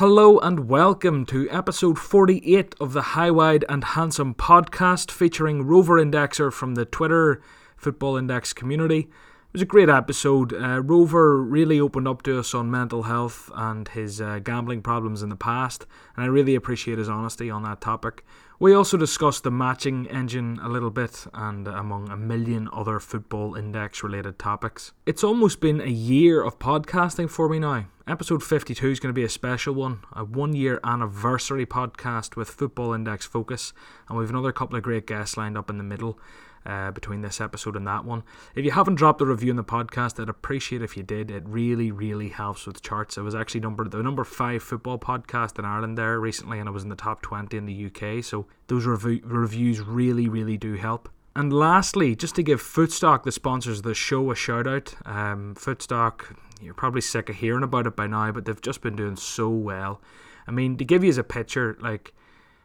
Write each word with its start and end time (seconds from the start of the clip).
Hello 0.00 0.38
and 0.38 0.66
welcome 0.66 1.26
to 1.26 1.46
episode 1.50 1.98
48 1.98 2.74
of 2.80 2.94
the 2.94 3.02
High 3.02 3.30
Wide 3.30 3.66
and 3.68 3.84
Handsome 3.84 4.32
podcast 4.34 5.10
featuring 5.10 5.66
Rover 5.66 6.02
Indexer 6.02 6.50
from 6.50 6.74
the 6.74 6.86
Twitter 6.86 7.42
Football 7.76 8.16
Index 8.16 8.54
community. 8.54 9.10
It 9.50 9.54
was 9.54 9.62
a 9.62 9.66
great 9.66 9.88
episode. 9.88 10.52
Uh, 10.52 10.80
Rover 10.80 11.42
really 11.42 11.80
opened 11.80 12.06
up 12.06 12.22
to 12.22 12.38
us 12.38 12.54
on 12.54 12.70
mental 12.70 13.02
health 13.02 13.50
and 13.52 13.88
his 13.88 14.20
uh, 14.20 14.38
gambling 14.38 14.80
problems 14.80 15.24
in 15.24 15.28
the 15.28 15.34
past, 15.34 15.86
and 16.14 16.22
I 16.24 16.28
really 16.28 16.54
appreciate 16.54 16.98
his 16.98 17.08
honesty 17.08 17.50
on 17.50 17.64
that 17.64 17.80
topic. 17.80 18.24
We 18.60 18.72
also 18.72 18.96
discussed 18.96 19.42
the 19.42 19.50
matching 19.50 20.06
engine 20.06 20.60
a 20.62 20.68
little 20.68 20.92
bit, 20.92 21.26
and 21.34 21.66
among 21.66 22.10
a 22.10 22.16
million 22.16 22.68
other 22.72 23.00
football 23.00 23.56
index 23.56 24.04
related 24.04 24.38
topics. 24.38 24.92
It's 25.04 25.24
almost 25.24 25.58
been 25.58 25.80
a 25.80 25.86
year 25.90 26.44
of 26.44 26.60
podcasting 26.60 27.28
for 27.28 27.48
me 27.48 27.58
now. 27.58 27.86
Episode 28.06 28.44
52 28.44 28.88
is 28.88 29.00
going 29.00 29.12
to 29.12 29.20
be 29.20 29.24
a 29.24 29.28
special 29.28 29.74
one, 29.74 30.04
a 30.12 30.24
one 30.24 30.54
year 30.54 30.78
anniversary 30.84 31.66
podcast 31.66 32.36
with 32.36 32.50
Football 32.50 32.92
Index 32.92 33.26
Focus, 33.26 33.72
and 34.08 34.16
we've 34.16 34.30
another 34.30 34.52
couple 34.52 34.76
of 34.76 34.84
great 34.84 35.08
guests 35.08 35.36
lined 35.36 35.58
up 35.58 35.68
in 35.68 35.76
the 35.76 35.82
middle 35.82 36.20
uh, 36.66 36.90
between 36.90 37.22
this 37.22 37.40
episode 37.40 37.76
and 37.76 37.86
that 37.86 38.04
one. 38.04 38.22
If 38.54 38.64
you 38.64 38.70
haven't 38.70 38.96
dropped 38.96 39.20
a 39.20 39.26
review 39.26 39.50
in 39.50 39.56
the 39.56 39.64
podcast, 39.64 40.20
I'd 40.20 40.28
appreciate 40.28 40.82
if 40.82 40.96
you 40.96 41.02
did. 41.02 41.30
It 41.30 41.44
really, 41.46 41.90
really 41.90 42.28
helps 42.28 42.66
with 42.66 42.82
charts. 42.82 43.16
It 43.16 43.22
was 43.22 43.34
actually 43.34 43.60
number 43.60 43.88
the 43.88 44.02
number 44.02 44.24
five 44.24 44.62
football 44.62 44.98
podcast 44.98 45.58
in 45.58 45.64
Ireland 45.64 45.96
there 45.96 46.20
recently, 46.20 46.58
and 46.58 46.68
it 46.68 46.72
was 46.72 46.82
in 46.82 46.88
the 46.88 46.96
top 46.96 47.22
twenty 47.22 47.56
in 47.56 47.66
the 47.66 47.86
UK. 47.86 48.24
So 48.24 48.46
those 48.66 48.86
rev- 48.86 49.20
reviews 49.24 49.80
really, 49.80 50.28
really 50.28 50.56
do 50.56 50.74
help. 50.74 51.08
And 51.36 51.52
lastly, 51.52 52.16
just 52.16 52.34
to 52.34 52.42
give 52.42 52.60
Footstock, 52.60 53.22
the 53.22 53.32
sponsors 53.32 53.78
of 53.78 53.84
the 53.84 53.94
show, 53.94 54.30
a 54.30 54.34
shout 54.34 54.66
out. 54.66 54.94
Um, 55.06 55.54
Footstock, 55.54 56.36
you're 56.60 56.74
probably 56.74 57.00
sick 57.00 57.28
of 57.28 57.36
hearing 57.36 57.62
about 57.62 57.86
it 57.86 57.94
by 57.94 58.08
now, 58.08 58.32
but 58.32 58.44
they've 58.44 58.60
just 58.60 58.80
been 58.80 58.96
doing 58.96 59.16
so 59.16 59.48
well. 59.48 60.00
I 60.46 60.50
mean, 60.50 60.76
to 60.78 60.84
give 60.84 61.04
you 61.04 61.10
as 61.10 61.18
a 61.18 61.24
picture, 61.24 61.78
like 61.80 62.12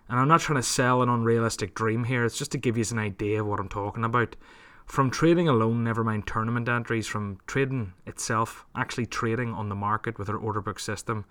and 0.09 0.19
I'm 0.19 0.27
not 0.27 0.41
trying 0.41 0.59
to 0.59 0.63
sell 0.63 1.01
an 1.01 1.09
unrealistic 1.09 1.73
dream 1.73 2.03
here, 2.03 2.25
it's 2.25 2.37
just 2.37 2.51
to 2.51 2.57
give 2.57 2.77
you 2.77 2.85
an 2.91 2.99
idea 2.99 3.41
of 3.41 3.47
what 3.47 3.59
I'm 3.59 3.69
talking 3.69 4.03
about. 4.03 4.35
From 4.85 5.09
trading 5.09 5.47
alone, 5.47 5.83
never 5.83 6.03
mind 6.03 6.27
tournament 6.27 6.69
entries, 6.69 7.07
from 7.07 7.39
trading 7.47 7.93
itself, 8.05 8.65
actually 8.75 9.07
trading 9.07 9.51
on 9.51 9.69
the 9.69 9.75
market 9.75 10.19
with 10.19 10.29
our 10.29 10.37
order 10.37 10.61
book 10.61 10.79
system, 10.79 11.25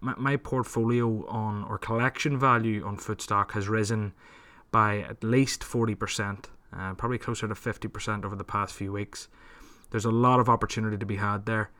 my, 0.00 0.14
my 0.16 0.36
portfolio 0.36 1.26
on 1.26 1.64
or 1.64 1.78
collection 1.78 2.38
value 2.38 2.84
on 2.84 2.96
Footstock 2.96 3.52
has 3.52 3.68
risen 3.68 4.12
by 4.70 5.00
at 5.00 5.22
least 5.22 5.62
40%, 5.62 6.46
uh, 6.76 6.94
probably 6.94 7.18
closer 7.18 7.46
to 7.46 7.54
50% 7.54 8.24
over 8.24 8.36
the 8.36 8.44
past 8.44 8.74
few 8.74 8.92
weeks. 8.92 9.28
There's 9.90 10.04
a 10.04 10.10
lot 10.10 10.40
of 10.40 10.48
opportunity 10.48 10.96
to 10.96 11.06
be 11.06 11.16
had 11.16 11.46
there. 11.46 11.70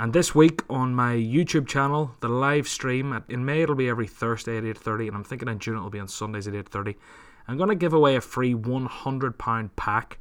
And 0.00 0.12
this 0.12 0.32
week 0.32 0.62
on 0.70 0.94
my 0.94 1.14
YouTube 1.14 1.66
channel, 1.66 2.12
the 2.20 2.28
live 2.28 2.68
stream 2.68 3.20
in 3.28 3.44
May 3.44 3.62
it'll 3.62 3.74
be 3.74 3.88
every 3.88 4.06
Thursday 4.06 4.56
at 4.56 4.64
8:30, 4.64 5.08
and 5.08 5.16
I'm 5.16 5.24
thinking 5.24 5.48
in 5.48 5.58
June 5.58 5.76
it'll 5.76 5.90
be 5.90 5.98
on 5.98 6.06
Sundays 6.06 6.46
at 6.46 6.54
8:30. 6.54 6.96
I'm 7.48 7.58
gonna 7.58 7.74
give 7.74 7.92
away 7.92 8.14
a 8.14 8.20
free 8.20 8.54
100 8.54 9.38
pound 9.38 9.74
pack. 9.74 10.18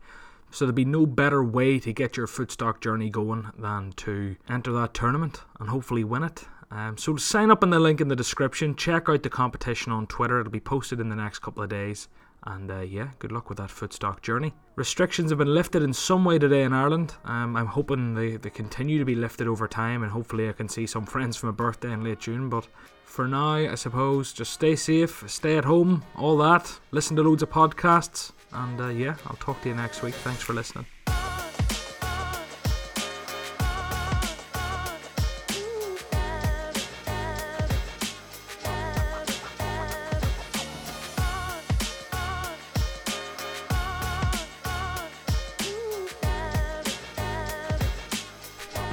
So 0.50 0.66
there'll 0.66 0.74
be 0.74 0.86
no 0.86 1.06
better 1.06 1.44
way 1.44 1.78
to 1.78 1.94
get 1.94 2.18
your 2.18 2.26
footstock 2.26 2.82
journey 2.82 3.12
going 3.12 3.52
than 3.56 3.92
to 3.98 4.38
enter 4.50 4.72
that 4.72 4.96
tournament 4.96 5.44
and 5.60 5.70
hopefully 5.70 6.04
win 6.04 6.24
it. 6.24 6.46
Um, 6.72 6.98
so 6.98 7.16
sign 7.16 7.52
up 7.52 7.62
in 7.62 7.70
the 7.70 7.80
link 7.80 8.02
in 8.02 8.08
the 8.08 8.16
description. 8.16 8.76
Check 8.76 9.08
out 9.08 9.22
the 9.22 9.30
competition 9.30 9.92
on 9.92 10.08
Twitter. 10.08 10.40
It'll 10.40 10.52
be 10.52 10.60
posted 10.60 11.00
in 11.00 11.10
the 11.10 11.16
next 11.16 11.40
couple 11.40 11.62
of 11.62 11.70
days. 11.70 12.08
And 12.48 12.72
uh, 12.72 12.80
yeah, 12.80 13.10
good 13.20 13.34
luck 13.34 13.50
with 13.50 13.58
that 13.58 13.70
footstock 13.70 14.22
journey. 14.22 14.54
Restrictions 14.78 15.32
have 15.32 15.38
been 15.38 15.54
lifted 15.54 15.84
in 15.84 15.92
some 15.92 16.24
way 16.24 16.40
today 16.40 16.64
in 16.64 16.72
Ireland. 16.72 17.14
Um, 17.26 17.58
I'm 17.58 17.66
hoping 17.66 18.14
they, 18.14 18.38
they 18.38 18.50
continue 18.50 19.00
to 19.00 19.06
be 19.06 19.16
lifted 19.16 19.48
over 19.48 19.68
time, 19.68 20.02
and 20.02 20.12
hopefully 20.12 20.48
I 20.48 20.54
can 20.54 20.70
see 20.70 20.88
some 20.88 21.06
friends 21.06 21.36
for 21.36 21.48
my 21.48 21.52
birthday 21.52 21.92
in 21.92 22.06
late 22.06 22.20
June. 22.20 22.48
But 22.48 22.66
for 23.04 23.28
now, 23.28 23.56
I 23.56 23.76
suppose 23.76 24.32
just 24.32 24.54
stay 24.54 24.78
safe, 24.78 25.30
stay 25.30 25.58
at 25.58 25.66
home, 25.66 26.06
all 26.16 26.38
that. 26.38 26.80
Listen 26.92 27.18
to 27.18 27.24
loads 27.24 27.44
of 27.44 27.50
podcasts, 27.50 28.32
and 28.54 28.80
uh, 28.80 28.88
yeah, 28.88 29.16
I'll 29.26 29.38
talk 29.38 29.62
to 29.64 29.70
you 29.70 29.76
next 29.76 30.02
week. 30.02 30.16
Thanks 30.16 30.42
for 30.42 30.54
listening. 30.54 30.86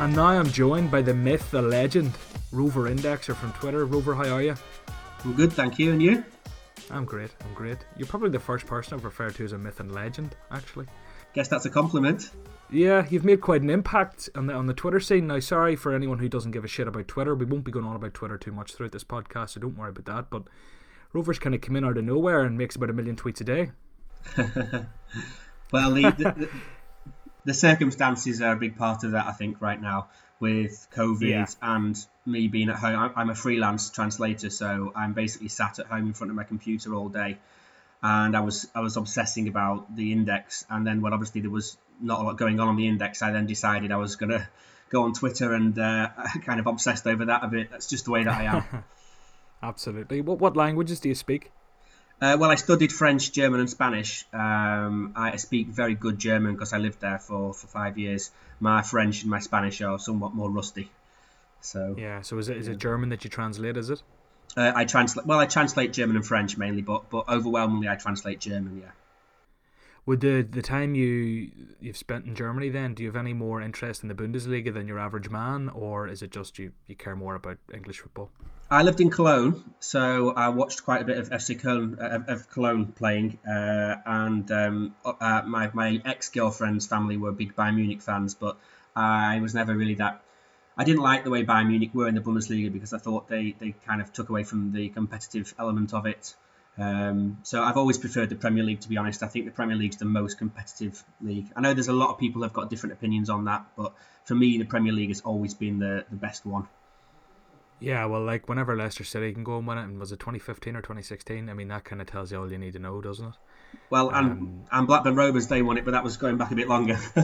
And 0.05 0.15
now 0.15 0.27
I'm 0.27 0.51
joined 0.51 0.91
by 0.91 1.01
the 1.01 1.15
myth, 1.15 1.51
the 1.51 1.63
legend, 1.63 2.13
Rover 2.53 2.91
Indexer 2.91 3.35
from 3.35 3.53
Twitter. 3.55 3.87
Rover, 3.87 4.15
how 4.15 4.35
are 4.35 4.43
you? 4.43 4.55
I'm 5.25 5.33
good, 5.33 5.51
thank 5.51 5.79
you. 5.79 5.93
And 5.93 6.03
you? 6.03 6.23
I'm 6.91 7.07
great. 7.07 7.31
I'm 7.43 7.55
great. 7.55 7.79
You're 7.97 8.07
probably 8.07 8.29
the 8.29 8.39
first 8.39 8.67
person 8.67 8.93
I've 8.93 9.05
referred 9.07 9.35
to 9.37 9.45
as 9.47 9.53
a 9.53 9.59
myth 9.59 9.81
and 9.81 9.95
legend, 9.95 10.37
actually. 10.51 10.89
Guess 11.33 11.49
that's 11.49 11.65
a 11.65 11.71
compliment. 11.71 12.33
Yeah, 12.71 13.07
you've 13.09 13.25
made 13.25 13.41
quite 13.41 13.63
an 13.63 13.71
impact 13.71 14.29
on 14.35 14.47
the 14.47 14.53
on 14.53 14.67
the 14.67 14.75
Twitter 14.75 15.01
scene. 15.01 15.27
Now, 15.27 15.41
sorry 15.41 15.75
for 15.75 15.95
anyone 15.95 16.19
who 16.19 16.29
doesn't 16.29 16.51
give 16.51 16.67
a 16.67 16.69
shit 16.69 16.87
about 16.87 17.09
Twitter. 17.09 17.35
We 17.35 17.47
won't 17.47 17.65
be 17.65 17.73
going 17.73 17.87
on 17.87 17.97
about 17.97 18.13
Twitter 18.13 18.37
too 18.37 18.53
much 18.53 18.75
throughout 18.75 18.93
this 18.93 19.05
podcast, 19.05 19.51
so 19.51 19.61
don't 19.61 19.79
worry 19.79 19.89
about 19.89 20.05
that. 20.05 20.29
But 20.29 20.43
Rover's 21.15 21.39
kind 21.39 21.55
of 21.55 21.63
come 21.63 21.77
in 21.77 21.85
out 21.87 21.97
of 21.97 22.05
nowhere 22.05 22.43
and 22.43 22.59
makes 22.59 22.77
about 22.77 22.91
a 22.91 22.93
million 22.93 23.17
tweets 23.17 23.41
a 23.41 23.45
day. 23.45 23.71
well, 25.73 25.95
the, 25.95 26.03
the, 26.03 26.51
the 27.45 27.55
circumstances 27.55 28.41
are 28.41 28.53
a 28.53 28.57
big 28.57 28.77
part 28.77 29.05
of 29.05 29.13
that, 29.13 29.27
I 29.27 29.33
think, 29.33 29.61
right 29.61 29.81
now 29.81 30.09
with 30.41 30.89
COVID 30.95 31.29
yeah. 31.29 31.47
and 31.63 31.97
me 32.27 32.49
being 32.49 32.69
at 32.69 32.77
home. 32.77 33.13
I'm 33.17 33.31
a 33.31 33.35
freelance 33.35 33.91
translator, 33.91 34.51
so 34.51 34.93
I'm 34.95 35.13
basically 35.13 35.49
sat 35.49 35.79
at 35.79 35.87
home 35.87 36.07
in 36.07 36.13
front 36.13 36.31
of 36.31 36.37
my 36.37 36.45
computer 36.45 36.95
all 36.95 37.09
day. 37.09 37.39
And 38.03 38.37
I 38.37 38.41
was 38.41 38.69
I 38.75 38.81
was 38.81 38.97
obsessing 38.97 39.49
about 39.49 39.95
the 39.97 40.13
index, 40.13 40.67
and 40.69 40.87
then 40.87 41.01
when 41.01 41.15
obviously 41.15 41.41
there 41.41 41.51
was 41.51 41.79
not 42.01 42.21
a 42.21 42.23
lot 42.23 42.37
going 42.37 42.61
on 42.61 42.69
on 42.69 42.77
the 42.77 42.87
index, 42.87 43.23
I 43.23 43.31
then 43.31 43.47
decided 43.47 43.93
I 43.93 43.97
was 43.97 44.17
gonna 44.17 44.47
go 44.91 45.05
on 45.05 45.15
Twitter 45.15 45.55
and 45.55 45.79
uh, 45.79 46.11
kind 46.45 46.61
of 46.61 46.67
obsessed 46.67 47.07
over 47.07 47.25
that 47.27 47.43
a 47.43 47.49
bit. 47.49 47.71
That's 47.71 47.89
just 47.89 48.05
the 48.05 48.11
way 48.11 48.25
that 48.25 48.35
I 48.35 48.45
am. 48.45 48.85
Absolutely. 49.63 50.21
What 50.21 50.39
what 50.39 50.57
languages 50.57 51.01
do 51.01 51.09
you 51.09 51.15
speak? 51.15 51.51
Uh, 52.25 52.39
well, 52.39 52.51
I 52.51 52.55
studied 52.55 52.91
French, 52.91 53.33
German, 53.33 53.61
and 53.61 53.69
Spanish. 53.69 54.25
Um, 54.33 55.13
I 55.15 55.37
speak 55.37 55.67
very 55.67 55.95
good 55.95 56.19
German 56.19 56.55
because 56.55 56.73
I 56.73 56.79
lived 56.79 57.03
there 57.03 57.19
for, 57.19 57.53
for 57.53 57.67
five 57.67 57.99
years. 57.99 58.31
My 58.61 58.81
French 58.81 59.21
and 59.21 59.31
my 59.31 59.41
Spanish 59.41 59.83
are 59.83 59.99
somewhat 59.99 60.35
more 60.35 60.49
rusty. 60.49 60.91
So 61.61 61.95
yeah. 61.99 62.23
So 62.23 62.39
is 62.39 62.49
it 62.49 62.57
is 62.57 62.69
it 62.69 62.79
German 62.79 63.11
that 63.11 63.25
you 63.25 63.31
translate? 63.31 63.77
Is 63.77 63.91
it? 63.91 64.03
Uh, 64.57 64.73
I 64.75 64.87
translate. 64.87 65.27
Well, 65.27 65.39
I 65.39 65.45
translate 65.45 65.93
German 65.93 66.17
and 66.17 66.27
French 66.27 66.57
mainly, 66.57 66.81
but 66.81 67.11
but 67.11 67.29
overwhelmingly 67.29 67.91
I 67.91 67.97
translate 67.97 68.41
German. 68.41 68.81
Yeah. 68.81 68.93
Would 70.07 70.21
the 70.21 70.43
the 70.43 70.61
time 70.61 70.95
you 70.95 71.51
you've 71.81 71.97
spent 71.97 72.27
in 72.27 72.35
Germany 72.35 72.69
then, 72.69 72.95
do 72.95 73.03
you 73.03 73.09
have 73.09 73.17
any 73.17 73.33
more 73.33 73.63
interest 73.63 74.03
in 74.03 74.09
the 74.09 74.15
Bundesliga 74.15 74.73
than 74.73 74.87
your 74.87 74.99
average 74.99 75.31
man, 75.31 75.71
or 75.71 76.09
is 76.09 76.23
it 76.23 76.31
just 76.31 76.59
you 76.59 76.73
you 76.87 76.95
care 76.95 77.17
more 77.17 77.35
about 77.35 77.57
English 77.73 78.01
football? 78.01 78.31
I 78.71 78.83
lived 78.83 79.01
in 79.01 79.11
Cologne, 79.11 79.63
so 79.81 80.31
I 80.31 80.49
watched 80.49 80.85
quite 80.85 81.03
a 81.03 81.05
bit 81.05 81.19
of 81.19 81.31
FC 81.31 81.59
Cologne, 81.59 81.99
uh, 82.01 82.25
of 82.29 82.51
Cologne 82.51 82.93
playing, 82.93 83.39
uh, 83.47 83.97
and 84.05 84.51
um, 84.51 84.95
uh, 85.05 85.43
my 85.47 85.71
my 85.73 86.03
ex 86.05 86.29
girlfriend's 86.29 86.87
family 86.87 87.17
were 87.17 87.33
big 87.33 87.55
Bayern 87.57 87.77
Munich 87.77 88.03
fans, 88.03 88.35
but 88.35 88.59
I 88.97 89.41
was 89.41 89.55
never 89.55 89.75
really 89.75 89.95
that. 89.97 90.23
I 90.77 90.85
didn't 90.85 91.03
like 91.03 91.25
the 91.25 91.31
way 91.31 91.45
Bayern 91.45 91.69
Munich 91.69 91.95
were 91.95 92.09
in 92.09 92.15
the 92.15 92.21
Bundesliga 92.21 92.73
because 92.73 92.93
I 92.93 92.99
thought 92.99 93.29
they, 93.29 93.55
they 93.59 93.75
kind 93.87 94.01
of 94.01 94.13
took 94.13 94.29
away 94.29 94.43
from 94.43 94.73
the 94.73 94.89
competitive 94.89 95.55
element 95.59 95.95
of 95.95 96.05
it. 96.07 96.35
Um, 96.77 97.39
so 97.45 97.63
I've 97.63 97.77
always 97.77 97.99
preferred 97.99 98.31
the 98.31 98.37
Premier 98.37 98.65
League, 98.65 98.81
to 98.81 98.89
be 98.89 98.97
honest. 98.97 99.23
I 99.23 99.29
think 99.29 99.45
the 99.45 99.53
Premier 99.53 99.77
League's 99.77 99.97
the 99.97 100.05
most 100.05 100.39
competitive 100.39 101.03
league. 101.21 101.47
I 101.55 101.61
know 101.61 101.73
there's 101.73 101.89
a 101.89 101.93
lot 101.93 102.11
of 102.11 102.19
people 102.19 102.43
who've 102.43 102.53
got 102.53 102.71
different 102.71 102.95
opinions 102.95 103.31
on 103.31 103.45
that, 103.45 103.67
but 103.77 103.93
for 104.25 104.35
me, 104.35 104.59
the 104.59 104.65
Premier 104.65 104.93
League 104.93 105.11
has 105.11 105.21
always 105.21 105.55
been 105.55 105.79
the, 105.79 106.05
the 106.11 106.17
best 106.17 106.45
one. 106.45 106.67
Yeah, 107.81 108.07
well, 108.07 108.25
like 108.25 108.49
whenever 108.49 108.77
Leicester 108.77 109.05
City 109.05 109.33
can 109.33 109.45
go 109.45 109.59
and 109.59 109.67
win 109.67 109.79
it, 109.79 109.85
and 109.85 110.01
was 110.01 110.11
it 110.11 110.19
2015 110.19 110.77
or 110.77 110.81
2016? 110.81 111.49
I 111.49 111.55
mean, 111.55 111.69
that 111.69 111.85
kind 111.85 112.01
of 112.01 112.09
tells 112.09 112.33
you 112.33 112.41
all 112.41 112.51
you 112.51 112.59
need 112.59 112.73
to 112.73 112.79
know, 112.79 113.01
doesn't 113.01 113.27
it? 113.27 113.35
Well, 113.91 114.11
and 114.11 114.31
um, 114.33 114.65
and 114.71 114.87
Blackburn 114.87 115.15
Rovers 115.15 115.49
they 115.49 115.63
won 115.63 115.79
it, 115.79 115.85
but 115.85 115.93
that 115.93 116.05
was 116.05 116.17
going 116.17 116.37
back 116.37 116.51
a 116.51 116.55
bit 116.55 116.69
longer. 116.69 116.99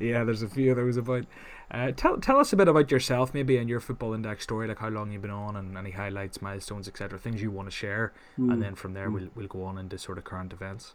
yeah, 0.00 0.24
there's 0.24 0.42
a 0.42 0.48
few 0.48 0.70
of 0.70 0.76
those 0.76 0.96
about. 0.96 1.26
Uh, 1.70 1.92
tell 1.92 2.18
tell 2.18 2.38
us 2.38 2.52
a 2.52 2.56
bit 2.56 2.68
about 2.68 2.90
yourself, 2.90 3.34
maybe, 3.34 3.58
and 3.58 3.68
your 3.68 3.80
football 3.80 4.14
index 4.14 4.44
story, 4.44 4.66
like 4.68 4.78
how 4.78 4.88
long 4.88 5.12
you've 5.12 5.22
been 5.22 5.30
on, 5.30 5.56
and 5.56 5.76
any 5.76 5.90
highlights, 5.90 6.40
milestones, 6.40 6.88
etc. 6.88 7.18
Things 7.18 7.42
you 7.42 7.50
want 7.50 7.68
to 7.68 7.74
share, 7.74 8.12
mm. 8.38 8.52
and 8.52 8.62
then 8.62 8.74
from 8.74 8.94
there 8.94 9.10
mm. 9.10 9.14
we'll 9.14 9.28
we'll 9.34 9.48
go 9.48 9.64
on 9.64 9.78
into 9.78 9.98
sort 9.98 10.18
of 10.18 10.24
current 10.24 10.52
events. 10.52 10.94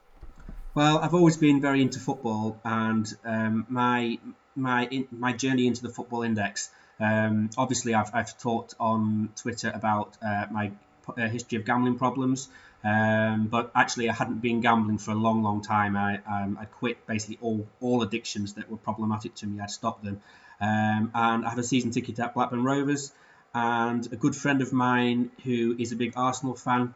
Well, 0.75 0.97
I've 0.97 1.13
always 1.13 1.37
been 1.37 1.61
very 1.61 1.81
into 1.81 1.99
football, 1.99 2.59
and 2.63 3.07
um, 3.23 3.65
my 3.69 4.17
my 4.55 4.85
in, 4.87 5.07
my 5.11 5.33
journey 5.33 5.67
into 5.67 5.81
the 5.83 5.89
football 5.89 6.23
index 6.23 6.71
um, 6.99 7.49
obviously, 7.57 7.93
I've, 7.93 8.11
I've 8.13 8.37
talked 8.37 8.75
on 8.79 9.29
Twitter 9.35 9.71
about 9.73 10.17
uh, 10.21 10.45
my 10.51 10.71
uh, 11.17 11.27
history 11.27 11.57
of 11.57 11.65
gambling 11.65 11.97
problems, 11.97 12.49
um, 12.83 13.47
but 13.47 13.71
actually, 13.75 14.09
I 14.09 14.13
hadn't 14.13 14.41
been 14.41 14.59
gambling 14.59 14.97
for 14.97 15.11
a 15.11 15.15
long, 15.15 15.41
long 15.41 15.61
time. 15.61 15.95
I 15.95 16.19
um, 16.27 16.57
I 16.59 16.65
quit 16.65 17.07
basically 17.07 17.39
all 17.41 17.67
all 17.79 18.01
addictions 18.01 18.53
that 18.55 18.69
were 18.69 18.77
problematic 18.77 19.35
to 19.35 19.47
me. 19.47 19.61
I'd 19.61 19.71
stopped 19.71 20.03
them, 20.03 20.21
um, 20.59 21.11
and 21.13 21.45
I 21.45 21.49
had 21.49 21.59
a 21.59 21.63
season 21.63 21.91
ticket 21.91 22.19
at 22.19 22.33
Blackburn 22.33 22.63
Rovers. 22.63 23.11
and 23.55 24.11
a 24.11 24.15
good 24.17 24.35
friend 24.35 24.61
of 24.61 24.73
mine 24.73 25.31
who 25.43 25.75
is 25.79 25.91
a 25.91 25.95
big 25.95 26.13
Arsenal 26.15 26.55
fan 26.55 26.93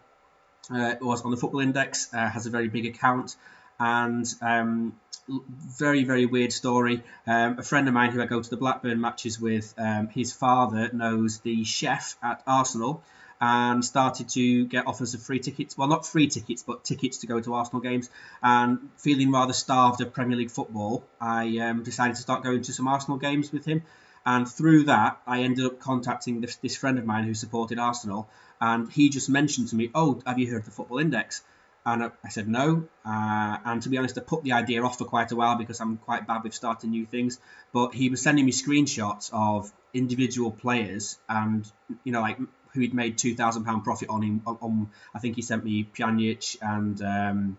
uh, 0.71 0.95
was 0.99 1.21
on 1.21 1.31
the 1.31 1.37
Football 1.37 1.61
Index, 1.61 2.13
uh, 2.13 2.29
has 2.29 2.45
a 2.45 2.49
very 2.49 2.67
big 2.67 2.85
account, 2.85 3.37
and 3.79 4.25
um, 4.41 4.99
very 5.29 6.03
very 6.03 6.25
weird 6.25 6.51
story. 6.51 7.03
Um, 7.25 7.59
a 7.59 7.63
friend 7.63 7.87
of 7.87 7.93
mine 7.93 8.11
who 8.11 8.21
I 8.21 8.25
go 8.25 8.41
to 8.41 8.49
the 8.49 8.57
Blackburn 8.57 8.99
matches 8.99 9.39
with, 9.39 9.73
um, 9.77 10.09
his 10.09 10.33
father 10.33 10.89
knows 10.91 11.39
the 11.39 11.63
chef 11.63 12.17
at 12.21 12.43
Arsenal. 12.45 13.03
And 13.39 13.85
started 13.85 14.29
to 14.29 14.65
get 14.65 14.87
offers 14.87 15.13
of 15.13 15.21
free 15.21 15.39
tickets. 15.39 15.77
Well, 15.77 15.87
not 15.87 16.07
free 16.07 16.27
tickets, 16.27 16.63
but 16.63 16.83
tickets 16.83 17.19
to 17.19 17.27
go 17.27 17.39
to 17.39 17.53
Arsenal 17.53 17.81
games. 17.81 18.09
And 18.41 18.89
feeling 18.97 19.31
rather 19.31 19.53
starved 19.53 20.01
of 20.01 20.11
Premier 20.11 20.37
League 20.37 20.49
football, 20.51 21.03
I 21.21 21.59
um, 21.59 21.83
decided 21.83 22.15
to 22.15 22.21
start 22.21 22.43
going 22.43 22.63
to 22.63 22.73
some 22.73 22.87
Arsenal 22.87 23.19
games 23.19 23.51
with 23.51 23.65
him. 23.65 23.83
And 24.27 24.45
through 24.45 24.83
that, 24.83 25.21
I 25.25 25.43
ended 25.43 25.65
up 25.65 25.79
contacting 25.79 26.41
this, 26.41 26.57
this 26.57 26.75
friend 26.75 26.99
of 26.99 27.05
mine 27.05 27.23
who 27.23 27.33
supported 27.33 27.79
Arsenal, 27.79 28.27
and 28.59 28.91
he 28.91 29.09
just 29.09 29.29
mentioned 29.29 29.69
to 29.69 29.75
me, 29.77 29.89
"Oh, 29.95 30.21
have 30.25 30.37
you 30.37 30.51
heard 30.51 30.65
the 30.65 30.71
Football 30.71 30.99
Index?" 30.99 31.43
And 31.85 32.03
I 32.03 32.29
said 32.29 32.49
no. 32.49 32.89
Uh, 33.05 33.57
and 33.63 33.81
to 33.83 33.87
be 33.87 33.97
honest, 33.97 34.17
I 34.17 34.21
put 34.21 34.43
the 34.43 34.51
idea 34.51 34.83
off 34.83 34.97
for 34.97 35.05
quite 35.05 35.31
a 35.31 35.37
while 35.37 35.55
because 35.55 35.79
I'm 35.79 35.95
quite 35.95 36.27
bad 36.27 36.43
with 36.43 36.53
starting 36.53 36.89
new 36.89 37.05
things. 37.05 37.39
But 37.71 37.93
he 37.93 38.09
was 38.09 38.21
sending 38.21 38.45
me 38.45 38.51
screenshots 38.51 39.29
of 39.31 39.71
individual 39.93 40.51
players 40.51 41.17
and, 41.29 41.65
you 42.03 42.11
know, 42.11 42.19
like 42.19 42.37
who 42.73 42.81
he'd 42.81 42.93
made 42.93 43.17
£2,000 43.17 43.83
profit 43.83 44.09
on 44.09 44.21
him. 44.21 44.41
On, 44.45 44.57
on, 44.61 44.89
I 45.13 45.19
think 45.19 45.35
he 45.35 45.41
sent 45.41 45.63
me 45.63 45.85
Pjanic 45.85 46.57
and 46.61 47.01
um, 47.01 47.57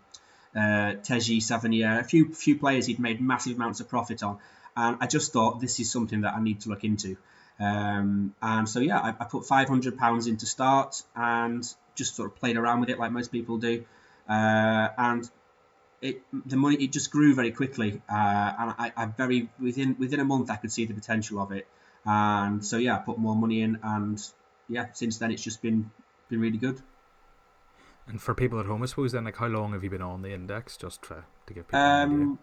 uh, 0.55 1.01
Teji 1.03 1.39
Savanier, 1.39 2.01
a 2.01 2.05
few, 2.05 2.33
few 2.35 2.59
players 2.59 2.87
he'd 2.87 3.01
made 3.01 3.21
massive 3.21 3.57
amounts 3.57 3.81
of 3.81 3.89
profit 3.89 4.23
on. 4.23 4.39
And 4.77 4.99
I 5.01 5.07
just 5.07 5.33
thought 5.33 5.61
this 5.61 5.81
is 5.81 5.91
something 5.91 6.21
that 6.23 6.35
I 6.35 6.43
need 6.43 6.61
to 6.61 6.69
look 6.69 6.85
into. 6.85 7.17
Um, 7.59 8.35
and 8.41 8.69
so, 8.69 8.79
yeah, 8.81 8.99
I, 8.99 9.09
I 9.09 9.25
put 9.25 9.43
£500 9.43 10.29
in 10.29 10.37
to 10.37 10.47
start 10.47 11.03
and 11.17 11.67
just 11.97 12.15
sort 12.15 12.31
of 12.31 12.37
played 12.37 12.57
around 12.57 12.81
with 12.81 12.91
it 12.91 12.99
like 12.99 13.11
most 13.11 13.33
people 13.33 13.59
do 13.59 13.85
uh, 14.29 14.89
and 14.99 15.29
it 16.01 16.23
the 16.47 16.57
money 16.57 16.77
it 16.77 16.93
just 16.93 17.11
grew 17.11 17.35
very 17.35 17.51
quickly, 17.51 18.01
uh, 18.09 18.53
and 18.59 18.75
I, 18.79 18.93
I 18.97 19.07
very 19.07 19.49
within 19.59 19.97
within 19.99 20.21
a 20.21 20.25
month 20.25 20.51
I 20.51 20.57
could 20.57 20.71
see 20.71 20.85
the 20.85 20.95
potential 20.95 21.41
of 21.41 21.51
it, 21.53 21.67
and 22.05 22.65
so 22.65 22.77
yeah, 22.77 22.97
I 22.97 22.99
put 22.99 23.19
more 23.19 23.35
money 23.35 23.63
in, 23.63 23.79
and 23.83 24.23
yeah, 24.69 24.87
since 24.93 25.19
then 25.19 25.31
it's 25.31 25.43
just 25.43 25.62
been 25.62 25.91
been 26.29 26.41
really 26.41 26.59
good. 26.59 26.81
And 28.06 28.20
for 28.20 28.35
people 28.35 28.59
at 28.59 28.67
home, 28.67 28.82
I 28.82 28.87
suppose 28.87 29.12
then, 29.12 29.25
like, 29.25 29.37
how 29.37 29.49
long 29.49 29.73
have 29.73 29.85
you 29.85 29.91
been 29.91 30.03
on 30.03 30.23
the 30.23 30.32
index, 30.32 30.76
just 30.79 31.03
to, 31.03 31.25
to 31.47 31.55
give 31.55 31.69
people 31.69 31.79
um, 31.79 32.38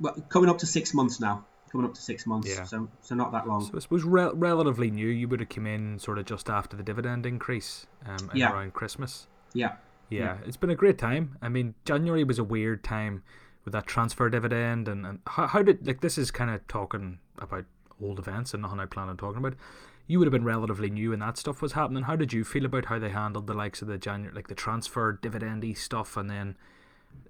Well, 0.00 0.14
coming 0.30 0.48
up 0.48 0.58
to 0.58 0.66
six 0.66 0.94
months 0.94 1.20
now. 1.20 1.44
Coming 1.70 1.86
up 1.86 1.94
to 1.94 2.00
six 2.00 2.26
months, 2.26 2.48
yeah. 2.48 2.64
so 2.64 2.88
so 3.00 3.14
not 3.14 3.30
that 3.30 3.46
long. 3.46 3.64
So 3.64 3.76
I 3.76 3.78
suppose 3.78 4.02
re- 4.02 4.32
relatively 4.34 4.90
new. 4.90 5.06
You 5.06 5.28
would 5.28 5.38
have 5.38 5.48
come 5.48 5.66
in 5.66 6.00
sort 6.00 6.18
of 6.18 6.24
just 6.24 6.50
after 6.50 6.76
the 6.76 6.82
dividend 6.82 7.26
increase, 7.26 7.86
um, 8.06 8.28
yeah. 8.34 8.52
around 8.52 8.74
Christmas. 8.74 9.28
Yeah. 9.54 9.74
Yeah, 10.08 10.38
it's 10.44 10.56
been 10.56 10.70
a 10.70 10.74
great 10.74 10.98
time. 10.98 11.38
I 11.40 11.48
mean, 11.48 11.74
January 11.84 12.24
was 12.24 12.40
a 12.40 12.44
weird 12.44 12.82
time 12.82 13.22
with 13.64 13.72
that 13.72 13.86
transfer 13.86 14.28
dividend, 14.28 14.88
and, 14.88 15.06
and 15.06 15.20
how, 15.28 15.46
how 15.46 15.62
did 15.62 15.86
like 15.86 16.00
this 16.00 16.18
is 16.18 16.32
kind 16.32 16.50
of 16.50 16.66
talking 16.66 17.20
about 17.38 17.66
old 18.02 18.18
events 18.18 18.52
and 18.52 18.62
nothing 18.62 18.80
I 18.80 18.86
plan 18.86 19.08
on 19.08 19.16
talking 19.16 19.38
about. 19.38 19.54
You 20.10 20.18
would 20.18 20.26
have 20.26 20.32
been 20.32 20.42
relatively 20.42 20.90
new 20.90 21.10
when 21.10 21.20
that 21.20 21.38
stuff 21.38 21.62
was 21.62 21.74
happening. 21.74 22.02
How 22.02 22.16
did 22.16 22.32
you 22.32 22.42
feel 22.42 22.64
about 22.64 22.86
how 22.86 22.98
they 22.98 23.10
handled 23.10 23.46
the 23.46 23.54
likes 23.54 23.80
of 23.80 23.86
the 23.86 23.96
January, 23.96 24.34
like 24.34 24.48
the 24.48 24.56
transfer 24.56 25.16
dividendy 25.22 25.78
stuff, 25.78 26.16
and 26.16 26.28
then 26.28 26.56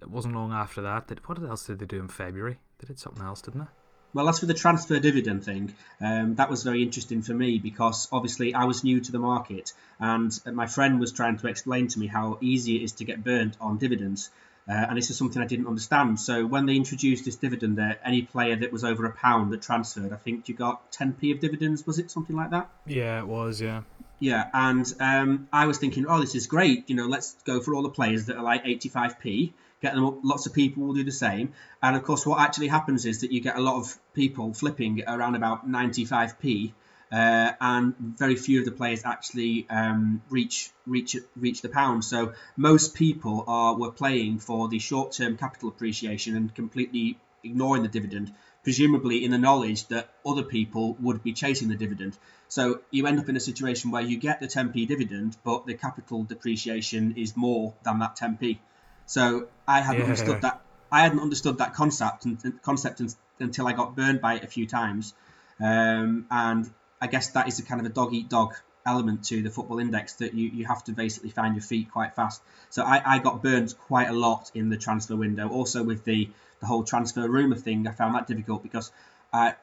it 0.01 0.09
wasn't 0.09 0.35
long 0.35 0.51
after 0.51 0.81
that 0.81 1.09
that 1.09 1.29
what 1.29 1.39
else 1.43 1.67
did 1.67 1.79
they 1.79 1.85
do 1.85 2.01
in 2.01 2.09
February? 2.09 2.57
They 2.79 2.87
did 2.87 2.99
something 2.99 3.23
else, 3.23 3.43
didn't 3.43 3.61
they? 3.61 3.67
Well, 4.15 4.31
as 4.31 4.39
for 4.39 4.47
the 4.47 4.55
transfer 4.55 4.99
dividend 4.99 5.45
thing, 5.45 5.75
um, 6.01 6.37
that 6.37 6.49
was 6.49 6.63
very 6.63 6.83
interesting 6.83 7.21
for 7.21 7.35
me 7.35 7.59
because 7.59 8.09
obviously 8.11 8.55
I 8.55 8.65
was 8.65 8.83
new 8.83 8.99
to 9.03 9.13
the 9.13 9.19
market 9.19 9.75
and 9.99 10.33
my 10.51 10.67
friend 10.67 10.99
was 10.99 11.13
trying 11.13 11.37
to 11.37 11.49
explain 11.49 11.89
to 11.89 11.99
me 11.99 12.07
how 12.07 12.39
easy 12.41 12.77
it 12.77 12.83
is 12.85 12.93
to 12.93 13.05
get 13.05 13.23
burnt 13.23 13.59
on 13.61 13.77
dividends. 13.77 14.31
Uh, 14.71 14.87
and 14.89 14.97
this 14.97 15.11
is 15.11 15.17
something 15.17 15.43
I 15.43 15.47
didn't 15.47 15.67
understand. 15.67 16.21
So 16.21 16.47
when 16.47 16.67
they 16.67 16.77
introduced 16.77 17.25
this 17.25 17.35
dividend, 17.35 17.77
there, 17.77 17.99
any 18.05 18.23
player 18.23 18.55
that 18.55 18.71
was 18.73 18.85
over 18.85 19.05
a 19.05 19.13
pound 19.13 19.53
that 19.53 19.63
transferred, 19.63 20.13
I 20.13 20.17
think 20.17 20.49
you 20.49 20.55
got 20.55 20.93
10p 20.93 21.35
of 21.35 21.41
dividends. 21.41 21.85
Was 21.87 21.99
it 21.99 22.11
something 22.11 22.37
like 22.37 22.51
that? 22.51 22.71
Yeah, 22.87 23.19
it 23.19 23.27
was. 23.27 23.61
Yeah. 23.61 23.83
Yeah, 24.21 24.49
and 24.53 24.87
um, 25.01 25.49
I 25.53 25.67
was 25.67 25.79
thinking, 25.79 26.07
oh, 26.07 26.21
this 26.21 26.35
is 26.35 26.47
great. 26.47 26.89
You 26.89 26.95
know, 26.95 27.07
let's 27.07 27.35
go 27.45 27.61
for 27.61 27.75
all 27.75 27.83
the 27.83 27.89
players 27.89 28.27
that 28.27 28.37
are 28.37 28.43
like 28.45 28.65
85p 28.65 29.53
get 29.81 29.95
them 29.95 30.05
up. 30.05 30.19
Lots 30.23 30.47
of 30.47 30.53
people 30.53 30.85
will 30.85 30.95
do 30.95 31.05
the 31.05 31.13
same. 31.13 31.53
And 31.83 31.97
of 31.97 32.03
course, 32.03 32.27
what 32.27 32.41
actually 32.41 32.69
happens 32.69 33.07
is 33.07 33.23
that 33.23 33.33
you 33.33 33.41
get 33.41 33.57
a 33.57 33.61
lot 33.61 33.77
of 33.77 33.99
people 34.15 34.53
flipping 34.53 35.03
around 35.07 35.35
about 35.35 35.69
95p. 35.69 36.73
Uh, 37.13 37.53
and 37.61 37.95
very 37.99 38.37
few 38.37 38.61
of 38.61 38.65
the 38.65 38.71
players 38.71 39.03
actually 39.05 39.67
um, 39.69 40.23
reach 40.31 40.71
reach 40.87 41.17
reach 41.37 41.61
the 41.61 41.69
pound. 41.69 42.05
So 42.05 42.35
most 42.57 42.95
people 42.95 43.45
are 43.49 43.75
were 43.77 43.91
playing 43.91 44.39
for 44.39 44.69
the 44.69 44.79
short 44.79 45.13
term 45.13 45.37
capital 45.37 45.71
appreciation 45.71 46.37
and 46.37 46.55
completely 46.55 47.19
ignoring 47.43 47.83
the 47.83 47.89
dividend, 47.89 48.33
presumably 48.63 49.25
in 49.25 49.33
the 49.33 49.39
knowledge 49.39 49.89
that 49.89 50.09
other 50.25 50.45
people 50.45 50.97
would 51.01 51.23
be 51.23 51.33
chasing 51.33 51.69
the 51.69 51.75
dividend. 51.75 52.17
So 52.49 52.81
you 52.91 53.07
end 53.07 53.19
up 53.19 53.29
in 53.29 53.37
a 53.37 53.41
situation 53.41 53.91
where 53.91 54.03
you 54.03 54.19
get 54.19 54.41
the 54.41 54.49
10p 54.49 54.87
dividend, 54.89 55.37
but 55.45 55.67
the 55.67 55.75
capital 55.75 56.25
depreciation 56.25 57.15
is 57.17 57.37
more 57.37 57.75
than 57.85 58.01
that 58.01 58.17
10p. 58.17 58.59
So 59.07 59.49
I 59.67 59.81
hadn't 59.81 60.03
yeah. 60.03 60.05
understood 60.05 60.43
that. 60.43 60.61
I 60.93 61.03
hadn't 61.03 61.21
understood 61.21 61.59
that 61.59 61.75
concept 61.75 62.25
and 62.25 62.63
concept 62.63 63.01
until 63.39 63.67
I 63.67 63.73
got 63.73 63.97
burned 63.97 64.21
by 64.21 64.35
it 64.35 64.45
a 64.45 64.49
few 64.49 64.67
times, 64.67 65.15
um, 65.61 66.27
and 66.31 66.69
I 67.01 67.07
guess 67.07 67.31
that 67.31 67.49
is 67.49 67.59
a 67.59 67.63
kind 67.63 67.81
of 67.81 67.87
a 67.87 67.91
dog 67.91 68.13
eat 68.13 68.29
dog 68.29 68.55
element 68.87 69.25
to 69.25 69.43
the 69.43 69.51
football 69.51 69.79
index 69.79 70.15
that 70.15 70.35
you, 70.35 70.49
you 70.49 70.67
have 70.67 70.83
to 70.85 70.93
basically 70.93 71.31
find 71.31 71.55
your 71.55 71.63
feet 71.63 71.91
quite 71.91 72.15
fast. 72.15 72.43
So 72.71 72.83
I, 72.83 73.03
I 73.05 73.19
got 73.19 73.43
burned 73.43 73.75
quite 73.87 74.09
a 74.09 74.13
lot 74.13 74.51
in 74.55 74.71
the 74.71 74.77
transfer 74.77 75.17
window. 75.17 75.49
Also 75.49 75.83
with 75.83 76.05
the 76.05 76.29
the 76.61 76.67
whole 76.67 76.85
transfer 76.85 77.27
rumour 77.27 77.57
thing, 77.57 77.87
I 77.87 77.93
found 77.93 78.15
that 78.15 78.27
difficult 78.27 78.63
because 78.63 78.93
I, 79.33 79.55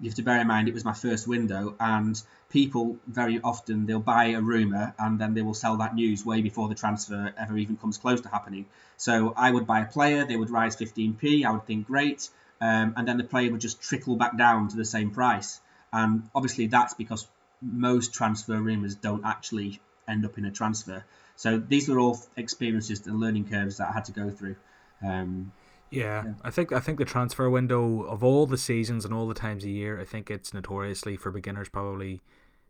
you 0.00 0.10
have 0.10 0.16
to 0.16 0.22
bear 0.22 0.40
in 0.40 0.46
mind 0.46 0.68
it 0.68 0.74
was 0.74 0.84
my 0.84 0.92
first 0.92 1.28
window 1.28 1.74
and 1.78 2.20
people 2.50 2.96
very 3.06 3.40
often 3.42 3.86
they'll 3.86 4.00
buy 4.00 4.26
a 4.26 4.40
rumor 4.40 4.94
and 4.98 5.18
then 5.18 5.34
they 5.34 5.42
will 5.42 5.54
sell 5.54 5.76
that 5.76 5.94
news 5.94 6.24
way 6.24 6.42
before 6.42 6.68
the 6.68 6.74
transfer 6.74 7.32
ever 7.38 7.56
even 7.56 7.76
comes 7.76 7.98
close 7.98 8.20
to 8.20 8.28
happening 8.28 8.66
so 8.96 9.32
i 9.36 9.50
would 9.50 9.66
buy 9.66 9.80
a 9.80 9.86
player 9.86 10.24
they 10.24 10.36
would 10.36 10.50
rise 10.50 10.76
15p 10.76 11.44
i 11.44 11.50
would 11.50 11.66
think 11.66 11.86
great 11.86 12.28
um, 12.60 12.92
and 12.96 13.08
then 13.08 13.16
the 13.16 13.24
player 13.24 13.50
would 13.50 13.60
just 13.60 13.80
trickle 13.80 14.16
back 14.16 14.36
down 14.36 14.68
to 14.68 14.76
the 14.76 14.84
same 14.84 15.10
price 15.10 15.60
and 15.92 16.28
obviously 16.34 16.66
that's 16.66 16.94
because 16.94 17.26
most 17.62 18.14
transfer 18.14 18.56
rumors 18.60 18.94
don't 18.94 19.24
actually 19.24 19.80
end 20.08 20.24
up 20.24 20.38
in 20.38 20.44
a 20.44 20.50
transfer 20.50 21.04
so 21.36 21.58
these 21.58 21.88
were 21.88 21.98
all 21.98 22.18
experiences 22.36 23.06
and 23.06 23.20
learning 23.20 23.48
curves 23.48 23.78
that 23.78 23.88
i 23.88 23.92
had 23.92 24.04
to 24.04 24.12
go 24.12 24.30
through 24.30 24.56
um, 25.02 25.52
yeah, 25.90 26.24
yeah, 26.24 26.32
I 26.44 26.50
think 26.50 26.72
I 26.72 26.78
think 26.78 26.98
the 26.98 27.04
transfer 27.04 27.50
window 27.50 28.02
of 28.02 28.22
all 28.22 28.46
the 28.46 28.58
seasons 28.58 29.04
and 29.04 29.12
all 29.12 29.26
the 29.26 29.34
times 29.34 29.64
a 29.64 29.70
year, 29.70 30.00
I 30.00 30.04
think 30.04 30.30
it's 30.30 30.54
notoriously 30.54 31.16
for 31.16 31.32
beginners 31.32 31.68
probably 31.68 32.20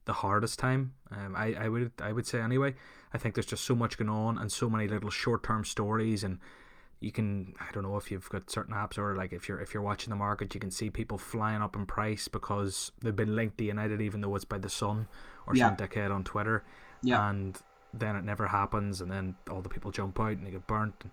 the 0.07 0.15
hardest 0.15 0.59
time. 0.59 0.95
Um, 1.11 1.37
I, 1.37 1.55
I 1.55 1.69
would 1.69 1.93
I 2.01 2.13
would 2.13 2.27
say 2.27 2.41
anyway. 2.41 2.75
I 3.13 3.19
think 3.19 3.35
there's 3.35 3.47
just 3.47 3.65
so 3.65 3.75
much 3.75 3.99
going 3.99 4.09
on 4.09 4.39
and 4.39 4.51
so 4.51 4.71
many 4.71 4.89
little 4.89 5.11
short 5.11 5.43
term 5.43 5.65
stories 5.65 6.25
and 6.25 6.39
you 7.01 7.11
can 7.11 7.55
I 7.59 7.73
don't 7.73 7.83
know 7.83 7.97
if 7.97 8.11
you've 8.11 8.29
got 8.29 8.51
certain 8.51 8.75
apps 8.75 8.99
or 8.99 9.17
like 9.17 9.33
if 9.33 9.49
you're 9.49 9.61
if 9.61 9.73
you're 9.73 9.83
watching 9.83 10.11
the 10.11 10.17
market 10.17 10.55
you 10.55 10.61
can 10.61 10.71
see 10.71 10.91
people 10.91 11.19
flying 11.19 11.63
up 11.63 11.75
in 11.75 11.87
price 11.87 12.29
because 12.29 12.93
they've 13.01 13.17
been 13.17 13.35
linked 13.35 13.59
to 13.59 13.65
United 13.65 14.01
even 14.01 14.21
though 14.21 14.35
it's 14.37 14.45
by 14.45 14.59
the 14.59 14.69
Sun 14.69 15.09
or 15.47 15.57
yeah. 15.57 15.69
some 15.69 15.77
dickhead 15.77 16.11
on 16.11 16.25
Twitter. 16.25 16.63
Yeah. 17.03 17.29
And 17.29 17.59
then 17.95 18.17
it 18.17 18.25
never 18.25 18.47
happens 18.47 19.01
and 19.01 19.11
then 19.11 19.35
all 19.51 19.63
the 19.63 19.69
people 19.69 19.91
jump 19.91 20.21
out 20.21 20.33
and 20.33 20.47
they 20.47 20.51
get 20.51 20.67
burnt. 20.67 20.95
And, 21.01 21.11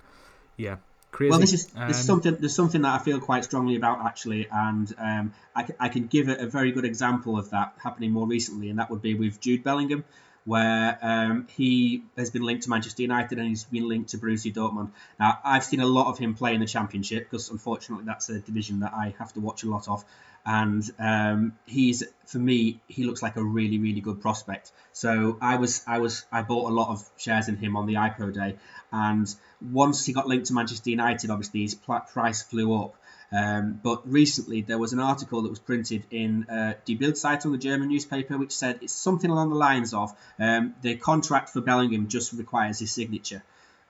yeah, 0.57 0.77
Crazy. 1.11 1.31
Well, 1.31 1.39
this 1.39 1.53
is 1.53 1.71
um, 1.75 1.87
there's 1.87 1.97
something 1.97 2.35
there's 2.35 2.53
something 2.53 2.81
that 2.81 2.99
I 2.99 3.03
feel 3.03 3.19
quite 3.19 3.45
strongly 3.45 3.77
about 3.77 4.05
actually, 4.05 4.47
and 4.51 4.93
um, 4.97 5.33
I, 5.55 5.65
I 5.79 5.89
can 5.89 6.07
give 6.07 6.27
a, 6.27 6.35
a, 6.35 6.45
very 6.47 6.73
good 6.73 6.83
example 6.83 7.39
of 7.39 7.51
that 7.51 7.73
happening 7.81 8.11
more 8.11 8.27
recently, 8.27 8.69
and 8.69 8.77
that 8.79 8.91
would 8.91 9.01
be 9.01 9.13
with 9.13 9.39
Jude 9.39 9.63
Bellingham, 9.63 10.03
where 10.47 10.97
um, 11.01 11.45
he 11.57 12.03
has 12.15 12.29
been 12.29 12.41
linked 12.41 12.63
to 12.63 12.69
Manchester 12.69 13.01
United 13.01 13.37
and 13.37 13.49
he's 13.49 13.65
been 13.65 13.85
linked 13.85 14.11
to 14.11 14.17
Borussia 14.17 14.53
Dortmund. 14.53 14.91
Now, 15.19 15.39
I've 15.43 15.65
seen 15.65 15.81
a 15.81 15.85
lot 15.85 16.07
of 16.07 16.17
him 16.17 16.35
play 16.35 16.53
in 16.53 16.61
the 16.61 16.65
Championship 16.65 17.29
because 17.29 17.51
unfortunately 17.51 18.05
that's 18.05 18.29
a 18.29 18.39
division 18.39 18.79
that 18.79 18.93
I 18.93 19.13
have 19.19 19.33
to 19.33 19.41
watch 19.41 19.63
a 19.63 19.69
lot 19.69 19.89
of, 19.89 20.05
and 20.45 20.89
um, 20.99 21.57
he's 21.65 22.01
for 22.27 22.39
me 22.39 22.79
he 22.87 23.03
looks 23.03 23.21
like 23.21 23.35
a 23.35 23.43
really 23.43 23.77
really 23.77 23.99
good 23.99 24.21
prospect. 24.21 24.71
So 24.93 25.37
I 25.41 25.57
was 25.57 25.83
I 25.85 25.99
was 25.99 26.23
I 26.31 26.43
bought 26.43 26.71
a 26.71 26.73
lot 26.73 26.91
of 26.91 27.07
shares 27.17 27.49
in 27.49 27.57
him 27.57 27.75
on 27.75 27.85
the 27.85 27.95
IPO 27.95 28.33
day, 28.33 28.55
and 28.93 29.27
once 29.61 30.05
he 30.05 30.13
got 30.13 30.29
linked 30.29 30.45
to 30.45 30.53
Manchester 30.53 30.91
United, 30.91 31.29
obviously 31.29 31.63
his 31.63 31.75
price 31.75 32.41
flew 32.41 32.73
up. 32.81 32.95
Um, 33.31 33.79
but 33.83 34.09
recently 34.09 34.61
there 34.61 34.77
was 34.77 34.93
an 34.93 34.99
article 34.99 35.41
that 35.41 35.49
was 35.49 35.59
printed 35.59 36.05
in 36.11 36.45
uh, 36.49 36.73
Die 36.85 36.95
Bild-Zeitung, 36.95 37.51
the 37.51 37.57
German 37.57 37.89
newspaper, 37.89 38.37
which 38.37 38.55
said 38.55 38.79
it's 38.81 38.93
something 38.93 39.29
along 39.29 39.49
the 39.49 39.55
lines 39.55 39.93
of 39.93 40.15
um, 40.39 40.75
the 40.81 40.95
contract 40.95 41.49
for 41.49 41.59
Bellingham 41.59 42.07
just 42.07 42.31
requires 42.33 42.79
his 42.79 42.91
signature, 42.91 43.43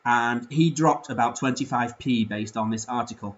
and 0.03 0.48
he 0.50 0.72
dropped 0.72 1.10
about 1.10 1.39
25p 1.39 2.27
based 2.27 2.58
on 2.58 2.72
this 2.72 2.88
article. 2.88 3.38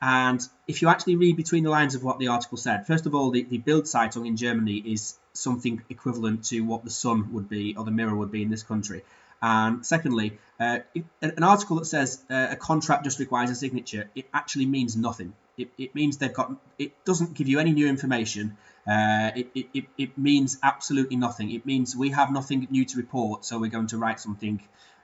And 0.00 0.40
if 0.66 0.82
you 0.82 0.88
actually 0.88 1.16
read 1.16 1.36
between 1.36 1.64
the 1.64 1.70
lines 1.70 1.94
of 1.94 2.02
what 2.02 2.18
the 2.18 2.28
article 2.28 2.58
said, 2.58 2.86
first 2.86 3.06
of 3.06 3.14
all, 3.14 3.30
the, 3.30 3.42
the 3.42 3.58
Bild 3.58 3.84
Zeitung 3.84 4.26
in 4.26 4.36
Germany 4.36 4.76
is 4.76 5.16
something 5.34 5.82
equivalent 5.88 6.44
to 6.46 6.60
what 6.60 6.84
the 6.84 6.90
Sun 6.90 7.32
would 7.32 7.48
be 7.48 7.76
or 7.76 7.84
the 7.84 7.90
Mirror 7.90 8.16
would 8.16 8.30
be 8.30 8.42
in 8.42 8.50
this 8.50 8.62
country. 8.62 9.02
And 9.44 9.84
secondly, 9.84 10.38
uh, 10.58 10.78
an 11.20 11.42
article 11.42 11.76
that 11.76 11.84
says 11.84 12.18
uh, 12.30 12.46
a 12.52 12.56
contract 12.56 13.04
just 13.04 13.18
requires 13.18 13.50
a 13.50 13.54
signature, 13.54 14.08
it 14.14 14.26
actually 14.32 14.64
means 14.64 14.96
nothing. 14.96 15.34
It, 15.58 15.68
it 15.76 15.94
means 15.94 16.16
they've 16.16 16.32
got, 16.32 16.52
it 16.78 17.04
doesn't 17.04 17.34
give 17.34 17.46
you 17.46 17.58
any 17.58 17.72
new 17.72 17.86
information. 17.86 18.56
Uh, 18.88 19.32
it, 19.36 19.66
it, 19.74 19.84
it 19.98 20.16
means 20.16 20.56
absolutely 20.62 21.16
nothing. 21.16 21.50
It 21.50 21.66
means 21.66 21.94
we 21.94 22.08
have 22.12 22.32
nothing 22.32 22.66
new 22.70 22.86
to 22.86 22.96
report, 22.96 23.44
so 23.44 23.58
we're 23.58 23.70
going 23.70 23.88
to 23.88 23.98
write 23.98 24.18
something 24.18 24.62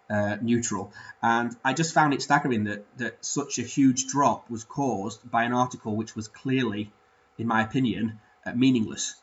uh, 0.08 0.36
neutral. 0.40 0.90
And 1.22 1.54
I 1.62 1.74
just 1.74 1.92
found 1.92 2.14
it 2.14 2.22
staggering 2.22 2.64
that, 2.64 2.86
that 2.96 3.22
such 3.22 3.58
a 3.58 3.62
huge 3.62 4.06
drop 4.06 4.48
was 4.48 4.64
caused 4.64 5.30
by 5.30 5.44
an 5.44 5.52
article 5.52 5.96
which 5.96 6.16
was 6.16 6.28
clearly, 6.28 6.90
in 7.36 7.46
my 7.46 7.60
opinion, 7.62 8.20
uh, 8.46 8.52
meaningless. 8.54 9.16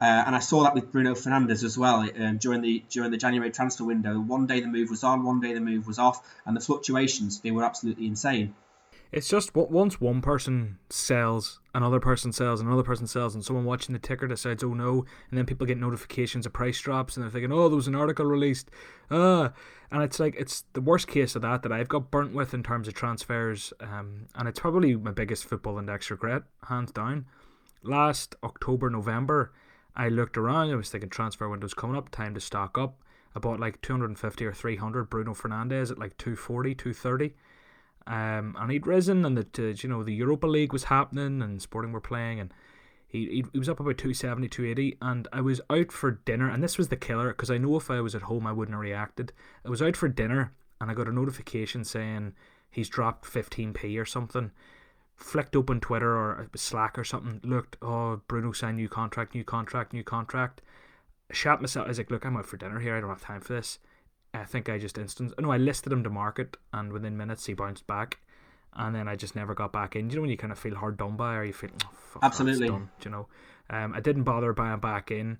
Uh, 0.00 0.22
and 0.26 0.36
I 0.36 0.38
saw 0.38 0.62
that 0.62 0.74
with 0.74 0.92
Bruno 0.92 1.14
Fernandes 1.14 1.64
as 1.64 1.76
well 1.76 2.08
um, 2.20 2.38
during 2.38 2.60
the 2.60 2.84
during 2.88 3.10
the 3.10 3.16
January 3.16 3.50
transfer 3.50 3.84
window. 3.84 4.20
One 4.20 4.46
day 4.46 4.60
the 4.60 4.68
move 4.68 4.90
was 4.90 5.02
on, 5.02 5.24
one 5.24 5.40
day 5.40 5.54
the 5.54 5.60
move 5.60 5.86
was 5.88 5.98
off, 5.98 6.22
and 6.46 6.56
the 6.56 6.60
fluctuations 6.60 7.40
they 7.40 7.50
were 7.50 7.64
absolutely 7.64 8.06
insane. 8.06 8.54
It's 9.10 9.28
just 9.28 9.56
once 9.56 10.00
one 10.00 10.20
person 10.20 10.78
sells, 10.90 11.60
another 11.74 11.98
person 11.98 12.30
sells, 12.30 12.60
another 12.60 12.82
person 12.82 13.06
sells, 13.06 13.34
and 13.34 13.42
someone 13.42 13.64
watching 13.64 13.94
the 13.94 13.98
ticker 13.98 14.28
decides, 14.28 14.62
"Oh 14.62 14.74
no!" 14.74 15.06
and 15.30 15.38
then 15.38 15.46
people 15.46 15.66
get 15.66 15.78
notifications 15.78 16.46
of 16.46 16.52
price 16.52 16.78
drops, 16.78 17.16
and 17.16 17.24
they're 17.24 17.30
thinking, 17.30 17.50
"Oh, 17.50 17.68
there 17.68 17.76
was 17.76 17.88
an 17.88 17.94
article 17.94 18.26
released," 18.26 18.70
ah, 19.10 19.52
and 19.90 20.02
it's 20.02 20.20
like 20.20 20.36
it's 20.36 20.64
the 20.74 20.82
worst 20.82 21.08
case 21.08 21.34
of 21.34 21.42
that 21.42 21.62
that 21.62 21.72
I've 21.72 21.88
got 21.88 22.10
burnt 22.10 22.34
with 22.34 22.54
in 22.54 22.62
terms 22.62 22.86
of 22.86 22.94
transfers, 22.94 23.72
um, 23.80 24.26
and 24.36 24.46
it's 24.46 24.60
probably 24.60 24.94
my 24.94 25.10
biggest 25.12 25.46
football 25.46 25.78
index 25.78 26.10
regret, 26.10 26.42
hands 26.68 26.92
down. 26.92 27.26
Last 27.82 28.36
October, 28.44 28.90
November 28.90 29.52
I 29.98 30.08
looked 30.08 30.38
around. 30.38 30.70
I 30.70 30.76
was 30.76 30.88
thinking 30.88 31.10
transfer 31.10 31.48
windows 31.48 31.74
coming 31.74 31.96
up, 31.96 32.10
time 32.10 32.32
to 32.34 32.40
stock 32.40 32.78
up. 32.78 33.02
I 33.34 33.40
bought 33.40 33.60
like 33.60 33.82
250 33.82 34.46
or 34.46 34.52
300 34.52 35.10
Bruno 35.10 35.34
Fernandes 35.34 35.90
at 35.90 35.98
like 35.98 36.16
240, 36.16 36.74
230. 36.74 37.34
Um, 38.06 38.56
and 38.58 38.70
he'd 38.70 38.86
risen, 38.86 39.24
and 39.26 39.36
the 39.36 39.46
uh, 39.58 39.74
you 39.82 39.88
know 39.88 40.02
the 40.02 40.14
Europa 40.14 40.46
League 40.46 40.72
was 40.72 40.84
happening, 40.84 41.42
and 41.42 41.60
Sporting 41.60 41.92
were 41.92 42.00
playing, 42.00 42.40
and 42.40 42.54
he, 43.06 43.44
he, 43.52 43.58
was 43.58 43.68
up 43.68 43.80
about 43.80 43.98
270, 43.98 44.48
280, 44.48 44.98
and 45.02 45.28
I 45.32 45.40
was 45.42 45.60
out 45.68 45.92
for 45.92 46.12
dinner, 46.12 46.48
and 46.48 46.62
this 46.62 46.78
was 46.78 46.88
the 46.88 46.96
killer 46.96 47.28
because 47.28 47.50
I 47.50 47.58
know 47.58 47.76
if 47.76 47.90
I 47.90 48.00
was 48.00 48.14
at 48.14 48.22
home 48.22 48.46
I 48.46 48.52
wouldn't 48.52 48.74
have 48.74 48.80
reacted. 48.80 49.32
I 49.64 49.68
was 49.68 49.82
out 49.82 49.96
for 49.96 50.08
dinner, 50.08 50.52
and 50.80 50.90
I 50.90 50.94
got 50.94 51.08
a 51.08 51.12
notification 51.12 51.84
saying 51.84 52.34
he's 52.70 52.88
dropped 52.88 53.26
15p 53.26 54.00
or 54.00 54.06
something, 54.06 54.52
flicked 55.18 55.56
open 55.56 55.80
Twitter 55.80 56.16
or 56.16 56.48
Slack 56.54 56.98
or 56.98 57.04
something, 57.04 57.40
looked, 57.42 57.76
oh, 57.82 58.20
Bruno 58.28 58.52
signed 58.52 58.76
new 58.76 58.88
contract, 58.88 59.34
new 59.34 59.44
contract, 59.44 59.92
new 59.92 60.04
contract. 60.04 60.62
Shot 61.30 61.60
myself. 61.60 61.86
I 61.86 61.88
was 61.88 61.98
like, 61.98 62.10
look, 62.10 62.24
I'm 62.24 62.36
out 62.36 62.46
for 62.46 62.56
dinner 62.56 62.80
here. 62.80 62.96
I 62.96 63.00
don't 63.00 63.10
have 63.10 63.20
time 63.20 63.40
for 63.40 63.52
this. 63.52 63.78
I 64.32 64.44
think 64.44 64.68
I 64.68 64.78
just 64.78 64.96
instant. 64.96 65.34
No, 65.38 65.50
I 65.50 65.56
listed 65.56 65.92
him 65.92 66.04
to 66.04 66.10
market, 66.10 66.56
and 66.72 66.92
within 66.92 67.16
minutes 67.16 67.46
he 67.46 67.54
bounced 67.54 67.86
back, 67.86 68.18
and 68.74 68.94
then 68.94 69.08
I 69.08 69.16
just 69.16 69.34
never 69.34 69.54
got 69.54 69.72
back 69.72 69.96
in. 69.96 70.08
Do 70.08 70.12
you 70.12 70.16
know 70.16 70.22
when 70.22 70.30
you 70.30 70.36
kind 70.36 70.52
of 70.52 70.58
feel 70.58 70.76
hard 70.76 70.96
done 70.96 71.16
by, 71.16 71.36
or 71.36 71.44
you 71.44 71.52
feel 71.52 71.70
oh, 71.84 71.90
fuck, 71.92 72.24
absolutely 72.24 72.68
done, 72.68 72.90
you 73.04 73.10
know? 73.10 73.26
Um, 73.70 73.92
I 73.94 74.00
didn't 74.00 74.22
bother 74.22 74.52
buying 74.52 74.80
back 74.80 75.10
in 75.10 75.38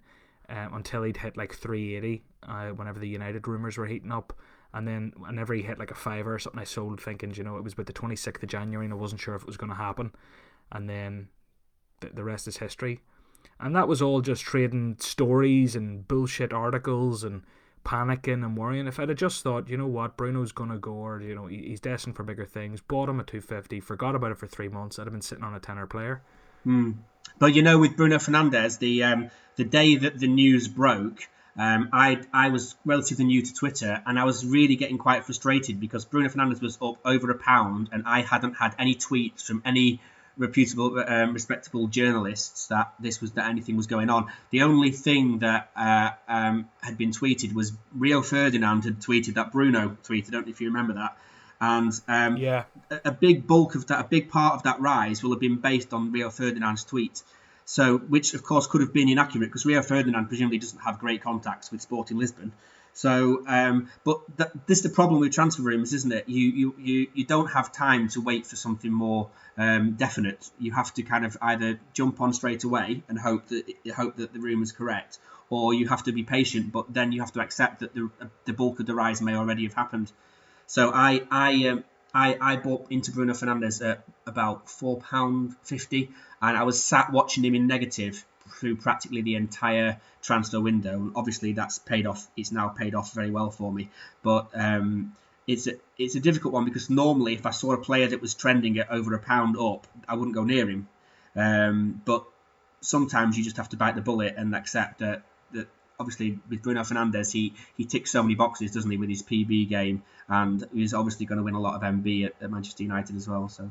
um, 0.49 0.75
until 0.75 1.03
he'd 1.03 1.17
hit 1.19 1.37
like 1.37 1.55
380. 1.55 2.23
Uh, 2.43 2.69
whenever 2.71 2.99
the 2.99 3.09
United 3.09 3.47
rumors 3.47 3.77
were 3.77 3.87
heating 3.87 4.13
up, 4.13 4.33
and 4.75 4.87
then 4.87 5.13
whenever 5.17 5.55
he 5.55 5.63
hit 5.63 5.79
like 5.79 5.91
a 5.91 5.95
fiver 5.95 6.35
or 6.35 6.39
something, 6.39 6.61
I 6.61 6.65
sold 6.65 7.01
thinking, 7.01 7.33
you 7.35 7.45
know, 7.45 7.57
it 7.57 7.65
was 7.65 7.73
about 7.73 7.87
the 7.87 7.93
26th 7.93 8.43
of 8.43 8.49
January 8.49 8.85
and 8.85 8.93
I 8.93 8.97
wasn't 8.97 9.21
sure 9.21 9.35
if 9.35 9.43
it 9.43 9.47
was 9.47 9.57
going 9.57 9.71
to 9.71 9.77
happen. 9.77 10.13
And 10.71 10.89
then 10.89 11.29
the, 12.01 12.11
the 12.11 12.25
rest 12.25 12.47
is 12.47 12.59
history. 12.59 13.01
And 13.59 13.75
that 13.75 13.89
was 13.89 14.03
all 14.03 14.21
just 14.21 14.43
trading 14.43 14.97
stories 15.01 15.75
and 15.75 16.07
bullshit 16.07 16.53
articles 16.53 17.25
and 17.25 17.43
panicking 17.85 18.45
and 18.45 18.57
worrying. 18.57 18.87
If 18.87 19.01
I'd 19.01 19.09
have 19.09 19.19
just 19.19 19.43
thought, 19.43 19.69
you 19.69 19.79
know 19.79 19.87
what, 19.87 20.19
Bruno's 20.19 20.53
going 20.53 20.71
to 20.71 20.79
go 20.79 20.93
or, 20.93 21.21
you 21.23 21.35
know, 21.35 21.47
he's 21.47 21.81
destined 21.81 22.17
for 22.17 22.23
bigger 22.23 22.45
things, 22.45 22.83
bought 22.83 23.09
him 23.09 23.21
at 23.21 23.27
250, 23.27 23.81
forgot 23.81 24.15
about 24.15 24.33
it 24.33 24.39
for 24.39 24.47
three 24.47 24.69
months, 24.69 24.99
I'd 24.99 25.07
have 25.07 25.13
been 25.13 25.23
sitting 25.23 25.45
on 25.45 25.55
a 25.55 25.61
tenner 25.61 25.87
player. 25.87 26.23
Hmm. 26.65 26.93
But 27.39 27.55
you 27.55 27.63
know, 27.63 27.79
with 27.79 27.97
Bruno 27.97 28.17
Fernandes, 28.17 28.79
the 28.79 29.05
um, 29.05 29.31
the 29.57 29.65
day 29.65 29.97
that 29.97 30.19
the 30.19 30.29
news 30.29 30.67
broke, 30.67 31.29
um, 31.59 31.89
I 31.93 32.21
I 32.33 32.51
was 32.51 32.77
relatively 32.85 33.25
new 33.25 33.43
to 33.43 33.53
Twitter 33.53 34.01
and 34.07 34.19
I 34.19 34.25
was 34.25 34.47
really 34.47 34.77
getting 34.77 34.97
quite 34.99 35.25
frustrated 35.25 35.81
because 35.81 36.05
Bruno 36.05 36.29
Fernandes 36.29 36.63
was 36.63 36.79
up 36.81 36.99
over 37.05 37.31
a 37.31 37.35
pound 37.35 37.89
and 37.93 38.05
I 38.07 38.23
hadn't 38.23 38.55
had 38.55 38.75
any 38.79 38.95
tweets 38.95 39.45
from 39.45 39.63
any 39.65 40.01
reputable, 40.39 41.03
um, 41.05 41.35
respectable 41.35 41.89
journalists 41.89 42.69
that 42.69 42.95
this 43.01 43.21
was 43.21 43.33
that 43.33 43.51
anything 43.51 43.77
was 43.77 43.89
going 43.89 44.09
on. 44.09 44.31
The 44.51 44.63
only 44.63 44.93
thing 44.93 45.41
that 45.41 45.71
uh, 45.77 46.11
um, 46.29 46.69
had 46.81 46.97
been 46.97 47.11
tweeted 47.11 47.53
was 47.53 47.73
Rio 47.93 48.23
Ferdinand 48.23 48.85
had 48.85 49.01
tweeted 49.01 49.35
that 49.35 49.53
Bruno 49.53 49.97
tweeted. 50.05 50.29
I 50.29 50.31
don't 50.31 50.47
know 50.47 50.51
if 50.51 50.61
you 50.61 50.69
remember 50.69 50.95
that. 50.95 51.17
And 51.61 51.93
um, 52.07 52.37
yeah, 52.37 52.65
a, 52.89 53.01
a 53.07 53.11
big 53.11 53.49
bulk 53.49 53.75
of 53.75 53.89
that, 53.89 53.99
a 53.99 54.09
big 54.09 54.31
part 54.31 54.55
of 54.55 54.63
that 54.63 54.81
rise 54.81 55.25
will 55.25 55.33
have 55.33 55.41
been 55.41 55.57
based 55.57 55.93
on 55.93 56.13
Rio 56.13 56.31
Ferdinand's 56.31 56.85
tweet. 56.85 57.23
So, 57.71 57.99
which 57.99 58.33
of 58.33 58.43
course 58.43 58.67
could 58.67 58.81
have 58.81 58.95
been 58.95 59.11
inaccurate 59.11 59.49
because 59.49 59.67
Rio 59.67 59.83
Ferdinand 59.83 60.29
presumably 60.29 60.57
doesn't 60.57 60.79
have 60.79 60.99
great 60.99 61.21
contacts 61.21 61.71
with 61.71 61.83
Sporting 61.83 62.17
Lisbon. 62.17 62.53
So, 62.95 63.45
um, 63.47 63.91
but 64.05 64.23
that, 64.39 64.67
this 64.67 64.79
is 64.79 64.85
the 64.85 64.89
problem 64.89 65.21
with 65.21 65.33
transfer 65.33 65.61
rumors, 65.61 65.93
isn't 65.93 66.11
it? 66.11 66.31
You, 66.31 66.49
you, 66.49 66.75
you, 66.79 67.07
you 67.13 67.25
don't 67.27 67.49
have 67.49 67.71
time 67.71 68.09
to 68.09 68.23
wait 68.23 68.47
for 68.47 68.57
something 68.57 68.91
more 68.91 69.29
um, 69.59 69.93
definite. 69.93 70.49
You 70.59 70.73
have 70.73 70.95
to 70.95 71.03
kind 71.03 71.27
of 71.27 71.37
either 71.43 71.79
jump 71.93 72.23
on 72.23 72.33
straight 72.33 72.65
away 72.65 73.03
and 73.07 73.19
hope 73.19 73.49
that 73.49 73.65
hope 73.95 74.17
that 74.17 74.33
the 74.33 74.41
rumor 74.41 74.63
is 74.63 74.73
correct, 74.73 75.19
or 75.51 75.75
you 75.75 75.89
have 75.89 76.05
to 76.05 76.13
be 76.13 76.23
patient. 76.23 76.73
But 76.73 76.95
then 76.95 77.13
you 77.13 77.21
have 77.21 77.33
to 77.33 77.41
accept 77.41 77.81
that 77.81 77.93
the 77.95 78.09
the 78.47 78.55
bulk 78.55 78.81
of 78.81 78.87
the 78.87 78.95
rise 78.95 79.21
may 79.21 79.35
already 79.35 79.65
have 79.65 79.75
happened. 79.75 80.11
So 80.67 80.91
I 80.91 81.21
I 81.31 81.69
um, 81.69 81.85
I, 82.15 82.37
I 82.41 82.57
bought 82.57 82.87
into 82.91 83.13
Bruno 83.13 83.35
Fernandes 83.35 83.85
at 83.85 84.03
about 84.27 84.69
four 84.69 84.99
pound 84.99 85.55
fifty, 85.63 86.11
and 86.41 86.57
I 86.57 86.63
was 86.63 86.83
sat 86.83 87.13
watching 87.13 87.45
him 87.45 87.55
in 87.55 87.67
negative 87.67 88.25
through 88.61 88.77
practically 88.77 89.23
the 89.23 89.35
entire 89.35 90.01
transfer 90.23 90.61
window. 90.61 90.95
And 90.95 91.13
obviously, 91.15 91.53
that's 91.53 91.79
paid 91.79 92.07
off. 92.07 92.27
It's 92.37 92.51
now 92.53 92.69
paid 92.69 92.95
off 92.95 93.13
very 93.13 93.31
well 93.31 93.51
for 93.51 93.73
me. 93.73 93.91
But 94.23 94.49
um, 94.55 95.15
it's 95.47 95.67
a, 95.67 95.73
it's 95.99 96.15
a 96.15 96.21
difficult 96.21 96.55
one 96.55 96.65
because 96.65 96.89
normally, 96.89 97.35
if 97.35 97.45
I 97.47 97.51
saw 97.51 97.73
a 97.73 97.79
player 97.79 98.09
that 98.09 98.21
was 98.21 98.35
trending 98.35 98.79
at 98.79 98.91
over 98.91 99.15
a 99.15 99.19
pound 99.19 99.57
up, 99.59 99.87
I 100.07 100.15
wouldn't 100.15 100.35
go 100.35 100.45
near 100.45 100.69
him. 100.69 100.89
Um, 101.37 102.01
but 102.05 102.25
sometimes 102.81 103.37
you 103.37 103.45
just 103.45 103.59
have 103.59 103.69
to 103.71 103.77
bite 103.77 103.97
the 103.97 104.01
bullet 104.01 104.35
and 104.37 104.55
accept 104.55 105.01
that 105.01 105.23
that 105.53 105.69
obviously 105.99 106.39
with 106.49 106.63
Bruno 106.63 106.83
Fernandes, 106.83 107.33
he 107.33 107.53
he 107.77 107.85
ticks 107.85 108.11
so 108.11 108.23
many 108.23 108.35
boxes, 108.35 108.73
doesn't 108.73 108.91
he, 108.91 108.97
with 108.97 109.09
his 109.09 109.23
PB 109.23 109.69
game, 109.69 110.03
and 110.29 110.67
he's 110.73 110.95
obviously 110.95 111.27
going 111.27 111.39
to 111.39 111.43
win 111.45 111.55
a 111.55 111.61
lot 111.61 111.75
of 111.75 111.83
MB 111.83 112.27
at, 112.27 112.35
at 112.41 112.51
Manchester 112.51 112.83
United 112.83 113.17
as 113.17 113.29
well. 113.29 113.49
So, 113.49 113.71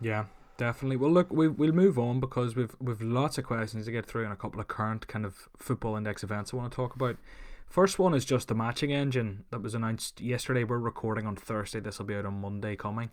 yeah, 0.00 0.24
definitely. 0.56 0.96
Well, 0.96 1.10
look, 1.10 1.30
we 1.30 1.48
we'll 1.48 1.72
move 1.72 1.98
on 1.98 2.20
because 2.20 2.54
we've 2.54 2.74
we've 2.80 3.02
lots 3.02 3.38
of 3.38 3.44
questions 3.44 3.86
to 3.86 3.92
get 3.92 4.06
through 4.06 4.24
and 4.24 4.32
a 4.32 4.36
couple 4.36 4.60
of 4.60 4.68
current 4.68 5.06
kind 5.08 5.24
of 5.24 5.48
football 5.56 5.96
index 5.96 6.22
events 6.22 6.52
I 6.52 6.56
want 6.58 6.72
to 6.72 6.76
talk 6.76 6.94
about. 6.94 7.16
First 7.66 7.98
one 7.98 8.14
is 8.14 8.24
just 8.24 8.48
the 8.48 8.54
matching 8.54 8.92
engine 8.92 9.44
that 9.50 9.62
was 9.62 9.74
announced 9.74 10.20
yesterday. 10.20 10.62
We're 10.62 10.78
recording 10.78 11.26
on 11.26 11.34
Thursday. 11.34 11.80
This 11.80 11.98
will 11.98 12.06
be 12.06 12.14
out 12.14 12.26
on 12.26 12.40
Monday 12.40 12.76
coming. 12.76 13.10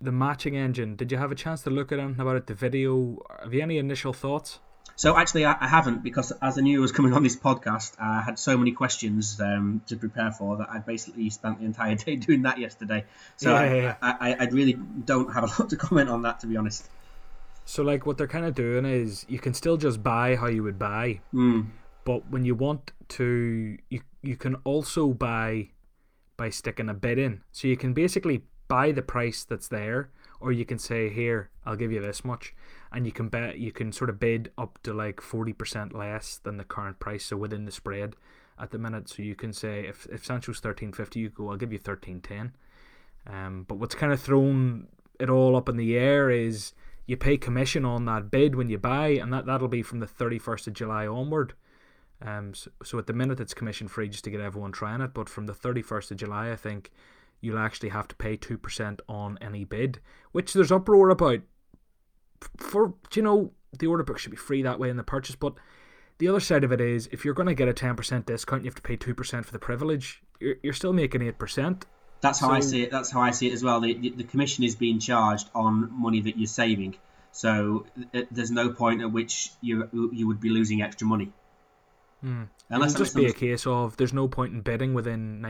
The 0.00 0.10
matching 0.10 0.56
engine. 0.56 0.96
Did 0.96 1.12
you 1.12 1.18
have 1.18 1.30
a 1.30 1.36
chance 1.36 1.62
to 1.62 1.70
look 1.70 1.92
at 1.92 2.00
anything 2.00 2.20
about 2.20 2.36
it? 2.36 2.46
The 2.46 2.54
video. 2.54 3.22
Have 3.42 3.54
you 3.54 3.60
any 3.60 3.78
initial 3.78 4.12
thoughts? 4.12 4.58
So 4.96 5.16
actually, 5.16 5.46
I, 5.46 5.56
I, 5.58 5.68
haven't 5.68 6.02
because 6.02 6.32
as 6.42 6.58
I 6.58 6.60
knew 6.60 6.78
I 6.78 6.80
was 6.80 6.92
coming 6.92 7.12
on 7.12 7.22
this 7.22 7.36
podcast, 7.36 7.94
I 7.98 8.22
had 8.22 8.38
so 8.38 8.56
many 8.56 8.72
questions 8.72 9.40
um, 9.40 9.82
to 9.86 9.96
prepare 9.96 10.30
for 10.30 10.58
that 10.58 10.68
I 10.70 10.78
basically 10.78 11.28
spent 11.30 11.58
the 11.58 11.64
entire 11.64 11.94
day 12.04 12.16
doing 12.16 12.42
that 12.42 12.58
yesterday. 12.58 13.04
So 13.36 13.50
yeah, 13.50 13.60
I, 13.60 13.74
yeah. 13.74 13.96
I, 14.00 14.36
I, 14.40 14.44
really 14.46 14.74
don't 14.74 15.32
have 15.32 15.44
a 15.44 15.46
lot 15.46 15.70
to 15.70 15.76
comment 15.76 16.08
on 16.08 16.22
that, 16.22 16.40
to 16.40 16.46
be 16.46 16.56
honest. 16.56 16.88
So 17.64 17.82
like 17.82 18.06
what 18.06 18.18
they're 18.18 18.28
kind 18.28 18.44
of 18.44 18.54
doing 18.54 18.84
is 18.84 19.24
you 19.28 19.38
can 19.38 19.54
still 19.54 19.76
just 19.76 20.02
buy 20.02 20.36
how 20.36 20.48
you 20.48 20.62
would 20.62 20.78
buy, 20.78 21.20
mm. 21.32 21.66
but 22.04 22.30
when 22.30 22.44
you 22.44 22.54
want 22.54 22.92
to, 23.10 23.78
you 23.88 24.02
you 24.22 24.36
can 24.36 24.56
also 24.64 25.08
buy 25.08 25.70
by 26.36 26.50
sticking 26.50 26.88
a 26.88 26.94
bid 26.94 27.18
in. 27.18 27.42
So 27.50 27.68
you 27.68 27.76
can 27.76 27.92
basically 27.92 28.42
buy 28.68 28.92
the 28.92 29.02
price 29.02 29.44
that's 29.44 29.68
there, 29.68 30.10
or 30.40 30.52
you 30.52 30.64
can 30.64 30.78
say 30.78 31.08
here 31.08 31.50
I'll 31.64 31.76
give 31.76 31.92
you 31.92 32.00
this 32.00 32.24
much 32.24 32.54
and 32.92 33.06
you 33.06 33.12
can 33.12 33.28
bet 33.28 33.58
you 33.58 33.72
can 33.72 33.92
sort 33.92 34.10
of 34.10 34.20
bid 34.20 34.50
up 34.58 34.78
to 34.82 34.92
like 34.92 35.16
40% 35.16 35.94
less 35.94 36.38
than 36.42 36.56
the 36.56 36.64
current 36.64 36.98
price 36.98 37.24
so 37.24 37.36
within 37.36 37.64
the 37.64 37.72
spread 37.72 38.14
at 38.58 38.70
the 38.70 38.78
minute. 38.78 39.08
So 39.08 39.22
you 39.22 39.34
can 39.34 39.52
say 39.52 39.86
if 39.86 40.06
if 40.06 40.24
Sancho's 40.24 40.60
13.50 40.60 41.16
you 41.16 41.28
go 41.30 41.50
I'll 41.50 41.56
give 41.56 41.72
you 41.72 41.78
13.10 41.78 42.52
um 43.26 43.64
but 43.68 43.76
what's 43.76 43.94
kind 43.94 44.12
of 44.12 44.20
thrown 44.20 44.88
it 45.18 45.30
all 45.30 45.56
up 45.56 45.68
in 45.68 45.76
the 45.76 45.96
air 45.96 46.30
is 46.30 46.72
you 47.06 47.16
pay 47.16 47.36
commission 47.36 47.84
on 47.84 48.04
that 48.04 48.30
bid 48.30 48.54
when 48.54 48.68
you 48.68 48.78
buy 48.78 49.08
and 49.08 49.32
that 49.32 49.46
that'll 49.46 49.68
be 49.68 49.82
from 49.82 50.00
the 50.00 50.06
31st 50.06 50.68
of 50.68 50.72
July 50.74 51.06
onward. 51.06 51.54
Um 52.20 52.54
so, 52.54 52.70
so 52.84 52.98
at 52.98 53.06
the 53.06 53.12
minute 53.12 53.40
it's 53.40 53.54
commission 53.54 53.88
free 53.88 54.08
just 54.08 54.24
to 54.24 54.30
get 54.30 54.40
everyone 54.40 54.72
trying 54.72 55.00
it 55.00 55.14
but 55.14 55.28
from 55.28 55.46
the 55.46 55.54
31st 55.54 56.10
of 56.10 56.16
July 56.18 56.52
I 56.52 56.56
think 56.56 56.90
you'll 57.40 57.58
actually 57.58 57.88
have 57.88 58.06
to 58.06 58.14
pay 58.14 58.36
2% 58.36 59.00
on 59.08 59.38
any 59.40 59.64
bid 59.64 59.98
which 60.32 60.52
there's 60.52 60.70
uproar 60.70 61.10
about 61.10 61.40
for 62.56 62.94
you 63.14 63.22
know 63.22 63.52
the 63.78 63.86
order 63.86 64.02
book 64.02 64.18
should 64.18 64.30
be 64.30 64.36
free 64.36 64.62
that 64.62 64.78
way 64.78 64.90
in 64.90 64.96
the 64.96 65.02
purchase, 65.02 65.36
but 65.36 65.54
the 66.18 66.28
other 66.28 66.40
side 66.40 66.64
of 66.64 66.72
it 66.72 66.80
is 66.80 67.08
if 67.10 67.24
you're 67.24 67.34
going 67.34 67.48
to 67.48 67.54
get 67.54 67.68
a 67.68 67.72
10% 67.72 68.26
discount, 68.26 68.62
you 68.62 68.68
have 68.68 68.74
to 68.76 68.82
pay 68.82 68.96
2% 68.96 69.44
for 69.44 69.52
the 69.52 69.58
privilege. 69.58 70.22
You're, 70.40 70.56
you're 70.62 70.72
still 70.72 70.92
making 70.92 71.22
8%. 71.22 71.82
That's 72.20 72.38
how 72.38 72.48
so, 72.48 72.54
I 72.54 72.60
see 72.60 72.82
it. 72.82 72.90
That's 72.90 73.10
how 73.10 73.20
I 73.20 73.32
see 73.32 73.48
it 73.48 73.52
as 73.54 73.64
well. 73.64 73.80
The, 73.80 74.10
the 74.10 74.24
commission 74.24 74.62
is 74.62 74.76
being 74.76 75.00
charged 75.00 75.48
on 75.54 75.90
money 75.90 76.20
that 76.20 76.38
you're 76.38 76.46
saving. 76.46 76.96
So 77.32 77.86
it, 78.12 78.28
there's 78.30 78.50
no 78.50 78.70
point 78.70 79.00
at 79.00 79.10
which 79.10 79.50
you 79.60 79.88
you 80.12 80.28
would 80.28 80.40
be 80.40 80.50
losing 80.50 80.82
extra 80.82 81.06
money. 81.06 81.32
Hmm. 82.20 82.44
Unless 82.70 82.92
It'll 82.92 83.04
just 83.04 83.16
be 83.16 83.26
a 83.26 83.32
case 83.32 83.66
of 83.66 83.96
there's 83.96 84.12
no 84.12 84.28
point 84.28 84.52
in 84.52 84.60
bidding 84.60 84.94
within 84.94 85.42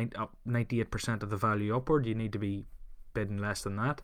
98% 0.48 1.22
of 1.22 1.28
the 1.28 1.36
value 1.36 1.76
upward. 1.76 2.06
You 2.06 2.14
need 2.14 2.32
to 2.32 2.38
be 2.38 2.64
bidding 3.12 3.38
less 3.38 3.62
than 3.62 3.76
that. 3.76 4.00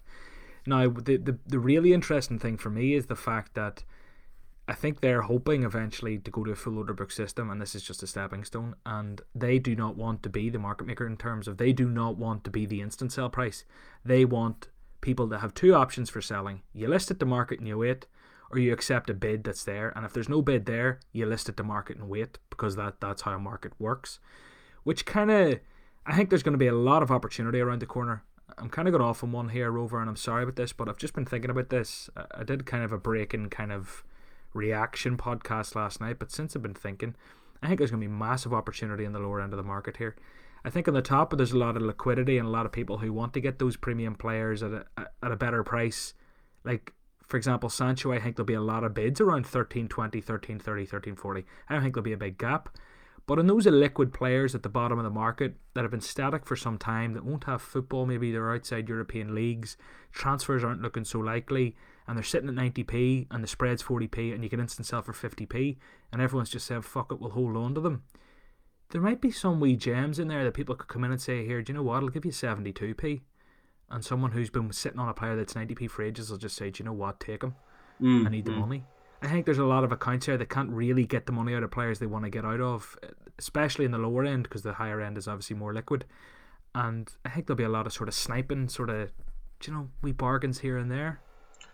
Now, 0.69 0.89
the, 0.91 1.17
the, 1.17 1.39
the 1.47 1.59
really 1.59 1.95
interesting 1.95 2.39
thing 2.39 2.59
for 2.59 2.69
me 2.69 2.93
is 2.93 3.07
the 3.07 3.17
fact 3.17 3.55
that 3.55 3.85
I 4.69 4.75
think 4.75 5.01
they're 5.01 5.23
hoping 5.23 5.63
eventually 5.63 6.19
to 6.19 6.31
go 6.31 6.45
to 6.45 6.51
a 6.51 6.57
full 6.57 6.77
order 6.77 6.93
book 6.93 7.11
system, 7.11 7.49
and 7.49 7.59
this 7.59 7.75
is 7.75 7.83
just 7.83 8.03
a 8.03 8.07
stepping 8.07 8.45
stone. 8.45 8.75
And 8.85 9.23
they 9.35 9.59
do 9.59 9.75
not 9.75 9.97
want 9.97 10.23
to 10.25 10.29
be 10.29 10.51
the 10.51 10.59
market 10.59 10.87
maker 10.87 11.07
in 11.07 11.17
terms 11.17 11.49
of 11.49 11.57
they 11.57 11.73
do 11.73 11.89
not 11.89 12.19
want 12.19 12.45
to 12.45 12.51
be 12.51 12.67
the 12.67 12.83
instant 12.83 13.13
sell 13.13 13.31
price. 13.31 13.65
They 14.05 14.27
want 14.27 14.69
people 15.01 15.27
that 15.29 15.39
have 15.39 15.55
two 15.55 15.75
options 15.75 16.11
for 16.11 16.21
selling. 16.21 16.61
You 16.75 16.89
list 16.89 17.11
it 17.11 17.19
to 17.21 17.25
market 17.25 17.61
and 17.61 17.67
you 17.67 17.79
wait, 17.79 18.07
or 18.51 18.59
you 18.59 18.71
accept 18.75 19.09
a 19.09 19.15
bid 19.15 19.45
that's 19.45 19.65
there. 19.65 19.91
And 19.97 20.05
if 20.05 20.13
there's 20.13 20.29
no 20.29 20.43
bid 20.43 20.67
there, 20.67 21.01
you 21.13 21.25
list 21.25 21.49
it 21.49 21.57
to 21.57 21.65
market 21.65 21.97
and 21.97 22.11
wait 22.11 22.39
because 22.51 22.77
that 22.77 23.01
that's 23.01 23.23
how 23.23 23.33
a 23.33 23.39
market 23.39 23.73
works. 23.79 24.19
Which 24.85 25.07
kind 25.07 25.31
of, 25.31 25.61
I 26.05 26.15
think 26.15 26.29
there's 26.29 26.43
going 26.43 26.53
to 26.53 26.59
be 26.59 26.67
a 26.67 26.75
lot 26.75 27.03
of 27.03 27.11
opportunity 27.11 27.61
around 27.61 27.81
the 27.81 27.87
corner. 27.87 28.23
I'm 28.57 28.71
kind 28.71 28.89
of 28.89 28.93
got 28.93 29.01
off 29.01 29.23
on 29.23 29.33
one 29.33 29.51
here, 29.51 29.71
Rover, 29.71 30.01
and 30.01 30.09
I'm 30.09 30.17
sorry 30.17 30.43
about 30.43 30.57
this, 30.57 30.73
but 30.73 30.89
I've 30.89 30.97
just 30.97 31.15
been 31.15 31.27
thinking 31.27 31.51
about 31.51 31.69
this. 31.71 32.09
I 32.35 32.45
did 32.45 32.67
kind 32.67 32.83
of 32.83 32.93
a 32.93 32.99
break 32.99 33.35
in 33.35 33.51
kind 33.51 33.73
of 33.73 34.05
reaction 34.55 35.17
podcast 35.17 35.75
last 35.75 36.01
night, 36.01 36.19
but 36.19 36.33
since 36.33 36.57
I've 36.57 36.63
been 36.63 36.75
thinking, 36.75 37.15
I 37.63 37.67
think 37.67 37.79
there's 37.79 37.91
going 37.91 38.03
to 38.03 38.09
be 38.09 38.13
massive 38.13 38.55
opportunity 38.55 39.05
in 39.05 39.13
the 39.13 39.19
lower 39.19 39.41
end 39.41 39.53
of 39.53 39.57
the 39.57 39.63
market 39.63 39.99
here. 39.99 40.17
I 40.65 40.71
think 40.71 40.89
on 40.89 40.95
the 40.95 41.03
top, 41.03 41.37
there's 41.37 41.53
a 41.53 41.59
lot 41.59 41.77
of 41.77 41.83
liquidity 41.83 42.39
and 42.39 42.47
a 42.47 42.51
lot 42.51 42.67
of 42.67 42.73
people 42.73 42.99
who 42.99 43.13
want 43.13 43.33
to 43.35 43.41
get 43.41 43.59
those 43.59 43.77
premium 43.77 44.15
players 44.15 44.63
at 44.63 44.73
a, 44.73 44.87
at 44.97 45.33
a 45.33 45.37
better 45.37 45.63
price. 45.63 46.15
Like, 46.65 46.93
for 47.23 47.37
example, 47.37 47.69
Sancho, 47.69 48.13
I 48.13 48.19
think 48.19 48.37
there'll 48.37 48.47
be 48.47 48.55
a 48.55 48.61
lot 48.61 48.85
of 48.85 48.95
bids 48.95 49.21
around 49.21 49.45
13.20, 49.45 50.25
13.30, 50.25 50.89
13.40. 50.89 51.45
I 51.69 51.75
don't 51.75 51.83
think 51.83 51.95
there'll 51.95 52.05
be 52.05 52.13
a 52.13 52.17
big 52.17 52.39
gap. 52.39 52.77
But 53.29 53.39
in 53.39 53.47
those 53.47 53.67
liquid 53.67 54.15
players 54.15 54.55
at 54.55 54.63
the 54.63 54.71
bottom 54.71 54.99
of 54.99 55.05
the 55.05 55.11
market 55.11 55.57
that 55.75 55.83
have 55.83 55.91
been 55.91 56.01
static 56.01 56.47
for 56.47 56.57
some 56.57 56.79
time, 56.79 57.13
that 57.13 57.27
won't 57.27 57.45
have 57.45 57.61
football, 57.61 58.07
maybe 58.07 58.33
they're 58.33 58.55
outside 58.55 58.89
European 58.89 59.35
leagues, 59.35 59.77
transfers 60.13 60.65
aren't 60.65 60.81
looking 60.81 61.05
so 61.05 61.19
likely, 61.19 61.77
and 62.07 62.17
they're 62.17 62.25
sitting 62.25 62.49
at 62.49 62.55
90p 62.55 63.27
and 63.31 63.45
the 63.45 63.47
spread's 63.47 63.83
40p 63.83 64.35
and 64.35 64.43
you 64.43 64.49
can 64.49 64.61
instant 64.61 64.87
sell 64.87 65.03
for 65.03 65.13
50p 65.13 65.77
and 66.11 66.23
everyone's 66.23 66.49
just 66.49 66.67
said 66.67 66.83
fuck 66.87 67.13
it 67.13 67.21
we'll 67.21 67.33
hold 67.33 67.55
on 67.55 67.75
to 67.75 67.83
them. 67.83 68.03
There 68.89 69.03
might 69.03 69.21
be 69.21 69.31
some 69.31 69.61
wee 69.61 69.77
gems 69.77 70.19
in 70.19 70.29
there 70.29 70.43
that 70.45 70.55
people 70.55 70.75
could 70.75 70.89
come 70.89 71.05
in 71.05 71.11
and 71.11 71.21
say 71.21 71.45
here 71.45 71.61
do 71.61 71.71
you 71.71 71.77
know 71.77 71.83
what? 71.83 72.03
I'll 72.03 72.09
give 72.09 72.25
you 72.25 72.33
72p 72.33 73.21
and 73.91 74.03
someone 74.03 74.33
who's 74.33 74.49
been 74.49 74.73
sitting 74.73 74.99
on 74.99 75.11
a 75.11 75.13
player 75.13 75.37
that's 75.37 75.53
90p 75.53 75.91
for 75.91 76.03
ages 76.03 76.31
will 76.31 76.39
just 76.39 76.57
say 76.57 76.71
do 76.71 76.83
you 76.83 76.87
know 76.87 76.95
what? 76.95 77.21
Take 77.21 77.43
him 77.43 77.57
mm, 78.01 78.27
I 78.27 78.31
need 78.31 78.47
the 78.47 78.53
mm. 78.53 78.61
money 78.61 78.85
I 79.23 79.29
think 79.29 79.47
there's 79.47 79.59
a 79.59 79.65
lot 79.65 79.85
of 79.85 79.93
accounts 79.93 80.27
here 80.27 80.37
that 80.37 80.49
can't 80.49 80.71
really 80.71 81.05
get 81.05 81.27
the 81.27 81.33
money 81.33 81.55
out 81.55 81.63
of 81.63 81.71
players 81.71 81.99
they 81.99 82.07
want 82.07 82.25
to 82.25 82.31
get 82.31 82.45
out 82.45 82.61
of 82.61 82.97
especially 83.39 83.85
in 83.85 83.91
the 83.93 83.99
lower 83.99 84.25
end 84.25 84.45
because 84.45 84.63
the 84.63 84.75
higher 84.75 85.01
end 85.01 85.19
is 85.19 85.29
obviously 85.29 85.57
more 85.57 85.73
liquid 85.73 86.05
and 86.75 87.11
I 87.25 87.31
think 87.31 87.47
there'll 87.47 87.57
be 87.57 87.65
a 87.65 87.69
lot 87.69 87.87
of 87.87 87.93
sort 87.93 88.09
of 88.09 88.15
sniping 88.15 88.69
sort 88.69 88.91
of 88.91 89.11
you 89.65 89.73
know 89.73 89.89
we 90.03 90.13
bargains 90.13 90.61
here 90.61 90.77
and 90.77 90.91
there 90.91 91.21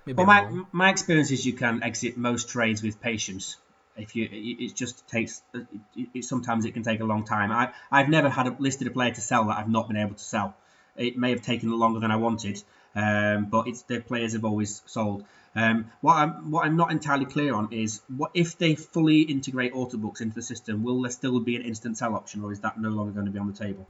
Maybe 0.06 0.16
well, 0.16 0.26
my, 0.26 0.64
my 0.72 0.90
experience 0.90 1.30
is 1.30 1.46
you 1.46 1.54
can 1.54 1.82
exit 1.82 2.16
most 2.16 2.48
trades 2.48 2.82
with 2.82 3.00
patience. 3.00 3.56
If 3.96 4.16
you, 4.16 4.28
it 4.30 4.74
just 4.74 5.06
takes. 5.08 5.42
It, 5.54 6.08
it, 6.14 6.24
sometimes 6.24 6.64
it 6.64 6.72
can 6.72 6.82
take 6.82 7.00
a 7.00 7.04
long 7.04 7.24
time. 7.24 7.52
I, 7.52 7.72
I've 7.90 8.08
never 8.08 8.28
had 8.28 8.46
a, 8.48 8.56
listed 8.58 8.88
a 8.88 8.90
player 8.90 9.12
to 9.12 9.20
sell 9.20 9.46
that 9.46 9.56
I've 9.56 9.68
not 9.68 9.88
been 9.88 9.96
able 9.96 10.14
to 10.14 10.24
sell. 10.24 10.56
It 10.96 11.16
may 11.16 11.30
have 11.30 11.42
taken 11.42 11.70
longer 11.70 12.00
than 12.00 12.11
I 12.11 12.16
wanted, 12.16 12.62
um, 12.94 13.46
but 13.46 13.68
it's 13.68 13.83
the 13.83 14.00
players 14.00 14.33
have 14.33 14.44
always 14.44 14.83
sold. 14.87 15.24
Um, 15.57 15.93
what 16.01 16.14
I'm 16.14 16.51
what 16.51 16.64
I'm 16.67 16.77
not 16.77 16.90
entirely 16.90 17.27
clear 17.27 17.55
on 17.55 17.73
is 17.73 18.03
what 18.17 18.33
if 18.35 18.59
they 18.59 18.75
fully 18.75 19.21
integrate 19.21 19.73
order 19.73 19.97
books 19.97 20.21
into 20.21 20.35
the 20.35 20.43
system, 20.43 20.83
will 20.83 21.03
there 21.03 21.12
still 21.12 21.38
be 21.40 21.55
an 21.57 21.62
instant 21.62 21.97
sell 21.97 22.14
option, 22.14 22.43
or 22.43 22.53
is 22.53 22.61
that 22.61 22.81
no 22.81 22.88
longer 22.88 23.12
going 23.12 23.27
to 23.27 23.33
be 23.33 23.38
on 23.38 23.47
the 23.47 23.53
table? 23.53 23.87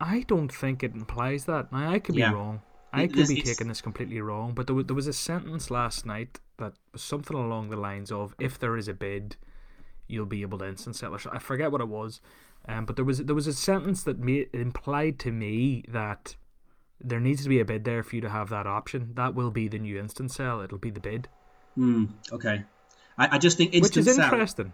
I 0.00 0.24
don't 0.26 0.52
think 0.52 0.82
it 0.82 0.94
implies 0.94 1.44
that. 1.44 1.70
Now, 1.70 1.90
I 1.90 1.98
could 1.98 2.14
be 2.14 2.22
wrong. 2.22 2.62
I 2.92 3.06
could 3.08 3.28
be 3.28 3.42
taking 3.42 3.68
this 3.68 3.80
completely 3.80 4.20
wrong, 4.20 4.52
but 4.54 4.66
there, 4.66 4.82
there 4.82 4.94
was 4.94 5.06
a 5.06 5.12
sentence 5.12 5.70
last 5.70 6.06
night 6.06 6.40
that 6.58 6.74
was 6.92 7.02
something 7.02 7.36
along 7.36 7.70
the 7.70 7.76
lines 7.76 8.12
of 8.12 8.34
if 8.38 8.58
there 8.58 8.76
is 8.76 8.88
a 8.88 8.94
bid, 8.94 9.36
you'll 10.06 10.26
be 10.26 10.42
able 10.42 10.58
to 10.58 10.68
instant 10.68 10.96
sell. 10.96 11.16
I 11.32 11.38
forget 11.38 11.72
what 11.72 11.80
it 11.80 11.88
was, 11.88 12.20
um, 12.68 12.86
but 12.86 12.96
there 12.96 13.04
was 13.04 13.18
there 13.18 13.34
was 13.34 13.46
a 13.46 13.52
sentence 13.52 14.02
that 14.04 14.18
made, 14.18 14.48
implied 14.52 15.18
to 15.20 15.32
me 15.32 15.84
that 15.88 16.36
there 17.04 17.20
needs 17.20 17.42
to 17.42 17.48
be 17.48 17.60
a 17.60 17.64
bid 17.64 17.84
there 17.84 18.02
for 18.02 18.16
you 18.16 18.22
to 18.22 18.30
have 18.30 18.48
that 18.48 18.66
option. 18.66 19.12
That 19.14 19.34
will 19.34 19.50
be 19.50 19.68
the 19.68 19.78
new 19.78 19.98
instant 19.98 20.32
sell. 20.32 20.60
It'll 20.62 20.78
be 20.78 20.90
the 20.90 21.00
bid. 21.00 21.28
Hmm. 21.74 22.06
Okay. 22.32 22.64
I, 23.18 23.36
I 23.36 23.38
just 23.38 23.58
think 23.58 23.74
instant 23.74 24.06
Which 24.06 24.08
is 24.08 24.18
interesting. 24.18 24.72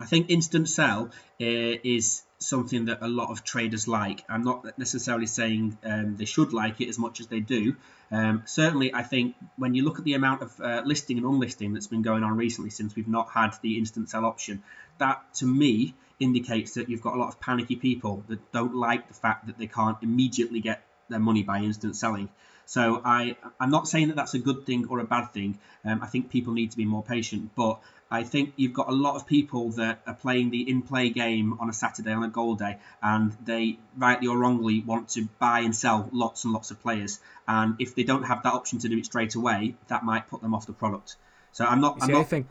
I 0.00 0.06
think 0.06 0.30
instant 0.30 0.68
sell 0.68 1.10
uh, 1.40 1.78
is 1.82 2.22
something 2.38 2.84
that 2.84 2.98
a 3.02 3.08
lot 3.08 3.30
of 3.30 3.42
traders 3.42 3.88
like. 3.88 4.22
I'm 4.28 4.42
not 4.42 4.78
necessarily 4.78 5.26
saying 5.26 5.76
um, 5.82 6.16
they 6.16 6.24
should 6.24 6.52
like 6.52 6.80
it 6.80 6.88
as 6.88 6.98
much 6.98 7.20
as 7.20 7.26
they 7.26 7.40
do. 7.40 7.74
Um, 8.12 8.42
certainly, 8.46 8.94
I 8.94 9.02
think 9.02 9.34
when 9.56 9.74
you 9.74 9.84
look 9.84 9.98
at 9.98 10.04
the 10.04 10.14
amount 10.14 10.42
of 10.42 10.60
uh, 10.60 10.82
listing 10.84 11.18
and 11.18 11.26
unlisting 11.26 11.72
that's 11.72 11.88
been 11.88 12.02
going 12.02 12.22
on 12.22 12.36
recently 12.36 12.70
since 12.70 12.94
we've 12.94 13.08
not 13.08 13.30
had 13.30 13.54
the 13.60 13.76
instant 13.76 14.08
sell 14.08 14.24
option, 14.24 14.62
that 14.98 15.34
to 15.34 15.46
me 15.46 15.94
indicates 16.20 16.74
that 16.74 16.88
you've 16.88 17.02
got 17.02 17.14
a 17.14 17.18
lot 17.18 17.28
of 17.28 17.40
panicky 17.40 17.76
people 17.76 18.24
that 18.28 18.52
don't 18.52 18.74
like 18.74 19.08
the 19.08 19.14
fact 19.14 19.46
that 19.46 19.58
they 19.58 19.66
can't 19.66 19.98
immediately 20.02 20.60
get 20.60 20.82
their 21.08 21.18
money 21.18 21.42
by 21.42 21.58
instant 21.58 21.96
selling. 21.96 22.28
So 22.66 23.00
I, 23.02 23.36
I'm 23.58 23.70
not 23.70 23.88
saying 23.88 24.08
that 24.08 24.16
that's 24.16 24.34
a 24.34 24.38
good 24.38 24.66
thing 24.66 24.88
or 24.88 24.98
a 24.98 25.04
bad 25.04 25.32
thing. 25.32 25.58
Um, 25.84 26.02
I 26.02 26.06
think 26.06 26.28
people 26.28 26.52
need 26.52 26.70
to 26.72 26.76
be 26.76 26.84
more 26.84 27.02
patient, 27.02 27.50
but 27.56 27.80
I 28.10 28.24
think 28.24 28.54
you've 28.56 28.74
got 28.74 28.88
a 28.88 28.92
lot 28.92 29.16
of 29.16 29.26
people 29.26 29.70
that 29.72 30.00
are 30.06 30.14
playing 30.14 30.50
the 30.50 30.68
in-play 30.68 31.10
game 31.10 31.58
on 31.60 31.68
a 31.68 31.72
Saturday 31.72 32.12
on 32.12 32.24
a 32.24 32.28
goal 32.28 32.56
day, 32.56 32.78
and 33.02 33.36
they 33.44 33.78
rightly 33.96 34.28
or 34.28 34.36
wrongly 34.36 34.80
want 34.80 35.10
to 35.10 35.28
buy 35.38 35.60
and 35.60 35.74
sell 35.74 36.08
lots 36.12 36.44
and 36.44 36.52
lots 36.52 36.70
of 36.70 36.80
players. 36.80 37.20
And 37.46 37.76
if 37.78 37.94
they 37.94 38.02
don't 38.02 38.24
have 38.24 38.42
that 38.42 38.52
option 38.52 38.78
to 38.80 38.88
do 38.88 38.98
it 38.98 39.06
straight 39.06 39.34
away, 39.34 39.74
that 39.88 40.04
might 40.04 40.28
put 40.28 40.42
them 40.42 40.54
off 40.54 40.66
the 40.66 40.72
product. 40.72 41.16
So 41.52 41.64
I'm 41.64 41.80
not. 41.80 42.02
See, 42.02 42.04
I'm 42.04 42.12
not, 42.12 42.20
I 42.20 42.24
think 42.24 42.46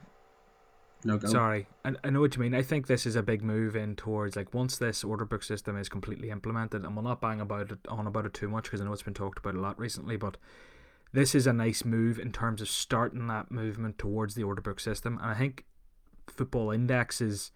no, 1.04 1.18
go. 1.18 1.28
Sorry, 1.28 1.68
I, 1.86 1.94
I 2.04 2.10
know 2.10 2.22
what 2.22 2.36
you 2.36 2.42
mean. 2.42 2.54
I 2.54 2.62
think 2.62 2.88
this 2.88 3.06
is 3.06 3.16
a 3.16 3.24
big 3.24 3.44
move 3.44 3.76
in 3.76 3.96
towards 3.96 4.36
like 4.36 4.54
once 4.54 4.78
this 4.78 5.04
order 5.04 5.26
book 5.26 5.44
system 5.44 5.78
is 5.78 5.90
completely 5.90 6.30
implemented, 6.30 6.84
and 6.84 6.96
we'll 6.96 7.04
not 7.04 7.22
bang 7.22 7.40
about 7.40 7.72
it 7.72 7.80
on 7.88 8.08
about 8.08 8.26
it 8.26 8.34
too 8.34 8.48
much 8.48 8.66
because 8.66 8.82
I 8.82 8.86
know 8.86 8.94
it's 8.94 9.04
been 9.04 9.14
talked 9.14 9.40
about 9.40 9.56
a 9.56 9.60
lot 9.60 9.80
recently, 9.80 10.18
but 10.18 10.38
this 11.14 11.36
is 11.36 11.48
a 11.48 11.54
nice 11.54 11.86
move 11.86 12.20
in 12.20 12.32
terms 12.32 12.62
of 12.62 12.70
starting 12.70 13.28
that 13.28 13.52
movement 13.52 13.98
towards 13.98 14.36
the 14.36 14.44
order 14.44 14.62
book 14.62 14.80
system. 14.80 15.18
And 15.22 15.32
I 15.32 15.36
think 15.36 15.66
Football 16.28 16.72
Index's 16.72 17.52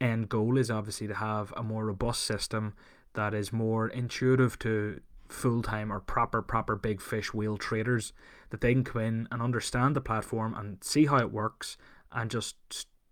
end 0.00 0.28
goal 0.28 0.56
is 0.56 0.70
obviously 0.70 1.06
to 1.06 1.14
have 1.14 1.52
a 1.56 1.62
more 1.62 1.84
robust 1.84 2.22
system 2.22 2.74
that 3.14 3.34
is 3.34 3.52
more 3.52 3.88
intuitive 3.88 4.58
to 4.60 5.00
full 5.28 5.62
time 5.62 5.92
or 5.92 6.00
proper 6.00 6.42
proper 6.42 6.74
big 6.74 7.00
fish 7.00 7.32
wheel 7.32 7.56
traders 7.56 8.12
that 8.50 8.60
they 8.60 8.72
can 8.72 8.82
come 8.82 9.02
in 9.02 9.28
and 9.30 9.40
understand 9.40 9.94
the 9.94 10.00
platform 10.00 10.54
and 10.54 10.82
see 10.82 11.06
how 11.06 11.18
it 11.18 11.30
works 11.30 11.76
and 12.12 12.30
just 12.30 12.56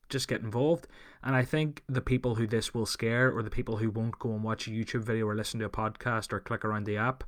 just 0.08 0.28
get 0.28 0.40
involved. 0.40 0.86
And 1.22 1.36
I 1.36 1.44
think 1.44 1.82
the 1.88 2.00
people 2.00 2.36
who 2.36 2.46
this 2.46 2.72
will 2.72 2.86
scare, 2.86 3.30
or 3.30 3.42
the 3.42 3.50
people 3.50 3.76
who 3.76 3.90
won't 3.90 4.18
go 4.18 4.32
and 4.32 4.42
watch 4.42 4.66
a 4.66 4.70
YouTube 4.70 5.02
video 5.02 5.26
or 5.26 5.34
listen 5.34 5.60
to 5.60 5.66
a 5.66 5.70
podcast 5.70 6.32
or 6.32 6.40
click 6.40 6.64
around 6.64 6.86
the 6.86 6.96
app, 6.96 7.24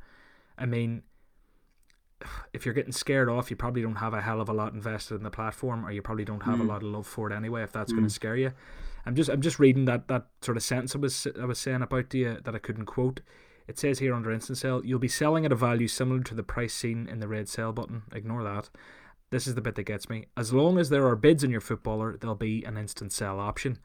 I 0.56 0.66
mean, 0.66 1.02
if 2.52 2.64
you're 2.64 2.74
getting 2.74 2.92
scared 2.92 3.28
off, 3.28 3.50
you 3.50 3.56
probably 3.56 3.82
don't 3.82 3.96
have 3.96 4.14
a 4.14 4.20
hell 4.20 4.40
of 4.40 4.48
a 4.48 4.52
lot 4.52 4.72
invested 4.72 5.16
in 5.16 5.22
the 5.22 5.30
platform, 5.30 5.84
or 5.84 5.90
you 5.90 6.02
probably 6.02 6.24
don't 6.24 6.42
have 6.44 6.58
mm. 6.58 6.62
a 6.62 6.64
lot 6.64 6.82
of 6.82 6.88
love 6.88 7.06
for 7.06 7.30
it 7.30 7.34
anyway. 7.34 7.62
If 7.62 7.72
that's 7.72 7.92
mm. 7.92 7.96
going 7.96 8.08
to 8.08 8.14
scare 8.14 8.36
you, 8.36 8.52
I'm 9.06 9.14
just 9.14 9.30
I'm 9.30 9.40
just 9.40 9.58
reading 9.58 9.86
that 9.86 10.08
that 10.08 10.26
sort 10.42 10.56
of 10.56 10.62
sentence 10.62 10.94
I 10.94 10.98
was 10.98 11.26
I 11.40 11.44
was 11.44 11.58
saying 11.58 11.82
about 11.82 12.10
to 12.10 12.18
you 12.18 12.38
that 12.44 12.54
I 12.54 12.58
couldn't 12.58 12.86
quote. 12.86 13.20
It 13.66 13.78
says 13.78 14.00
here 14.00 14.14
under 14.14 14.32
instant 14.32 14.58
sell, 14.58 14.84
you'll 14.84 14.98
be 14.98 15.08
selling 15.08 15.46
at 15.46 15.52
a 15.52 15.56
value 15.56 15.86
similar 15.86 16.20
to 16.24 16.34
the 16.34 16.42
price 16.42 16.74
seen 16.74 17.08
in 17.08 17.20
the 17.20 17.28
red 17.28 17.48
sell 17.48 17.72
button. 17.72 18.02
Ignore 18.12 18.42
that. 18.42 18.68
This 19.30 19.46
is 19.46 19.54
the 19.54 19.60
bit 19.60 19.76
that 19.76 19.84
gets 19.84 20.08
me. 20.08 20.26
As 20.36 20.52
long 20.52 20.78
as 20.78 20.90
there 20.90 21.06
are 21.06 21.16
bids 21.16 21.44
in 21.44 21.50
your 21.50 21.60
footballer, 21.60 22.16
there'll 22.16 22.34
be 22.34 22.64
an 22.64 22.76
instant 22.76 23.12
sell 23.12 23.38
option. 23.38 23.78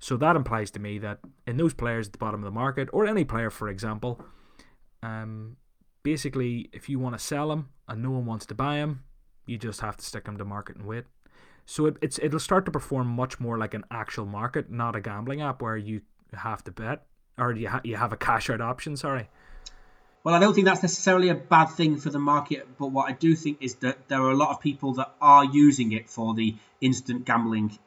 So 0.00 0.16
that 0.16 0.36
implies 0.36 0.70
to 0.72 0.80
me 0.80 0.98
that 0.98 1.20
in 1.46 1.56
those 1.56 1.74
players 1.74 2.08
at 2.08 2.12
the 2.12 2.18
bottom 2.18 2.40
of 2.40 2.44
the 2.44 2.50
market, 2.50 2.88
or 2.92 3.06
any 3.06 3.24
player, 3.24 3.50
for 3.50 3.68
example, 3.68 4.20
um, 5.02 5.56
basically, 6.02 6.68
if 6.72 6.88
you 6.88 6.98
want 6.98 7.16
to 7.16 7.18
sell 7.18 7.48
them 7.48 7.70
and 7.86 8.02
no 8.02 8.10
one 8.10 8.26
wants 8.26 8.46
to 8.46 8.54
buy 8.54 8.76
them, 8.76 9.04
you 9.46 9.56
just 9.58 9.80
have 9.80 9.96
to 9.96 10.04
stick 10.04 10.24
them 10.24 10.36
to 10.36 10.44
market 10.44 10.76
and 10.76 10.86
wait. 10.86 11.04
So 11.64 11.86
it, 11.86 11.96
it's 12.00 12.18
it'll 12.22 12.40
start 12.40 12.64
to 12.64 12.70
perform 12.70 13.08
much 13.08 13.38
more 13.40 13.58
like 13.58 13.74
an 13.74 13.84
actual 13.90 14.24
market, 14.24 14.70
not 14.70 14.96
a 14.96 15.00
gambling 15.00 15.42
app 15.42 15.60
where 15.60 15.76
you 15.76 16.00
have 16.32 16.64
to 16.64 16.70
bet 16.70 17.06
or 17.38 17.52
you 17.52 17.68
ha- 17.68 17.80
you 17.84 17.96
have 17.96 18.12
a 18.12 18.16
cash 18.16 18.50
out 18.50 18.60
option. 18.60 18.96
Sorry. 18.96 19.28
Well, 20.24 20.34
I 20.34 20.40
don't 20.40 20.54
think 20.54 20.66
that's 20.66 20.82
necessarily 20.82 21.28
a 21.28 21.34
bad 21.34 21.66
thing 21.66 21.96
for 21.96 22.10
the 22.10 22.18
market, 22.18 22.66
but 22.78 22.88
what 22.88 23.08
I 23.08 23.12
do 23.12 23.34
think 23.34 23.58
is 23.60 23.76
that 23.76 24.08
there 24.08 24.20
are 24.22 24.30
a 24.30 24.36
lot 24.36 24.50
of 24.50 24.60
people 24.60 24.94
that 24.94 25.14
are 25.20 25.44
using 25.44 25.92
it 25.92 26.10
for 26.10 26.34
the 26.34 26.56
instant 26.80 27.24
gambling 27.24 27.78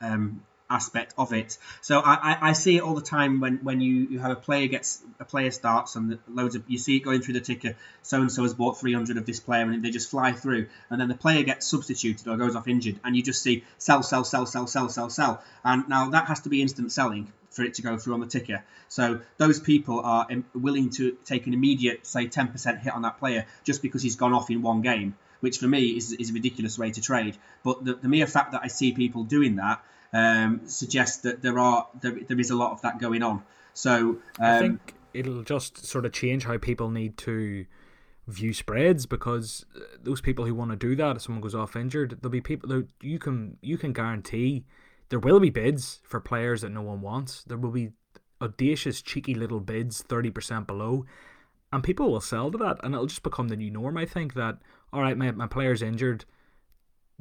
um, 0.00 0.44
aspect 0.70 1.12
of 1.18 1.32
it. 1.32 1.58
So 1.80 1.98
I, 1.98 2.14
I, 2.14 2.38
I, 2.50 2.52
see 2.52 2.76
it 2.76 2.82
all 2.82 2.94
the 2.94 3.02
time 3.02 3.40
when, 3.40 3.58
when 3.58 3.80
you, 3.80 4.06
you 4.08 4.18
have 4.20 4.30
a 4.30 4.36
player 4.36 4.68
gets 4.68 5.02
a 5.18 5.24
player 5.24 5.50
starts 5.50 5.96
and 5.96 6.18
loads 6.28 6.54
of 6.54 6.62
you 6.68 6.78
see 6.78 6.96
it 6.96 7.00
going 7.00 7.20
through 7.20 7.34
the 7.34 7.40
ticker. 7.40 7.74
So 8.02 8.20
and 8.20 8.30
so 8.30 8.44
has 8.44 8.54
bought 8.54 8.78
300 8.78 9.16
of 9.16 9.26
this 9.26 9.40
player 9.40 9.62
and 9.62 9.84
they 9.84 9.90
just 9.90 10.10
fly 10.10 10.32
through, 10.32 10.68
and 10.88 11.00
then 11.00 11.08
the 11.08 11.16
player 11.16 11.42
gets 11.42 11.66
substituted 11.66 12.28
or 12.28 12.36
goes 12.36 12.54
off 12.54 12.68
injured, 12.68 13.00
and 13.04 13.16
you 13.16 13.22
just 13.22 13.42
see 13.42 13.64
sell, 13.78 14.02
sell, 14.02 14.24
sell, 14.24 14.46
sell, 14.46 14.66
sell, 14.66 14.88
sell, 14.88 15.10
sell, 15.10 15.42
and 15.64 15.88
now 15.88 16.08
that 16.10 16.26
has 16.26 16.40
to 16.40 16.48
be 16.48 16.62
instant 16.62 16.92
selling 16.92 17.32
for 17.50 17.64
it 17.64 17.74
to 17.74 17.82
go 17.82 17.98
through 17.98 18.14
on 18.14 18.20
the 18.20 18.26
ticker. 18.26 18.62
So 18.88 19.20
those 19.36 19.58
people 19.58 20.00
are 20.00 20.26
willing 20.54 20.90
to 20.90 21.16
take 21.24 21.48
an 21.48 21.54
immediate, 21.54 22.06
say, 22.06 22.28
10% 22.28 22.80
hit 22.80 22.92
on 22.92 23.02
that 23.02 23.18
player 23.18 23.46
just 23.64 23.82
because 23.82 24.02
he's 24.02 24.14
gone 24.14 24.32
off 24.32 24.50
in 24.50 24.62
one 24.62 24.82
game 24.82 25.16
which 25.40 25.58
for 25.58 25.66
me 25.66 25.88
is, 25.88 26.12
is 26.12 26.30
a 26.30 26.32
ridiculous 26.34 26.78
way 26.78 26.90
to 26.90 27.00
trade. 27.00 27.36
But 27.64 27.84
the, 27.84 27.94
the 27.94 28.08
mere 28.08 28.26
fact 28.26 28.52
that 28.52 28.60
I 28.62 28.68
see 28.68 28.92
people 28.92 29.24
doing 29.24 29.56
that 29.56 29.82
um, 30.12 30.62
suggests 30.66 31.18
that 31.18 31.42
there 31.42 31.58
are 31.58 31.86
there, 32.00 32.18
there 32.26 32.40
is 32.40 32.50
a 32.50 32.56
lot 32.56 32.72
of 32.72 32.82
that 32.82 32.98
going 32.98 33.22
on. 33.22 33.42
So 33.74 33.96
um, 33.98 34.20
I 34.40 34.58
think 34.58 34.94
it'll 35.14 35.42
just 35.42 35.84
sort 35.84 36.06
of 36.06 36.12
change 36.12 36.44
how 36.44 36.58
people 36.58 36.90
need 36.90 37.16
to 37.18 37.66
view 38.26 38.52
spreads 38.52 39.06
because 39.06 39.64
uh, 39.76 39.80
those 40.02 40.20
people 40.20 40.46
who 40.46 40.54
want 40.54 40.70
to 40.70 40.76
do 40.76 40.94
that, 40.96 41.16
if 41.16 41.22
someone 41.22 41.42
goes 41.42 41.54
off 41.54 41.76
injured, 41.76 42.18
there'll 42.20 42.30
be 42.30 42.40
people 42.40 42.68
that 42.68 42.88
you 43.00 43.18
can 43.18 43.56
you 43.60 43.78
can 43.78 43.92
guarantee 43.92 44.64
there 45.08 45.18
will 45.18 45.40
be 45.40 45.50
bids 45.50 46.00
for 46.04 46.20
players 46.20 46.62
that 46.62 46.70
no 46.70 46.82
one 46.82 47.00
wants. 47.00 47.44
There 47.44 47.58
will 47.58 47.72
be 47.72 47.90
audacious, 48.40 49.02
cheeky 49.02 49.34
little 49.34 49.60
bids, 49.60 50.02
thirty 50.02 50.30
percent 50.30 50.66
below, 50.66 51.04
and 51.72 51.82
people 51.82 52.10
will 52.10 52.20
sell 52.20 52.50
to 52.50 52.58
that, 52.58 52.78
and 52.82 52.94
it'll 52.94 53.06
just 53.06 53.22
become 53.22 53.48
the 53.48 53.56
new 53.56 53.70
norm. 53.70 53.96
I 53.96 54.06
think 54.06 54.34
that 54.34 54.58
all 54.92 55.02
right, 55.02 55.16
my 55.16 55.30
my 55.32 55.46
player's 55.46 55.82
injured. 55.82 56.24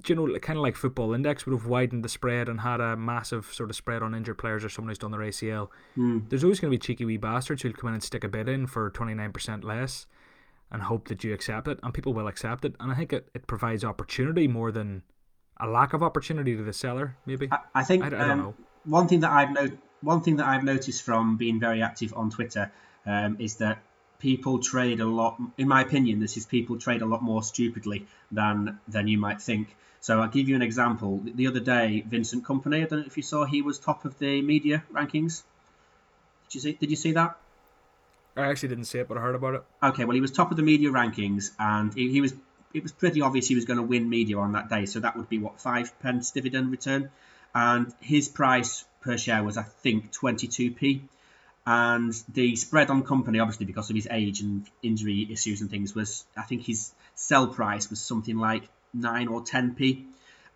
Do 0.01 0.13
you 0.13 0.15
know, 0.15 0.39
kind 0.39 0.57
of 0.57 0.63
like 0.63 0.75
Football 0.75 1.13
Index 1.13 1.45
would 1.45 1.53
have 1.53 1.67
widened 1.67 2.03
the 2.03 2.09
spread 2.09 2.49
and 2.49 2.61
had 2.61 2.81
a 2.81 2.95
massive 2.95 3.45
sort 3.53 3.69
of 3.69 3.75
spread 3.75 4.01
on 4.01 4.13
injured 4.15 4.37
players 4.37 4.63
or 4.63 4.69
someone 4.69 4.89
who's 4.89 4.97
done 4.97 5.11
their 5.11 5.21
ACL. 5.21 5.69
Mm. 5.97 6.29
There's 6.29 6.43
always 6.43 6.59
going 6.59 6.71
to 6.71 6.77
be 6.77 6.79
cheeky 6.79 7.05
wee 7.05 7.17
bastards 7.17 7.61
who'll 7.61 7.73
come 7.73 7.89
in 7.89 7.95
and 7.95 8.03
stick 8.03 8.23
a 8.23 8.27
bid 8.27 8.47
in 8.47 8.67
for 8.67 8.91
29% 8.91 9.63
less 9.63 10.07
and 10.71 10.83
hope 10.83 11.07
that 11.07 11.23
you 11.23 11.33
accept 11.33 11.67
it, 11.67 11.79
and 11.81 11.93
people 11.93 12.13
will 12.13 12.27
accept 12.27 12.63
it. 12.65 12.75
And 12.79 12.91
I 12.91 12.95
think 12.95 13.13
it, 13.13 13.29
it 13.33 13.47
provides 13.47 13.83
opportunity 13.83 14.47
more 14.47 14.71
than 14.71 15.03
a 15.59 15.67
lack 15.67 15.93
of 15.93 16.03
opportunity 16.03 16.55
to 16.55 16.63
the 16.63 16.73
seller, 16.73 17.17
maybe. 17.25 17.49
I, 17.51 17.59
I 17.75 17.83
think 17.83 18.03
I, 18.03 18.07
I 18.07 18.09
don't 18.09 18.21
um, 18.21 18.39
know. 18.39 18.53
One 18.85 19.07
thing 19.07 19.21
that 19.21 19.31
I've 19.31 19.51
no, 19.51 19.69
one 20.01 20.21
thing 20.21 20.37
that 20.37 20.47
I've 20.47 20.63
noticed 20.63 21.01
from 21.01 21.37
being 21.37 21.59
very 21.59 21.81
active 21.81 22.13
on 22.15 22.29
Twitter 22.29 22.71
um, 23.05 23.37
is 23.39 23.55
that 23.55 23.79
people 24.19 24.59
trade 24.59 24.99
a 24.99 25.05
lot. 25.05 25.37
In 25.57 25.67
my 25.67 25.81
opinion, 25.81 26.19
this 26.19 26.37
is 26.37 26.45
people 26.45 26.77
trade 26.77 27.01
a 27.01 27.05
lot 27.05 27.21
more 27.21 27.43
stupidly 27.43 28.05
than 28.31 28.79
than 28.87 29.07
you 29.07 29.17
might 29.17 29.41
think. 29.41 29.75
So 30.01 30.21
I'll 30.21 30.29
give 30.29 30.47
you 30.47 30.55
an 30.55 30.61
example. 30.61 31.21
The 31.23 31.47
other 31.47 31.59
day, 31.59 32.03
Vincent 32.07 32.43
Kompany, 32.43 32.83
I 32.83 32.85
don't 32.85 32.99
know 33.01 33.05
if 33.05 33.17
you 33.17 33.23
saw. 33.23 33.45
He 33.45 33.61
was 33.61 33.79
top 33.79 34.05
of 34.05 34.17
the 34.17 34.41
media 34.41 34.83
rankings. 34.93 35.43
Did 36.47 36.55
you 36.55 36.61
see? 36.61 36.73
Did 36.73 36.89
you 36.89 36.95
see 36.95 37.11
that? 37.13 37.37
I 38.37 38.47
actually 38.47 38.69
didn't 38.69 38.85
see 38.85 38.99
it, 38.99 39.07
but 39.07 39.17
I 39.17 39.21
heard 39.21 39.35
about 39.35 39.55
it. 39.55 39.63
Okay, 39.83 40.05
well, 40.05 40.15
he 40.15 40.21
was 40.21 40.31
top 40.31 40.51
of 40.51 40.57
the 40.57 40.63
media 40.63 40.89
rankings, 40.89 41.51
and 41.59 41.93
he, 41.93 42.11
he 42.11 42.21
was. 42.21 42.33
It 42.73 42.83
was 42.83 42.91
pretty 42.91 43.21
obvious 43.21 43.47
he 43.47 43.55
was 43.55 43.65
going 43.65 43.77
to 43.77 43.83
win 43.83 44.07
media 44.09 44.37
on 44.37 44.51
that 44.51 44.69
day. 44.69 44.85
So 44.85 44.99
that 44.99 45.17
would 45.17 45.27
be 45.27 45.39
what 45.39 45.59
five 45.59 45.99
pence 45.99 46.31
dividend 46.31 46.71
return, 46.71 47.11
and 47.53 47.93
his 47.99 48.29
price 48.29 48.85
per 49.01 49.17
share 49.17 49.43
was 49.43 49.57
I 49.57 49.63
think 49.63 50.11
twenty 50.11 50.47
two 50.47 50.71
p 50.71 51.03
and 51.65 52.13
the 52.33 52.55
spread 52.55 52.89
on 52.89 53.03
Kompany 53.03 53.41
obviously 53.41 53.65
because 53.65 53.89
of 53.89 53.95
his 53.95 54.07
age 54.09 54.41
and 54.41 54.65
injury 54.81 55.27
issues 55.31 55.61
and 55.61 55.69
things, 55.69 55.93
was 55.93 56.25
I 56.35 56.43
think 56.43 56.63
his 56.65 56.91
sell 57.15 57.47
price 57.47 57.89
was 57.89 58.01
something 58.01 58.37
like 58.37 58.63
nine 58.93 59.27
or 59.27 59.41
ten 59.41 59.75
p. 59.75 60.05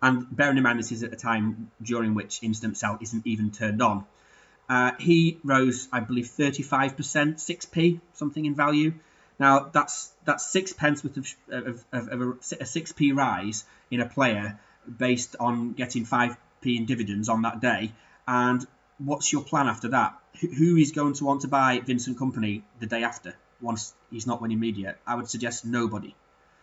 And 0.02 0.26
bearing 0.34 0.58
in 0.58 0.62
mind 0.62 0.78
this 0.78 0.92
is 0.92 1.02
at 1.02 1.12
a 1.12 1.16
time 1.16 1.70
during 1.82 2.14
which 2.14 2.42
instant 2.42 2.76
sell 2.76 2.98
isn't 3.00 3.26
even 3.26 3.50
turned 3.50 3.80
on, 3.80 4.04
uh, 4.68 4.92
he 4.98 5.38
rose, 5.44 5.88
I 5.92 6.00
believe, 6.00 6.28
thirty 6.28 6.62
five 6.62 6.96
percent, 6.96 7.40
six 7.40 7.64
p, 7.64 8.00
something 8.12 8.44
in 8.44 8.54
value. 8.54 8.94
Now 9.38 9.70
that's 9.72 10.12
that's 10.24 10.50
six 10.50 10.72
pence 10.72 11.02
worth 11.02 11.16
of, 11.16 11.34
of, 11.50 11.84
of, 11.92 12.08
of 12.08 12.20
a, 12.20 12.32
a 12.60 12.66
six 12.66 12.92
p 12.92 13.12
rise 13.12 13.64
in 13.90 14.00
a 14.00 14.08
player 14.08 14.58
based 14.98 15.36
on 15.40 15.72
getting 15.72 16.04
five 16.04 16.36
p 16.60 16.76
in 16.76 16.86
dividends 16.86 17.28
on 17.28 17.42
that 17.42 17.60
day, 17.60 17.92
and 18.28 18.66
what's 18.98 19.32
your 19.32 19.42
plan 19.42 19.68
after 19.68 19.88
that? 19.88 20.18
Who 20.40 20.76
is 20.76 20.92
going 20.92 21.14
to 21.14 21.24
want 21.24 21.42
to 21.42 21.48
buy 21.48 21.80
Vincent 21.80 22.18
Kompany 22.18 22.62
the 22.80 22.86
day 22.86 23.04
after 23.04 23.34
once 23.60 23.94
he's 24.10 24.26
not 24.26 24.42
winning 24.42 24.60
media? 24.60 24.96
I 25.06 25.14
would 25.14 25.28
suggest 25.28 25.64
nobody. 25.64 26.14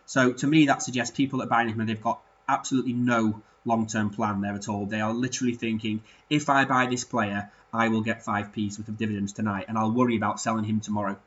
So 0.06 0.32
to 0.32 0.46
me, 0.46 0.66
that 0.66 0.82
suggests 0.82 1.16
people 1.16 1.38
that 1.38 1.46
are 1.46 1.48
buying 1.48 1.68
him 1.68 1.80
and 1.80 1.88
they've 1.88 2.02
got 2.02 2.20
absolutely 2.48 2.92
no 2.92 3.42
long-term 3.64 4.10
plan 4.10 4.40
there 4.40 4.54
at 4.54 4.68
all. 4.68 4.86
They 4.86 5.00
are 5.00 5.12
literally 5.12 5.54
thinking, 5.54 6.02
if 6.28 6.48
I 6.48 6.64
buy 6.64 6.86
this 6.86 7.04
player, 7.04 7.50
I 7.72 7.88
will 7.88 8.02
get 8.02 8.24
five 8.24 8.52
p's 8.52 8.78
worth 8.78 8.88
of 8.88 8.98
dividends 8.98 9.32
tonight, 9.32 9.66
and 9.68 9.78
I'll 9.78 9.92
worry 9.92 10.16
about 10.16 10.40
selling 10.40 10.64
him 10.64 10.80
tomorrow. 10.80 11.18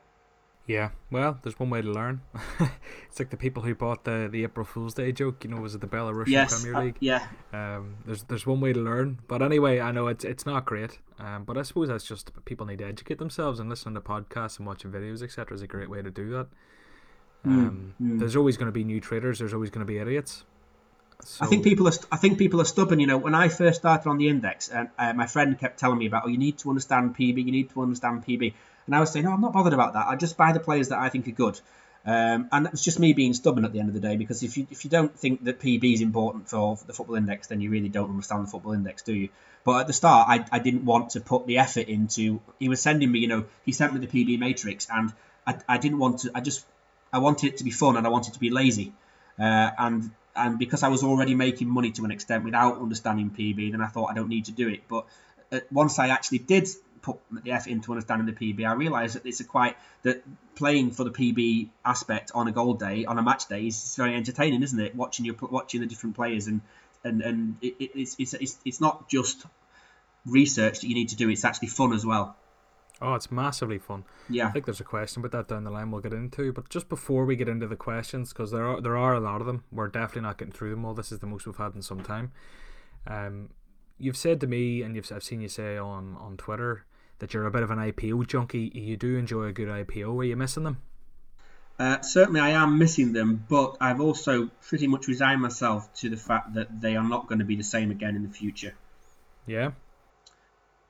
Yeah, 0.67 0.89
well, 1.11 1.37
there's 1.43 1.59
one 1.59 1.69
way 1.69 1.81
to 1.83 1.91
learn. 1.91 2.21
it's 3.07 3.19
like 3.19 3.29
the 3.29 3.37
people 3.37 3.61
who 3.61 3.75
bought 3.75 4.03
the, 4.03 4.27
the 4.31 4.43
April 4.43 4.65
Fool's 4.65 4.95
Day 4.95 5.11
joke. 5.11 5.43
You 5.43 5.51
know, 5.51 5.61
was 5.61 5.75
it 5.75 5.81
the 5.81 5.87
Belarusian 5.87 6.27
yes, 6.27 6.59
Premier 6.59 6.75
uh, 6.75 6.83
League? 6.85 6.95
Uh, 6.95 6.97
yeah. 7.01 7.27
Um, 7.53 7.97
there's 8.05 8.23
there's 8.23 8.47
one 8.47 8.61
way 8.61 8.73
to 8.73 8.79
learn, 8.79 9.19
but 9.27 9.43
anyway, 9.43 9.79
I 9.79 9.91
know 9.91 10.07
it's 10.07 10.25
it's 10.25 10.45
not 10.45 10.65
great. 10.65 10.99
Um, 11.19 11.43
but 11.43 11.57
I 11.57 11.61
suppose 11.61 11.89
that's 11.89 12.03
just 12.03 12.31
people 12.45 12.65
need 12.65 12.79
to 12.79 12.85
educate 12.85 13.19
themselves 13.19 13.59
and 13.59 13.69
listen 13.69 13.93
to 13.93 14.01
podcasts 14.01 14.57
and 14.57 14.65
watching 14.65 14.91
videos, 14.91 15.21
etc. 15.21 15.55
is 15.55 15.61
a 15.61 15.67
great 15.67 15.89
way 15.89 16.01
to 16.01 16.09
do 16.09 16.31
that. 16.31 16.47
Hmm, 17.45 17.59
um, 17.59 17.93
mm, 18.01 18.11
mm. 18.15 18.19
There's 18.19 18.35
always 18.35 18.57
going 18.57 18.67
to 18.67 18.71
be 18.71 18.83
new 18.83 18.99
traders. 18.99 19.39
There's 19.39 19.53
always 19.53 19.69
going 19.69 19.85
to 19.85 19.91
be 19.91 19.99
idiots. 19.99 20.43
So, 21.23 21.45
I 21.45 21.47
think 21.47 21.63
people 21.63 21.87
are. 21.87 21.93
I 22.11 22.17
think 22.17 22.37
people 22.37 22.59
are 22.59 22.65
stubborn. 22.65 22.99
You 22.99 23.07
know, 23.07 23.17
when 23.17 23.35
I 23.35 23.47
first 23.47 23.79
started 23.79 24.09
on 24.09 24.17
the 24.17 24.27
index, 24.27 24.69
and 24.69 24.89
uh, 24.97 25.13
my 25.13 25.27
friend 25.27 25.57
kept 25.57 25.79
telling 25.79 25.97
me 25.97 26.07
about, 26.07 26.23
oh, 26.25 26.27
you 26.27 26.37
need 26.37 26.57
to 26.59 26.69
understand 26.69 27.15
PB. 27.15 27.37
You 27.45 27.51
need 27.51 27.69
to 27.69 27.81
understand 27.81 28.25
PB. 28.25 28.53
And 28.87 28.95
I 28.95 28.99
was 28.99 29.11
saying, 29.11 29.25
no, 29.25 29.31
I'm 29.31 29.41
not 29.41 29.53
bothered 29.53 29.73
about 29.73 29.93
that. 29.93 30.07
I 30.07 30.15
just 30.15 30.37
buy 30.37 30.51
the 30.53 30.59
players 30.59 30.89
that 30.89 30.99
I 30.99 31.09
think 31.09 31.27
are 31.27 31.31
good. 31.31 31.59
Um, 32.05 32.49
and 32.51 32.67
it's 32.67 32.83
just 32.83 32.99
me 32.99 33.13
being 33.13 33.33
stubborn 33.33 33.65
at 33.65 33.73
the 33.73 33.79
end 33.79 33.87
of 33.89 33.95
the 33.95 33.99
day 33.99 34.15
because 34.15 34.43
if 34.43 34.57
you 34.57 34.67
if 34.69 34.83
you 34.83 34.91
don't 34.91 35.17
think 35.17 35.43
that 35.45 35.59
PB 35.59 35.91
is 35.91 36.01
important 36.01 36.47
for 36.47 36.77
the 36.85 36.93
football 36.93 37.15
index, 37.15 37.47
then 37.47 37.61
you 37.61 37.71
really 37.71 37.89
don't 37.89 38.09
understand 38.09 38.45
the 38.45 38.51
football 38.51 38.73
index, 38.73 39.01
do 39.01 39.13
you? 39.13 39.29
But 39.63 39.81
at 39.81 39.87
the 39.87 39.93
start, 39.93 40.27
I, 40.29 40.45
I 40.51 40.59
didn't 40.59 40.85
want 40.85 41.11
to 41.11 41.19
put 41.19 41.47
the 41.47 41.57
effort 41.57 41.87
into. 41.87 42.41
He 42.59 42.69
was 42.69 42.79
sending 42.79 43.11
me, 43.11 43.19
you 43.19 43.27
know, 43.27 43.45
he 43.65 43.71
sent 43.71 43.93
me 43.93 44.05
the 44.05 44.07
PB 44.07 44.37
matrix, 44.37 44.87
and 44.91 45.11
I, 45.47 45.57
I 45.67 45.77
didn't 45.79 45.97
want 45.97 46.19
to. 46.19 46.31
I 46.35 46.41
just 46.41 46.63
I 47.15 47.19
wanted 47.19 47.47
it 47.47 47.57
to 47.57 47.63
be 47.63 47.71
fun 47.71 47.95
and 47.95 48.05
I 48.05 48.09
wanted 48.09 48.33
to 48.33 48.39
be 48.39 48.49
lazy, 48.49 48.91
uh, 49.39 49.71
and 49.77 50.11
and 50.35 50.59
because 50.59 50.83
I 50.83 50.89
was 50.89 51.01
already 51.01 51.33
making 51.33 51.69
money 51.69 51.91
to 51.91 52.03
an 52.03 52.11
extent 52.11 52.43
without 52.43 52.81
understanding 52.81 53.29
PB, 53.29 53.71
then 53.71 53.79
I 53.79 53.87
thought 53.87 54.11
I 54.11 54.13
don't 54.13 54.27
need 54.27 54.45
to 54.45 54.51
do 54.51 54.67
it. 54.67 54.81
But 54.89 55.05
uh, 55.49 55.61
once 55.71 55.97
I 55.97 56.09
actually 56.09 56.39
did 56.39 56.67
put 57.01 57.17
the 57.31 57.51
effort 57.53 57.69
into 57.69 57.93
understanding 57.93 58.25
the 58.25 58.33
PB, 58.33 58.67
I 58.67 58.73
realised 58.73 59.15
that 59.15 59.25
it's 59.25 59.39
a 59.39 59.45
quite 59.45 59.77
that 60.01 60.23
playing 60.55 60.91
for 60.91 61.05
the 61.05 61.11
PB 61.11 61.69
aspect 61.85 62.33
on 62.35 62.49
a 62.49 62.51
gold 62.51 62.79
day, 62.79 63.05
on 63.05 63.17
a 63.17 63.23
match 63.23 63.47
day, 63.47 63.65
is 63.67 63.95
very 63.95 64.13
entertaining, 64.13 64.61
isn't 64.61 64.79
it? 64.79 64.93
Watching 64.93 65.23
you 65.23 65.37
watching 65.39 65.79
the 65.79 65.87
different 65.87 66.17
players 66.17 66.47
and 66.47 66.59
and 67.05 67.21
and 67.21 67.55
it, 67.61 67.75
it's, 67.79 68.17
it's 68.19 68.33
it's 68.33 68.57
it's 68.65 68.81
not 68.81 69.07
just 69.07 69.45
research 70.25 70.81
that 70.81 70.87
you 70.87 70.95
need 70.95 71.09
to 71.09 71.15
do; 71.15 71.29
it's 71.29 71.45
actually 71.45 71.69
fun 71.69 71.93
as 71.93 72.05
well. 72.05 72.35
Oh, 73.01 73.13
it's 73.13 73.31
massively 73.31 73.77
fun. 73.77 74.05
Yeah, 74.29 74.47
I 74.47 74.51
think 74.51 74.65
there's 74.65 74.79
a 74.79 74.85
question 74.85 75.23
about 75.23 75.31
that 75.31 75.53
down 75.53 75.65
the 75.65 75.71
line 75.71 75.91
we'll 75.91 76.01
get 76.01 76.13
into. 76.13 76.53
But 76.53 76.69
just 76.69 76.87
before 76.87 77.25
we 77.25 77.35
get 77.35 77.49
into 77.49 77.67
the 77.67 77.75
questions, 77.75 78.31
because 78.31 78.51
there 78.51 78.65
are 78.65 78.81
there 78.81 78.97
are 78.97 79.13
a 79.13 79.19
lot 79.19 79.41
of 79.41 79.47
them, 79.47 79.63
we're 79.71 79.87
definitely 79.87 80.21
not 80.21 80.37
getting 80.37 80.53
through 80.53 80.71
them 80.71 80.85
all. 80.85 80.93
This 80.93 81.11
is 81.11 81.19
the 81.19 81.27
most 81.27 81.45
we've 81.45 81.57
had 81.57 81.75
in 81.75 81.81
some 81.81 82.01
time. 82.01 82.31
Um, 83.07 83.49
you've 83.97 84.17
said 84.17 84.39
to 84.41 84.47
me, 84.47 84.81
and 84.81 84.95
you've 84.95 85.11
I've 85.11 85.23
seen 85.23 85.41
you 85.41 85.49
say 85.49 85.77
on 85.77 86.15
on 86.19 86.37
Twitter 86.37 86.85
that 87.19 87.33
you're 87.33 87.45
a 87.45 87.51
bit 87.51 87.63
of 87.63 87.71
an 87.71 87.79
IPO 87.79 88.27
junkie. 88.27 88.71
You 88.73 88.97
do 88.97 89.17
enjoy 89.17 89.45
a 89.45 89.51
good 89.51 89.67
IPO. 89.67 90.15
Are 90.19 90.23
you 90.23 90.35
missing 90.35 90.63
them? 90.63 90.81
Uh, 91.77 92.01
certainly, 92.01 92.39
I 92.39 92.51
am 92.51 92.77
missing 92.77 93.11
them, 93.11 93.45
but 93.49 93.75
I've 93.81 93.99
also 93.99 94.49
pretty 94.67 94.87
much 94.87 95.07
resigned 95.07 95.41
myself 95.41 95.93
to 95.95 96.09
the 96.09 96.17
fact 96.17 96.53
that 96.53 96.79
they 96.79 96.95
are 96.95 97.03
not 97.03 97.27
going 97.27 97.39
to 97.39 97.45
be 97.45 97.57
the 97.57 97.63
same 97.63 97.91
again 97.91 98.15
in 98.15 98.23
the 98.23 98.29
future. 98.29 98.73
Yeah. 99.45 99.71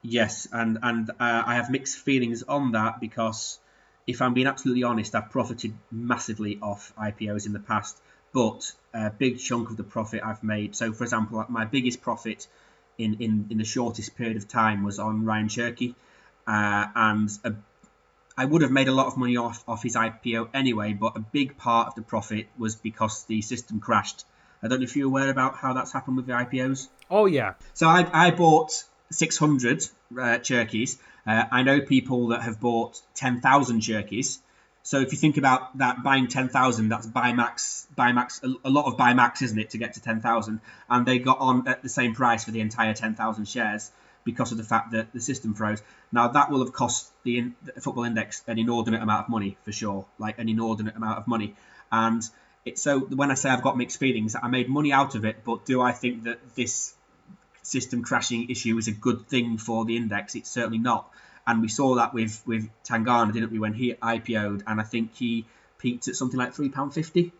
Yes, 0.07 0.47
and 0.51 0.77
and 0.83 1.09
uh, 1.09 1.13
I 1.19 1.55
have 1.55 1.69
mixed 1.69 1.97
feelings 1.97 2.43
on 2.43 2.73
that 2.73 2.99
because, 2.99 3.59
if 4.05 4.21
I'm 4.21 4.33
being 4.33 4.47
absolutely 4.47 4.83
honest, 4.83 5.15
I've 5.15 5.31
profited 5.31 5.73
massively 5.91 6.59
off 6.61 6.93
IPOs 6.95 7.45
in 7.47 7.53
the 7.53 7.59
past, 7.59 7.97
but 8.31 8.71
a 8.93 9.09
big 9.09 9.39
chunk 9.39 9.71
of 9.71 9.77
the 9.77 9.83
profit 9.83 10.21
I've 10.23 10.43
made. 10.43 10.75
So, 10.75 10.93
for 10.93 11.03
example, 11.03 11.43
my 11.49 11.65
biggest 11.65 12.01
profit 12.01 12.47
in 12.97 13.15
in, 13.19 13.47
in 13.49 13.57
the 13.57 13.65
shortest 13.65 14.15
period 14.15 14.37
of 14.37 14.47
time 14.47 14.83
was 14.83 14.99
on 14.99 15.25
Ryan 15.25 15.47
Cherki 15.47 15.95
uh, 16.47 16.85
and 16.95 17.29
a, 17.43 17.53
I 18.37 18.45
would 18.45 18.61
have 18.61 18.71
made 18.71 18.87
a 18.87 18.91
lot 18.91 19.07
of 19.07 19.17
money 19.17 19.37
off, 19.37 19.63
off 19.67 19.83
his 19.83 19.95
IPO 19.95 20.49
anyway, 20.53 20.93
but 20.93 21.15
a 21.15 21.19
big 21.19 21.57
part 21.57 21.87
of 21.87 21.95
the 21.95 22.01
profit 22.01 22.47
was 22.57 22.75
because 22.75 23.23
the 23.25 23.41
system 23.41 23.79
crashed. 23.79 24.25
I 24.61 24.67
don't 24.67 24.79
know 24.79 24.83
if 24.83 24.95
you're 24.95 25.07
aware 25.07 25.29
about 25.29 25.55
how 25.55 25.73
that's 25.73 25.93
happened 25.93 26.17
with 26.17 26.27
the 26.27 26.33
IPOs. 26.33 26.89
Oh, 27.09 27.25
yeah. 27.25 27.53
So 27.73 27.87
I, 27.87 28.07
I 28.11 28.31
bought 28.31 28.83
600 29.11 29.83
uh. 30.17 30.37
Uh, 31.27 31.43
I 31.51 31.63
know 31.63 31.81
people 31.81 32.27
that 32.27 32.43
have 32.43 32.59
bought 32.59 33.01
10,000 33.15 33.81
Cherkis. 33.81 34.39
So 34.83 34.99
if 35.01 35.11
you 35.11 35.17
think 35.17 35.37
about 35.37 35.77
that, 35.79 36.03
buying 36.03 36.27
10,000, 36.27 36.89
that's 36.89 37.07
buy 37.07 37.33
max, 37.33 37.87
buy 37.95 38.11
max, 38.11 38.41
a, 38.43 38.53
a 38.65 38.69
lot 38.69 38.85
of 38.85 38.97
buy 38.97 39.13
max, 39.13 39.41
isn't 39.41 39.57
it, 39.57 39.71
to 39.71 39.79
get 39.79 39.93
to 39.95 40.01
10,000? 40.01 40.59
And 40.89 41.05
they 41.05 41.17
got 41.17 41.39
on 41.39 41.67
at 41.67 41.81
the 41.81 41.89
same 41.89 42.13
price 42.13 42.43
for 42.43 42.51
the 42.51 42.61
entire 42.61 42.93
10,000 42.93 43.47
shares. 43.47 43.91
because 44.25 44.51
of 44.51 44.57
the 44.57 44.63
fact 44.63 44.91
that 44.91 45.13
the 45.13 45.21
system 45.21 45.53
froze. 45.53 45.81
Now 46.11 46.27
that 46.29 46.51
will 46.51 46.59
have 46.59 46.73
cost 46.73 47.11
the, 47.23 47.37
in, 47.37 47.55
the 47.63 47.79
football 47.79 48.03
index 48.03 48.43
an 48.47 48.59
inordinate 48.59 49.01
amount 49.01 49.25
of 49.25 49.29
money 49.29 49.55
for 49.63 49.71
sure, 49.71 50.05
like 50.19 50.39
an 50.39 50.49
inordinate 50.49 50.97
amount 50.97 51.19
of 51.19 51.27
money. 51.27 51.55
And 51.91 52.21
it, 52.65 52.77
so 52.77 52.99
when 52.99 53.31
I 53.31 53.35
say 53.35 53.49
I've 53.49 53.61
got 53.61 53.77
mixed 53.77 53.99
feelings, 53.99 54.35
I 54.41 54.47
made 54.49 54.67
money 54.67 54.91
out 54.91 55.15
of 55.15 55.23
it, 55.23 55.37
but 55.45 55.65
do 55.65 55.81
I 55.81 55.93
think 55.93 56.23
that 56.23 56.39
this 56.55 56.93
system 57.65 58.03
crashing 58.03 58.49
issue 58.49 58.77
is 58.77 58.87
a 58.87 58.91
good 58.91 59.27
thing 59.27 59.57
for 59.57 59.85
the 59.85 59.97
index? 59.97 60.35
It's 60.35 60.49
certainly 60.49 60.77
not. 60.77 61.09
And 61.47 61.61
we 61.61 61.67
saw 61.67 61.95
that 61.95 62.13
with 62.13 62.41
with 62.45 62.69
Tangana, 62.83 63.31
didn't 63.31 63.51
we, 63.51 63.59
when 63.59 63.73
he 63.73 63.93
IPO'd? 63.93 64.63
And 64.65 64.79
I 64.79 64.83
think 64.83 65.15
he 65.15 65.45
peaked 65.77 66.07
at 66.07 66.15
something 66.15 66.39
like 66.39 66.53
three 66.53 66.69
pound 66.69 66.93
fifty. 66.93 67.31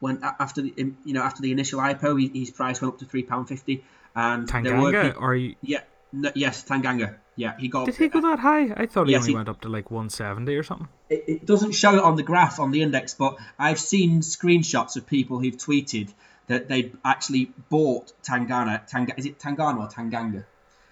When 0.00 0.22
after 0.22 0.62
the 0.62 0.74
you 0.76 1.14
know 1.14 1.22
after 1.22 1.42
the 1.42 1.52
initial 1.52 1.80
IPO, 1.80 2.20
he, 2.20 2.40
his 2.40 2.50
price 2.50 2.80
went 2.80 2.94
up 2.94 3.00
to 3.00 3.04
three 3.06 3.22
pound 3.22 3.48
fifty. 3.48 3.84
And 4.14 4.48
Tanganga, 4.48 5.20
or 5.20 5.34
you... 5.34 5.56
yeah, 5.60 5.80
no, 6.12 6.30
yes, 6.34 6.64
Tanganga. 6.64 7.16
Yeah, 7.36 7.54
he 7.58 7.68
got. 7.68 7.84
Did 7.84 7.96
he 7.96 8.08
go 8.08 8.22
that 8.22 8.38
high? 8.38 8.72
I 8.74 8.86
thought 8.86 9.06
he 9.06 9.12
yes, 9.12 9.22
only 9.22 9.32
he, 9.32 9.36
went 9.36 9.48
up 9.50 9.60
to 9.60 9.68
like 9.68 9.90
170 9.90 10.56
or 10.56 10.62
something. 10.62 10.88
It, 11.10 11.24
it, 11.26 11.46
doesn't 11.46 11.72
show 11.72 11.94
it 11.94 12.02
on 12.02 12.16
the 12.16 12.22
graph 12.22 12.58
on 12.58 12.70
the 12.70 12.80
index, 12.80 13.12
but 13.12 13.36
I've 13.58 13.78
seen 13.78 14.20
screenshots 14.20 14.96
of 14.96 15.06
people 15.06 15.38
who've 15.38 15.56
tweeted 15.56 16.12
that 16.46 16.68
they 16.68 16.92
actually 17.04 17.50
bought 17.68 18.12
Tangana. 18.22 18.86
Tang, 18.86 19.10
is 19.16 19.26
it 19.26 19.38
Tangana 19.38 19.78
or 19.78 19.88
Tanganga? 19.88 20.44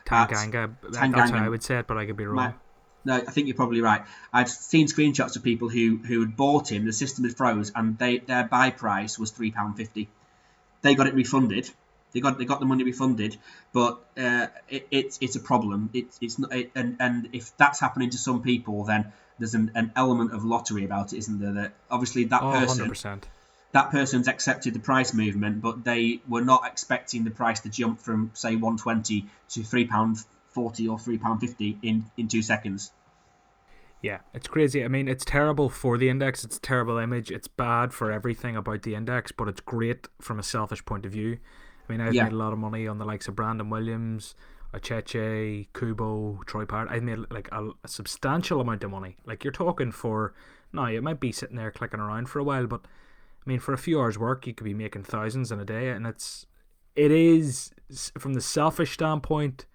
Tanganga. 0.07 0.75
Tanganga. 0.83 1.15
That's 1.15 1.31
how 1.31 1.45
I 1.45 1.49
would 1.49 1.63
say 1.63 1.79
it, 1.79 1.87
but 1.87 1.97
I 1.97 2.07
could 2.07 2.17
be 2.17 2.27
wrong. 2.27 2.37
My, 2.37 2.55
no, 3.05 3.15
I 3.17 3.31
think 3.31 3.49
you're 3.49 3.57
probably 3.57 3.81
right. 3.81 4.03
I've 4.33 4.49
seen 4.49 4.87
screenshots 4.87 5.37
of 5.37 5.43
people 5.43 5.69
who 5.69 5.99
who 5.99 6.21
had 6.21 6.37
bought 6.37 6.71
him. 6.71 6.87
The 6.87 6.93
system 6.93 7.25
had 7.25 7.37
froze, 7.37 7.73
and 7.75 7.99
they 7.99 8.19
their 8.19 8.45
buy 8.45 8.71
price 8.71 9.19
was 9.19 9.31
three 9.31 9.51
pound 9.51 9.77
fifty. 9.77 10.09
They 10.83 10.95
got 10.95 11.07
it 11.07 11.15
refunded. 11.15 11.71
They 12.13 12.21
got 12.21 12.39
they 12.39 12.45
got 12.45 12.61
the 12.61 12.67
money 12.67 12.85
refunded, 12.85 13.37
but 13.73 13.99
uh, 14.17 14.47
it, 14.69 14.87
it's 14.91 15.19
it's 15.21 15.37
a 15.37 15.41
problem. 15.41 15.91
It's 15.93 16.19
it's 16.21 16.39
not, 16.39 16.55
it, 16.55 16.71
and 16.75 16.97
and 17.01 17.29
if 17.33 17.57
that's 17.57 17.81
happening 17.81 18.11
to 18.11 18.19
some 18.19 18.43
people, 18.43 18.85
then 18.85 19.13
there's 19.39 19.55
an, 19.55 19.73
an 19.75 19.93
element 19.97 20.33
of 20.33 20.45
lottery 20.45 20.85
about 20.85 21.13
it, 21.13 21.19
isn't 21.19 21.41
there? 21.41 21.53
That 21.53 21.73
obviously 21.91 22.25
that 22.25 22.43
oh, 22.43 22.53
person 22.53 22.89
100% 22.89 23.23
that 23.75 23.91
person's 23.91 24.29
accepted 24.29 24.73
the 24.73 24.79
price 24.79 25.13
movement, 25.13 25.61
but 25.61 25.85
they 25.85 26.21
were 26.29 26.41
not 26.41 26.65
expecting 26.65 27.25
the 27.25 27.31
price 27.31 27.61
to 27.61 27.69
jump 27.69 28.01
from 28.01 28.31
say 28.33 28.55
120 28.55 29.27
to 29.51 29.63
three 29.65 29.85
pound 29.85 30.19
40 30.51 30.89
or 30.89 30.99
three 30.99 31.19
pound 31.19 31.41
50 31.41 31.79
in 31.83 32.05
in 32.17 32.29
two 32.29 32.41
seconds. 32.41 32.93
Yeah, 34.01 34.19
it's 34.33 34.47
crazy. 34.47 34.85
I 34.85 34.89
mean, 34.89 35.09
it's 35.09 35.25
terrible 35.25 35.69
for 35.69 35.99
the 35.99 36.09
index. 36.09 36.45
It's 36.45 36.59
a 36.59 36.61
terrible 36.61 36.99
image. 36.99 37.33
It's 37.33 37.49
bad 37.49 37.93
for 37.93 38.13
everything 38.13 38.55
about 38.55 38.83
the 38.83 38.95
index, 38.95 39.33
but 39.33 39.49
it's 39.49 39.61
great 39.61 40.07
from 40.21 40.39
a 40.39 40.43
selfish 40.43 40.85
point 40.85 41.05
of 41.05 41.13
view. 41.13 41.39
I 41.89 41.93
mean, 41.93 42.01
I've 42.01 42.15
yeah. 42.15 42.25
made 42.25 42.33
a 42.33 42.37
lot 42.37 42.53
of 42.53 42.59
money 42.59 42.87
on 42.87 42.99
the 42.99 43.05
likes 43.05 43.27
of 43.29 43.35
Brandon 43.35 43.71
Williams, 43.71 44.35
Acheche, 44.73 45.67
Kubo, 45.73 46.43
Troy 46.47 46.65
Parrott. 46.65 46.93
I've 46.93 47.03
made 47.03 47.19
like 47.31 47.49
a, 47.51 47.71
a, 47.83 47.89
substantial 47.89 48.61
amount 48.61 48.85
of 48.85 48.91
money. 48.91 49.17
Like 49.25 49.43
you're 49.43 49.53
talking 49.53 49.91
for 49.91 50.35
now, 50.73 50.87
it 50.87 51.03
might 51.03 51.19
be 51.19 51.33
sitting 51.33 51.57
there 51.57 51.71
clicking 51.71 52.01
around 52.01 52.29
for 52.29 52.39
a 52.39 52.45
while, 52.45 52.67
but 52.67 52.85
I 53.47 53.51
mean, 53.51 53.59
for 53.61 53.73
a 53.75 53.79
few 53.79 54.01
hours' 54.01 54.19
work, 54.19 54.47
you 54.47 54.55
could 54.55 54.65
be 54.65 54.75
making 54.75 55.05
thousands 55.05 55.53
in 55.53 55.61
a 55.61 55.65
day, 55.65 55.91
and 55.91 56.07
it's 56.07 56.47
it 56.97 57.11
is 57.11 57.73
from 58.19 58.35
the 58.35 58.41
selfish 58.41 58.93
standpoint 58.93 59.67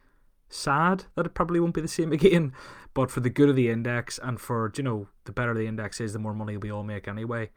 sad 0.47 1.05
that 1.15 1.25
it 1.25 1.35
probably 1.35 1.59
won't 1.59 1.75
be 1.75 1.81
the 1.81 1.87
same 1.87 2.11
again. 2.19 2.53
But 2.93 3.11
for 3.11 3.19
the 3.19 3.29
good 3.29 3.49
of 3.49 3.55
the 3.55 3.69
index 3.69 4.19
and 4.21 4.39
for 4.39 4.71
you 4.75 4.83
know 4.83 5.07
the 5.25 5.31
better 5.31 5.53
the 5.53 5.67
index 5.67 6.01
is, 6.01 6.13
the 6.13 6.19
more 6.19 6.33
money 6.33 6.57
we 6.57 6.71
all 6.71 6.83
make 6.83 7.07
anyway. 7.07 7.51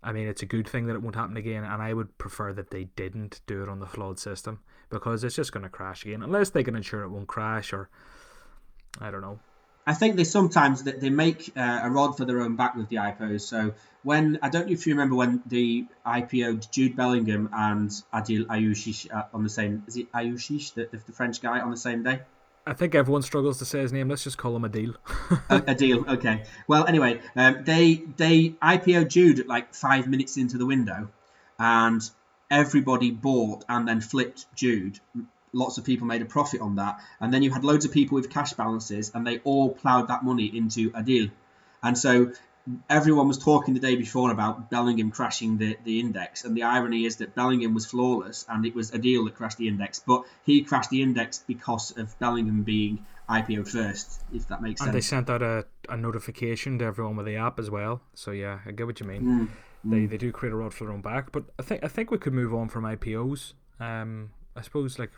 I 0.00 0.12
mean, 0.12 0.28
it's 0.28 0.42
a 0.42 0.46
good 0.46 0.68
thing 0.68 0.86
that 0.86 0.94
it 0.94 1.02
won't 1.02 1.16
happen 1.16 1.36
again, 1.36 1.64
and 1.64 1.82
I 1.82 1.92
would 1.92 2.16
prefer 2.18 2.52
that 2.52 2.70
they 2.70 2.84
didn't 2.84 3.40
do 3.48 3.64
it 3.64 3.68
on 3.68 3.80
the 3.80 3.86
flawed 3.86 4.20
system 4.20 4.60
because 4.90 5.24
it's 5.24 5.34
just 5.34 5.50
going 5.50 5.64
to 5.64 5.68
crash 5.68 6.04
again 6.04 6.22
unless 6.22 6.50
they 6.50 6.62
can 6.62 6.76
ensure 6.76 7.02
it 7.02 7.10
won't 7.10 7.26
crash 7.26 7.72
or 7.72 7.90
I 9.00 9.10
don't 9.10 9.22
know. 9.22 9.40
I 9.88 9.94
think 9.94 10.16
they 10.16 10.24
sometimes 10.24 10.82
that 10.82 11.00
they 11.00 11.08
make 11.08 11.50
uh, 11.56 11.80
a 11.82 11.88
rod 11.88 12.14
for 12.18 12.26
their 12.26 12.42
own 12.42 12.56
back 12.56 12.76
with 12.76 12.90
the 12.90 12.96
IPOs. 12.96 13.40
So 13.40 13.72
when 14.02 14.38
I 14.42 14.50
don't 14.50 14.66
know 14.66 14.72
if 14.74 14.86
you 14.86 14.92
remember 14.92 15.14
when 15.14 15.42
the 15.46 15.86
IPO 16.06 16.70
Jude 16.70 16.94
Bellingham 16.94 17.48
and 17.54 17.88
Adil 18.12 18.44
Aouchiche 18.44 19.10
uh, 19.10 19.24
on 19.32 19.44
the 19.44 19.48
same 19.48 19.84
is 19.86 19.96
it 19.96 20.12
Aouchiche 20.12 20.74
the, 20.74 20.88
the, 20.92 20.98
the, 21.06 21.12
French 21.12 21.40
guy 21.40 21.60
on 21.60 21.70
the 21.70 21.78
same 21.78 22.02
day. 22.02 22.20
I 22.66 22.74
think 22.74 22.94
everyone 22.94 23.22
struggles 23.22 23.58
to 23.60 23.64
say 23.64 23.80
his 23.80 23.90
name. 23.90 24.10
Let's 24.10 24.24
just 24.24 24.36
call 24.36 24.54
him 24.54 24.64
Adil. 24.64 24.94
uh, 25.48 25.60
Adil, 25.60 26.06
okay. 26.06 26.44
Well, 26.66 26.84
anyway, 26.84 27.22
um, 27.34 27.64
they 27.64 28.02
they 28.18 28.50
IPO 28.62 29.08
Jude 29.08 29.46
like 29.46 29.72
five 29.72 30.06
minutes 30.06 30.36
into 30.36 30.58
the 30.58 30.66
window, 30.66 31.08
and 31.58 32.02
everybody 32.50 33.10
bought 33.10 33.64
and 33.70 33.88
then 33.88 34.02
flipped 34.02 34.54
Jude 34.54 35.00
lots 35.52 35.78
of 35.78 35.84
people 35.84 36.06
made 36.06 36.22
a 36.22 36.26
profit 36.26 36.60
on 36.60 36.76
that. 36.76 37.00
And 37.20 37.32
then 37.32 37.42
you 37.42 37.50
had 37.50 37.64
loads 37.64 37.84
of 37.84 37.92
people 37.92 38.16
with 38.16 38.30
cash 38.30 38.52
balances, 38.52 39.10
and 39.14 39.26
they 39.26 39.38
all 39.38 39.70
ploughed 39.70 40.08
that 40.08 40.24
money 40.24 40.46
into 40.46 40.90
Adil. 40.90 41.30
And 41.82 41.96
so 41.96 42.32
everyone 42.90 43.28
was 43.28 43.38
talking 43.38 43.74
the 43.74 43.80
day 43.80 43.96
before 43.96 44.30
about 44.30 44.70
Bellingham 44.70 45.10
crashing 45.10 45.58
the, 45.58 45.76
the 45.84 46.00
index. 46.00 46.44
And 46.44 46.56
the 46.56 46.64
irony 46.64 47.04
is 47.04 47.16
that 47.16 47.34
Bellingham 47.34 47.74
was 47.74 47.86
flawless, 47.86 48.44
and 48.48 48.66
it 48.66 48.74
was 48.74 48.90
Adil 48.90 49.24
that 49.24 49.34
crashed 49.34 49.58
the 49.58 49.68
index. 49.68 49.98
But 50.00 50.24
he 50.44 50.62
crashed 50.62 50.90
the 50.90 51.02
index 51.02 51.44
because 51.46 51.96
of 51.96 52.18
Bellingham 52.18 52.62
being 52.62 53.06
IPO 53.28 53.68
first, 53.68 54.22
if 54.32 54.48
that 54.48 54.62
makes 54.62 54.80
sense. 54.80 54.88
And 54.88 54.94
they 54.94 55.00
sent 55.00 55.28
out 55.28 55.42
a, 55.42 55.66
a 55.88 55.96
notification 55.96 56.78
to 56.78 56.86
everyone 56.86 57.16
with 57.16 57.26
the 57.26 57.36
app 57.36 57.58
as 57.58 57.70
well. 57.70 58.00
So 58.14 58.30
yeah, 58.30 58.60
I 58.66 58.70
get 58.72 58.86
what 58.86 59.00
you 59.00 59.06
mean. 59.06 59.22
Mm. 59.22 59.48
They, 59.84 60.06
they 60.06 60.16
do 60.16 60.32
create 60.32 60.52
a 60.52 60.56
rod 60.56 60.74
for 60.74 60.84
their 60.84 60.92
own 60.92 61.00
back, 61.00 61.30
but 61.30 61.44
I 61.58 61.62
think 61.62 61.84
I 61.84 61.88
think 61.88 62.10
we 62.10 62.18
could 62.18 62.32
move 62.32 62.52
on 62.52 62.68
from 62.68 62.84
IPOs. 62.84 63.52
Um, 63.78 64.30
I 64.58 64.62
suppose 64.62 64.98
like 64.98 65.12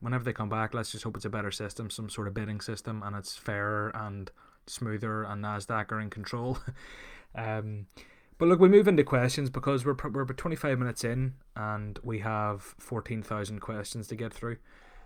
whenever 0.00 0.24
they 0.24 0.32
come 0.32 0.48
back, 0.48 0.74
let's 0.74 0.92
just 0.92 1.04
hope 1.04 1.16
it's 1.16 1.24
a 1.24 1.30
better 1.30 1.50
system, 1.50 1.90
some 1.90 2.08
sort 2.08 2.28
of 2.28 2.34
bidding 2.34 2.60
system, 2.60 3.02
and 3.02 3.16
it's 3.16 3.36
fairer 3.36 3.90
and 3.94 4.30
smoother, 4.66 5.22
and 5.22 5.44
Nasdaq 5.44 5.92
are 5.92 6.00
in 6.00 6.10
control. 6.10 6.58
um, 7.34 7.86
but 8.38 8.48
look, 8.48 8.60
we 8.60 8.68
move 8.68 8.88
into 8.88 9.04
questions 9.04 9.48
because 9.48 9.84
we're 9.84 9.96
we're 10.10 10.22
about 10.22 10.36
twenty 10.36 10.56
five 10.56 10.78
minutes 10.78 11.04
in, 11.04 11.34
and 11.54 11.98
we 12.02 12.18
have 12.20 12.62
fourteen 12.78 13.22
thousand 13.22 13.60
questions 13.60 14.08
to 14.08 14.16
get 14.16 14.32
through. 14.32 14.58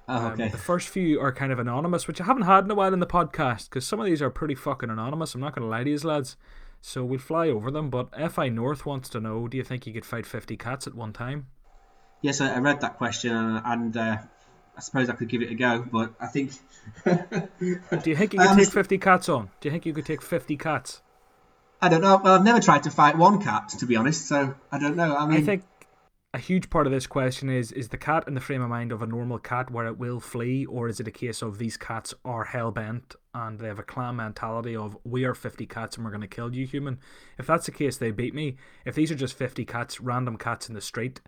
Oh, 0.08 0.28
okay. 0.28 0.44
Um, 0.44 0.50
the 0.50 0.58
first 0.58 0.88
few 0.88 1.20
are 1.20 1.32
kind 1.32 1.52
of 1.52 1.60
anonymous, 1.60 2.08
which 2.08 2.20
I 2.20 2.24
haven't 2.24 2.42
had 2.42 2.64
in 2.64 2.70
a 2.70 2.74
while 2.74 2.92
in 2.92 2.98
the 2.98 3.06
podcast 3.06 3.68
because 3.68 3.86
some 3.86 4.00
of 4.00 4.06
these 4.06 4.20
are 4.20 4.30
pretty 4.30 4.56
fucking 4.56 4.90
anonymous. 4.90 5.34
I'm 5.34 5.40
not 5.40 5.54
going 5.54 5.62
to 5.62 5.68
lie 5.68 5.84
to 5.84 5.90
you, 5.90 5.98
lads. 5.98 6.36
So 6.80 7.04
we'll 7.04 7.18
fly 7.18 7.48
over 7.48 7.70
them. 7.70 7.90
But 7.90 8.08
FI 8.32 8.48
North 8.48 8.84
wants 8.84 9.08
to 9.10 9.20
know: 9.20 9.46
Do 9.46 9.56
you 9.56 9.62
think 9.62 9.86
you 9.86 9.92
could 9.92 10.06
fight 10.06 10.26
fifty 10.26 10.56
cats 10.56 10.88
at 10.88 10.94
one 10.94 11.12
time? 11.12 11.46
Yes, 12.22 12.40
I 12.40 12.58
read 12.58 12.80
that 12.82 12.98
question, 12.98 13.32
and 13.32 13.96
uh, 13.96 14.18
I 14.76 14.80
suppose 14.80 15.08
I 15.08 15.14
could 15.14 15.28
give 15.28 15.42
it 15.42 15.50
a 15.50 15.54
go, 15.54 15.84
but 15.90 16.14
I 16.20 16.26
think. 16.26 16.52
Do 17.04 17.18
you 17.64 18.16
think 18.16 18.34
you 18.34 18.38
could 18.40 18.40
um, 18.40 18.56
take 18.58 18.70
50 18.70 18.98
cats 18.98 19.28
on? 19.28 19.50
Do 19.60 19.68
you 19.68 19.72
think 19.72 19.86
you 19.86 19.92
could 19.92 20.06
take 20.06 20.22
50 20.22 20.56
cats? 20.56 21.02
I 21.82 21.88
don't 21.88 22.02
know. 22.02 22.20
Well, 22.22 22.34
I've 22.34 22.44
never 22.44 22.60
tried 22.60 22.82
to 22.82 22.90
fight 22.90 23.16
one 23.16 23.42
cat, 23.42 23.70
to 23.78 23.86
be 23.86 23.96
honest, 23.96 24.26
so 24.26 24.54
I 24.70 24.78
don't 24.78 24.96
know. 24.96 25.16
I 25.16 25.26
mean, 25.26 25.38
I 25.38 25.40
think 25.42 25.64
a 26.32 26.38
huge 26.38 26.70
part 26.70 26.86
of 26.86 26.92
this 26.92 27.06
question 27.06 27.48
is 27.48 27.72
is 27.72 27.88
the 27.88 27.96
cat 27.96 28.24
in 28.28 28.34
the 28.34 28.40
frame 28.40 28.62
of 28.62 28.68
mind 28.68 28.92
of 28.92 29.02
a 29.02 29.06
normal 29.06 29.38
cat 29.38 29.70
where 29.70 29.86
it 29.86 29.98
will 29.98 30.20
flee, 30.20 30.64
or 30.66 30.88
is 30.88 31.00
it 31.00 31.08
a 31.08 31.10
case 31.10 31.42
of 31.42 31.58
these 31.58 31.76
cats 31.76 32.14
are 32.24 32.44
hell 32.44 32.70
bent 32.70 33.16
and 33.34 33.58
they 33.58 33.66
have 33.66 33.78
a 33.78 33.82
clan 33.82 34.16
mentality 34.16 34.76
of 34.76 34.96
we 35.04 35.24
are 35.24 35.34
50 35.34 35.66
cats 35.66 35.96
and 35.96 36.04
we're 36.04 36.12
going 36.12 36.20
to 36.20 36.28
kill 36.28 36.54
you, 36.54 36.66
human? 36.66 36.98
If 37.38 37.46
that's 37.46 37.66
the 37.66 37.72
case, 37.72 37.96
they 37.96 38.10
beat 38.10 38.34
me. 38.34 38.56
If 38.84 38.94
these 38.94 39.10
are 39.10 39.16
just 39.16 39.34
50 39.34 39.64
cats, 39.64 40.00
random 40.00 40.36
cats 40.36 40.68
in 40.68 40.74
the 40.74 40.80
street, 40.80 41.20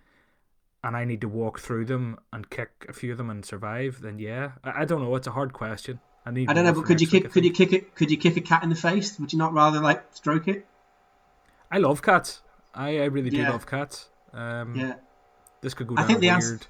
and 0.84 0.96
I 0.96 1.04
need 1.04 1.20
to 1.20 1.28
walk 1.28 1.60
through 1.60 1.86
them 1.86 2.18
and 2.32 2.48
kick 2.50 2.86
a 2.88 2.92
few 2.92 3.12
of 3.12 3.18
them 3.18 3.30
and 3.30 3.44
survive, 3.44 4.00
then 4.02 4.18
yeah, 4.18 4.52
I, 4.64 4.82
I 4.82 4.84
don't 4.84 5.02
know. 5.02 5.14
It's 5.16 5.26
a 5.26 5.32
hard 5.32 5.52
question. 5.52 6.00
I 6.24 6.30
need. 6.30 6.48
I 6.50 6.52
don't 6.52 6.64
know, 6.64 6.72
but 6.72 6.84
could 6.84 7.00
you 7.00 7.06
kick? 7.06 7.24
Week, 7.24 7.32
could 7.32 7.44
you 7.44 7.52
kick 7.52 7.72
it? 7.72 7.94
Could 7.94 8.10
you 8.10 8.16
kick 8.16 8.36
a 8.36 8.40
cat 8.40 8.62
in 8.62 8.70
the 8.70 8.76
face? 8.76 9.18
Would 9.18 9.32
you 9.32 9.38
not 9.38 9.52
rather 9.52 9.80
like 9.80 10.04
stroke 10.14 10.48
it? 10.48 10.66
I 11.70 11.78
love 11.78 12.02
cats. 12.02 12.42
I, 12.74 12.98
I 12.98 13.04
really 13.04 13.30
do 13.30 13.38
yeah. 13.38 13.50
love 13.50 13.66
cats. 13.66 14.08
Um, 14.32 14.74
yeah. 14.76 14.94
This 15.60 15.74
could 15.74 15.86
go 15.86 15.94
down 15.94 16.04
I 16.04 16.08
think 16.08 16.20
the 16.20 16.28
weird. 16.28 16.34
Answer, 16.34 16.60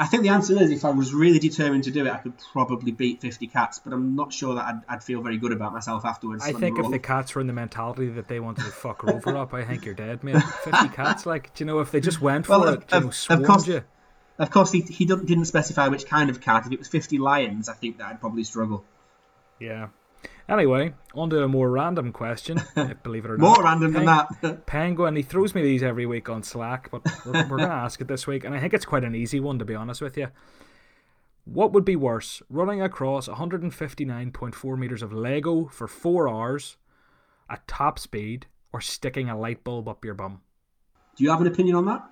I 0.00 0.06
think 0.06 0.22
the 0.22 0.30
answer 0.30 0.58
is 0.58 0.70
if 0.70 0.86
I 0.86 0.90
was 0.90 1.12
really 1.12 1.38
determined 1.38 1.84
to 1.84 1.90
do 1.90 2.06
it, 2.06 2.10
I 2.10 2.16
could 2.16 2.32
probably 2.52 2.90
beat 2.90 3.20
50 3.20 3.46
cats, 3.48 3.78
but 3.84 3.92
I'm 3.92 4.16
not 4.16 4.32
sure 4.32 4.54
that 4.54 4.64
I'd, 4.64 4.80
I'd 4.88 5.04
feel 5.04 5.20
very 5.20 5.36
good 5.36 5.52
about 5.52 5.74
myself 5.74 6.06
afterwards. 6.06 6.42
I 6.42 6.54
think 6.54 6.78
if 6.78 6.90
the 6.90 6.98
cats 6.98 7.34
were 7.34 7.42
in 7.42 7.46
the 7.46 7.52
mentality 7.52 8.08
that 8.08 8.26
they 8.26 8.40
wanted 8.40 8.64
to 8.64 8.70
fuck 8.70 9.02
Rover 9.02 9.36
up, 9.36 9.52
I 9.52 9.62
think 9.62 9.84
you're 9.84 9.94
dead, 9.94 10.24
mate. 10.24 10.42
50 10.42 10.88
cats, 10.88 11.26
like, 11.26 11.52
do 11.52 11.62
you 11.62 11.66
know, 11.66 11.80
if 11.80 11.90
they 11.90 12.00
just 12.00 12.18
went 12.18 12.46
for 12.46 12.58
well, 12.58 12.68
it, 12.68 12.90
of, 12.90 13.04
you 13.04 13.36
know, 13.36 13.42
of 13.42 13.46
course, 13.46 13.66
you. 13.66 13.84
Of 14.38 14.50
course, 14.50 14.72
he, 14.72 14.80
he 14.80 15.04
didn't 15.04 15.44
specify 15.44 15.88
which 15.88 16.06
kind 16.06 16.30
of 16.30 16.40
cat. 16.40 16.64
If 16.64 16.72
it 16.72 16.78
was 16.78 16.88
50 16.88 17.18
lions, 17.18 17.68
I 17.68 17.74
think 17.74 17.98
that 17.98 18.06
I'd 18.06 18.20
probably 18.20 18.44
struggle. 18.44 18.86
Yeah. 19.58 19.88
Anyway, 20.50 20.92
on 21.14 21.30
to 21.30 21.44
a 21.44 21.48
more 21.48 21.70
random 21.70 22.12
question, 22.12 22.60
believe 23.04 23.24
it 23.24 23.30
or 23.30 23.38
not. 23.38 23.56
More 23.56 23.64
random 23.64 23.92
Peng- 23.92 24.04
than 24.04 24.26
that. 24.42 24.66
Penguin, 24.66 25.14
he 25.14 25.22
throws 25.22 25.54
me 25.54 25.62
these 25.62 25.80
every 25.80 26.06
week 26.06 26.28
on 26.28 26.42
Slack, 26.42 26.90
but 26.90 27.02
we're, 27.24 27.32
we're 27.32 27.58
going 27.58 27.60
to 27.68 27.74
ask 27.74 28.00
it 28.00 28.08
this 28.08 28.26
week, 28.26 28.42
and 28.42 28.52
I 28.52 28.58
think 28.58 28.74
it's 28.74 28.84
quite 28.84 29.04
an 29.04 29.14
easy 29.14 29.38
one, 29.38 29.60
to 29.60 29.64
be 29.64 29.76
honest 29.76 30.00
with 30.00 30.16
you. 30.16 30.26
What 31.44 31.72
would 31.72 31.84
be 31.84 31.94
worse, 31.94 32.42
running 32.50 32.82
across 32.82 33.28
159.4 33.28 34.78
metres 34.78 35.02
of 35.02 35.12
Lego 35.12 35.66
for 35.66 35.86
four 35.86 36.28
hours 36.28 36.76
at 37.48 37.66
top 37.68 38.00
speed, 38.00 38.46
or 38.72 38.80
sticking 38.80 39.30
a 39.30 39.38
light 39.38 39.62
bulb 39.62 39.88
up 39.88 40.04
your 40.04 40.14
bum? 40.14 40.40
Do 41.14 41.22
you 41.22 41.30
have 41.30 41.40
an 41.40 41.46
opinion 41.46 41.76
on 41.76 41.86
that? 41.86 42.02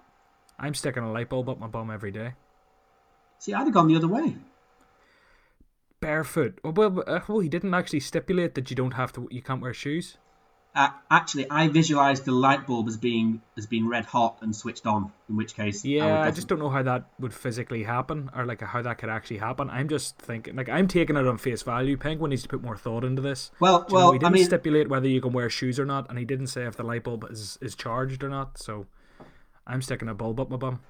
I'm 0.60 0.74
sticking 0.74 1.02
a 1.02 1.10
light 1.10 1.28
bulb 1.28 1.48
up 1.48 1.58
my 1.58 1.66
bum 1.66 1.90
every 1.90 2.12
day. 2.12 2.34
See, 3.40 3.52
I'd 3.52 3.64
have 3.64 3.72
gone 3.72 3.88
the 3.88 3.96
other 3.96 4.08
way 4.08 4.36
barefoot. 6.00 6.60
Oh, 6.64 6.70
well, 6.70 7.02
uh, 7.06 7.20
well, 7.28 7.40
he 7.40 7.48
didn't 7.48 7.74
actually 7.74 8.00
stipulate 8.00 8.54
that 8.54 8.70
you 8.70 8.76
don't 8.76 8.94
have 8.94 9.12
to. 9.14 9.28
You 9.30 9.42
can't 9.42 9.60
wear 9.60 9.74
shoes. 9.74 10.18
Uh, 10.74 10.90
actually, 11.10 11.50
I 11.50 11.66
visualized 11.68 12.24
the 12.24 12.32
light 12.32 12.66
bulb 12.66 12.86
as 12.86 12.96
being 12.96 13.42
as 13.56 13.66
being 13.66 13.88
red 13.88 14.04
hot 14.04 14.38
and 14.42 14.54
switched 14.54 14.86
on. 14.86 15.10
In 15.28 15.36
which 15.36 15.54
case, 15.54 15.84
yeah, 15.84 16.20
I, 16.20 16.26
I, 16.26 16.30
just 16.30 16.46
don't 16.46 16.60
know 16.60 16.68
how 16.68 16.82
that 16.82 17.06
would 17.18 17.32
physically 17.32 17.82
happen, 17.82 18.30
or 18.36 18.44
like 18.44 18.60
how 18.60 18.82
that 18.82 18.98
could 18.98 19.08
actually 19.08 19.38
happen. 19.38 19.70
I'm 19.70 19.88
just 19.88 20.18
thinking, 20.18 20.54
like, 20.54 20.68
I'm 20.68 20.86
taking 20.86 21.16
it 21.16 21.26
on 21.26 21.38
face 21.38 21.62
value. 21.62 21.96
Penguin 21.96 22.30
needs 22.30 22.42
to 22.42 22.48
put 22.48 22.62
more 22.62 22.76
thought 22.76 23.02
into 23.02 23.22
this. 23.22 23.50
Well, 23.58 23.86
well, 23.88 24.06
know, 24.06 24.12
he 24.12 24.18
didn't 24.18 24.32
I 24.32 24.34
mean, 24.34 24.44
stipulate 24.44 24.88
whether 24.88 25.08
you 25.08 25.20
can 25.20 25.32
wear 25.32 25.50
shoes 25.50 25.80
or 25.80 25.86
not, 25.86 26.08
and 26.08 26.18
he 26.18 26.24
didn't 26.24 26.48
say 26.48 26.64
if 26.64 26.76
the 26.76 26.84
light 26.84 27.02
bulb 27.02 27.26
is 27.28 27.58
is 27.60 27.74
charged 27.74 28.22
or 28.22 28.28
not. 28.28 28.58
So, 28.58 28.86
I'm 29.66 29.82
sticking 29.82 30.08
a 30.08 30.14
bulb 30.14 30.38
up 30.38 30.50
my 30.50 30.58
bum 30.58 30.80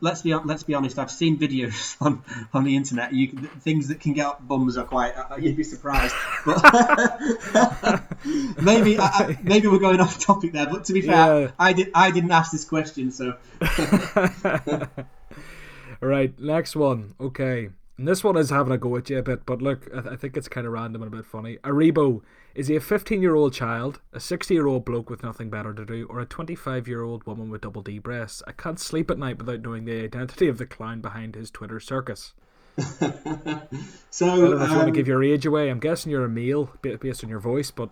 let's 0.00 0.22
be 0.22 0.34
let's 0.34 0.62
be 0.62 0.74
honest. 0.74 0.98
I've 0.98 1.10
seen 1.10 1.38
videos 1.38 1.96
on, 2.04 2.22
on 2.52 2.64
the 2.64 2.76
internet. 2.76 3.12
You 3.12 3.28
things 3.28 3.88
that 3.88 4.00
can 4.00 4.12
get 4.12 4.26
up 4.26 4.46
bums 4.46 4.76
are 4.76 4.84
quite. 4.84 5.16
Uh, 5.16 5.36
you'd 5.36 5.56
be 5.56 5.64
surprised. 5.64 6.14
But 6.44 8.02
maybe 8.62 8.98
uh, 8.98 9.34
maybe 9.42 9.68
we're 9.68 9.78
going 9.78 10.00
off 10.00 10.18
topic 10.18 10.52
there. 10.52 10.66
But 10.66 10.84
to 10.86 10.92
be 10.92 11.02
fair, 11.02 11.40
yeah. 11.40 11.50
I 11.58 11.72
did 11.72 11.90
I 11.94 12.10
didn't 12.10 12.32
ask 12.32 12.52
this 12.52 12.64
question, 12.64 13.10
so. 13.10 13.36
right, 16.00 16.38
next 16.38 16.76
one. 16.76 17.14
Okay, 17.20 17.70
and 17.98 18.06
this 18.06 18.22
one 18.22 18.36
is 18.36 18.50
having 18.50 18.72
a 18.72 18.78
go 18.78 18.96
at 18.96 19.10
you 19.10 19.18
a 19.18 19.22
bit, 19.22 19.44
but 19.44 19.60
look, 19.60 19.88
I, 19.92 20.00
th- 20.00 20.12
I 20.12 20.16
think 20.16 20.36
it's 20.36 20.46
kind 20.46 20.68
of 20.68 20.72
random 20.72 21.02
and 21.02 21.12
a 21.12 21.16
bit 21.16 21.26
funny. 21.26 21.56
Aribo, 21.64 22.22
is 22.54 22.68
he 22.68 22.76
a 22.76 22.80
15 22.80 23.20
year 23.20 23.34
old 23.34 23.52
child, 23.52 24.00
a 24.12 24.20
60 24.20 24.54
year 24.54 24.68
old 24.68 24.84
bloke 24.84 25.10
with 25.10 25.24
nothing 25.24 25.50
better 25.50 25.74
to 25.74 25.84
do, 25.84 26.06
or 26.08 26.20
a 26.20 26.26
25 26.26 26.86
year 26.86 27.02
old 27.02 27.26
woman 27.26 27.50
with 27.50 27.62
double 27.62 27.82
D 27.82 27.98
breasts? 27.98 28.40
I 28.46 28.52
can't 28.52 28.78
sleep 28.78 29.10
at 29.10 29.18
night 29.18 29.38
without 29.38 29.62
knowing 29.62 29.84
the 29.84 30.04
identity 30.04 30.46
of 30.46 30.58
the 30.58 30.66
clown 30.66 31.00
behind 31.00 31.34
his 31.34 31.50
Twitter 31.50 31.80
circus. 31.80 32.34
so, 32.78 33.06
I 33.08 34.36
don't 34.36 34.58
know 34.58 34.62
if 34.62 34.70
you 34.70 34.76
want 34.76 34.86
to 34.86 34.86
um, 34.86 34.92
give 34.92 35.08
your 35.08 35.24
age 35.24 35.44
away. 35.44 35.68
I'm 35.68 35.80
guessing 35.80 36.12
you're 36.12 36.24
a 36.24 36.28
male 36.28 36.70
based 36.80 37.24
on 37.24 37.30
your 37.30 37.40
voice, 37.40 37.72
but. 37.72 37.90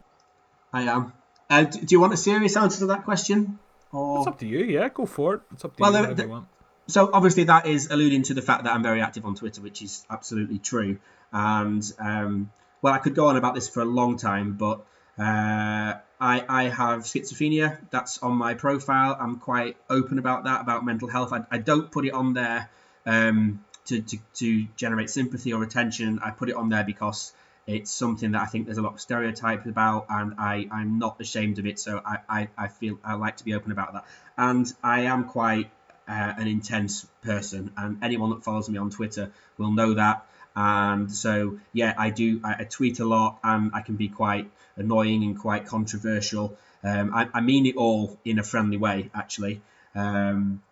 I 0.72 0.82
am. 0.82 1.12
Uh, 1.50 1.64
do 1.64 1.86
you 1.88 2.00
want 2.00 2.12
a 2.12 2.16
serious 2.16 2.56
answer 2.56 2.78
to 2.80 2.86
that 2.86 3.04
question? 3.04 3.58
Or... 3.90 4.18
It's 4.18 4.28
up 4.28 4.38
to 4.38 4.46
you. 4.46 4.60
Yeah, 4.60 4.88
go 4.88 5.06
for 5.06 5.34
it. 5.34 5.40
It's 5.52 5.64
up 5.64 5.76
to 5.76 5.80
well, 5.80 5.92
you. 5.92 6.14
The, 6.14 6.26
the, 6.26 6.44
so 6.86 7.10
obviously 7.12 7.44
that 7.44 7.66
is 7.66 7.88
alluding 7.90 8.22
to 8.24 8.34
the 8.34 8.42
fact 8.42 8.64
that 8.64 8.72
I'm 8.72 8.82
very 8.82 9.00
active 9.00 9.24
on 9.24 9.34
Twitter, 9.34 9.60
which 9.60 9.82
is 9.82 10.04
absolutely 10.08 10.58
true. 10.58 10.98
And 11.32 11.82
um, 11.98 12.50
well, 12.82 12.94
I 12.94 12.98
could 12.98 13.14
go 13.14 13.26
on 13.26 13.36
about 13.36 13.54
this 13.54 13.68
for 13.68 13.80
a 13.80 13.84
long 13.84 14.16
time, 14.16 14.54
but 14.54 14.86
uh, 15.18 15.94
I, 16.20 16.44
I 16.48 16.64
have 16.64 17.00
schizophrenia. 17.00 17.78
That's 17.90 18.22
on 18.22 18.36
my 18.36 18.54
profile. 18.54 19.16
I'm 19.18 19.36
quite 19.36 19.76
open 19.90 20.18
about 20.18 20.44
that, 20.44 20.60
about 20.60 20.84
mental 20.84 21.08
health. 21.08 21.32
I, 21.32 21.44
I 21.50 21.58
don't 21.58 21.90
put 21.90 22.06
it 22.06 22.12
on 22.12 22.34
there 22.34 22.70
um, 23.04 23.64
to, 23.86 24.00
to, 24.00 24.18
to 24.34 24.66
generate 24.76 25.10
sympathy 25.10 25.52
or 25.52 25.62
attention. 25.62 26.20
I 26.22 26.30
put 26.30 26.48
it 26.48 26.56
on 26.56 26.68
there 26.68 26.84
because 26.84 27.32
it's 27.66 27.90
something 27.90 28.32
that 28.32 28.42
I 28.42 28.46
think 28.46 28.66
there's 28.66 28.78
a 28.78 28.82
lot 28.82 28.94
of 28.94 29.00
stereotypes 29.00 29.66
about, 29.66 30.06
and 30.08 30.34
I, 30.38 30.68
I'm 30.70 30.98
not 30.98 31.20
ashamed 31.20 31.58
of 31.58 31.66
it. 31.66 31.80
So 31.80 32.00
I, 32.04 32.18
I, 32.28 32.48
I 32.56 32.68
feel 32.68 32.98
I 33.02 33.14
like 33.14 33.38
to 33.38 33.44
be 33.44 33.54
open 33.54 33.72
about 33.72 33.94
that. 33.94 34.04
And 34.38 34.72
I 34.82 35.02
am 35.02 35.24
quite 35.24 35.70
uh, 36.08 36.34
an 36.38 36.46
intense 36.46 37.06
person, 37.22 37.72
and 37.76 37.98
anyone 38.02 38.30
that 38.30 38.44
follows 38.44 38.68
me 38.68 38.78
on 38.78 38.90
Twitter 38.90 39.30
will 39.58 39.72
know 39.72 39.94
that. 39.94 40.26
And 40.54 41.12
so, 41.12 41.58
yeah, 41.72 41.94
I 41.98 42.10
do. 42.10 42.40
I, 42.42 42.56
I 42.60 42.64
tweet 42.64 43.00
a 43.00 43.04
lot, 43.04 43.38
and 43.44 43.70
I 43.74 43.82
can 43.82 43.96
be 43.96 44.08
quite 44.08 44.50
annoying 44.76 45.22
and 45.22 45.38
quite 45.38 45.66
controversial. 45.66 46.56
Um, 46.82 47.14
I, 47.14 47.28
I, 47.34 47.40
mean 47.40 47.66
it 47.66 47.76
all 47.76 48.18
in 48.24 48.38
a 48.38 48.42
friendly 48.42 48.76
way, 48.76 49.10
actually. 49.14 49.60
Um, 49.94 50.62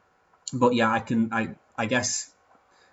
but 0.53 0.75
yeah, 0.75 0.90
I 0.90 1.01
can. 1.01 1.33
I 1.33 1.51
I 1.77 1.87
guess. 1.87 2.31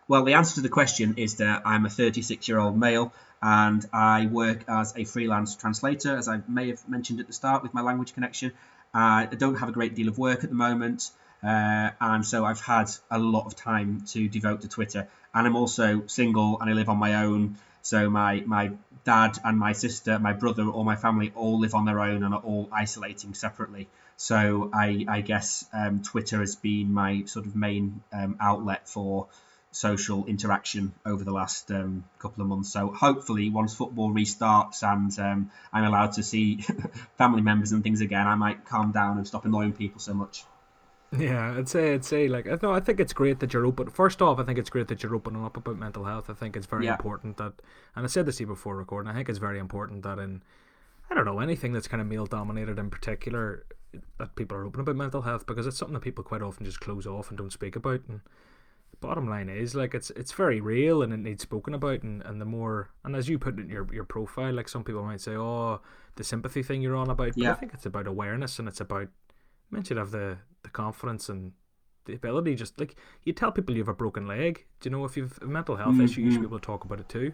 Well, 0.07 0.25
the 0.25 0.33
answer 0.33 0.55
to 0.55 0.61
the 0.61 0.69
question 0.69 1.13
is 1.17 1.35
that 1.35 1.61
I'm 1.65 1.85
a 1.85 1.89
36 1.89 2.47
year 2.47 2.59
old 2.59 2.77
male 2.77 3.13
and 3.41 3.85
I 3.91 4.27
work 4.27 4.65
as 4.67 4.93
a 4.95 5.03
freelance 5.03 5.55
translator, 5.55 6.17
as 6.17 6.27
I 6.27 6.41
may 6.47 6.69
have 6.69 6.87
mentioned 6.87 7.19
at 7.19 7.27
the 7.27 7.33
start 7.33 7.63
with 7.63 7.73
my 7.73 7.81
language 7.81 8.13
connection. 8.13 8.51
Uh, 8.93 9.25
I 9.31 9.35
don't 9.37 9.55
have 9.55 9.69
a 9.69 9.71
great 9.71 9.95
deal 9.95 10.09
of 10.09 10.17
work 10.17 10.43
at 10.43 10.49
the 10.49 10.55
moment. 10.55 11.09
Uh, 11.43 11.91
and 11.99 12.25
so 12.25 12.45
I've 12.45 12.61
had 12.61 12.89
a 13.09 13.17
lot 13.17 13.45
of 13.45 13.55
time 13.55 14.01
to 14.09 14.27
devote 14.27 14.61
to 14.61 14.67
Twitter. 14.67 15.07
And 15.33 15.47
I'm 15.47 15.55
also 15.55 16.03
single 16.07 16.59
and 16.59 16.69
I 16.69 16.73
live 16.73 16.89
on 16.89 16.97
my 16.97 17.23
own. 17.23 17.57
So 17.81 18.09
my 18.09 18.43
my 18.45 18.71
dad 19.05 19.39
and 19.43 19.57
my 19.57 19.73
sister, 19.73 20.19
my 20.19 20.33
brother, 20.33 20.67
all 20.67 20.83
my 20.83 20.95
family 20.95 21.31
all 21.35 21.59
live 21.59 21.73
on 21.73 21.85
their 21.85 21.99
own 21.99 22.23
and 22.23 22.33
are 22.33 22.41
all 22.41 22.69
isolating 22.71 23.33
separately. 23.33 23.87
So 24.17 24.69
I, 24.71 25.05
I 25.07 25.21
guess 25.21 25.65
um, 25.73 26.03
Twitter 26.03 26.41
has 26.41 26.55
been 26.55 26.93
my 26.93 27.23
sort 27.25 27.47
of 27.47 27.55
main 27.55 28.03
um, 28.13 28.37
outlet 28.39 28.87
for 28.87 29.27
social 29.71 30.25
interaction 30.25 30.93
over 31.05 31.23
the 31.23 31.31
last 31.31 31.71
um, 31.71 32.03
couple 32.19 32.43
of 32.43 32.49
months. 32.49 32.71
So 32.71 32.89
hopefully, 32.89 33.49
once 33.49 33.73
football 33.73 34.11
restarts 34.11 34.83
and 34.83 35.17
um, 35.19 35.51
I'm 35.73 35.85
allowed 35.85 36.13
to 36.13 36.23
see 36.23 36.61
family 37.17 37.41
members 37.41 37.71
and 37.71 37.81
things 37.81 38.01
again, 38.01 38.27
I 38.27 38.35
might 38.35 38.65
calm 38.65 38.91
down 38.91 39.17
and 39.17 39.25
stop 39.25 39.45
annoying 39.45 39.73
people 39.73 39.99
so 39.99 40.13
much. 40.13 40.43
Yeah, 41.17 41.55
I'd 41.57 41.67
say 41.67 41.93
I'd 41.93 42.05
say 42.05 42.29
like 42.29 42.45
no, 42.61 42.71
I 42.71 42.79
think 42.79 42.99
it's 43.01 43.11
great 43.11 43.39
that 43.41 43.53
you're 43.53 43.65
open. 43.65 43.89
First 43.89 44.21
off, 44.21 44.39
I 44.39 44.43
think 44.43 44.57
it's 44.57 44.69
great 44.69 44.87
that 44.87 45.03
you're 45.03 45.15
opening 45.15 45.43
up 45.43 45.57
about 45.57 45.77
mental 45.77 46.05
health. 46.05 46.29
I 46.29 46.33
think 46.33 46.55
it's 46.55 46.65
very 46.65 46.85
yeah. 46.85 46.93
important 46.93 47.37
that, 47.37 47.53
and 47.95 48.05
I 48.05 48.07
said 48.07 48.25
this 48.25 48.37
to 48.37 48.43
you 48.43 48.47
before 48.47 48.77
recording. 48.77 49.11
I 49.11 49.13
think 49.13 49.27
it's 49.27 49.37
very 49.39 49.59
important 49.59 50.03
that 50.03 50.19
in, 50.19 50.41
I 51.09 51.13
don't 51.13 51.25
know, 51.25 51.39
anything 51.39 51.73
that's 51.73 51.89
kind 51.89 51.99
of 51.99 52.07
male 52.07 52.27
dominated 52.27 52.79
in 52.79 52.89
particular, 52.89 53.65
that 54.19 54.35
people 54.37 54.55
are 54.55 54.63
open 54.63 54.79
about 54.79 54.95
mental 54.95 55.23
health 55.23 55.45
because 55.45 55.67
it's 55.67 55.77
something 55.77 55.95
that 55.95 55.99
people 55.99 56.23
quite 56.23 56.41
often 56.41 56.65
just 56.65 56.79
close 56.79 57.05
off 57.05 57.27
and 57.27 57.37
don't 57.37 57.51
speak 57.51 57.75
about. 57.75 58.01
And 58.07 58.21
the 58.91 58.97
bottom 59.01 59.29
line 59.29 59.49
is 59.49 59.75
like 59.75 59.93
it's 59.93 60.11
it's 60.11 60.31
very 60.31 60.61
real 60.61 61.03
and 61.03 61.11
it 61.11 61.17
needs 61.17 61.43
spoken 61.43 61.73
about. 61.73 62.03
And, 62.03 62.21
and 62.21 62.39
the 62.39 62.45
more 62.45 62.89
and 63.03 63.17
as 63.17 63.27
you 63.27 63.37
put 63.37 63.59
it 63.59 63.63
in 63.63 63.69
your 63.69 63.85
your 63.93 64.05
profile, 64.05 64.53
like 64.53 64.69
some 64.69 64.85
people 64.85 65.03
might 65.03 65.19
say, 65.19 65.35
oh, 65.35 65.81
the 66.15 66.23
sympathy 66.23 66.63
thing 66.63 66.81
you're 66.81 66.95
on 66.95 67.09
about. 67.09 67.33
But 67.35 67.43
yeah. 67.43 67.51
I 67.51 67.55
think 67.55 67.73
it's 67.73 67.85
about 67.85 68.07
awareness 68.07 68.59
and 68.59 68.69
it's 68.69 68.79
about 68.79 69.09
men 69.71 69.83
should 69.83 69.97
have 69.97 70.11
the 70.11 70.37
the 70.50 70.50
confidence 70.73 71.29
and 71.29 71.51
the 72.05 72.13
ability. 72.13 72.55
Just 72.55 72.79
like 72.79 72.95
you 73.23 73.33
tell 73.33 73.51
people 73.51 73.75
you 73.75 73.81
have 73.81 73.87
a 73.87 73.93
broken 73.93 74.27
leg. 74.27 74.65
Do 74.79 74.89
you 74.89 74.95
know 74.95 75.05
if 75.05 75.17
you've 75.17 75.37
a 75.41 75.45
mental 75.45 75.75
health 75.75 75.93
mm-hmm. 75.93 76.05
issue, 76.05 76.21
you 76.21 76.31
should 76.31 76.41
be 76.41 76.47
able 76.47 76.59
to 76.59 76.65
talk 76.65 76.83
about 76.83 76.99
it 76.99 77.09
too. 77.09 77.33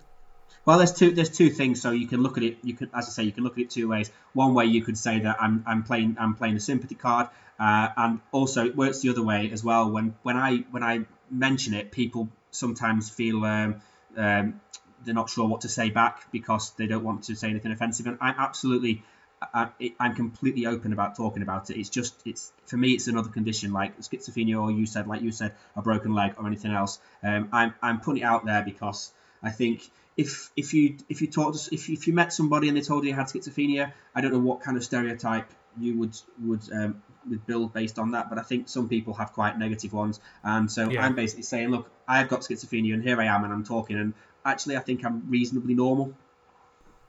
Well, 0.65 0.77
there's 0.77 0.93
two 0.93 1.11
there's 1.11 1.29
two 1.29 1.49
things. 1.49 1.81
So 1.81 1.91
you 1.91 2.07
can 2.07 2.21
look 2.21 2.37
at 2.37 2.43
it. 2.43 2.57
You 2.63 2.73
could, 2.73 2.89
as 2.93 3.07
I 3.07 3.11
say, 3.11 3.23
you 3.23 3.31
can 3.31 3.43
look 3.43 3.53
at 3.53 3.59
it 3.59 3.69
two 3.69 3.87
ways. 3.87 4.11
One 4.33 4.53
way 4.53 4.65
you 4.65 4.81
could 4.81 4.97
say 4.97 5.19
that 5.19 5.37
I'm 5.41 5.63
I'm 5.67 5.83
playing 5.83 6.17
I'm 6.19 6.35
playing 6.35 6.55
the 6.55 6.59
sympathy 6.59 6.95
card, 6.95 7.27
uh, 7.59 7.89
and 7.95 8.19
also 8.31 8.65
it 8.65 8.75
works 8.75 9.01
the 9.01 9.09
other 9.09 9.23
way 9.23 9.49
as 9.51 9.63
well. 9.63 9.89
When 9.89 10.15
when 10.23 10.37
I 10.37 10.57
when 10.71 10.83
I 10.83 11.05
mention 11.29 11.73
it, 11.73 11.91
people 11.91 12.29
sometimes 12.51 13.09
feel 13.09 13.43
um, 13.43 13.81
um, 14.15 14.61
they're 15.03 15.13
not 15.13 15.29
sure 15.29 15.47
what 15.47 15.61
to 15.61 15.69
say 15.69 15.89
back 15.89 16.31
because 16.31 16.71
they 16.71 16.87
don't 16.87 17.03
want 17.03 17.23
to 17.25 17.35
say 17.35 17.49
anything 17.49 17.71
offensive. 17.71 18.07
And 18.07 18.17
I'm 18.19 18.35
absolutely 18.37 19.03
I, 19.41 19.69
am 19.99 20.15
completely 20.15 20.65
open 20.65 20.93
about 20.93 21.15
talking 21.15 21.43
about 21.43 21.69
it. 21.69 21.77
It's 21.79 21.89
just, 21.89 22.15
it's 22.25 22.51
for 22.65 22.77
me, 22.77 22.93
it's 22.93 23.07
another 23.07 23.29
condition 23.29 23.71
like 23.71 23.99
schizophrenia, 23.99 24.61
or 24.61 24.71
you 24.71 24.85
said, 24.85 25.07
like 25.07 25.21
you 25.21 25.31
said, 25.31 25.53
a 25.75 25.81
broken 25.81 26.13
leg 26.13 26.35
or 26.37 26.47
anything 26.47 26.71
else. 26.71 26.99
Um, 27.23 27.49
I'm, 27.51 27.73
I'm 27.81 27.99
putting 27.99 28.23
it 28.23 28.25
out 28.25 28.45
there 28.45 28.63
because 28.63 29.11
I 29.43 29.51
think 29.51 29.89
if 30.17 30.49
if 30.55 30.73
you 30.73 30.97
if 31.09 31.21
you 31.21 31.27
talk 31.27 31.55
to, 31.55 31.73
if 31.73 31.89
if 31.89 32.07
you 32.07 32.13
met 32.13 32.33
somebody 32.33 32.67
and 32.67 32.75
they 32.75 32.81
told 32.81 33.03
you 33.03 33.11
you 33.11 33.15
had 33.15 33.27
schizophrenia, 33.27 33.93
I 34.15 34.21
don't 34.21 34.33
know 34.33 34.39
what 34.39 34.61
kind 34.61 34.75
of 34.75 34.83
stereotype 34.83 35.47
you 35.79 35.97
would 35.99 36.19
would 36.43 36.61
um, 36.73 37.03
would 37.29 37.45
build 37.45 37.71
based 37.73 37.99
on 37.99 38.11
that, 38.11 38.29
but 38.29 38.39
I 38.39 38.41
think 38.41 38.67
some 38.67 38.89
people 38.89 39.13
have 39.13 39.33
quite 39.33 39.59
negative 39.59 39.93
ones, 39.93 40.19
and 40.43 40.71
so 40.71 40.89
yeah. 40.89 41.05
I'm 41.05 41.15
basically 41.15 41.43
saying, 41.43 41.69
look, 41.69 41.89
I've 42.07 42.29
got 42.29 42.41
schizophrenia, 42.41 42.95
and 42.95 43.03
here 43.03 43.21
I 43.21 43.25
am, 43.25 43.43
and 43.43 43.53
I'm 43.53 43.63
talking, 43.63 43.97
and 43.97 44.13
actually, 44.43 44.75
I 44.75 44.79
think 44.79 45.05
I'm 45.05 45.29
reasonably 45.29 45.75
normal. 45.75 46.13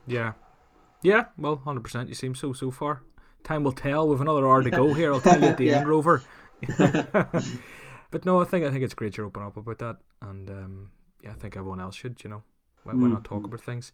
Yeah, 0.06 0.32
yeah, 1.02 1.26
well, 1.36 1.60
100%. 1.64 2.08
You 2.08 2.14
seem 2.14 2.34
so, 2.34 2.52
so 2.52 2.70
far. 2.70 3.02
Time 3.44 3.64
will 3.64 3.72
tell. 3.72 4.08
We've 4.08 4.20
another 4.20 4.46
hour 4.46 4.62
to 4.62 4.70
go 4.70 4.94
here. 4.94 5.12
I'll 5.12 5.20
tell 5.20 5.40
you 5.40 5.48
at 5.48 5.56
the 5.58 5.66
yeah. 5.66 5.78
end, 5.78 5.88
Rover. 5.88 6.22
but 8.10 8.24
no, 8.24 8.40
I 8.40 8.44
think 8.44 8.64
I 8.64 8.70
think 8.70 8.82
it's 8.82 8.94
great 8.94 9.16
you're 9.16 9.26
open 9.26 9.42
up 9.42 9.56
about 9.56 9.78
that. 9.78 9.96
And 10.20 10.50
um, 10.50 10.90
yeah, 11.22 11.30
I 11.30 11.34
think 11.34 11.56
everyone 11.56 11.80
else 11.80 11.94
should, 11.94 12.22
you 12.24 12.30
know. 12.30 12.42
Why, 12.84 12.94
why 12.94 13.08
not 13.08 13.24
talk 13.24 13.38
mm-hmm. 13.38 13.46
about 13.46 13.60
things? 13.60 13.92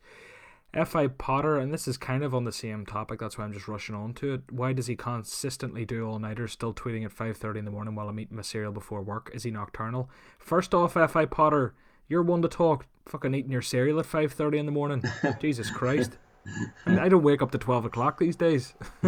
F.I. 0.75 1.07
Potter, 1.07 1.57
and 1.57 1.73
this 1.73 1.87
is 1.87 1.97
kind 1.97 2.25
of 2.25 2.35
on 2.35 2.45
the 2.45 2.53
same 2.53 2.85
topic, 2.85 3.21
that's 3.21 3.39
why 3.39 3.45
I'm 3.45 3.53
just 3.53 3.69
rushing 3.69 3.95
on 3.95 4.13
to 4.15 4.35
it. 4.35 4.43
Why 4.51 4.73
does 4.73 4.89
he 4.89 4.97
consistently 4.97 5.85
do 5.85 6.07
all 6.07 6.19
nighters, 6.19 6.53
still 6.53 6.75
tweeting 6.75 7.05
at 7.05 7.15
5.30 7.15 7.59
in 7.59 7.65
the 7.65 7.71
morning 7.71 7.95
while 7.95 8.09
I'm 8.09 8.19
eating 8.19 8.37
my 8.37 8.43
cereal 8.43 8.73
before 8.73 9.01
work? 9.01 9.31
Is 9.33 9.45
he 9.45 9.53
nocturnal? 9.53 10.11
First 10.39 10.75
off, 10.75 10.97
F.I. 10.97 11.27
Potter, 11.27 11.75
you're 12.09 12.23
one 12.23 12.43
to 12.43 12.49
talk. 12.49 12.87
Fucking 13.07 13.35
eating 13.35 13.53
your 13.53 13.63
cereal 13.63 14.01
at 14.01 14.07
5.30 14.07 14.59
in 14.59 14.67
the 14.67 14.73
morning. 14.73 15.05
Jesus 15.41 15.71
Christ. 15.71 16.19
I 16.87 17.09
don't 17.09 17.23
wake 17.23 17.43
up 17.43 17.51
to 17.53 17.59
twelve 17.59 17.85
o'clock 17.85 18.19
these 18.19 18.37
days. 18.37 18.75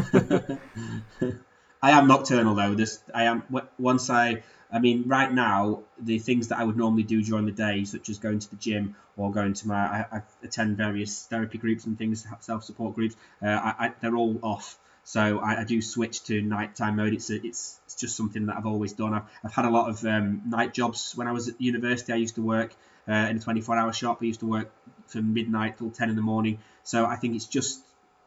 I 1.83 1.91
am 1.91 2.09
nocturnal 2.09 2.55
though. 2.55 2.75
This 2.75 3.03
I 3.15 3.25
am 3.25 3.43
once 3.79 4.11
I. 4.11 4.43
I 4.73 4.81
mean, 4.81 5.05
right 5.07 5.33
now 5.33 5.85
the 5.97 6.19
things 6.19 6.49
that 6.49 6.59
I 6.59 6.65
would 6.65 6.77
normally 6.77 7.05
do 7.05 7.23
during 7.23 7.47
the 7.47 7.53
day, 7.53 7.85
such 7.85 8.09
as 8.09 8.19
going 8.19 8.41
to 8.41 8.51
the 8.51 8.57
gym 8.57 8.97
or 9.17 9.31
going 9.31 9.55
to 9.55 9.69
my, 9.69 9.77
I, 9.77 10.07
I 10.13 10.23
attend 10.43 10.77
various 10.77 11.25
therapy 11.27 11.57
groups 11.57 11.87
and 11.87 11.97
things, 11.97 12.27
self 12.41 12.65
support 12.65 12.97
groups. 12.97 13.15
Uh, 13.41 13.47
I, 13.47 13.75
I, 13.79 13.93
they're 14.01 14.17
all 14.17 14.39
off. 14.43 14.77
So 15.05 15.39
I, 15.39 15.61
I, 15.61 15.65
do 15.65 15.81
switch 15.81 16.25
to 16.25 16.43
nighttime 16.43 16.97
mode. 16.97 17.15
It's, 17.15 17.31
it's 17.31 17.79
it's 17.85 17.95
just 17.95 18.17
something 18.17 18.47
that 18.47 18.57
I've 18.57 18.67
always 18.67 18.93
done. 18.93 19.15
I've, 19.15 19.23
I've 19.45 19.55
had 19.55 19.65
a 19.65 19.71
lot 19.71 19.89
of 19.89 20.05
um, 20.05 20.43
night 20.49 20.75
jobs 20.75 21.13
when 21.15 21.29
I 21.29 21.33
was 21.33 21.49
at 21.49 21.61
university. 21.61 22.13
I 22.13 22.17
used 22.17 22.35
to 22.35 22.43
work 22.43 22.75
uh, 23.09 23.13
in 23.31 23.37
a 23.37 23.41
24-hour 23.41 23.93
shop. 23.93 24.19
I 24.21 24.27
used 24.27 24.41
to 24.41 24.47
work 24.47 24.73
from 25.07 25.33
midnight 25.33 25.79
till 25.79 25.91
10 25.91 26.11
in 26.11 26.17
the 26.17 26.23
morning. 26.23 26.59
So 26.83 27.07
I 27.07 27.17
think 27.17 27.35
it's 27.35 27.47
just 27.47 27.81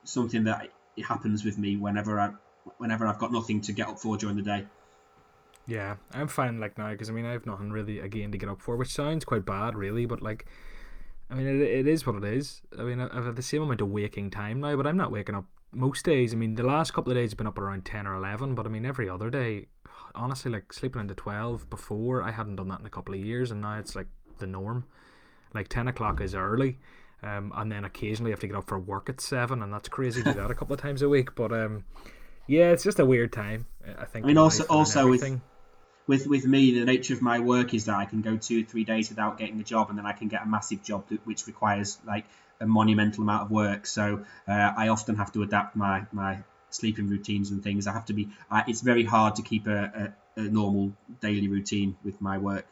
something 0.03 0.45
that 0.45 0.69
it 0.95 1.05
happens 1.05 1.45
with 1.45 1.57
me 1.57 1.77
whenever 1.77 2.19
I 2.19 2.31
whenever 2.77 3.07
I've 3.07 3.19
got 3.19 3.31
nothing 3.31 3.61
to 3.61 3.71
get 3.71 3.87
up 3.87 3.99
for 3.99 4.17
during 4.17 4.35
the 4.35 4.41
day. 4.41 4.65
Yeah, 5.65 5.95
I'm 6.13 6.27
fine 6.27 6.59
like 6.59 6.77
now 6.77 6.91
because 6.91 7.09
I 7.09 7.13
mean 7.13 7.25
I 7.25 7.31
have 7.31 7.45
nothing 7.45 7.71
really 7.71 7.99
again 7.99 8.31
to 8.31 8.37
get 8.37 8.49
up 8.49 8.61
for, 8.61 8.75
which 8.75 8.93
sounds 8.93 9.25
quite 9.25 9.45
bad 9.45 9.75
really, 9.75 10.05
but 10.05 10.21
like. 10.21 10.45
I 11.31 11.35
mean, 11.35 11.45
it, 11.45 11.61
it 11.61 11.87
is 11.87 12.07
what 12.07 12.15
it 12.15 12.23
is. 12.23 12.63
I 12.75 12.81
mean, 12.81 12.99
I've 12.99 13.23
had 13.23 13.35
the 13.35 13.43
same 13.43 13.61
amount 13.61 13.81
of 13.81 13.89
waking 13.89 14.31
time 14.31 14.61
now, 14.61 14.75
but 14.75 14.87
I'm 14.87 14.97
not 14.97 15.11
waking 15.11 15.35
up 15.35 15.45
most 15.71 16.03
days. 16.03 16.33
I 16.33 16.37
mean, 16.37 16.55
the 16.55 16.63
last 16.63 16.91
couple 16.91 17.11
of 17.11 17.17
days 17.17 17.29
have 17.29 17.37
been 17.37 17.45
up 17.45 17.59
around 17.59 17.85
10 17.85 18.07
or 18.07 18.15
11, 18.15 18.55
but 18.55 18.65
I 18.65 18.69
mean, 18.69 18.83
every 18.83 19.07
other 19.07 19.29
day, 19.29 19.67
honestly, 20.15 20.51
like 20.51 20.73
sleeping 20.73 21.01
into 21.01 21.13
12 21.13 21.69
before, 21.69 22.23
I 22.23 22.31
hadn't 22.31 22.55
done 22.55 22.69
that 22.69 22.79
in 22.79 22.85
a 22.87 22.89
couple 22.89 23.13
of 23.13 23.19
years, 23.19 23.51
and 23.51 23.61
now 23.61 23.77
it's 23.77 23.95
like 23.95 24.07
the 24.39 24.47
norm. 24.47 24.85
Like 25.53 25.67
10 25.67 25.87
o'clock 25.87 26.21
is 26.21 26.35
early, 26.35 26.77
um, 27.23 27.51
and 27.55 27.71
then 27.71 27.83
occasionally 27.83 28.31
I 28.31 28.33
have 28.33 28.39
to 28.41 28.47
get 28.47 28.55
up 28.55 28.67
for 28.67 28.77
work 28.77 29.09
at 29.09 29.19
7, 29.19 29.63
and 29.63 29.73
that's 29.73 29.89
crazy 29.89 30.21
do 30.21 30.33
that 30.33 30.51
a 30.51 30.55
couple 30.55 30.75
of 30.75 30.81
times 30.81 31.01
a 31.01 31.09
week, 31.09 31.33
but 31.33 31.51
um, 31.51 31.85
yeah, 32.47 32.71
it's 32.71 32.83
just 32.83 32.99
a 32.99 33.05
weird 33.05 33.31
time. 33.31 33.65
I 33.97 34.05
think. 34.05 34.25
I 34.25 34.27
mean, 34.27 34.37
also, 34.37 34.63
also 34.65 35.07
with 35.07 35.39
with 36.07 36.25
with 36.25 36.45
me, 36.45 36.79
the 36.79 36.85
nature 36.85 37.13
of 37.13 37.21
my 37.21 37.39
work 37.39 37.73
is 37.75 37.85
that 37.85 37.95
I 37.95 38.05
can 38.05 38.21
go 38.21 38.37
two 38.37 38.61
or 38.61 38.63
three 38.63 38.83
days 38.83 39.09
without 39.09 39.37
getting 39.37 39.59
a 39.59 39.63
job, 39.63 39.89
and 39.89 39.97
then 39.97 40.07
I 40.07 40.13
can 40.13 40.27
get 40.27 40.41
a 40.41 40.47
massive 40.47 40.83
job 40.83 41.05
which 41.23 41.45
requires 41.45 41.99
like 42.05 42.25
a 42.59 42.65
monumental 42.65 43.23
amount 43.23 43.43
of 43.43 43.51
work. 43.51 43.85
So 43.85 44.25
uh, 44.47 44.51
I 44.51 44.87
often 44.87 45.15
have 45.17 45.31
to 45.33 45.43
adapt 45.43 45.75
my 45.75 46.07
my 46.11 46.39
sleeping 46.71 47.07
routines 47.07 47.51
and 47.51 47.63
things. 47.63 47.85
I 47.85 47.93
have 47.93 48.05
to 48.05 48.13
be. 48.13 48.29
Uh, 48.49 48.63
it's 48.67 48.81
very 48.81 49.03
hard 49.03 49.35
to 49.35 49.43
keep 49.43 49.67
a, 49.67 50.13
a, 50.35 50.41
a 50.41 50.43
normal 50.43 50.93
daily 51.21 51.47
routine 51.47 51.95
with 52.03 52.19
my 52.19 52.39
work. 52.39 52.65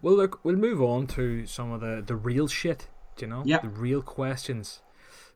Well, 0.00 0.14
look, 0.14 0.44
we'll 0.44 0.56
move 0.56 0.82
on 0.82 1.06
to 1.08 1.46
some 1.46 1.72
of 1.72 1.80
the 1.80 2.02
the 2.06 2.16
real 2.16 2.48
shit. 2.48 2.88
you 3.18 3.26
know? 3.26 3.42
Yeah. 3.44 3.58
The 3.58 3.68
real 3.68 4.02
questions. 4.02 4.80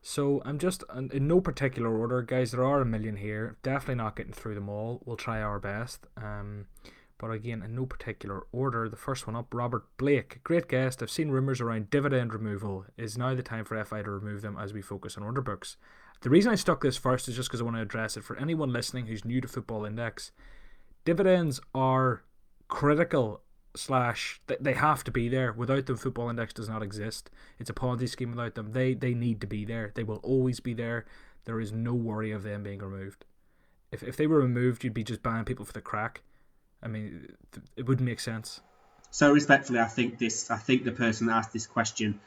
So 0.03 0.41
I'm 0.45 0.57
just 0.57 0.83
in 1.11 1.27
no 1.27 1.41
particular 1.41 1.95
order, 1.95 2.21
guys. 2.23 2.51
There 2.51 2.63
are 2.63 2.81
a 2.81 2.85
million 2.85 3.17
here. 3.17 3.57
Definitely 3.61 3.95
not 3.95 4.15
getting 4.15 4.33
through 4.33 4.55
them 4.55 4.69
all. 4.69 5.01
We'll 5.05 5.15
try 5.15 5.41
our 5.41 5.59
best. 5.59 6.07
Um, 6.17 6.65
but 7.19 7.29
again, 7.29 7.61
in 7.61 7.75
no 7.75 7.85
particular 7.85 8.43
order. 8.51 8.89
The 8.89 8.95
first 8.95 9.27
one 9.27 9.35
up, 9.35 9.53
Robert 9.53 9.85
Blake. 9.97 10.43
Great 10.43 10.67
guest. 10.67 11.03
I've 11.03 11.11
seen 11.11 11.29
rumours 11.29 11.61
around 11.61 11.91
dividend 11.91 12.33
removal. 12.33 12.85
Is 12.97 13.15
now 13.15 13.35
the 13.35 13.43
time 13.43 13.63
for 13.63 13.81
FI 13.83 14.01
to 14.01 14.09
remove 14.09 14.41
them 14.41 14.57
as 14.59 14.73
we 14.73 14.81
focus 14.81 15.17
on 15.17 15.23
order 15.23 15.41
books? 15.41 15.77
The 16.21 16.31
reason 16.31 16.51
I 16.51 16.55
stuck 16.55 16.81
this 16.81 16.97
first 16.97 17.27
is 17.27 17.35
just 17.35 17.49
because 17.49 17.61
I 17.61 17.63
want 17.63 17.77
to 17.77 17.81
address 17.83 18.17
it 18.17 18.23
for 18.23 18.37
anyone 18.37 18.73
listening 18.73 19.05
who's 19.05 19.23
new 19.23 19.39
to 19.39 19.47
Football 19.47 19.85
Index. 19.85 20.31
Dividends 21.05 21.59
are 21.75 22.23
critical 22.67 23.41
slash 23.75 24.41
they 24.59 24.73
have 24.73 25.03
to 25.05 25.11
be 25.11 25.29
there. 25.29 25.53
Without 25.53 25.85
them, 25.85 25.97
Football 25.97 26.29
Index 26.29 26.53
does 26.53 26.69
not 26.69 26.83
exist. 26.83 27.29
It's 27.59 27.69
a 27.69 27.73
Ponzi 27.73 28.09
scheme 28.09 28.31
without 28.31 28.55
them. 28.55 28.71
They 28.71 28.93
they 28.93 29.13
need 29.13 29.41
to 29.41 29.47
be 29.47 29.65
there. 29.65 29.91
They 29.95 30.03
will 30.03 30.19
always 30.23 30.59
be 30.59 30.73
there. 30.73 31.05
There 31.45 31.59
is 31.59 31.71
no 31.71 31.93
worry 31.93 32.31
of 32.31 32.43
them 32.43 32.63
being 32.63 32.79
removed. 32.79 33.25
If 33.91 34.03
if 34.03 34.17
they 34.17 34.27
were 34.27 34.39
removed, 34.39 34.83
you'd 34.83 34.93
be 34.93 35.03
just 35.03 35.23
buying 35.23 35.45
people 35.45 35.65
for 35.65 35.73
the 35.73 35.81
crack. 35.81 36.21
I 36.83 36.87
mean, 36.87 37.35
it 37.75 37.87
wouldn't 37.87 38.07
make 38.07 38.19
sense. 38.19 38.61
So 39.11 39.31
respectfully, 39.31 39.79
I 39.79 39.85
think 39.85 40.17
this. 40.17 40.49
I 40.49 40.57
think 40.57 40.83
the 40.83 40.91
person 40.91 41.27
that 41.27 41.35
asked 41.35 41.53
this 41.53 41.67
question 41.67 42.19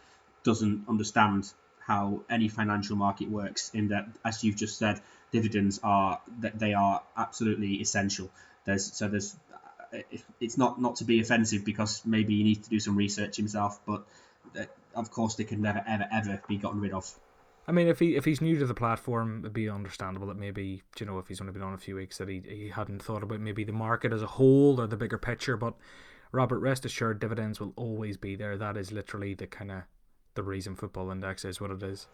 doesn't 0.45 0.85
understand 0.89 1.53
how 1.81 2.23
any 2.31 2.49
financial 2.49 2.97
market 2.97 3.31
works. 3.31 3.71
In 3.75 3.89
that, 3.89 4.07
as 4.25 4.45
you've 4.45 4.57
just 4.57 4.79
said, 4.79 5.01
dividends 5.33 5.81
are 5.83 6.21
that 6.41 6.59
they 6.59 6.75
are 6.75 7.03
absolutely 7.17 7.81
essential. 7.81 8.31
There's 8.65 8.93
so 8.93 9.09
there's. 9.09 9.37
It's 10.41 10.59
not 10.59 10.81
not 10.81 10.97
to 10.97 11.05
be 11.05 11.21
offensive 11.21 11.65
because 11.65 12.03
maybe 12.05 12.37
he 12.37 12.43
needs 12.43 12.67
to 12.67 12.71
do 12.71 12.81
some 12.81 12.97
research 12.97 13.37
himself, 13.37 13.81
but 13.87 14.07
uh, 14.59 14.65
of 14.95 15.11
course 15.11 15.37
they 15.37 15.45
can 15.45 15.63
never 15.63 15.83
ever 15.87 16.07
ever 16.13 16.43
be 16.49 16.57
gotten 16.57 16.81
rid 16.81 16.93
of. 16.93 17.13
I 17.67 17.73
mean, 17.73 17.89
if 17.89 17.99
he 17.99 18.17
if 18.17 18.25
he's 18.25 18.41
new 18.41 18.59
to 18.59 18.67
the 18.67 18.75
platform, 18.75 19.41
it'd 19.41 19.53
be 19.53 19.71
understandable 19.71 20.27
that 20.29 20.37
maybe 20.37 20.83
you 20.99 21.07
know 21.07 21.19
if 21.19 21.29
he's 21.29 21.41
only 21.41 21.53
been 21.53 21.63
on 21.63 21.75
a 21.75 21.79
few 21.79 21.97
weeks 21.97 22.19
that 22.19 22.29
he 22.29 22.43
he 22.47 22.69
hadn't 22.69 23.03
thought 23.03 23.23
about 23.23 23.41
maybe 23.41 23.65
the 23.65 23.73
market 23.73 24.13
as 24.13 24.23
a 24.23 24.27
whole 24.27 24.81
or 24.81 24.87
the 24.87 24.97
bigger 24.97 25.19
picture. 25.19 25.57
But 25.57 25.75
Robert, 26.33 26.59
rest 26.59 26.85
assured, 26.85 27.21
dividends 27.21 27.61
will 27.61 27.73
always 27.77 28.17
be 28.17 28.37
there. 28.37 28.59
That 28.59 28.77
is 28.77 28.93
literally 28.93 29.35
the 29.35 29.47
kind 29.47 29.71
of 29.71 29.83
the 30.35 30.43
reason 30.43 30.75
Football 30.77 31.11
Index 31.11 31.45
is 31.45 31.61
what 31.61 31.71
it 31.71 31.83
is. 31.83 32.07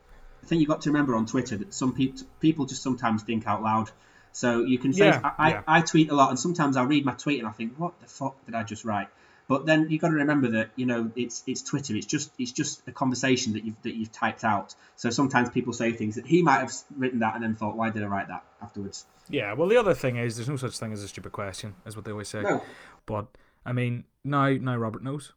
I 0.43 0.47
think 0.47 0.61
you've 0.61 0.69
got 0.69 0.83
to 0.83 0.91
remember 0.91 1.17
on 1.17 1.27
Twitter 1.27 1.57
that 1.57 1.75
some 1.75 1.95
people 1.95 2.27
people 2.39 2.67
just 2.67 2.83
sometimes 2.83 3.23
think 3.23 3.47
out 3.47 3.63
loud. 3.63 3.91
So 4.33 4.65
you 4.65 4.79
can 4.79 4.93
say 4.93 5.07
yeah, 5.07 5.33
I, 5.39 5.51
yeah. 5.51 5.63
I, 5.67 5.79
I 5.79 5.81
tweet 5.83 6.11
a 6.11 6.15
lot, 6.15 6.31
and 6.31 6.39
sometimes 6.39 6.77
I'll 6.77 6.87
read 6.87 7.05
my 7.05 7.13
tweet 7.13 7.41
and 7.41 7.49
I 7.49 7.53
think, 7.53 7.75
what 7.77 8.01
the 8.01 8.07
fuck 8.07 8.45
did 8.47 8.55
I 8.55 8.63
just 8.63 8.85
write? 8.85 9.09
But 9.49 9.67
then 9.67 9.89
you've 9.91 10.01
got 10.01 10.11
to 10.11 10.15
remember 10.15 10.49
that 10.53 10.71
you 10.77 10.87
know 10.87 11.11
it's 11.17 11.43
it's 11.45 11.63
Twitter. 11.63 11.97
It's 11.97 12.07
just 12.07 12.31
it's 12.39 12.53
just 12.53 12.87
a 12.87 12.93
conversation 12.93 13.55
that 13.55 13.65
you've 13.65 13.83
that 13.83 13.97
you've 13.97 14.13
typed 14.13 14.45
out. 14.45 14.77
So 14.95 15.11
sometimes 15.11 15.51
people 15.51 15.73
say 15.73 15.91
things 15.91 16.15
that 16.15 16.27
he 16.27 16.43
might 16.43 16.61
have 16.61 16.73
written 16.97 17.19
that 17.19 17.35
and 17.35 17.43
then 17.43 17.57
thought, 17.57 17.77
why 17.77 17.91
did 17.91 18.05
I 18.05 18.07
write 18.07 18.29
that 18.29 18.45
afterwards? 18.63 19.07
Yeah. 19.29 19.55
Well, 19.55 19.69
the 19.69 19.77
other 19.77 19.95
thing 19.95 20.17
is, 20.17 20.37
there's 20.37 20.49
no 20.49 20.57
such 20.57 20.79
thing 20.79 20.93
as 20.93 21.03
a 21.03 21.09
stupid 21.09 21.33
question, 21.33 21.75
is 21.85 21.97
what 21.97 22.05
they 22.05 22.13
always 22.13 22.29
say. 22.29 22.43
No. 22.43 22.63
But 23.07 23.27
I 23.67 23.73
mean, 23.73 24.05
now 24.23 24.51
now 24.51 24.77
Robert 24.77 25.03
knows, 25.03 25.33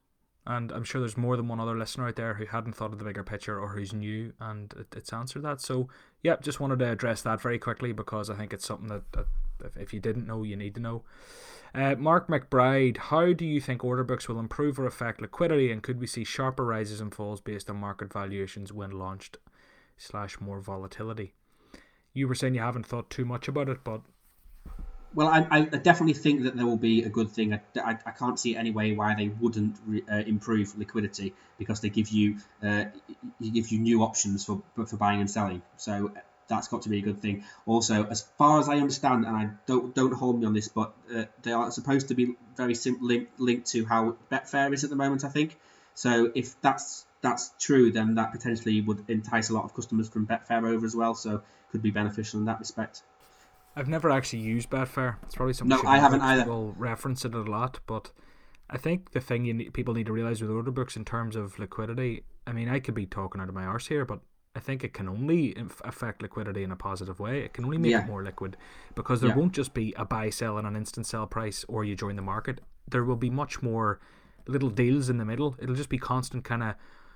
and 0.46 0.72
I'm 0.72 0.84
sure 0.84 1.00
there's 1.00 1.18
more 1.18 1.38
than 1.38 1.48
one 1.48 1.60
other 1.60 1.78
listener 1.78 2.08
out 2.08 2.16
there 2.16 2.34
who 2.34 2.46
hadn't 2.46 2.74
thought 2.74 2.92
of 2.92 3.00
the 3.00 3.06
bigger 3.06 3.24
picture 3.24 3.60
or 3.60 3.70
who's 3.70 3.94
new, 3.94 4.34
and 4.40 4.74
it, 4.78 4.88
it's 4.96 5.14
answered 5.14 5.44
that. 5.44 5.62
So 5.62 5.88
yeah, 6.22 6.36
just 6.42 6.60
wanted 6.60 6.80
to 6.80 6.92
address 6.92 7.22
that 7.22 7.42
very 7.42 7.60
quickly 7.60 7.94
because 7.94 8.30
I 8.30 8.36
think 8.36 8.54
it's 8.54 8.66
something 8.66 8.90
that, 8.90 9.12
that 9.14 9.28
if, 9.64 9.78
if 9.78 9.94
you 9.94 10.00
didn't 10.00 10.28
know, 10.28 10.44
you 10.44 10.56
need 10.56 10.76
to 10.76 10.82
know. 10.82 11.04
Uh, 11.76 11.96
Mark 11.96 12.28
McBride, 12.28 12.98
how 12.98 13.34
do 13.34 13.46
you 13.46 13.60
think 13.60 13.84
order 13.84 14.04
books 14.04 14.28
will 14.28 14.40
improve 14.40 14.80
or 14.80 14.86
affect 14.86 15.22
liquidity, 15.22 15.72
and 15.72 15.82
could 15.82 16.00
we 16.00 16.06
see 16.06 16.24
sharper 16.24 16.64
rises 16.64 17.02
and 17.02 17.16
falls 17.16 17.42
based 17.42 17.70
on 17.70 17.78
market 17.78 18.14
valuations 18.14 18.72
when 18.72 18.92
launched, 18.92 19.38
slash 19.98 20.40
more 20.40 20.60
volatility? 20.60 21.34
You 22.14 22.28
were 22.28 22.36
saying 22.36 22.54
you 22.54 22.62
haven't 22.62 22.86
thought 22.86 23.10
too 23.10 23.26
much 23.26 23.48
about 23.48 23.70
it, 23.70 23.84
but 23.84 24.02
Well, 25.16 25.28
I, 25.28 25.46
I 25.52 25.62
definitely 25.66 26.16
think 26.16 26.42
that 26.44 26.56
there 26.56 26.66
will 26.66 26.78
be 26.78 27.04
a 27.04 27.10
good 27.10 27.30
thing. 27.30 27.54
I, 27.54 27.62
I, 27.76 27.98
I 28.06 28.12
can't 28.12 28.40
see 28.40 28.56
any 28.56 28.72
way 28.72 28.94
why 28.94 29.14
they 29.14 29.28
wouldn't 29.28 29.78
re, 29.86 30.02
uh, 30.12 30.18
improve 30.26 30.76
liquidity 30.76 31.34
because 31.60 31.82
they 31.82 31.90
give 31.90 32.10
you 32.10 32.38
uh, 32.64 32.86
give 33.40 33.70
you 33.72 33.78
new 33.80 34.02
options 34.02 34.44
for 34.44 34.64
for 34.88 34.98
buying 34.98 35.20
and 35.20 35.30
selling. 35.30 35.62
So 35.78 36.12
that's 36.48 36.68
got 36.68 36.82
to 36.84 36.90
be 36.90 36.98
a 36.98 37.02
good 37.02 37.22
thing. 37.22 37.44
Also, 37.68 38.06
as 38.06 38.24
far 38.40 38.60
as 38.60 38.68
I 38.70 38.78
understand, 38.78 39.26
and 39.26 39.36
I 39.36 39.50
don't 39.68 39.94
don't 39.94 40.14
hold 40.14 40.40
me 40.40 40.48
on 40.48 40.54
this, 40.54 40.68
but 40.68 40.94
uh, 41.16 41.26
they 41.44 41.52
are 41.52 41.70
supposed 41.70 42.08
to 42.08 42.16
be 42.16 42.36
very 42.58 42.74
sim- 42.74 42.98
linked 43.02 43.40
linked 43.40 43.68
to 43.68 43.86
how 43.86 44.16
Betfair 44.32 44.74
is 44.74 44.84
at 44.84 44.90
the 44.90 44.96
moment. 44.96 45.24
I 45.24 45.30
think 45.30 45.60
so. 45.94 46.32
If 46.34 46.60
that's 46.62 47.06
that's 47.22 47.52
true, 47.60 47.92
then 47.92 48.16
that 48.16 48.32
potentially 48.32 48.82
would 48.82 49.04
entice 49.08 49.50
a 49.50 49.54
lot 49.54 49.64
of 49.64 49.76
customers 49.76 50.10
from 50.10 50.26
Betfair 50.26 50.68
over 50.68 50.86
as 50.88 50.96
well. 50.96 51.14
So 51.14 51.44
could 51.72 51.84
be 51.84 51.92
beneficial 51.92 52.40
in 52.40 52.46
that 52.46 52.58
respect. 52.58 53.04
I've 53.76 53.88
never 53.88 54.10
actually 54.12 54.40
used 54.40 54.70
Betfair. 54.70 55.16
It's 55.24 55.36
probably 55.36 55.54
something 55.54 55.78
No, 55.84 55.90
I 55.90 55.98
haven't 55.98 56.22
either. 56.22 56.44
People 56.44 56.76
reference 56.78 57.26
it 57.26 57.34
a 57.34 57.42
lot, 57.42 57.80
but 57.88 58.12
I 58.70 58.78
think 58.78 59.12
the 59.12 59.20
thing 59.20 59.46
you 59.46 59.54
need, 59.54 59.74
people 59.74 59.94
need 59.94 60.06
to 60.06 60.14
realize 60.14 60.42
with 60.42 60.52
order 60.52 60.72
books 60.72 60.96
in 60.96 61.06
terms 61.06 61.36
of 61.36 61.58
liquidity. 61.60 62.24
I 62.46 62.52
mean, 62.54 62.70
I 62.70 62.80
could 62.80 62.94
be 62.94 63.06
talking 63.06 63.42
out 63.42 63.50
of 63.50 63.56
my 63.56 63.64
arse 63.66 63.88
here, 63.88 64.06
but 64.06 64.20
I 64.56 64.60
think 64.60 64.84
it 64.84 64.94
can 64.94 65.10
only 65.10 65.56
affect 65.84 66.22
liquidity 66.22 66.64
in 66.64 66.72
a 66.72 66.76
positive 66.76 67.20
way. 67.20 67.40
It 67.42 67.54
can 67.54 67.66
only 67.66 67.80
make 67.80 67.92
Yeah. 67.92 68.02
it 68.04 68.08
more 68.08 68.24
liquid 68.24 68.56
because 68.94 69.22
there 69.22 69.32
Yeah. 69.32 69.38
won't 69.38 69.54
just 69.54 69.74
be 69.74 69.94
a 69.98 70.06
buy 70.06 70.30
sell 70.30 70.60
and 70.60 70.68
an 70.68 70.76
instant 70.76 71.08
sell 71.08 71.26
price, 71.26 71.66
or 71.68 71.84
you 71.84 71.96
join 71.96 72.16
the 72.16 72.22
market. 72.22 72.62
There 72.88 73.04
will 73.04 73.16
be 73.16 73.32
much 73.32 73.64
more 73.64 74.00
little 74.48 74.70
deals 74.70 75.10
in 75.10 75.18
the 75.18 75.26
middle. 75.26 75.56
It'll 75.60 75.76
just 75.76 75.90
be 75.90 75.98
constant 75.98 76.44
kind 76.44 76.62
of. 76.62 76.76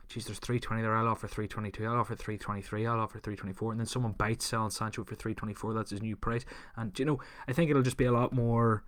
Geez, 0.09 0.25
there's 0.25 0.39
320 0.39 0.81
there. 0.81 0.95
I'll 0.95 1.07
offer 1.07 1.27
322. 1.27 1.85
I'll 1.85 1.99
offer 1.99 2.15
323. 2.15 2.85
I'll 2.85 2.99
offer 2.99 3.19
324. 3.19 3.71
And 3.71 3.79
then 3.81 3.87
someone 3.87 4.13
bites 4.13 4.45
selling 4.45 4.69
Sancho 4.69 5.03
for 5.03 5.15
324. 5.15 5.73
That's 5.73 5.91
his 5.91 6.01
new 6.01 6.15
price. 6.15 6.45
And, 6.77 6.97
you 6.97 7.05
know, 7.05 7.19
I 7.47 7.53
think 7.53 7.69
it'll 7.69 7.81
just 7.81 7.97
be 7.97 8.05
a 8.05 8.11
lot 8.11 8.31
more 8.31 8.85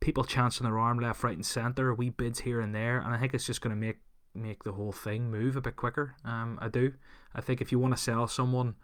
people 0.00 0.24
chancing 0.24 0.64
their 0.64 0.78
arm 0.78 0.98
left, 0.98 1.22
right, 1.22 1.34
and 1.34 1.46
centre, 1.46 1.94
wee 1.94 2.10
bids 2.10 2.40
here 2.40 2.60
and 2.60 2.74
there. 2.74 2.98
And 2.98 3.14
I 3.14 3.18
think 3.18 3.32
it's 3.32 3.46
just 3.46 3.62
going 3.62 3.74
to 3.74 3.80
make 3.80 3.98
make 4.34 4.64
the 4.64 4.72
whole 4.72 4.92
thing 4.92 5.30
move 5.30 5.56
a 5.56 5.60
bit 5.60 5.76
quicker. 5.76 6.14
Um, 6.24 6.58
I 6.60 6.68
do. 6.68 6.94
I 7.34 7.40
think 7.40 7.60
if 7.60 7.70
you 7.70 7.78
want 7.78 7.94
to 7.94 8.02
sell 8.02 8.26
someone, 8.26 8.76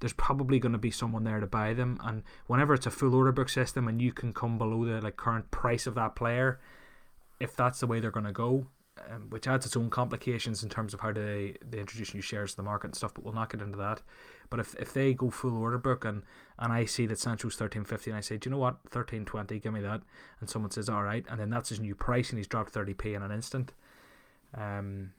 there's 0.00 0.12
probably 0.12 0.58
going 0.58 0.72
to 0.72 0.78
be 0.78 0.90
someone 0.90 1.24
there 1.24 1.40
to 1.40 1.46
buy 1.46 1.74
them. 1.74 1.98
And 2.04 2.22
whenever 2.46 2.74
it's 2.74 2.86
a 2.86 2.90
full 2.90 3.14
order 3.14 3.32
book 3.32 3.48
system 3.48 3.88
and 3.88 4.00
you 4.00 4.12
can 4.12 4.32
come 4.32 4.58
below 4.58 4.84
the 4.84 5.00
like 5.00 5.16
current 5.16 5.50
price 5.50 5.86
of 5.86 5.94
that 5.94 6.14
player, 6.14 6.60
if 7.40 7.56
that's 7.56 7.80
the 7.80 7.86
way 7.86 8.00
they're 8.00 8.10
going 8.10 8.26
to 8.26 8.32
go, 8.32 8.68
um, 9.10 9.26
which 9.30 9.46
adds 9.46 9.66
its 9.66 9.76
own 9.76 9.90
complications 9.90 10.62
in 10.62 10.68
terms 10.68 10.94
of 10.94 11.00
how 11.00 11.12
they, 11.12 11.56
they 11.68 11.78
introduce 11.78 12.14
new 12.14 12.20
shares 12.22 12.52
to 12.52 12.56
the 12.56 12.62
market 12.62 12.88
and 12.88 12.94
stuff, 12.96 13.12
but 13.14 13.24
we'll 13.24 13.34
not 13.34 13.50
get 13.50 13.60
into 13.60 13.76
that. 13.78 14.00
But 14.48 14.60
if, 14.60 14.74
if 14.76 14.92
they 14.94 15.12
go 15.14 15.30
full 15.30 15.56
order 15.56 15.78
book 15.78 16.04
and, 16.04 16.22
and 16.58 16.72
I 16.72 16.84
see 16.86 17.06
that 17.06 17.18
Sancho's 17.18 17.56
thirteen 17.56 17.84
fifty 17.84 18.10
and 18.10 18.16
I 18.16 18.20
say, 18.20 18.36
Do 18.38 18.48
you 18.48 18.52
know 18.52 18.58
what? 18.60 18.78
Thirteen 18.88 19.24
twenty, 19.24 19.58
give 19.58 19.72
me 19.72 19.80
that 19.80 20.02
and 20.40 20.48
someone 20.48 20.70
says, 20.70 20.88
Alright, 20.88 21.26
and 21.28 21.38
then 21.40 21.50
that's 21.50 21.68
his 21.68 21.80
new 21.80 21.94
price 21.94 22.30
and 22.30 22.38
he's 22.38 22.46
dropped 22.46 22.70
thirty 22.72 22.94
P 22.94 23.14
in 23.14 23.22
an 23.22 23.30
instant. 23.32 23.72
Um 24.54 25.12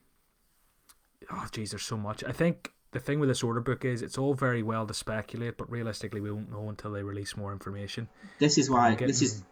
Oh 1.30 1.46
geez, 1.52 1.70
there's 1.72 1.82
so 1.82 1.96
much. 1.96 2.24
I 2.24 2.32
think 2.32 2.72
the 2.92 3.00
thing 3.00 3.20
with 3.20 3.28
this 3.28 3.42
order 3.42 3.60
book 3.60 3.84
is 3.84 4.02
it's 4.02 4.16
all 4.16 4.34
very 4.34 4.62
well 4.62 4.86
to 4.86 4.94
speculate, 4.94 5.56
but 5.58 5.70
realistically 5.70 6.20
we 6.20 6.30
won't 6.32 6.50
know 6.50 6.68
until 6.68 6.92
they 6.92 7.02
release 7.02 7.36
more 7.36 7.52
information. 7.52 8.08
This 8.38 8.56
is 8.56 8.70
why 8.70 8.92
Getting- 8.92 9.08
this 9.08 9.20
is 9.22 9.44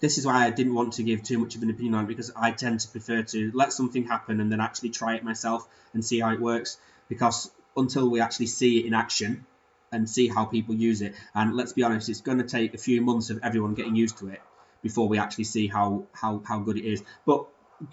this 0.00 0.18
is 0.18 0.26
why 0.26 0.46
I 0.46 0.50
didn't 0.50 0.74
want 0.74 0.94
to 0.94 1.02
give 1.02 1.22
too 1.22 1.38
much 1.38 1.56
of 1.56 1.62
an 1.62 1.70
opinion 1.70 1.94
on 1.94 2.04
it 2.04 2.08
because 2.08 2.30
I 2.36 2.52
tend 2.52 2.80
to 2.80 2.88
prefer 2.88 3.22
to 3.22 3.50
let 3.54 3.72
something 3.72 4.04
happen 4.04 4.40
and 4.40 4.50
then 4.50 4.60
actually 4.60 4.90
try 4.90 5.16
it 5.16 5.24
myself 5.24 5.66
and 5.92 6.04
see 6.04 6.20
how 6.20 6.32
it 6.32 6.40
works. 6.40 6.78
Because 7.08 7.50
until 7.76 8.08
we 8.08 8.20
actually 8.20 8.46
see 8.46 8.78
it 8.78 8.86
in 8.86 8.94
action 8.94 9.46
and 9.90 10.08
see 10.08 10.28
how 10.28 10.44
people 10.44 10.74
use 10.74 11.02
it, 11.02 11.14
and 11.34 11.54
let's 11.54 11.72
be 11.72 11.82
honest, 11.82 12.08
it's 12.08 12.20
going 12.20 12.38
to 12.38 12.44
take 12.44 12.74
a 12.74 12.78
few 12.78 13.00
months 13.00 13.30
of 13.30 13.40
everyone 13.42 13.74
getting 13.74 13.96
used 13.96 14.18
to 14.18 14.28
it 14.28 14.40
before 14.82 15.08
we 15.08 15.18
actually 15.18 15.44
see 15.44 15.66
how 15.66 16.04
how, 16.12 16.42
how 16.46 16.60
good 16.60 16.76
it 16.76 16.84
is. 16.84 17.02
But 17.26 17.46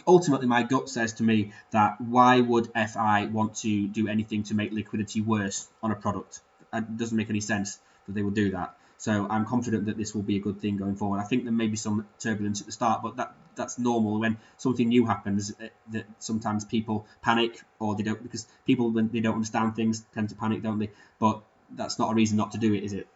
ultimately, 0.06 0.48
my 0.48 0.64
gut 0.64 0.90
says 0.90 1.14
to 1.14 1.24
me 1.24 1.54
that 1.72 2.00
why 2.02 2.42
would 2.42 2.72
FI 2.74 3.28
want 3.28 3.56
to 3.58 3.88
do 3.88 4.08
anything 4.08 4.44
to 4.44 4.54
make 4.54 4.72
liquidity 4.72 5.22
worse 5.22 5.68
on 5.82 5.92
a 5.92 5.96
product? 5.96 6.42
It 6.74 6.98
doesn't 6.98 7.18
make 7.18 7.30
any 7.30 7.42
sense 7.42 7.80
that 8.06 8.14
they 8.14 8.22
would 8.22 8.36
do 8.36 8.52
that. 8.52 8.78
So 8.98 9.28
I'm 9.30 9.46
confident 9.46 9.86
that 9.86 9.98
this 9.98 10.16
will 10.16 10.24
be 10.24 10.38
a 10.38 10.40
good 10.40 10.60
thing 10.62 10.78
going 10.78 10.96
forward. 10.96 11.20
I 11.20 11.24
think 11.24 11.44
there 11.44 11.54
may 11.54 11.68
be 11.68 11.76
some 11.76 12.08
turbulence 12.20 12.62
at 12.62 12.66
the 12.66 12.72
start, 12.72 13.02
but 13.04 13.18
that 13.18 13.36
that's 13.56 13.78
normal 13.78 14.20
when 14.20 14.38
something 14.58 14.88
new 14.88 15.06
happens. 15.06 15.54
Eh, 15.60 15.70
that 15.92 16.06
sometimes 16.20 16.66
people 16.66 17.06
panic 17.22 17.62
or 17.80 17.96
they 17.96 18.04
don't 18.04 18.22
because 18.24 18.48
people 18.66 18.92
when 18.92 19.10
they 19.10 19.20
don't 19.20 19.36
understand 19.36 19.76
things 19.76 20.06
tend 20.14 20.30
to 20.30 20.36
panic, 20.36 20.64
don't 20.64 20.80
they? 20.80 20.92
But 21.20 21.42
that's 21.72 22.00
not 22.00 22.12
a 22.12 22.16
reason 22.16 22.38
not 22.38 22.52
to 22.52 22.58
do 22.58 22.74
it, 22.74 22.84
is 22.84 22.94
it? 22.94 23.08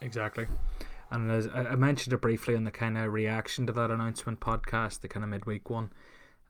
Exactly. 0.00 0.46
And 1.10 1.30
as 1.30 1.48
I 1.48 1.74
mentioned 1.74 2.12
it 2.12 2.20
briefly 2.20 2.54
in 2.54 2.64
the 2.64 2.70
kind 2.70 2.98
of 2.98 3.12
reaction 3.12 3.66
to 3.66 3.72
that 3.72 3.90
announcement 3.90 4.40
podcast, 4.40 5.00
the 5.00 5.08
kind 5.08 5.24
of 5.24 5.30
midweek 5.30 5.70
one. 5.70 5.90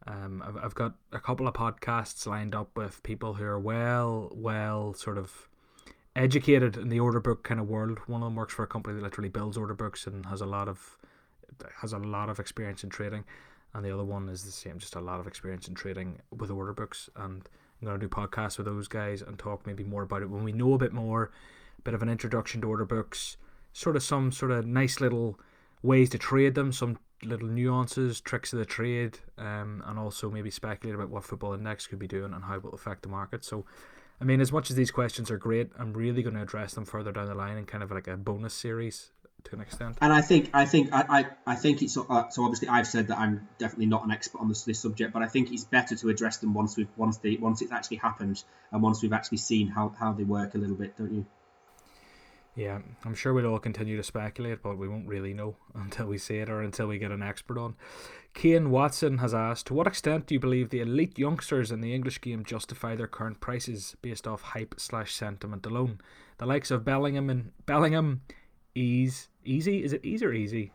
Um, 0.07 0.43
I've, 0.47 0.57
I've 0.57 0.75
got 0.75 0.95
a 1.13 1.21
couple 1.21 1.47
of 1.47 1.55
podcasts 1.55 2.27
lined 2.27 2.55
up 2.55 2.77
with 2.77 3.03
people 3.03 3.35
who 3.35 3.45
are 3.45 3.59
well, 3.59 4.33
well, 4.35 4.95
sort 4.95 5.19
of 5.19 5.49
educated 6.19 6.77
in 6.77 6.89
the 6.89 7.01
order 7.01 7.21
book 7.21 7.45
kind 7.45 7.61
of 7.61 7.69
world. 7.69 7.99
One 8.07 8.23
of 8.23 8.27
them 8.27 8.37
works 8.37 8.55
for 8.55 8.65
a 8.65 8.67
company 8.67 8.97
that 8.97 9.03
literally 9.03 9.29
builds 9.29 9.57
order 9.57 9.75
books 9.75 10.07
and 10.07 10.27
has 10.27 10.41
a 10.41 10.47
lot 10.47 10.69
of 10.69 10.99
has 11.81 11.93
a 11.93 11.99
lot 11.99 12.29
of 12.29 12.39
experience 12.39 12.85
in 12.85 12.91
trading, 12.91 13.25
and 13.75 13.85
the 13.85 13.93
other 13.93 14.05
one 14.05 14.29
is 14.29 14.45
the 14.45 14.53
same, 14.53 14.79
just 14.79 14.95
a 14.95 15.01
lot 15.01 15.21
of 15.21 15.27
experience 15.27 15.67
in 15.67 15.75
trading 15.75 16.19
with 16.37 16.51
order 16.51 16.73
books. 16.73 17.09
And 17.17 17.49
I'm 17.81 17.89
going 17.89 17.99
to 17.99 18.07
do 18.07 18.11
podcasts 18.11 18.59
with 18.59 18.67
those 18.67 18.89
guys 18.89 19.23
and 19.23 19.39
talk 19.39 19.67
maybe 19.67 19.85
more 19.85 20.03
about 20.03 20.23
it 20.23 20.31
when 20.31 20.45
we 20.45 20.53
know 20.53 20.75
a 20.75 20.79
bit 20.79 20.93
more, 20.93 21.31
a 21.79 21.83
bit 21.83 21.95
of 21.95 22.03
an 22.03 22.09
introduction 22.09 22.61
to 22.61 22.69
order 22.69 22.85
books, 22.85 23.37
sort 23.73 23.97
of 23.97 24.03
some 24.03 24.31
sort 24.31 24.51
of 24.51 24.67
nice 24.67 25.01
little 25.01 25.39
ways 25.83 26.11
to 26.11 26.19
trade 26.19 26.55
them, 26.55 26.73
some 26.73 26.99
little 27.25 27.49
nuances, 27.49 28.21
tricks 28.21 28.53
of 28.53 28.59
the 28.59 28.65
trade, 28.65 29.19
um, 29.39 29.83
and 29.87 29.99
also 29.99 30.31
maybe 30.31 30.51
speculate 30.51 30.95
about 30.95 31.11
what 31.11 31.25
Football 31.25 31.55
Index 31.55 31.87
could 31.87 31.99
be 31.99 32.07
doing 32.07 32.33
and 32.33 32.45
how 32.45 32.57
it 32.57 32.63
will 32.63 32.75
affect 32.75 33.03
the 33.03 33.09
market. 33.09 33.45
So 33.45 33.65
I 34.21 34.25
mean, 34.25 34.41
as 34.41 34.51
much 34.51 34.71
as 34.71 34.77
these 34.77 34.91
questions 34.91 35.31
are 35.31 35.39
great, 35.39 35.71
I'm 35.79 35.93
really 35.93 36.23
going 36.23 36.35
to 36.35 36.43
address 36.43 36.75
them 36.75 36.85
further 36.85 37.13
down 37.13 37.27
the 37.27 37.35
line 37.35 37.57
in 37.57 37.67
kind 37.67 37.85
of 37.85 37.91
like 37.91 38.09
a 38.09 38.17
bonus 38.17 38.53
series 38.55 39.13
to 39.45 39.55
an 39.55 39.61
extent. 39.61 39.97
And 40.01 40.13
I 40.13 40.21
think, 40.21 40.51
I 40.53 40.65
think, 40.65 40.93
I, 40.93 41.05
I, 41.09 41.53
I 41.53 41.55
think 41.55 41.83
it's 41.83 41.97
uh, 41.97 42.29
so. 42.29 42.43
Obviously, 42.43 42.69
I've 42.69 42.87
said 42.87 43.09
that 43.09 43.19
I'm 43.19 43.49
definitely 43.59 43.87
not 43.87 44.05
an 44.05 44.11
expert 44.11 44.41
on 44.41 44.49
this, 44.49 44.65
this 44.65 44.81
subject, 44.81 45.13
but 45.13 45.23
I 45.23 45.29
think 45.29 45.53
it's 45.53 45.65
better 45.65 45.95
to 45.95 46.09
address 46.09 46.39
them 46.39 46.55
once 46.55 46.77
we've 46.77 46.89
once 46.97 47.19
they 47.19 47.37
once 47.37 47.63
it's 47.63 47.73
actually 47.73 47.99
happened 47.99 48.43
and 48.73 48.83
once 48.83 49.03
we've 49.03 49.13
actually 49.13 49.39
seen 49.39 49.69
how 49.69 49.95
how 49.99 50.13
they 50.13 50.25
work 50.25 50.55
a 50.55 50.59
little 50.59 50.77
bit, 50.77 50.97
don't 50.97 51.13
you? 51.13 51.27
Yeah, 52.59 52.81
I'm 53.05 53.15
sure 53.15 53.33
we'll 53.33 53.47
all 53.47 53.61
continue 53.61 53.97
to 53.97 54.03
speculate, 54.03 54.65
but 54.65 54.79
we 54.79 54.89
won't 54.89 55.07
really 55.07 55.33
know 55.33 55.55
until 55.77 56.07
we 56.07 56.19
see 56.19 56.39
it 56.39 56.51
or 56.51 56.61
until 56.61 56.89
we 56.89 56.99
get 56.99 57.13
an 57.13 57.23
expert 57.23 57.57
on. 57.57 57.77
Kane 58.35 58.71
Watson 58.71 59.19
has 59.19 59.33
asked, 59.33 59.69
To 59.69 59.75
what 59.75 59.87
extent 59.87 60.27
do 60.27 60.35
you 60.35 60.41
believe 60.41 60.71
the 60.71 60.81
elite 60.81 61.17
youngsters 61.21 61.71
in 61.71 61.81
the 61.81 61.95
English 61.95 62.21
game 62.21 62.45
justify 62.45 62.97
their 62.97 63.07
current 63.07 63.39
prices 63.39 63.95
based 64.03 64.27
off 64.27 64.43
hype 64.43 64.75
slash 64.77 65.15
sentiment 65.15 65.67
alone? 65.67 66.01
The 66.39 66.47
likes 66.47 66.73
of 66.73 66.85
Bellingham 66.85 67.31
and 67.31 67.53
Bellingham, 67.65 68.23
Ease, 68.75 69.29
Easy, 69.45 69.85
is 69.85 69.93
it 69.93 70.05
Ease 70.05 70.25
or 70.25 70.33
Easy? 70.33 70.73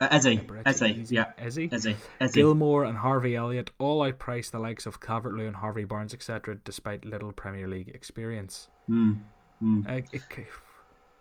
Uh, 0.00 0.08
Eze, 0.10 0.38
Eze, 0.64 1.12
yeah, 1.12 1.32
Eze, 1.36 1.58
Eze. 1.58 2.32
Gilmour 2.32 2.84
and 2.88 2.96
Harvey 2.96 3.36
Elliott 3.36 3.70
all 3.78 4.00
outprice 4.00 4.50
the 4.50 4.58
likes 4.58 4.86
of 4.86 5.00
Calvert-Lewin 5.00 5.48
and 5.48 5.56
Harvey 5.56 5.84
Barnes, 5.84 6.14
etc., 6.14 6.56
despite 6.64 7.04
little 7.04 7.32
Premier 7.32 7.68
League 7.68 7.88
experience. 7.88 8.68
Mm, 8.88 9.18
mm. 9.62 9.86
Uh, 9.86 10.06
it, 10.12 10.22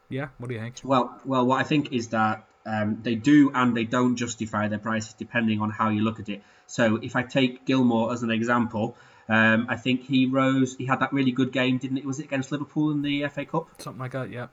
yeah, 0.10 0.30
what 0.38 0.48
do 0.48 0.56
you 0.56 0.62
think? 0.62 0.82
Well, 0.84 1.20
well, 1.26 1.46
what 1.46 1.60
I 1.60 1.64
think 1.64 1.94
is 1.94 2.10
that 2.10 2.48
um, 2.66 3.00
they 3.02 3.16
do 3.16 3.52
and 3.54 3.76
they 3.76 3.86
don't 3.86 4.16
justify 4.16 4.68
their 4.68 4.80
prices 4.80 5.14
depending 5.14 5.62
on 5.62 5.70
how 5.70 5.90
you 5.90 6.02
look 6.02 6.20
at 6.20 6.30
it. 6.30 6.44
So 6.68 6.98
if 6.98 7.16
I 7.16 7.24
take 7.24 7.66
Gilmour 7.66 8.12
as 8.14 8.24
an 8.24 8.32
example, 8.32 8.96
um, 9.30 9.68
I 9.70 9.78
think 9.78 10.04
he 10.04 10.26
rose. 10.26 10.76
He 10.76 10.86
had 10.86 11.00
that 11.00 11.14
really 11.14 11.32
good 11.32 11.52
game, 11.52 11.78
didn't 11.78 11.98
it? 11.98 12.06
Was 12.06 12.20
it 12.20 12.26
against 12.26 12.52
Liverpool 12.52 12.92
in 12.92 13.02
the 13.02 13.28
FA 13.28 13.46
Cup? 13.46 13.70
Something 13.80 14.00
like 14.00 14.12
that, 14.12 14.30
yeah. 14.30 14.48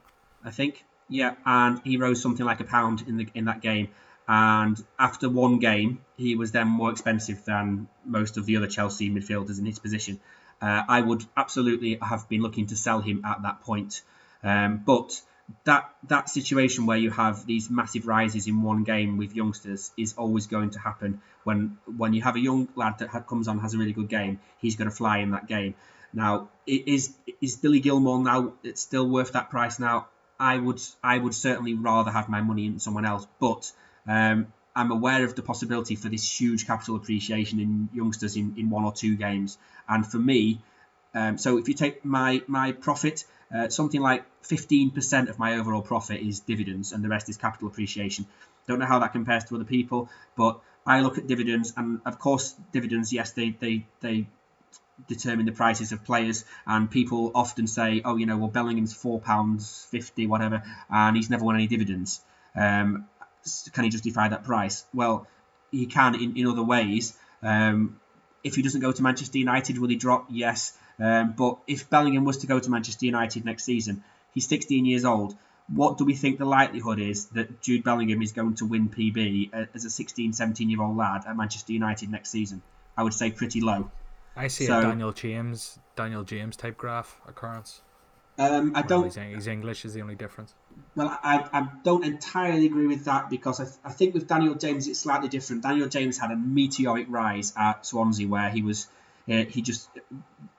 I 0.44 0.50
think, 0.50 0.84
yeah. 1.08 1.34
And 1.44 1.80
he 1.84 1.96
rose 1.96 2.22
something 2.22 2.44
like 2.44 2.60
a 2.60 2.64
pound 2.64 3.04
in 3.06 3.16
the 3.16 3.26
in 3.34 3.46
that 3.46 3.60
game. 3.60 3.88
And 4.26 4.82
after 4.98 5.28
one 5.28 5.58
game, 5.58 6.00
he 6.16 6.34
was 6.34 6.52
then 6.52 6.68
more 6.68 6.90
expensive 6.90 7.44
than 7.44 7.88
most 8.04 8.36
of 8.36 8.46
the 8.46 8.56
other 8.56 8.66
Chelsea 8.66 9.10
midfielders 9.10 9.58
in 9.58 9.66
his 9.66 9.78
position. 9.78 10.20
Uh, 10.62 10.82
I 10.88 11.00
would 11.00 11.24
absolutely 11.36 11.98
have 12.00 12.28
been 12.28 12.40
looking 12.40 12.68
to 12.68 12.76
sell 12.76 13.00
him 13.00 13.22
at 13.24 13.42
that 13.42 13.60
point, 13.60 14.02
um, 14.42 14.82
but 14.86 15.20
that 15.64 15.94
that 16.08 16.28
situation 16.28 16.86
where 16.86 16.96
you 16.96 17.10
have 17.10 17.46
these 17.46 17.70
massive 17.70 18.06
rises 18.06 18.46
in 18.46 18.62
one 18.62 18.84
game 18.84 19.16
with 19.16 19.34
youngsters 19.34 19.92
is 19.96 20.14
always 20.14 20.46
going 20.46 20.70
to 20.70 20.78
happen. 20.78 21.20
When 21.44 21.78
when 21.96 22.14
you 22.14 22.22
have 22.22 22.36
a 22.36 22.40
young 22.40 22.68
lad 22.74 22.98
that 22.98 23.26
comes 23.26 23.48
on 23.48 23.58
has 23.58 23.74
a 23.74 23.78
really 23.78 23.92
good 23.92 24.08
game 24.08 24.40
he's 24.58 24.76
going 24.76 24.88
to 24.88 24.94
fly 24.94 25.18
in 25.18 25.32
that 25.32 25.46
game. 25.46 25.74
Now 26.12 26.48
is 26.66 27.14
is 27.40 27.56
Billy 27.56 27.80
Gilmour 27.80 28.22
now 28.22 28.54
it's 28.62 28.80
still 28.80 29.08
worth 29.08 29.32
that 29.32 29.50
price? 29.50 29.78
Now 29.78 30.08
I 30.40 30.56
would 30.56 30.80
I 31.02 31.18
would 31.18 31.34
certainly 31.34 31.74
rather 31.74 32.10
have 32.10 32.28
my 32.28 32.40
money 32.40 32.66
in 32.66 32.78
someone 32.78 33.04
else 33.04 33.26
but 33.38 33.70
um, 34.06 34.52
I'm 34.76 34.90
aware 34.90 35.24
of 35.24 35.34
the 35.34 35.42
possibility 35.42 35.94
for 35.94 36.08
this 36.08 36.40
huge 36.40 36.66
capital 36.66 36.96
appreciation 36.96 37.60
in 37.60 37.88
youngsters 37.92 38.36
in, 38.36 38.54
in 38.56 38.70
one 38.70 38.84
or 38.84 38.92
two 38.92 39.16
games. 39.16 39.56
And 39.88 40.06
for 40.06 40.18
me 40.18 40.60
um, 41.14 41.38
so 41.38 41.58
if 41.58 41.68
you 41.68 41.74
take 41.74 42.04
my 42.04 42.42
my 42.46 42.72
profit 42.72 43.24
uh, 43.54 43.68
something 43.68 44.00
like 44.00 44.24
15% 44.42 45.28
of 45.28 45.38
my 45.38 45.58
overall 45.58 45.82
profit 45.82 46.20
is 46.20 46.40
dividends 46.40 46.92
and 46.92 47.04
the 47.04 47.08
rest 47.08 47.28
is 47.28 47.36
capital 47.36 47.68
appreciation. 47.68 48.26
Don't 48.66 48.78
know 48.78 48.86
how 48.86 48.98
that 48.98 49.12
compares 49.12 49.44
to 49.44 49.54
other 49.54 49.64
people, 49.64 50.08
but 50.36 50.60
I 50.86 51.00
look 51.00 51.18
at 51.18 51.26
dividends 51.26 51.72
and 51.76 52.00
of 52.04 52.18
course 52.18 52.54
dividends, 52.72 53.12
yes, 53.12 53.32
they 53.32 53.50
they 53.50 53.86
they 54.00 54.26
determine 55.08 55.46
the 55.46 55.52
prices 55.52 55.92
of 55.92 56.04
players 56.04 56.44
and 56.66 56.90
people 56.90 57.32
often 57.34 57.66
say, 57.66 58.02
oh, 58.04 58.16
you 58.16 58.26
know, 58.26 58.36
well 58.38 58.48
Bellingham's 58.48 58.94
four 58.94 59.20
pounds 59.20 59.86
fifty, 59.90 60.26
whatever, 60.26 60.62
and 60.90 61.16
he's 61.16 61.30
never 61.30 61.44
won 61.44 61.54
any 61.54 61.66
dividends. 61.66 62.20
Um, 62.56 63.06
can 63.72 63.84
he 63.84 63.90
justify 63.90 64.28
that 64.28 64.44
price? 64.44 64.84
Well, 64.92 65.26
he 65.70 65.86
can 65.86 66.14
in, 66.14 66.36
in 66.36 66.46
other 66.46 66.62
ways. 66.62 67.16
Um, 67.42 68.00
if 68.42 68.56
he 68.56 68.62
doesn't 68.62 68.80
go 68.80 68.92
to 68.92 69.02
Manchester 69.02 69.38
United, 69.38 69.78
will 69.78 69.88
he 69.88 69.96
drop? 69.96 70.26
Yes. 70.30 70.76
Um, 71.00 71.32
but 71.32 71.58
if 71.66 71.90
Bellingham 71.90 72.24
was 72.24 72.38
to 72.38 72.46
go 72.46 72.58
to 72.58 72.70
Manchester 72.70 73.06
United 73.06 73.44
next 73.44 73.64
season, 73.64 74.04
he's 74.32 74.46
16 74.48 74.84
years 74.84 75.04
old. 75.04 75.36
What 75.68 75.96
do 75.96 76.04
we 76.04 76.14
think 76.14 76.38
the 76.38 76.44
likelihood 76.44 77.00
is 77.00 77.26
that 77.28 77.62
Jude 77.62 77.84
Bellingham 77.84 78.20
is 78.22 78.32
going 78.32 78.56
to 78.56 78.66
win 78.66 78.88
PB 78.90 79.68
as 79.74 79.84
a 79.84 79.90
16, 79.90 80.34
17 80.34 80.70
year 80.70 80.82
old 80.82 80.96
lad 80.96 81.24
at 81.26 81.36
Manchester 81.36 81.72
United 81.72 82.10
next 82.10 82.30
season? 82.30 82.62
I 82.96 83.02
would 83.02 83.14
say 83.14 83.30
pretty 83.30 83.60
low. 83.60 83.90
I 84.36 84.48
see 84.48 84.66
so, 84.66 84.78
a 84.78 84.82
Daniel 84.82 85.12
James, 85.12 85.78
Daniel 85.96 86.22
James 86.22 86.56
type 86.56 86.76
graph 86.76 87.16
occurrence. 87.26 87.80
Um, 88.36 88.72
I 88.74 88.82
don't. 88.82 89.14
He's, 89.16 89.46
English 89.46 89.84
is 89.84 89.94
the 89.94 90.02
only 90.02 90.16
difference. 90.16 90.54
Well, 90.96 91.08
I, 91.22 91.48
I 91.52 91.68
don't 91.84 92.04
entirely 92.04 92.66
agree 92.66 92.88
with 92.88 93.04
that 93.04 93.30
because 93.30 93.60
I, 93.60 93.88
I 93.88 93.92
think 93.92 94.12
with 94.12 94.26
Daniel 94.26 94.56
James 94.56 94.88
it's 94.88 94.98
slightly 94.98 95.28
different. 95.28 95.62
Daniel 95.62 95.88
James 95.88 96.18
had 96.18 96.32
a 96.32 96.36
meteoric 96.36 97.06
rise 97.08 97.52
at 97.56 97.86
Swansea 97.86 98.26
where 98.26 98.50
he 98.50 98.62
was 98.62 98.88
uh, 99.28 99.44
he 99.44 99.62
just 99.62 99.88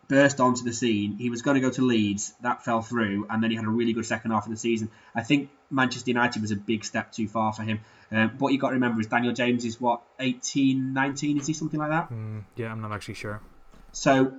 burst 0.07 0.39
onto 0.39 0.63
the 0.63 0.73
scene. 0.73 1.17
He 1.17 1.29
was 1.29 1.41
going 1.41 1.55
to 1.55 1.61
go 1.61 1.69
to 1.71 1.81
Leeds, 1.81 2.33
that 2.41 2.63
fell 2.63 2.81
through, 2.81 3.27
and 3.29 3.41
then 3.41 3.51
he 3.51 3.55
had 3.55 3.65
a 3.65 3.69
really 3.69 3.93
good 3.93 4.05
second 4.05 4.31
half 4.31 4.45
of 4.45 4.51
the 4.51 4.57
season. 4.57 4.91
I 5.13 5.23
think 5.23 5.49
Manchester 5.69 6.11
United 6.11 6.41
was 6.41 6.51
a 6.51 6.55
big 6.55 6.85
step 6.85 7.11
too 7.11 7.27
far 7.27 7.53
for 7.53 7.63
him. 7.63 7.79
Um, 8.11 8.31
what 8.37 8.53
you 8.53 8.59
got 8.59 8.69
to 8.69 8.75
remember 8.75 9.01
is 9.01 9.07
Daniel 9.07 9.33
James 9.33 9.65
is 9.65 9.81
what 9.81 10.01
18, 10.19 10.93
19, 10.93 11.39
is 11.39 11.47
he 11.47 11.53
something 11.53 11.79
like 11.79 11.89
that? 11.89 12.11
Mm, 12.11 12.43
yeah, 12.55 12.71
I'm 12.71 12.81
not 12.81 12.91
actually 12.91 13.15
sure. 13.15 13.41
So, 13.91 14.33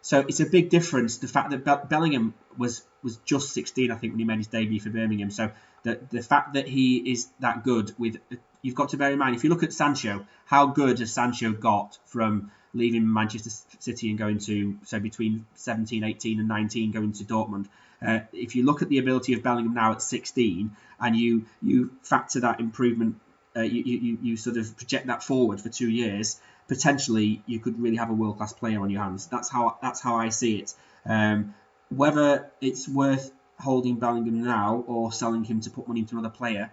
so 0.00 0.20
it's 0.20 0.40
a 0.40 0.46
big 0.46 0.70
difference. 0.70 1.18
The 1.18 1.28
fact 1.28 1.50
that 1.50 1.64
Be- 1.64 1.88
Bellingham 1.88 2.34
was 2.56 2.82
was 3.02 3.16
just 3.18 3.52
16, 3.52 3.90
I 3.90 3.96
think, 3.96 4.12
when 4.12 4.20
he 4.20 4.24
made 4.24 4.38
his 4.38 4.46
debut 4.46 4.80
for 4.80 4.90
Birmingham. 4.90 5.30
So 5.30 5.50
the 5.82 6.00
the 6.10 6.22
fact 6.22 6.54
that 6.54 6.68
he 6.68 7.12
is 7.12 7.28
that 7.40 7.64
good 7.64 7.92
with 7.98 8.18
you've 8.62 8.74
got 8.74 8.90
to 8.90 8.96
bear 8.96 9.12
in 9.12 9.18
mind 9.18 9.36
if 9.36 9.44
you 9.44 9.50
look 9.50 9.62
at 9.62 9.72
Sancho, 9.72 10.26
how 10.44 10.66
good 10.66 11.00
has 11.00 11.12
Sancho 11.12 11.52
got 11.52 11.98
from 12.06 12.50
leaving 12.74 13.12
Manchester 13.12 13.50
City 13.78 14.10
and 14.10 14.18
going 14.18 14.38
to, 14.38 14.78
so 14.84 14.98
between 14.98 15.46
17, 15.54 16.04
18, 16.04 16.38
and 16.38 16.48
19, 16.48 16.90
going 16.90 17.12
to 17.12 17.24
Dortmund. 17.24 17.66
Uh, 18.04 18.20
if 18.32 18.56
you 18.56 18.64
look 18.64 18.82
at 18.82 18.88
the 18.88 18.98
ability 18.98 19.34
of 19.34 19.42
Bellingham 19.42 19.74
now 19.74 19.92
at 19.92 20.02
16 20.02 20.74
and 21.00 21.16
you 21.16 21.44
you 21.62 21.92
factor 22.02 22.40
that 22.40 22.58
improvement, 22.58 23.20
uh, 23.56 23.60
you, 23.60 23.82
you, 23.82 24.18
you 24.22 24.36
sort 24.36 24.56
of 24.56 24.76
project 24.76 25.06
that 25.06 25.22
forward 25.22 25.60
for 25.60 25.68
two 25.68 25.88
years, 25.88 26.40
potentially 26.66 27.42
you 27.46 27.60
could 27.60 27.80
really 27.80 27.96
have 27.96 28.10
a 28.10 28.14
world 28.14 28.38
class 28.38 28.52
player 28.52 28.80
on 28.80 28.90
your 28.90 29.02
hands. 29.02 29.26
That's 29.26 29.48
how 29.48 29.78
that's 29.82 30.00
how 30.00 30.16
I 30.16 30.30
see 30.30 30.58
it. 30.58 30.74
Um, 31.06 31.54
whether 31.90 32.50
it's 32.60 32.88
worth 32.88 33.30
holding 33.58 33.96
Bellingham 33.96 34.42
now 34.42 34.84
or 34.86 35.12
selling 35.12 35.44
him 35.44 35.60
to 35.60 35.70
put 35.70 35.86
money 35.86 36.00
into 36.00 36.18
another 36.18 36.34
player, 36.34 36.72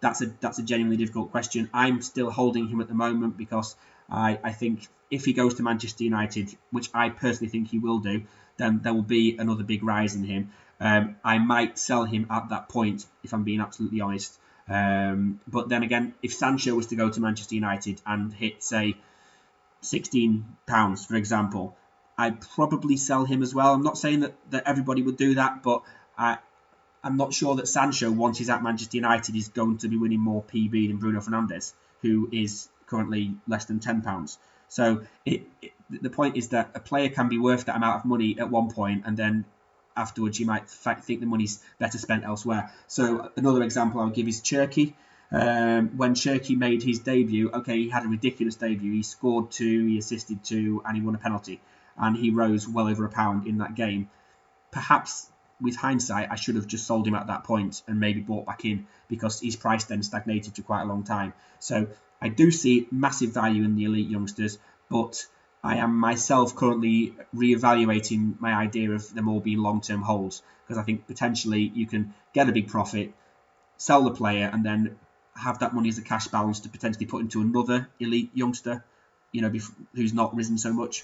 that's 0.00 0.22
a 0.22 0.26
that's 0.40 0.58
a 0.58 0.62
genuinely 0.62 0.96
difficult 0.96 1.30
question. 1.30 1.68
I'm 1.74 2.00
still 2.02 2.30
holding 2.30 2.68
him 2.68 2.80
at 2.80 2.88
the 2.88 2.94
moment 2.94 3.36
because 3.36 3.76
I, 4.12 4.38
I 4.44 4.52
think 4.52 4.86
if 5.10 5.24
he 5.24 5.32
goes 5.32 5.54
to 5.54 5.62
Manchester 5.62 6.04
United, 6.04 6.54
which 6.70 6.90
I 6.94 7.08
personally 7.08 7.50
think 7.50 7.68
he 7.68 7.78
will 7.78 7.98
do, 7.98 8.24
then 8.58 8.80
there 8.82 8.92
will 8.92 9.02
be 9.02 9.36
another 9.38 9.64
big 9.64 9.82
rise 9.82 10.14
in 10.14 10.24
him. 10.24 10.52
Um, 10.78 11.16
I 11.24 11.38
might 11.38 11.78
sell 11.78 12.04
him 12.04 12.26
at 12.30 12.50
that 12.50 12.68
point 12.68 13.06
if 13.24 13.32
I'm 13.32 13.44
being 13.44 13.60
absolutely 13.60 14.00
honest. 14.00 14.38
Um, 14.68 15.40
but 15.48 15.68
then 15.68 15.82
again, 15.82 16.14
if 16.22 16.34
Sancho 16.34 16.74
was 16.74 16.88
to 16.88 16.96
go 16.96 17.08
to 17.08 17.20
Manchester 17.20 17.54
United 17.54 18.00
and 18.06 18.32
hit 18.32 18.62
say 18.62 18.96
16 19.80 20.44
pounds, 20.66 21.06
for 21.06 21.16
example, 21.16 21.76
I'd 22.18 22.40
probably 22.40 22.96
sell 22.96 23.24
him 23.24 23.42
as 23.42 23.54
well. 23.54 23.72
I'm 23.72 23.82
not 23.82 23.96
saying 23.96 24.20
that, 24.20 24.34
that 24.50 24.64
everybody 24.66 25.02
would 25.02 25.16
do 25.16 25.34
that, 25.36 25.62
but 25.62 25.82
I, 26.16 26.38
I'm 27.02 27.16
not 27.16 27.32
sure 27.32 27.56
that 27.56 27.66
Sancho, 27.66 28.10
once 28.10 28.38
he's 28.38 28.50
at 28.50 28.62
Manchester 28.62 28.98
United, 28.98 29.34
is 29.34 29.48
going 29.48 29.78
to 29.78 29.88
be 29.88 29.96
winning 29.96 30.20
more 30.20 30.42
PB 30.42 30.88
than 30.88 30.98
Bruno 30.98 31.20
Fernandes, 31.20 31.72
who 32.02 32.28
is 32.30 32.68
currently 32.92 33.22
less 33.52 33.64
than 33.70 33.78
ten 33.88 34.02
pounds. 34.08 34.38
So 34.68 34.84
it, 35.30 35.40
it, 35.60 35.72
the 36.06 36.12
point 36.18 36.36
is 36.36 36.46
that 36.54 36.66
a 36.80 36.80
player 36.90 37.10
can 37.18 37.28
be 37.28 37.38
worth 37.48 37.64
that 37.66 37.76
amount 37.76 37.96
of 38.00 38.04
money 38.14 38.30
at 38.42 38.48
one 38.58 38.68
point, 38.70 39.02
and 39.06 39.16
then 39.16 39.44
afterwards 39.94 40.40
you 40.40 40.46
might 40.46 40.66
think 41.06 41.20
the 41.20 41.30
money's 41.34 41.54
better 41.78 41.98
spent 41.98 42.24
elsewhere. 42.24 42.62
So 42.86 43.02
another 43.36 43.62
example 43.62 44.00
I'll 44.00 44.16
give 44.18 44.28
is 44.28 44.40
Cherki. 44.40 44.94
Um, 45.30 45.96
when 46.00 46.14
Cherki 46.14 46.56
made 46.56 46.82
his 46.82 46.98
debut, 47.00 47.50
okay, 47.58 47.76
he 47.82 47.88
had 47.96 48.04
a 48.04 48.08
ridiculous 48.08 48.56
debut. 48.56 48.92
He 48.92 49.02
scored 49.02 49.50
two, 49.50 49.86
he 49.86 49.98
assisted 49.98 50.38
two, 50.44 50.82
and 50.84 50.96
he 50.96 51.02
won 51.02 51.14
a 51.14 51.18
penalty, 51.18 51.60
and 51.96 52.16
he 52.16 52.30
rose 52.30 52.68
well 52.68 52.88
over 52.88 53.04
a 53.04 53.10
pound 53.10 53.46
in 53.46 53.58
that 53.58 53.74
game. 53.74 54.10
Perhaps 54.70 55.30
with 55.60 55.76
hindsight, 55.76 56.28
I 56.30 56.36
should 56.36 56.56
have 56.56 56.66
just 56.66 56.86
sold 56.86 57.06
him 57.06 57.14
at 57.14 57.26
that 57.28 57.44
point 57.44 57.82
and 57.86 58.00
maybe 58.00 58.20
bought 58.20 58.46
back 58.46 58.64
in 58.64 58.86
because 59.08 59.40
his 59.40 59.56
price 59.56 59.84
then 59.84 60.02
stagnated 60.02 60.56
for 60.56 60.62
quite 60.62 60.82
a 60.82 60.88
long 60.92 61.04
time. 61.04 61.32
So 61.60 61.76
I 62.22 62.28
do 62.28 62.52
see 62.52 62.86
massive 62.92 63.34
value 63.34 63.64
in 63.64 63.74
the 63.74 63.84
elite 63.84 64.08
youngsters, 64.08 64.56
but 64.88 65.26
I 65.64 65.78
am 65.78 65.98
myself 65.98 66.54
currently 66.54 67.16
re-evaluating 67.32 68.36
my 68.38 68.54
idea 68.54 68.92
of 68.92 69.12
them 69.12 69.28
all 69.28 69.40
being 69.40 69.58
long-term 69.58 70.02
holds 70.02 70.40
because 70.62 70.78
I 70.78 70.84
think 70.84 71.08
potentially 71.08 71.72
you 71.74 71.84
can 71.86 72.14
get 72.32 72.48
a 72.48 72.52
big 72.52 72.68
profit, 72.68 73.12
sell 73.76 74.04
the 74.04 74.12
player, 74.12 74.48
and 74.52 74.64
then 74.64 74.98
have 75.34 75.58
that 75.58 75.74
money 75.74 75.88
as 75.88 75.98
a 75.98 76.02
cash 76.02 76.28
balance 76.28 76.60
to 76.60 76.68
potentially 76.68 77.06
put 77.06 77.22
into 77.22 77.40
another 77.40 77.88
elite 77.98 78.30
youngster, 78.34 78.84
you 79.32 79.42
know, 79.42 79.52
who's 79.92 80.14
not 80.14 80.36
risen 80.36 80.58
so 80.58 80.72
much. 80.72 81.02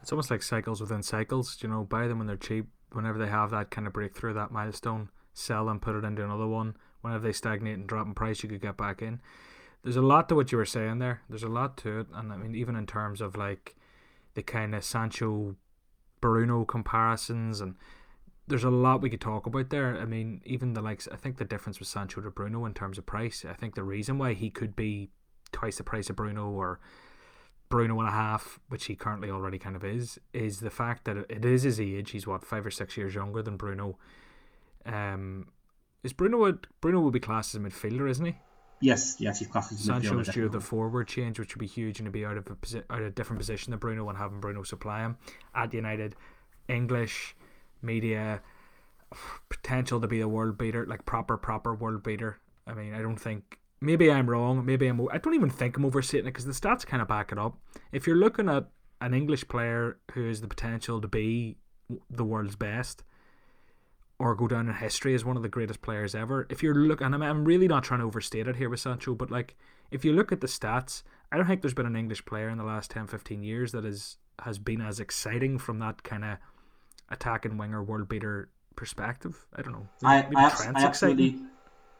It's 0.00 0.12
almost 0.12 0.30
like 0.30 0.42
cycles 0.42 0.80
within 0.80 1.02
cycles. 1.02 1.58
You 1.60 1.68
know, 1.68 1.84
buy 1.84 2.08
them 2.08 2.18
when 2.18 2.26
they're 2.26 2.36
cheap. 2.36 2.68
Whenever 2.92 3.18
they 3.18 3.28
have 3.28 3.50
that 3.50 3.70
kind 3.70 3.86
of 3.86 3.92
breakthrough, 3.92 4.32
that 4.34 4.50
milestone, 4.50 5.10
sell 5.34 5.66
them, 5.66 5.78
put 5.78 5.94
it 5.94 6.04
into 6.04 6.24
another 6.24 6.46
one. 6.46 6.76
Whenever 7.02 7.22
they 7.22 7.32
stagnate 7.32 7.74
and 7.74 7.86
drop 7.86 8.06
in 8.06 8.14
price, 8.14 8.42
you 8.42 8.48
could 8.48 8.62
get 8.62 8.78
back 8.78 9.02
in 9.02 9.20
there's 9.82 9.96
a 9.96 10.02
lot 10.02 10.28
to 10.28 10.34
what 10.34 10.52
you 10.52 10.58
were 10.58 10.64
saying 10.64 10.98
there. 10.98 11.22
There's 11.28 11.42
a 11.42 11.48
lot 11.48 11.76
to 11.78 12.00
it, 12.00 12.06
and 12.14 12.32
I 12.32 12.36
mean, 12.36 12.54
even 12.54 12.76
in 12.76 12.86
terms 12.86 13.20
of 13.20 13.36
like 13.36 13.76
the 14.34 14.42
kind 14.42 14.74
of 14.74 14.84
Sancho 14.84 15.56
Bruno 16.20 16.64
comparisons, 16.64 17.60
and 17.60 17.76
there's 18.48 18.64
a 18.64 18.70
lot 18.70 19.00
we 19.00 19.10
could 19.10 19.20
talk 19.20 19.46
about 19.46 19.70
there. 19.70 19.96
I 19.96 20.04
mean, 20.04 20.40
even 20.44 20.74
the 20.74 20.82
likes, 20.82 21.08
I 21.10 21.16
think 21.16 21.38
the 21.38 21.44
difference 21.44 21.78
with 21.78 21.88
Sancho 21.88 22.20
to 22.20 22.30
Bruno 22.30 22.64
in 22.64 22.74
terms 22.74 22.98
of 22.98 23.06
price, 23.06 23.44
I 23.48 23.54
think 23.54 23.74
the 23.74 23.82
reason 23.82 24.18
why 24.18 24.34
he 24.34 24.50
could 24.50 24.76
be 24.76 25.10
twice 25.52 25.78
the 25.78 25.84
price 25.84 26.10
of 26.10 26.16
Bruno 26.16 26.50
or 26.50 26.80
Bruno 27.68 27.98
and 27.98 28.08
a 28.08 28.12
half, 28.12 28.60
which 28.68 28.86
he 28.86 28.94
currently 28.94 29.30
already 29.30 29.58
kind 29.58 29.74
of 29.74 29.84
is, 29.84 30.18
is 30.32 30.60
the 30.60 30.70
fact 30.70 31.04
that 31.04 31.16
it 31.16 31.44
is 31.44 31.62
his 31.62 31.80
age. 31.80 32.10
He's 32.10 32.26
what 32.26 32.44
five 32.44 32.64
or 32.64 32.70
six 32.70 32.96
years 32.96 33.14
younger 33.14 33.42
than 33.42 33.56
Bruno. 33.56 33.98
Um, 34.84 35.48
is 36.02 36.12
Bruno 36.12 36.46
a, 36.46 36.54
Bruno 36.80 37.00
will 37.00 37.10
be 37.10 37.20
classed 37.20 37.54
as 37.54 37.60
a 37.60 37.64
midfielder, 37.64 38.08
isn't 38.08 38.26
he? 38.26 38.36
Yes, 38.80 39.16
yes, 39.18 39.38
he's 39.38 39.48
classed 39.48 39.72
as 39.72 39.80
Sancho's 39.80 40.28
due 40.28 40.48
the 40.48 40.60
forward 40.60 41.08
change, 41.08 41.38
which 41.38 41.54
would 41.54 41.60
be 41.60 41.66
huge, 41.66 41.98
and 41.98 42.06
to 42.06 42.10
be 42.10 42.26
out 42.26 42.36
of 42.36 42.46
a 42.50 42.54
posi- 42.54 42.84
out 42.90 43.00
of 43.00 43.06
a 43.06 43.10
different 43.10 43.38
position 43.38 43.70
than 43.70 43.78
Bruno 43.78 44.08
and 44.08 44.18
having 44.18 44.40
Bruno 44.40 44.62
supply 44.62 45.00
him 45.00 45.16
at 45.54 45.72
United. 45.72 46.14
English 46.68 47.36
media 47.80 48.42
potential 49.48 50.00
to 50.00 50.08
be 50.08 50.20
a 50.20 50.28
world 50.28 50.58
beater, 50.58 50.84
like 50.86 51.04
proper 51.06 51.36
proper 51.36 51.74
world 51.74 52.02
beater. 52.02 52.38
I 52.66 52.74
mean, 52.74 52.94
I 52.94 53.00
don't 53.00 53.16
think. 53.16 53.58
Maybe 53.80 54.10
I'm 54.10 54.28
wrong. 54.28 54.64
Maybe 54.64 54.86
I'm. 54.86 55.00
I 55.10 55.18
don't 55.18 55.34
even 55.34 55.50
think 55.50 55.76
I'm 55.76 55.84
overstating 55.84 56.26
it 56.26 56.30
because 56.30 56.46
the 56.46 56.52
stats 56.52 56.84
kind 56.84 57.02
of 57.02 57.08
back 57.08 57.30
it 57.32 57.38
up. 57.38 57.58
If 57.92 58.06
you're 58.06 58.16
looking 58.16 58.48
at 58.48 58.66
an 59.00 59.14
English 59.14 59.46
player 59.48 59.98
who 60.12 60.26
has 60.28 60.40
the 60.40 60.48
potential 60.48 61.00
to 61.00 61.08
be 61.08 61.56
the 62.10 62.24
world's 62.24 62.56
best, 62.56 63.04
or 64.18 64.34
go 64.34 64.48
down 64.48 64.68
in 64.68 64.74
history 64.74 65.14
as 65.14 65.24
one 65.24 65.36
of 65.36 65.42
the 65.42 65.48
greatest 65.48 65.82
players 65.82 66.14
ever. 66.14 66.46
If 66.48 66.62
you're 66.62 66.74
looking, 66.74 67.12
I'm, 67.12 67.22
I'm 67.22 67.44
really 67.44 67.68
not 67.68 67.84
trying 67.84 68.00
to 68.00 68.06
overstate 68.06 68.48
it 68.48 68.56
here 68.56 68.70
with 68.70 68.80
Sancho, 68.80 69.14
but 69.14 69.30
like 69.30 69.56
if 69.90 70.04
you 70.04 70.12
look 70.12 70.32
at 70.32 70.40
the 70.40 70.46
stats, 70.46 71.02
I 71.30 71.36
don't 71.36 71.46
think 71.46 71.60
there's 71.60 71.74
been 71.74 71.86
an 71.86 71.96
English 71.96 72.24
player 72.24 72.48
in 72.48 72.58
the 72.58 72.64
last 72.64 72.90
10, 72.90 73.08
15 73.08 73.42
years 73.42 73.72
that 73.72 73.84
is 73.84 74.16
has 74.40 74.58
been 74.58 74.82
as 74.82 75.00
exciting 75.00 75.58
from 75.58 75.78
that 75.78 76.02
kind 76.02 76.22
of 76.24 76.36
attacking 77.08 77.56
winger 77.56 77.82
world 77.82 78.08
beater 78.08 78.50
perspective. 78.74 79.46
I 79.54 79.62
don't 79.62 79.72
know. 79.72 79.88
I, 80.04 80.22
I, 80.36 80.72
I 80.74 80.84
absolutely, 80.84 81.38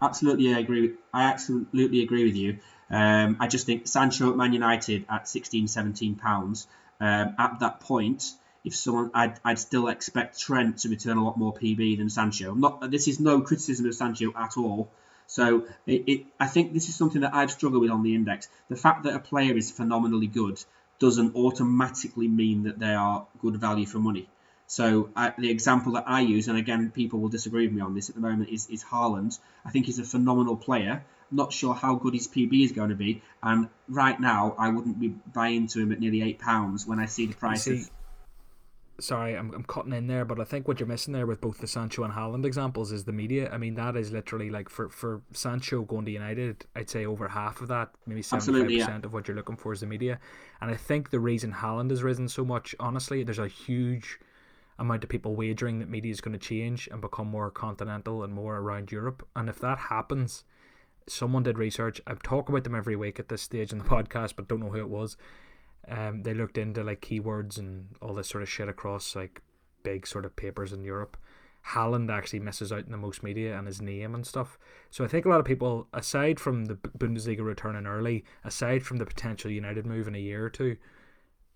absolutely 0.03 0.53
agree. 0.53 0.95
I 1.13 1.25
absolutely 1.25 2.03
agree 2.03 2.25
with 2.25 2.37
you. 2.37 2.59
Um, 2.91 3.39
I 3.41 3.49
just 3.49 3.67
think 3.67 3.89
Sancho 3.89 4.31
at 4.31 4.37
Man 4.37 4.53
United 4.53 5.07
at 5.09 5.29
16, 5.29 5.67
17 5.69 6.17
pounds 6.17 6.69
um, 7.01 7.35
at 7.39 7.59
that 7.61 7.81
point 7.81 8.33
if 8.67 8.75
someone 8.75 9.13
I'd, 9.15 9.39
I'd 9.45 9.59
still 9.59 9.87
expect 9.89 10.41
Trent 10.41 10.79
to 10.79 10.89
return 10.89 11.17
a 11.17 11.25
lot 11.25 11.39
more 11.39 11.55
PB 11.55 11.99
than 11.99 12.11
Sancho. 12.11 12.53
not 12.53 12.91
this 12.91 13.07
is 13.07 13.21
no 13.21 13.41
criticism 13.41 13.87
of 13.87 13.95
Sancho 13.95 14.33
at 14.37 14.59
all. 14.59 14.91
So 15.29 15.67
it, 15.87 16.05
it, 16.07 16.27
I 16.39 16.47
think 16.47 16.73
this 16.73 16.89
is 16.89 16.97
something 16.97 17.23
that 17.23 17.35
I've 17.35 17.51
struggled 17.51 17.83
with 17.83 17.91
on 17.91 18.03
the 18.03 18.15
index. 18.15 18.49
The 18.69 18.77
fact 18.77 19.05
that 19.05 19.15
a 19.15 19.21
player 19.21 19.57
is 19.57 19.71
phenomenally 19.71 20.27
good 20.27 20.63
doesn't 20.99 21.37
automatically 21.37 22.27
mean 22.29 22.65
that 22.65 22.79
they 22.79 22.95
are 22.95 23.27
good 23.41 23.57
value 23.57 23.87
for 23.87 23.99
money. 23.99 24.29
So 24.67 25.11
I, 25.15 25.33
the 25.39 25.51
example 25.51 25.93
that 25.93 26.05
I 26.09 26.21
use, 26.21 26.49
and 26.49 26.59
again, 26.59 26.91
people 26.91 27.21
will 27.21 27.29
disagree 27.29 27.67
with 27.67 27.77
me 27.77 27.83
on 27.83 27.95
this 27.95 28.09
at 28.09 28.17
the 28.17 28.21
moment, 28.21 28.49
is, 28.49 28.69
is 28.69 28.83
Haaland. 28.83 29.39
I 29.65 29.71
think 29.71 29.87
he's 29.87 30.01
a 30.01 30.05
phenomenal 30.05 30.57
player. 30.57 31.05
I'm 31.31 31.37
not 31.37 31.53
sure 31.53 31.75
how 31.75 31.95
good 31.95 32.15
his 32.15 32.27
PB 32.27 32.65
is 32.65 32.73
going 32.73 32.91
to 32.91 32.97
be, 32.97 33.23
and 33.43 33.69
right 33.89 34.19
now 34.19 34.55
I 34.59 34.71
wouldn't 34.71 34.99
be 34.99 35.09
buying 35.09 35.63
into 35.63 35.81
him 35.81 35.93
at 35.93 36.01
nearly 36.01 36.23
eight 36.23 36.39
pounds 36.39 36.87
when 36.87 36.99
I 36.99 37.07
see 37.07 37.27
the 37.27 37.35
price 37.35 37.65
see, 37.65 37.75
of 37.75 37.91
sorry, 38.99 39.37
I'm, 39.37 39.53
I'm 39.53 39.65
cutting 39.65 39.93
in 39.93 40.07
there, 40.07 40.25
but 40.25 40.41
I 40.41 40.45
think 40.45 40.67
what 40.67 40.81
you're 40.81 40.89
missing 40.89 41.13
there 41.13 41.27
with 41.27 41.41
both 41.41 41.59
the 41.59 41.67
Sancho 41.67 42.05
and 42.05 42.13
Haaland 42.13 42.45
examples 42.45 42.93
is 42.93 43.05
the 43.05 43.13
media. 43.13 43.51
I 43.53 43.59
mean, 43.59 43.75
that 43.75 43.97
is 43.97 44.13
literally 44.13 44.51
like 44.51 44.69
for, 44.69 44.89
for 44.89 45.23
Sancho 45.33 45.83
going 45.83 46.05
to 46.07 46.11
United, 46.11 46.65
I'd 46.75 46.91
say 46.91 47.07
over 47.07 47.29
half 47.29 47.61
of 47.61 47.69
that, 47.69 47.91
maybe 48.07 48.23
75% 48.23 48.71
yeah. 48.71 48.97
of 48.97 49.13
what 49.13 49.29
you're 49.29 49.37
looking 49.37 49.57
for 49.57 49.73
is 49.73 49.81
the 49.81 49.87
media. 49.87 50.19
And 50.61 50.71
I 50.71 50.77
think 50.77 51.11
the 51.11 51.21
reason 51.21 51.53
Haaland 51.53 51.91
has 51.91 52.03
risen 52.03 52.29
so 52.29 52.45
much, 52.45 52.75
honestly, 52.81 53.23
there's 53.23 53.39
a 53.39 53.49
huge 53.49 54.19
amount 54.79 55.05
of 55.05 55.11
people 55.11 55.35
wagering 55.35 55.79
that 55.79 55.89
media 55.89 56.13
is 56.13 56.21
going 56.21 56.39
to 56.39 56.45
change 56.45 56.89
and 56.91 57.01
become 57.01 57.27
more 57.27 57.51
continental 57.51 58.23
and 58.23 58.33
more 58.33 58.57
around 58.57 58.93
Europe. 58.93 59.27
And 59.35 59.49
if 59.49 59.59
that 59.61 59.79
happens, 59.79 60.45
someone 61.07 61.43
did 61.43 61.59
research. 61.59 62.01
I've 62.07 62.23
talked 62.23 62.49
about 62.49 62.65
them 62.65 62.75
every 62.75 62.97
week 62.97 63.19
at 63.19 63.29
this 63.29 63.43
stage 63.43 63.73
in 63.73 63.79
the 63.79 63.85
podcast, 63.97 64.37
but 64.37 64.49
don't 64.49 64.61
know 64.61 64.71
who 64.71 64.81
it 64.81 64.89
was 64.89 65.17
um, 65.89 66.23
they 66.23 66.35
looked 66.35 66.59
into 66.59 66.83
like 66.83 67.01
keywords 67.01 67.59
and 67.59 67.89
all 68.03 68.15
this 68.15 68.29
sort 68.29 68.43
of 68.43 68.49
shit 68.49 68.69
across 68.69 69.15
like 69.15 69.43
big 69.83 70.07
sort 70.07 70.25
of 70.25 70.37
papers 70.37 70.73
in 70.73 70.85
Europe. 70.85 71.17
Haaland 71.71 72.11
actually 72.11 72.41
misses 72.41 72.73
out 72.73 72.85
in 72.85 72.93
the 72.93 72.97
most 72.97 73.23
media 73.23 73.59
and 73.59 73.67
his 73.67 73.83
name 73.83 74.15
and 74.15 74.25
stuff. 74.25 74.59
So 74.91 75.05
I 75.05 75.09
think 75.09 75.27
a 75.27 75.29
lot 75.29 75.41
of 75.41 75.47
people, 75.47 75.89
aside 75.93 76.39
from 76.39 76.67
the 76.67 76.75
Bundesliga 76.75 77.41
returning 77.41 77.87
early, 77.87 78.25
aside 78.45 78.85
from 78.85 78.99
the 78.99 79.07
potential 79.07 79.51
United 79.51 79.85
move 79.85 80.07
in 80.07 80.15
a 80.15 80.19
year 80.19 80.45
or 80.45 80.51
two, 80.51 80.77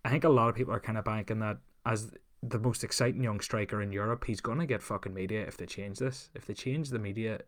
I 0.04 0.10
think 0.10 0.24
a 0.24 0.28
lot 0.28 0.48
of 0.48 0.56
people 0.56 0.74
are 0.74 0.80
kind 0.80 0.98
of 0.98 1.04
banking 1.04 1.38
that 1.40 1.58
as 1.86 2.12
the 2.42 2.58
most 2.58 2.82
exciting 2.82 3.22
young 3.22 3.40
striker 3.40 3.82
in 3.82 3.92
Europe, 3.92 4.24
he's 4.24 4.40
to 4.40 4.66
get 4.66 4.82
fucking 4.82 5.14
media 5.14 5.42
if 5.46 5.56
they 5.56 5.66
change 5.66 5.98
this. 5.98 6.30
If 6.34 6.46
they 6.46 6.54
change 6.54 6.88
the 6.90 6.98
media 6.98 7.42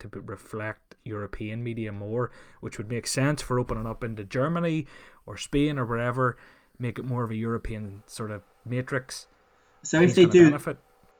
to 0.00 0.08
reflect 0.08 0.96
European 1.04 1.62
media 1.62 1.92
more, 1.92 2.30
which 2.60 2.78
would 2.78 2.88
make 2.88 3.06
sense 3.06 3.42
for 3.42 3.58
opening 3.58 3.86
up 3.86 4.02
into 4.04 4.24
Germany 4.24 4.86
or 5.24 5.36
Spain 5.36 5.78
or 5.78 5.84
wherever, 5.84 6.36
make 6.78 6.98
it 6.98 7.04
more 7.04 7.24
of 7.24 7.30
a 7.30 7.36
European 7.36 8.02
sort 8.06 8.30
of 8.30 8.42
matrix. 8.64 9.26
So 9.82 10.00
if 10.00 10.14
they 10.14 10.26
do, 10.26 10.44
benefit. 10.44 10.78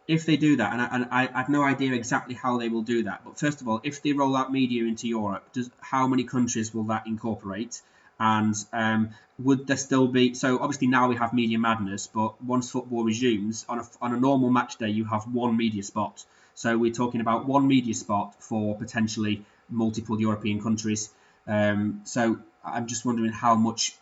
if 0.09 0.27
they 0.27 0.37
do 0.37 0.57
that, 0.57 0.72
and, 0.72 0.83
I, 0.83 0.89
and 0.91 1.05
I, 1.11 1.29
I, 1.33 1.39
have 1.39 1.49
no 1.49 1.62
idea 1.62 1.93
exactly 1.93 2.35
how 2.35 2.59
they 2.59 2.68
will 2.68 2.83
do 2.83 3.05
that, 3.05 3.22
but 3.24 3.39
first 3.39 3.61
of 3.61 3.68
all, 3.68 3.81
if 3.85 4.03
they 4.03 4.12
roll 4.12 4.37
out 4.37 4.53
media 4.53 4.85
into 4.85 5.09
Europe, 5.09 5.53
does 5.53 5.70
how 5.81 6.09
many 6.09 6.24
countries 6.24 6.74
will 6.74 6.85
that 6.85 7.07
incorporate? 7.07 7.81
And 8.18 8.55
um, 8.72 9.11
would 9.39 9.66
there 9.66 9.77
still 9.77 10.09
be? 10.09 10.35
So 10.35 10.59
obviously 10.59 10.87
now 10.87 11.09
we 11.09 11.16
have 11.16 11.35
media 11.35 11.59
madness, 11.59 12.07
but 12.07 12.43
once 12.43 12.70
football 12.70 13.05
resumes 13.05 13.66
on 13.68 13.81
a 13.81 13.87
on 14.01 14.14
a 14.14 14.18
normal 14.18 14.51
match 14.51 14.79
day, 14.79 14.89
you 14.89 15.05
have 15.05 15.24
one 15.24 15.57
media 15.57 15.83
spot. 15.83 16.24
So 16.57 16.77
we're 16.77 16.93
talking 16.93 17.21
about 17.21 17.47
one 17.47 17.69
media 17.69 17.95
spot 17.95 18.35
for 18.43 18.77
potentially 18.77 19.45
multiple 19.69 20.21
European 20.21 20.61
countries. 20.61 21.11
Um, 21.47 22.01
so 22.05 22.39
I'm 22.65 22.89
just 22.89 23.05
wondering 23.05 23.31
how 23.31 23.55
much 23.55 23.95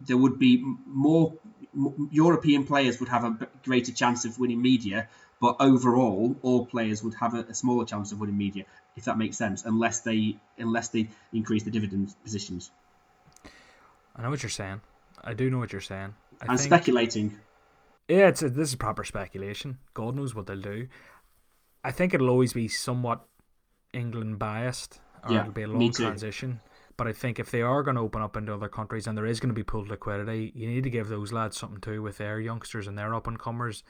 there 0.00 0.16
would 0.16 0.38
be 0.38 0.64
more 0.86 1.34
European 2.10 2.66
players 2.66 2.98
would 2.98 3.10
have 3.10 3.24
a 3.24 3.48
greater 3.62 3.92
chance 3.92 4.24
of 4.24 4.38
winning 4.40 4.60
media, 4.60 5.08
But 5.40 5.56
overall, 5.58 6.36
all 6.42 6.66
players 6.66 7.02
would 7.02 7.14
have 7.14 7.34
a, 7.34 7.40
a 7.40 7.54
smaller 7.54 7.86
chance 7.86 8.12
of 8.12 8.20
winning 8.20 8.36
media, 8.36 8.64
if 8.94 9.06
that 9.06 9.16
makes 9.16 9.38
sense, 9.38 9.64
unless 9.64 10.00
they 10.00 10.36
unless 10.58 10.88
they 10.88 11.08
increase 11.32 11.62
the 11.62 11.70
dividend 11.70 12.14
positions. 12.22 12.70
I 14.14 14.22
know 14.22 14.30
what 14.30 14.42
you're 14.42 14.50
saying. 14.50 14.82
I 15.24 15.32
do 15.32 15.48
know 15.48 15.58
what 15.58 15.72
you're 15.72 15.80
saying. 15.80 16.14
I 16.42 16.44
I'm 16.44 16.58
think, 16.58 16.68
speculating. 16.68 17.38
Yeah, 18.06 18.28
it's 18.28 18.42
a, 18.42 18.50
this 18.50 18.68
is 18.68 18.74
proper 18.74 19.02
speculation. 19.02 19.78
God 19.94 20.14
knows 20.14 20.34
what 20.34 20.46
they'll 20.46 20.60
do. 20.60 20.88
I 21.82 21.92
think 21.92 22.14
it'll 22.14 22.28
always 22.28 22.52
be 22.52 22.68
somewhat 22.68 23.24
England 23.92 24.38
biased, 24.38 25.00
or 25.24 25.32
yeah, 25.32 25.40
it'll 25.40 25.52
be 25.52 25.62
a 25.62 25.66
long 25.66 25.92
transition. 25.92 26.60
But 26.96 27.08
I 27.08 27.12
think 27.12 27.38
if 27.38 27.50
they 27.50 27.62
are 27.62 27.82
going 27.82 27.94
to 27.96 28.02
open 28.02 28.20
up 28.20 28.36
into 28.36 28.52
other 28.52 28.68
countries 28.68 29.06
and 29.06 29.16
there 29.16 29.24
is 29.24 29.40
going 29.40 29.48
to 29.48 29.54
be 29.54 29.62
pooled 29.62 29.88
liquidity, 29.88 30.52
you 30.54 30.68
need 30.68 30.84
to 30.84 30.90
give 30.90 31.08
those 31.08 31.32
lads 31.32 31.56
something 31.56 31.80
too 31.80 32.02
with 32.02 32.18
their 32.18 32.38
youngsters 32.38 32.86
and 32.86 32.98
their 32.98 33.14
up 33.14 33.26
and 33.26 33.38
comers. 33.38 33.82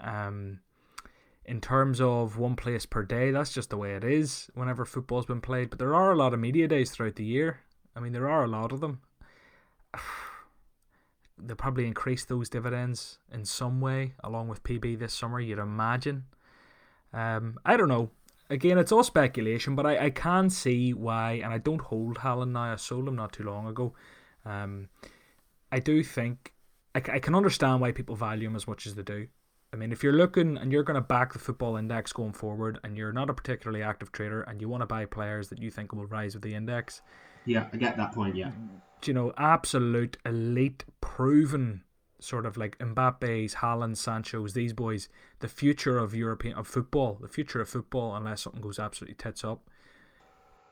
Um, 0.00 0.58
in 1.44 1.60
terms 1.60 2.00
of 2.00 2.38
one 2.38 2.56
place 2.56 2.84
per 2.84 3.04
day, 3.04 3.30
that's 3.30 3.52
just 3.52 3.70
the 3.70 3.76
way 3.76 3.94
it 3.94 4.02
is 4.02 4.50
whenever 4.54 4.84
football's 4.84 5.26
been 5.26 5.40
played. 5.40 5.70
But 5.70 5.78
there 5.78 5.94
are 5.94 6.10
a 6.10 6.16
lot 6.16 6.34
of 6.34 6.40
media 6.40 6.66
days 6.66 6.90
throughout 6.90 7.14
the 7.14 7.24
year. 7.24 7.60
I 7.94 8.00
mean, 8.00 8.12
there 8.12 8.28
are 8.28 8.44
a 8.44 8.48
lot 8.48 8.72
of 8.72 8.80
them. 8.80 9.00
They'll 11.38 11.56
probably 11.56 11.86
increase 11.86 12.24
those 12.24 12.48
dividends 12.48 13.18
in 13.32 13.44
some 13.44 13.80
way 13.80 14.14
along 14.22 14.48
with 14.48 14.62
PB 14.62 14.98
this 14.98 15.14
summer, 15.14 15.40
you'd 15.40 15.58
imagine. 15.58 16.24
Um, 17.12 17.58
I 17.64 17.76
don't 17.76 17.88
know 17.88 18.10
again, 18.52 18.78
it's 18.78 18.92
all 18.92 19.02
speculation, 19.02 19.74
but 19.74 19.86
I, 19.86 20.06
I 20.06 20.10
can 20.10 20.50
see 20.50 20.92
why, 20.92 21.40
and 21.42 21.52
I 21.52 21.58
don't 21.58 21.80
hold 21.80 22.18
Haaland 22.18 22.52
now. 22.52 22.72
I 22.72 22.76
sold 22.76 23.08
him 23.08 23.16
not 23.16 23.32
too 23.32 23.44
long 23.44 23.66
ago. 23.66 23.94
Um, 24.44 24.88
I 25.72 25.78
do 25.78 26.02
think 26.04 26.52
I, 26.94 26.98
I 26.98 27.18
can 27.18 27.34
understand 27.34 27.80
why 27.80 27.92
people 27.92 28.14
value 28.14 28.46
him 28.46 28.56
as 28.56 28.68
much 28.68 28.86
as 28.86 28.94
they 28.94 29.02
do. 29.02 29.26
I 29.72 29.78
mean, 29.78 29.90
if 29.90 30.02
you're 30.02 30.12
looking 30.12 30.58
and 30.58 30.70
you're 30.70 30.82
going 30.82 30.96
to 30.96 31.00
back 31.00 31.32
the 31.32 31.38
football 31.38 31.76
index 31.76 32.12
going 32.12 32.34
forward, 32.34 32.78
and 32.84 32.96
you're 32.96 33.12
not 33.12 33.30
a 33.30 33.34
particularly 33.34 33.82
active 33.82 34.12
trader, 34.12 34.42
and 34.42 34.60
you 34.60 34.68
want 34.68 34.82
to 34.82 34.86
buy 34.86 35.06
players 35.06 35.48
that 35.48 35.60
you 35.62 35.70
think 35.70 35.92
will 35.92 36.06
rise 36.06 36.34
with 36.34 36.42
the 36.42 36.54
index, 36.54 37.00
yeah, 37.46 37.68
I 37.72 37.76
get 37.78 37.96
that 37.96 38.12
point. 38.12 38.36
Yeah, 38.36 38.50
you 39.04 39.14
know, 39.14 39.32
absolute 39.38 40.18
elite, 40.26 40.84
proven 41.00 41.82
sort 42.22 42.46
of 42.46 42.56
like 42.56 42.78
Mbappe's, 42.78 43.56
Haaland, 43.56 43.96
Sancho's, 43.96 44.54
these 44.54 44.72
boys, 44.72 45.08
the 45.40 45.48
future 45.48 45.98
of 45.98 46.14
European 46.14 46.56
of 46.56 46.66
football, 46.66 47.18
the 47.20 47.28
future 47.28 47.60
of 47.60 47.68
football, 47.68 48.14
unless 48.14 48.42
something 48.42 48.62
goes 48.62 48.78
absolutely 48.78 49.14
tits 49.14 49.44
up. 49.44 49.60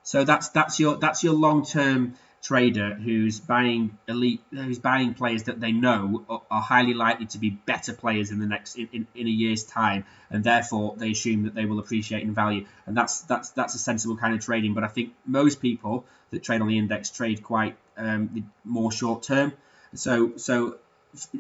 So 0.03 0.25
that's 0.25 0.49
that's 0.51 0.81
your 0.81 0.97
that's 0.97 1.23
your 1.23 1.35
long 1.35 1.65
term 1.65 2.15
trader 2.43 2.95
who's 2.95 3.39
buying 3.39 3.99
elite, 4.09 4.41
who's 4.51 4.79
buying 4.79 5.13
players 5.15 5.45
that 5.45 5.61
they 5.61 5.73
know 5.73 6.25
are, 6.29 6.43
are 6.51 6.63
highly 6.63 6.95
likely 6.95 7.27
to 7.27 7.39
be 7.39 7.51
better 7.51 7.93
players 7.93 8.31
in 8.31 8.39
the 8.39 8.47
next 8.47 8.77
in, 8.77 8.89
in, 8.93 9.07
in, 9.15 9.27
a 9.27 9.31
year's 9.31 9.65
time, 9.65 10.05
and 10.31 10.43
therefore 10.43 10.95
they 10.97 11.11
assume 11.11 11.43
that 11.43 11.55
they 11.55 11.67
will 11.67 11.79
appreciate 11.79 12.23
in 12.23 12.35
value, 12.35 12.65
and 12.87 12.97
that's 12.97 13.21
that's 13.23 13.51
that's 13.51 13.75
a 13.75 13.79
sensible 13.79 14.17
kind 14.17 14.35
of 14.35 14.41
trading. 14.41 14.75
But 14.75 14.85
I 14.85 14.89
think 14.89 15.13
most 15.27 15.61
people 15.61 16.07
that 16.31 16.43
trade 16.43 16.61
on 16.61 16.69
the 16.69 16.79
index 16.79 17.11
trade 17.11 17.43
quite 17.43 17.77
um, 17.97 18.51
more 18.65 18.91
short 18.91 19.23
term. 19.23 19.53
So 19.95 20.37
so 20.37 20.79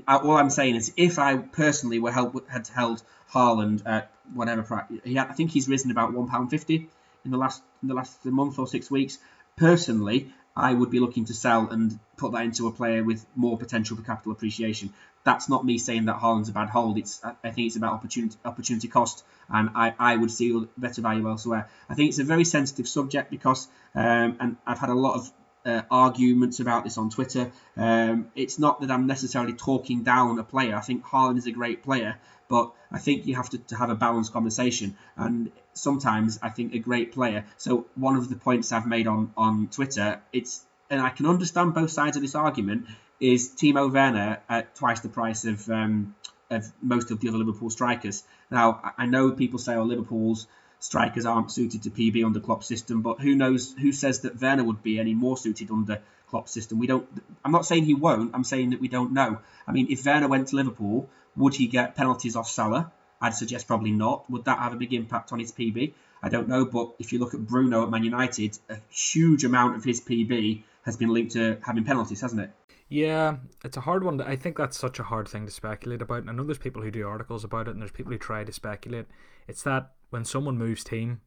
all 0.06 0.36
I'm 0.36 0.50
saying 0.50 0.76
is, 0.76 0.92
if 0.96 1.18
I 1.18 1.36
personally 1.36 1.98
were 1.98 2.12
held, 2.12 2.42
had 2.48 2.68
held 2.68 3.02
Haaland 3.32 3.82
at 3.86 4.10
whatever 4.34 4.62
price, 4.62 4.84
I 5.06 5.24
think 5.32 5.50
he's 5.50 5.68
risen 5.68 5.90
about 5.90 6.12
one 6.12 6.28
pound 6.28 6.50
fifty 6.50 6.88
in 7.24 7.30
the 7.30 7.36
last 7.36 7.62
in 7.82 7.88
the 7.88 7.94
last 7.94 8.24
month 8.24 8.58
or 8.58 8.66
six 8.66 8.90
weeks. 8.90 9.18
Personally, 9.56 10.32
I 10.56 10.74
would 10.74 10.90
be 10.90 11.00
looking 11.00 11.26
to 11.26 11.34
sell 11.34 11.68
and 11.70 11.98
put 12.16 12.32
that 12.32 12.44
into 12.44 12.66
a 12.66 12.72
player 12.72 13.04
with 13.04 13.24
more 13.36 13.56
potential 13.56 13.96
for 13.96 14.02
capital 14.02 14.32
appreciation. 14.32 14.92
That's 15.22 15.48
not 15.48 15.64
me 15.64 15.78
saying 15.78 16.06
that 16.06 16.16
Haaland's 16.16 16.48
a 16.48 16.52
bad 16.52 16.70
hold. 16.70 16.98
It's 16.98 17.22
I 17.24 17.50
think 17.50 17.66
it's 17.68 17.76
about 17.76 17.92
opportunity 17.92 18.36
opportunity 18.44 18.88
cost, 18.88 19.24
and 19.48 19.70
I, 19.74 19.94
I 19.98 20.16
would 20.16 20.30
see 20.30 20.66
better 20.76 21.02
value 21.02 21.28
elsewhere. 21.28 21.68
I 21.88 21.94
think 21.94 22.08
it's 22.08 22.18
a 22.18 22.24
very 22.24 22.44
sensitive 22.44 22.88
subject 22.88 23.30
because, 23.30 23.68
um, 23.94 24.36
and 24.40 24.56
I've 24.66 24.78
had 24.78 24.88
a 24.88 24.94
lot 24.94 25.14
of 25.16 25.30
uh, 25.64 25.82
arguments 25.90 26.60
about 26.60 26.84
this 26.84 26.98
on 26.98 27.10
Twitter. 27.10 27.50
Um, 27.76 28.30
it's 28.34 28.58
not 28.58 28.80
that 28.80 28.90
I'm 28.90 29.06
necessarily 29.06 29.52
talking 29.52 30.02
down 30.02 30.38
a 30.38 30.44
player. 30.44 30.76
I 30.76 30.80
think 30.80 31.04
Haaland 31.04 31.38
is 31.38 31.46
a 31.46 31.52
great 31.52 31.82
player, 31.82 32.18
but 32.48 32.72
I 32.90 32.98
think 32.98 33.26
you 33.26 33.36
have 33.36 33.50
to, 33.50 33.58
to 33.58 33.76
have 33.76 33.90
a 33.90 33.94
balanced 33.94 34.32
conversation. 34.32 34.96
And 35.16 35.52
sometimes 35.74 36.38
I 36.42 36.48
think 36.48 36.74
a 36.74 36.78
great 36.78 37.12
player. 37.12 37.44
So 37.56 37.86
one 37.94 38.16
of 38.16 38.28
the 38.28 38.36
points 38.36 38.72
I've 38.72 38.86
made 38.86 39.06
on 39.06 39.32
on 39.36 39.68
Twitter, 39.68 40.20
it's 40.32 40.64
and 40.88 41.00
I 41.00 41.10
can 41.10 41.26
understand 41.26 41.74
both 41.74 41.90
sides 41.90 42.16
of 42.16 42.22
this 42.22 42.34
argument. 42.34 42.86
Is 43.20 43.50
Timo 43.50 43.92
Werner 43.92 44.40
at 44.48 44.74
twice 44.74 45.00
the 45.00 45.10
price 45.10 45.44
of 45.44 45.68
um, 45.68 46.14
of 46.48 46.72
most 46.82 47.10
of 47.10 47.20
the 47.20 47.28
other 47.28 47.38
Liverpool 47.38 47.70
strikers? 47.70 48.24
Now 48.50 48.94
I 48.96 49.06
know 49.06 49.30
people 49.32 49.58
say, 49.58 49.74
"Oh, 49.74 49.84
Liverpool's." 49.84 50.46
Strikers 50.80 51.26
aren't 51.26 51.52
suited 51.52 51.84
to 51.84 51.90
PB 51.90 52.24
under 52.24 52.40
Klopp's 52.40 52.66
system. 52.66 53.02
But 53.02 53.20
who 53.20 53.36
knows? 53.36 53.72
Who 53.80 53.92
says 53.92 54.20
that 54.22 54.40
Werner 54.40 54.64
would 54.64 54.82
be 54.82 54.98
any 54.98 55.14
more 55.14 55.36
suited 55.36 55.70
under 55.70 56.00
Klopp's 56.28 56.52
system? 56.52 56.78
We 56.78 56.88
don't. 56.88 57.06
I'm 57.44 57.52
not 57.52 57.66
saying 57.66 57.84
he 57.84 57.94
won't. 57.94 58.34
I'm 58.34 58.44
saying 58.44 58.70
that 58.70 58.80
we 58.80 58.88
don't 58.88 59.12
know. 59.12 59.38
I 59.68 59.72
mean, 59.72 59.86
if 59.90 60.04
Werner 60.04 60.28
went 60.28 60.48
to 60.48 60.56
Liverpool, 60.56 61.08
would 61.36 61.54
he 61.54 61.68
get 61.68 61.94
penalties 61.94 62.34
off 62.34 62.50
Salah? 62.50 62.90
I'd 63.20 63.34
suggest 63.34 63.66
probably 63.66 63.92
not. 63.92 64.28
Would 64.30 64.46
that 64.46 64.58
have 64.58 64.72
a 64.72 64.76
big 64.76 64.94
impact 64.94 65.32
on 65.32 65.38
his 65.38 65.52
PB? 65.52 65.92
I 66.22 66.28
don't 66.28 66.48
know. 66.48 66.64
But 66.64 66.94
if 66.98 67.12
you 67.12 67.18
look 67.18 67.34
at 67.34 67.46
Bruno 67.46 67.84
at 67.84 67.90
Man 67.90 68.02
United, 68.02 68.58
a 68.68 68.78
huge 68.90 69.44
amount 69.44 69.76
of 69.76 69.84
his 69.84 70.00
PB 70.00 70.64
has 70.82 70.96
been 70.96 71.10
linked 71.10 71.32
to 71.32 71.58
having 71.62 71.84
penalties, 71.84 72.22
hasn't 72.22 72.40
it? 72.40 72.50
Yeah, 72.90 73.36
it's 73.64 73.76
a 73.76 73.82
hard 73.82 74.02
one. 74.02 74.20
I 74.20 74.34
think 74.34 74.58
that's 74.58 74.76
such 74.76 74.98
a 74.98 75.04
hard 75.04 75.28
thing 75.28 75.46
to 75.46 75.52
speculate 75.52 76.02
about. 76.02 76.28
I 76.28 76.32
know 76.32 76.42
there's 76.42 76.58
people 76.58 76.82
who 76.82 76.90
do 76.90 77.06
articles 77.06 77.44
about 77.44 77.68
it, 77.68 77.70
and 77.70 77.80
there's 77.80 77.92
people 77.92 78.10
who 78.10 78.18
try 78.18 78.42
to 78.42 78.52
speculate. 78.52 79.06
It's 79.46 79.62
that 79.62 79.92
when 80.10 80.24
someone 80.24 80.58
moves 80.58 80.82
team, 80.82 81.20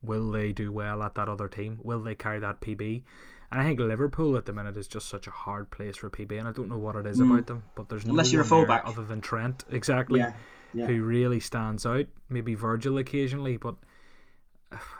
will 0.00 0.30
they 0.30 0.52
do 0.52 0.70
well 0.70 1.02
at 1.02 1.16
that 1.16 1.28
other 1.28 1.48
team? 1.48 1.80
Will 1.82 2.00
they 2.00 2.14
carry 2.14 2.38
that 2.38 2.60
PB? 2.60 3.02
And 3.50 3.60
I 3.60 3.64
think 3.64 3.80
Liverpool 3.80 4.36
at 4.36 4.46
the 4.46 4.52
minute 4.52 4.76
is 4.76 4.86
just 4.86 5.08
such 5.08 5.26
a 5.26 5.32
hard 5.32 5.72
place 5.72 5.96
for 5.96 6.08
PB, 6.08 6.38
and 6.38 6.46
I 6.46 6.52
don't 6.52 6.68
know 6.68 6.78
what 6.78 6.94
it 6.94 7.04
is 7.04 7.18
mm. 7.18 7.30
about 7.30 7.48
them. 7.48 7.64
But 7.74 7.88
there's 7.88 8.06
no 8.06 8.12
unless 8.12 8.28
no 8.28 8.34
you're 8.34 8.42
a 8.42 8.46
fullback 8.46 8.82
other 8.86 9.04
than 9.04 9.20
Trent, 9.20 9.64
exactly, 9.72 10.20
yeah. 10.20 10.32
Yeah. 10.72 10.86
who 10.86 11.02
really 11.02 11.40
stands 11.40 11.84
out. 11.84 12.06
Maybe 12.30 12.54
Virgil 12.54 12.98
occasionally, 12.98 13.56
but 13.56 13.74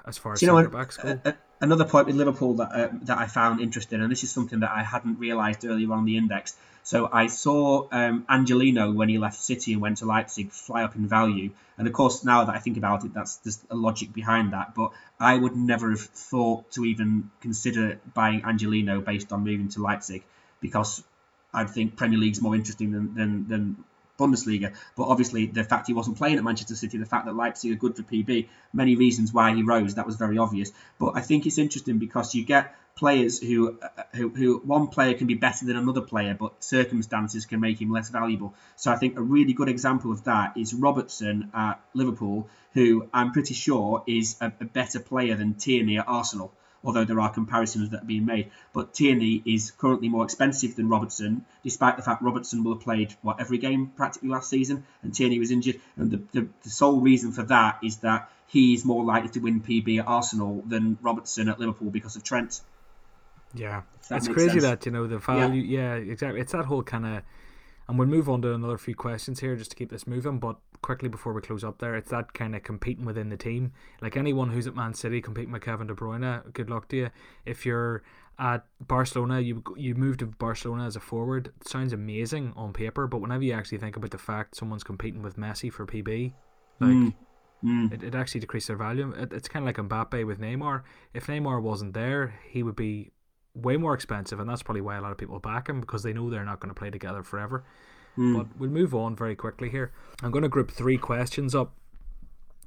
as 0.07 0.19
far 0.19 0.33
as 0.33 0.41
centre 0.41 0.69
backs 0.69 0.97
go. 0.97 1.19
Uh, 1.25 1.33
another 1.61 1.85
point 1.85 2.07
with 2.07 2.17
Liverpool 2.17 2.55
that 2.55 2.73
uh, 2.73 2.89
that 3.03 3.19
I 3.19 3.27
found 3.27 3.61
interesting, 3.61 4.01
and 4.01 4.11
this 4.11 4.25
is 4.25 4.31
something 4.31 4.61
that 4.61 4.71
I 4.71 4.83
hadn't 4.83 5.19
realised 5.19 5.65
earlier 5.65 5.93
on 5.93 6.05
the 6.05 6.17
index. 6.17 6.57
So 6.85 7.09
I 7.13 7.29
saw 7.29 7.87
um, 7.93 8.27
Angelino 8.29 8.93
when 8.93 9.09
he 9.09 9.19
left 9.19 9.41
City 9.41 9.73
and 9.73 9.81
went 9.81 9.99
to 9.99 10.05
Leipzig 10.05 10.51
fly 10.51 10.83
up 10.83 10.97
in 10.97 11.07
value, 11.07 11.51
and 11.79 11.87
of 11.87 11.93
course 11.93 12.25
now 12.25 12.45
that 12.45 12.55
I 12.55 12.59
think 12.59 12.77
about 12.77 13.05
it, 13.05 13.15
that's 13.15 13.39
just 13.39 13.65
a 13.71 13.77
logic 13.77 14.13
behind 14.13 14.53
that. 14.53 14.75
But 14.75 14.91
I 15.21 15.37
would 15.37 15.57
never 15.57 15.91
have 15.91 16.01
thought 16.01 16.71
to 16.73 16.85
even 16.85 17.31
consider 17.41 18.01
buying 18.13 18.45
Angelino 18.45 19.01
based 19.01 19.33
on 19.33 19.45
moving 19.45 19.69
to 19.71 19.83
Leipzig 19.83 20.25
because 20.61 21.05
I 21.55 21.65
think 21.65 21.97
Premier 21.97 22.19
League's 22.19 22.41
more 22.41 22.55
interesting 22.55 22.93
than, 22.93 23.15
than, 23.15 23.49
than 23.49 23.85
Bundesliga. 24.19 24.75
But 24.97 25.05
obviously, 25.05 25.47
the 25.47 25.65
fact 25.65 25.87
he 25.87 25.95
wasn't 25.95 26.19
playing 26.19 26.39
at 26.39 26.45
Manchester 26.45 26.77
City, 26.77 26.99
the 26.99 27.07
fact 27.07 27.27
that 27.27 27.35
Leipzig 27.35 27.73
are 27.73 27.77
good 27.77 27.97
for 27.97 28.03
PB, 28.03 28.49
many 28.73 28.97
reasons 28.97 29.33
why 29.33 29.55
he 29.55 29.63
rose. 29.63 29.95
That 29.95 30.07
was 30.07 30.17
very 30.17 30.39
obvious. 30.39 30.73
But 30.99 31.13
I 31.17 31.21
think 31.21 31.47
it's 31.47 31.59
interesting 31.59 31.99
because 31.99 32.35
you 32.35 32.45
get 32.45 32.75
players 32.95 33.41
who, 33.41 33.79
uh, 33.81 33.89
who, 34.15 34.29
who 34.29 34.59
one 34.59 34.89
player 34.89 35.15
can 35.15 35.27
be 35.27 35.35
better 35.35 35.65
than 35.65 35.77
another 35.77 36.03
player, 36.03 36.35
but 36.39 36.63
circumstances 36.63 37.47
can 37.47 37.61
make 37.61 37.81
him 37.81 37.91
less 37.91 38.11
valuable. 38.11 38.55
So 38.77 38.93
I 38.93 38.97
think 38.97 39.19
a 39.19 39.23
really 39.23 39.55
good 39.55 39.69
example 39.69 40.13
of 40.13 40.25
that 40.25 40.57
is 40.57 40.75
Robertson 40.75 41.51
at 41.55 41.81
Liverpool, 41.95 42.49
who 42.75 43.09
I'm 43.13 43.33
pretty 43.33 43.55
sure 43.55 44.05
is 44.07 44.37
a, 44.41 44.53
a 44.61 44.65
better 44.65 45.01
player 45.01 45.37
than 45.37 45.55
Tierney 45.55 45.99
at 45.99 46.09
Arsenal 46.09 46.53
although 46.85 47.05
there 47.05 47.21
are 47.21 47.31
comparisons 47.31 47.91
that 47.91 48.03
are 48.03 48.07
being 48.07 48.27
made. 48.27 48.51
But 48.73 48.95
Tierney 48.95 49.43
is 49.45 49.71
currently 49.71 50.09
more 50.09 50.25
expensive 50.25 50.77
than 50.77 50.89
Robertson, 50.89 51.45
despite 51.63 51.97
the 51.97 52.03
fact 52.03 52.23
Robertson 52.23 52.65
will 52.65 52.75
have 52.75 52.83
played 52.83 53.15
what 53.23 53.41
every 53.41 53.59
game 53.59 53.93
practically 53.97 54.31
last 54.31 54.51
season, 54.51 54.85
and 55.03 55.15
Tierney 55.15 55.39
was 55.39 55.51
injured. 55.51 55.81
And 55.97 56.11
the, 56.11 56.23
the, 56.33 56.49
the 56.63 56.71
sole 56.71 57.01
reason 57.01 57.33
for 57.33 57.45
that 57.45 57.79
is 57.83 57.99
that 57.99 58.31
he's 58.47 58.85
more 58.85 59.05
likely 59.05 59.31
to 59.31 59.41
win 59.41 59.61
PB 59.61 60.01
at 60.01 60.07
Arsenal 60.07 60.63
than 60.67 60.99
Robertson 61.01 61.49
at 61.49 61.59
Liverpool 61.59 61.91
because 61.91 62.17
of 62.17 62.23
Trent. 62.23 62.61
Yeah, 63.55 63.83
it's 64.11 64.29
crazy 64.29 64.61
sense. 64.61 64.63
that 64.63 64.87
you 64.87 64.93
know 64.93 65.07
the 65.07 65.19
value. 65.19 65.61
Yeah, 65.63 65.97
yeah 65.97 66.13
exactly. 66.13 66.41
It's 66.41 66.53
that 66.53 66.65
whole 66.65 66.83
kind 66.83 67.07
of, 67.07 67.23
and 67.93 67.99
we'll 67.99 68.09
move 68.09 68.31
on 68.31 68.41
to 68.41 68.55
another 68.55 68.79
few 68.79 68.95
questions 68.95 69.41
here 69.41 69.55
just 69.55 69.71
to 69.73 69.77
keep 69.77 69.91
this 69.91 70.07
moving. 70.07 70.39
But 70.39 70.57
quickly 70.81 71.11
before 71.11 71.35
we 71.35 71.43
close 71.43 71.63
up 71.63 71.79
there, 71.79 71.95
it's 71.95 72.09
that 72.09 72.33
kind 72.33 72.57
of 72.57 72.63
competing 72.63 73.05
within 73.05 73.29
the 73.29 73.37
team. 73.37 73.73
Like 74.01 74.17
anyone 74.17 74.49
who's 74.49 74.67
at 74.67 74.75
Man 74.75 74.95
City 74.95 75.21
competing 75.21 75.53
with 75.53 75.61
Kevin 75.61 75.89
De 75.89 75.95
Bruyne, 75.95 76.51
good 76.55 76.71
luck 76.71 76.89
to 76.89 76.97
you. 76.97 77.11
If 77.45 77.67
you're 77.67 78.03
at 78.39 78.65
Barcelona, 78.81 79.41
you 79.41 79.63
you 79.77 79.95
move 79.95 80.17
to 80.19 80.27
Barcelona 80.27 80.87
as 80.87 80.97
a 80.97 81.01
forward. 81.01 81.53
It 81.61 81.69
sounds 81.69 81.93
amazing 81.93 82.55
on 82.57 82.73
paper, 82.73 83.07
but 83.07 83.19
whenever 83.19 83.45
you 83.45 83.53
actually 83.53 83.77
think 83.77 83.97
about 83.97 84.11
the 84.11 84.17
fact 84.17 84.57
someone's 84.57 84.85
competing 84.85 85.21
with 85.21 85.37
Messi 85.37 85.71
for 85.71 85.87
PB, 85.87 86.33
like. 86.81 86.91
Mm. 86.91 87.15
Mm. 87.63 87.93
It, 87.93 88.03
it 88.03 88.15
actually 88.17 88.41
decreased 88.41 88.67
their 88.67 88.77
value. 88.77 89.13
It, 89.13 89.33
it's 89.33 89.47
kind 89.47 89.63
of 89.63 89.67
like 89.69 89.77
Mbappe 89.77 90.27
with 90.27 90.41
Neymar. 90.41 90.83
If 91.15 91.29
Neymar 91.29 91.63
wasn't 91.63 91.95
there, 91.95 92.35
he 92.49 92.65
would 92.65 92.75
be 92.75 93.13
way 93.55 93.77
more 93.77 93.95
expensive, 93.95 94.41
and 94.41 94.49
that's 94.49 94.63
probably 94.63 94.81
why 94.81 94.97
a 94.97 95.01
lot 95.01 95.13
of 95.13 95.19
people 95.19 95.39
back 95.39 95.69
him 95.69 95.81
because 95.81 96.03
they 96.03 96.13
know 96.13 96.31
they're 96.31 96.45
not 96.45 96.61
going 96.61 96.73
to 96.73 96.79
play 96.79 96.91
together 96.91 97.23
forever. 97.23 97.65
Mm. 98.17 98.37
But 98.37 98.59
we'll 98.59 98.71
move 98.71 98.95
on 98.95 99.17
very 99.17 99.35
quickly 99.35 99.71
here. 99.71 99.93
I'm 100.23 100.31
going 100.31 100.43
to 100.43 100.49
group 100.49 100.71
three 100.71 100.99
questions 100.99 101.55
up. 101.55 101.75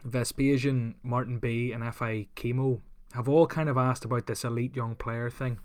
Vespasian, 0.03 0.95
Martin 1.03 1.39
B, 1.39 1.71
and 1.71 1.83
FI 1.93 2.27
Chemo 2.35 2.81
have 3.13 3.27
all 3.27 3.47
kind 3.47 3.69
of 3.69 3.77
asked 3.77 4.05
about 4.05 4.27
this 4.27 4.43
elite 4.43 4.75
young 4.75 4.95
player 4.95 5.29
thing. 5.29 5.59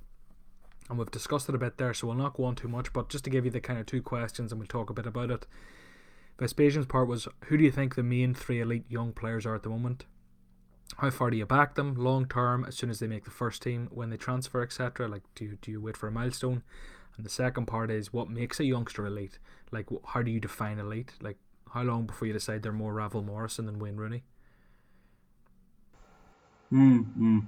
And 0.88 0.98
we've 0.98 1.10
discussed 1.10 1.48
it 1.48 1.54
a 1.54 1.58
bit 1.58 1.78
there, 1.78 1.94
so 1.94 2.06
we'll 2.06 2.16
not 2.16 2.34
go 2.34 2.44
on 2.44 2.56
too 2.56 2.68
much. 2.68 2.92
But 2.92 3.08
just 3.08 3.24
to 3.24 3.30
give 3.30 3.44
you 3.44 3.50
the 3.50 3.60
kind 3.60 3.78
of 3.78 3.86
two 3.86 4.02
questions, 4.02 4.50
and 4.50 4.60
we'll 4.60 4.66
talk 4.66 4.90
a 4.90 4.94
bit 4.94 5.06
about 5.06 5.30
it. 5.30 5.46
Vespasian's 6.38 6.86
part 6.86 7.06
was 7.06 7.28
Who 7.46 7.56
do 7.56 7.64
you 7.64 7.70
think 7.70 7.94
the 7.94 8.02
main 8.02 8.34
three 8.34 8.60
elite 8.60 8.86
young 8.88 9.12
players 9.12 9.46
are 9.46 9.54
at 9.54 9.62
the 9.62 9.68
moment? 9.68 10.06
How 10.98 11.10
far 11.10 11.30
do 11.30 11.36
you 11.36 11.46
back 11.46 11.74
them 11.74 11.94
long 11.94 12.26
term 12.26 12.64
as 12.64 12.76
soon 12.76 12.90
as 12.90 12.98
they 12.98 13.06
make 13.06 13.24
the 13.24 13.30
first 13.30 13.62
team, 13.62 13.88
when 13.90 14.10
they 14.10 14.16
transfer, 14.16 14.62
etc.? 14.62 15.08
Like, 15.08 15.22
do 15.34 15.44
you, 15.44 15.58
do 15.62 15.70
you 15.70 15.80
wait 15.80 15.96
for 15.96 16.08
a 16.08 16.12
milestone? 16.12 16.62
And 17.16 17.24
the 17.24 17.30
second 17.30 17.66
part 17.66 17.90
is 17.90 18.12
what 18.12 18.28
makes 18.28 18.60
a 18.60 18.64
youngster 18.64 19.06
elite? 19.06 19.38
Like, 19.70 19.86
how 20.06 20.22
do 20.22 20.30
you 20.30 20.40
define 20.40 20.78
elite? 20.78 21.12
Like, 21.20 21.38
how 21.72 21.82
long 21.82 22.06
before 22.06 22.26
you 22.26 22.34
decide 22.34 22.62
they're 22.62 22.72
more 22.72 22.92
Ravel 22.92 23.22
Morrison 23.22 23.66
than 23.66 23.78
Wayne 23.78 23.96
Rooney? 23.96 24.24
Mm, 26.72 27.46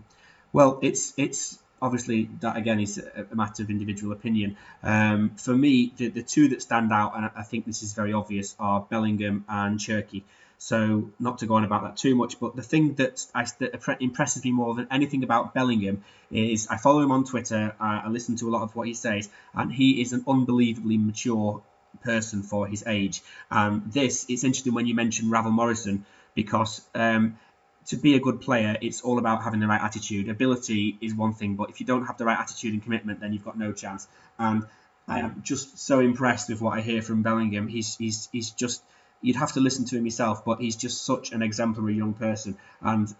Well, 0.53 0.78
it's 0.82 1.14
it's 1.16 1.59
obviously 1.80 2.30
that 2.40 2.57
again 2.57 2.80
is 2.80 2.99
a, 2.99 3.34
matter 3.34 3.62
of 3.62 3.70
individual 3.70 4.12
opinion. 4.12 4.57
Um, 4.82 5.30
for 5.36 5.55
me, 5.55 5.93
the, 5.97 6.09
the 6.09 6.22
two 6.22 6.49
that 6.49 6.62
stand 6.62 6.93
out, 6.93 7.16
and 7.16 7.30
I 7.36 7.43
think 7.43 7.66
this 7.66 7.82
is 7.82 7.95
very 7.95 8.12
obvious, 8.12 8.55
are 8.59 8.80
Bellingham 8.88 9.45
and 9.49 9.78
Cherki. 9.78 10.22
So 10.62 11.10
not 11.18 11.38
to 11.38 11.46
go 11.46 11.54
on 11.54 11.64
about 11.64 11.82
that 11.82 11.96
too 11.96 12.14
much, 12.14 12.38
but 12.38 12.54
the 12.54 12.62
thing 12.62 12.94
that, 12.94 13.26
I, 13.34 13.44
that 13.58 13.96
impresses 13.98 14.44
me 14.44 14.52
more 14.52 14.76
than 14.76 14.86
anything 14.92 15.24
about 15.24 15.54
Bellingham 15.54 16.04
is 16.30 16.68
I 16.68 16.76
follow 16.76 17.00
him 17.00 17.10
on 17.10 17.24
Twitter. 17.24 17.74
I, 17.80 18.02
I 18.04 18.08
listen 18.08 18.36
to 18.36 18.48
a 18.48 18.52
lot 18.52 18.62
of 18.62 18.76
what 18.76 18.86
he 18.86 18.94
says, 18.94 19.28
and 19.52 19.72
he 19.72 20.00
is 20.00 20.12
an 20.12 20.22
unbelievably 20.28 20.98
mature 20.98 21.64
person 22.04 22.44
for 22.44 22.68
his 22.68 22.84
age. 22.86 23.22
And 23.50 23.92
this, 23.92 24.24
it's 24.28 24.44
interesting 24.44 24.72
when 24.72 24.86
you 24.86 24.94
mention 24.94 25.30
Ravel 25.30 25.50
Morrison 25.50 26.06
because 26.36 26.80
um, 26.94 27.38
to 27.86 27.96
be 27.96 28.14
a 28.14 28.20
good 28.20 28.40
player, 28.40 28.76
it's 28.80 29.00
all 29.00 29.18
about 29.18 29.42
having 29.42 29.58
the 29.58 29.66
right 29.66 29.82
attitude. 29.82 30.28
Ability 30.28 30.96
is 31.00 31.12
one 31.12 31.34
thing, 31.34 31.56
but 31.56 31.70
if 31.70 31.80
you 31.80 31.86
don't 31.86 32.06
have 32.06 32.18
the 32.18 32.24
right 32.24 32.38
attitude 32.38 32.72
and 32.72 32.84
commitment, 32.84 33.18
then 33.18 33.32
you've 33.32 33.44
got 33.44 33.58
no 33.58 33.72
chance. 33.72 34.06
And 34.38 34.64
I 35.08 35.18
am 35.18 35.42
just 35.42 35.76
so 35.80 35.98
impressed 35.98 36.50
with 36.50 36.60
what 36.60 36.78
I 36.78 36.82
hear 36.82 37.02
from 37.02 37.24
Bellingham. 37.24 37.66
He's 37.66 37.96
he's 37.96 38.28
he's 38.30 38.50
just 38.50 38.80
you'd 39.23 39.37
have 39.37 39.53
to 39.53 39.61
listen 39.61 39.85
to 39.87 39.97
him 39.97 40.05
yourself, 40.05 40.45
but 40.45 40.61
he's 40.61 40.77
just 40.77 41.05
such 41.05 41.33
an 41.33 41.43
exemplary 41.43 41.95
young 41.95 42.14
person. 42.14 42.59
And 42.81 43.12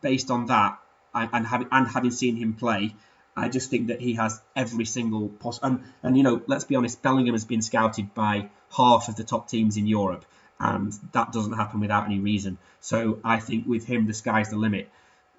based 0.00 0.30
on 0.30 0.46
that, 0.46 0.78
and 1.14 1.46
having 1.46 1.68
and 1.70 1.86
having 1.86 2.10
seen 2.10 2.36
him 2.36 2.54
play, 2.54 2.96
I 3.36 3.48
just 3.48 3.70
think 3.70 3.86
that 3.88 4.00
he 4.00 4.14
has 4.14 4.40
every 4.56 4.84
single 4.84 5.28
possible. 5.28 5.68
And, 5.68 5.84
and 6.02 6.16
you 6.16 6.24
know, 6.24 6.42
let's 6.48 6.64
be 6.64 6.74
honest, 6.74 7.02
Bellingham 7.02 7.34
has 7.34 7.44
been 7.44 7.62
scouted 7.62 8.14
by 8.14 8.48
half 8.76 9.08
of 9.08 9.14
the 9.14 9.22
top 9.22 9.48
teams 9.48 9.76
in 9.76 9.86
Europe 9.86 10.24
and 10.60 10.92
that 11.12 11.32
doesn't 11.32 11.52
happen 11.52 11.80
without 11.80 12.06
any 12.06 12.18
reason. 12.18 12.58
So 12.80 13.18
I 13.24 13.40
think 13.40 13.66
with 13.66 13.86
him, 13.86 14.06
the 14.06 14.14
sky's 14.14 14.50
the 14.50 14.56
limit. 14.56 14.90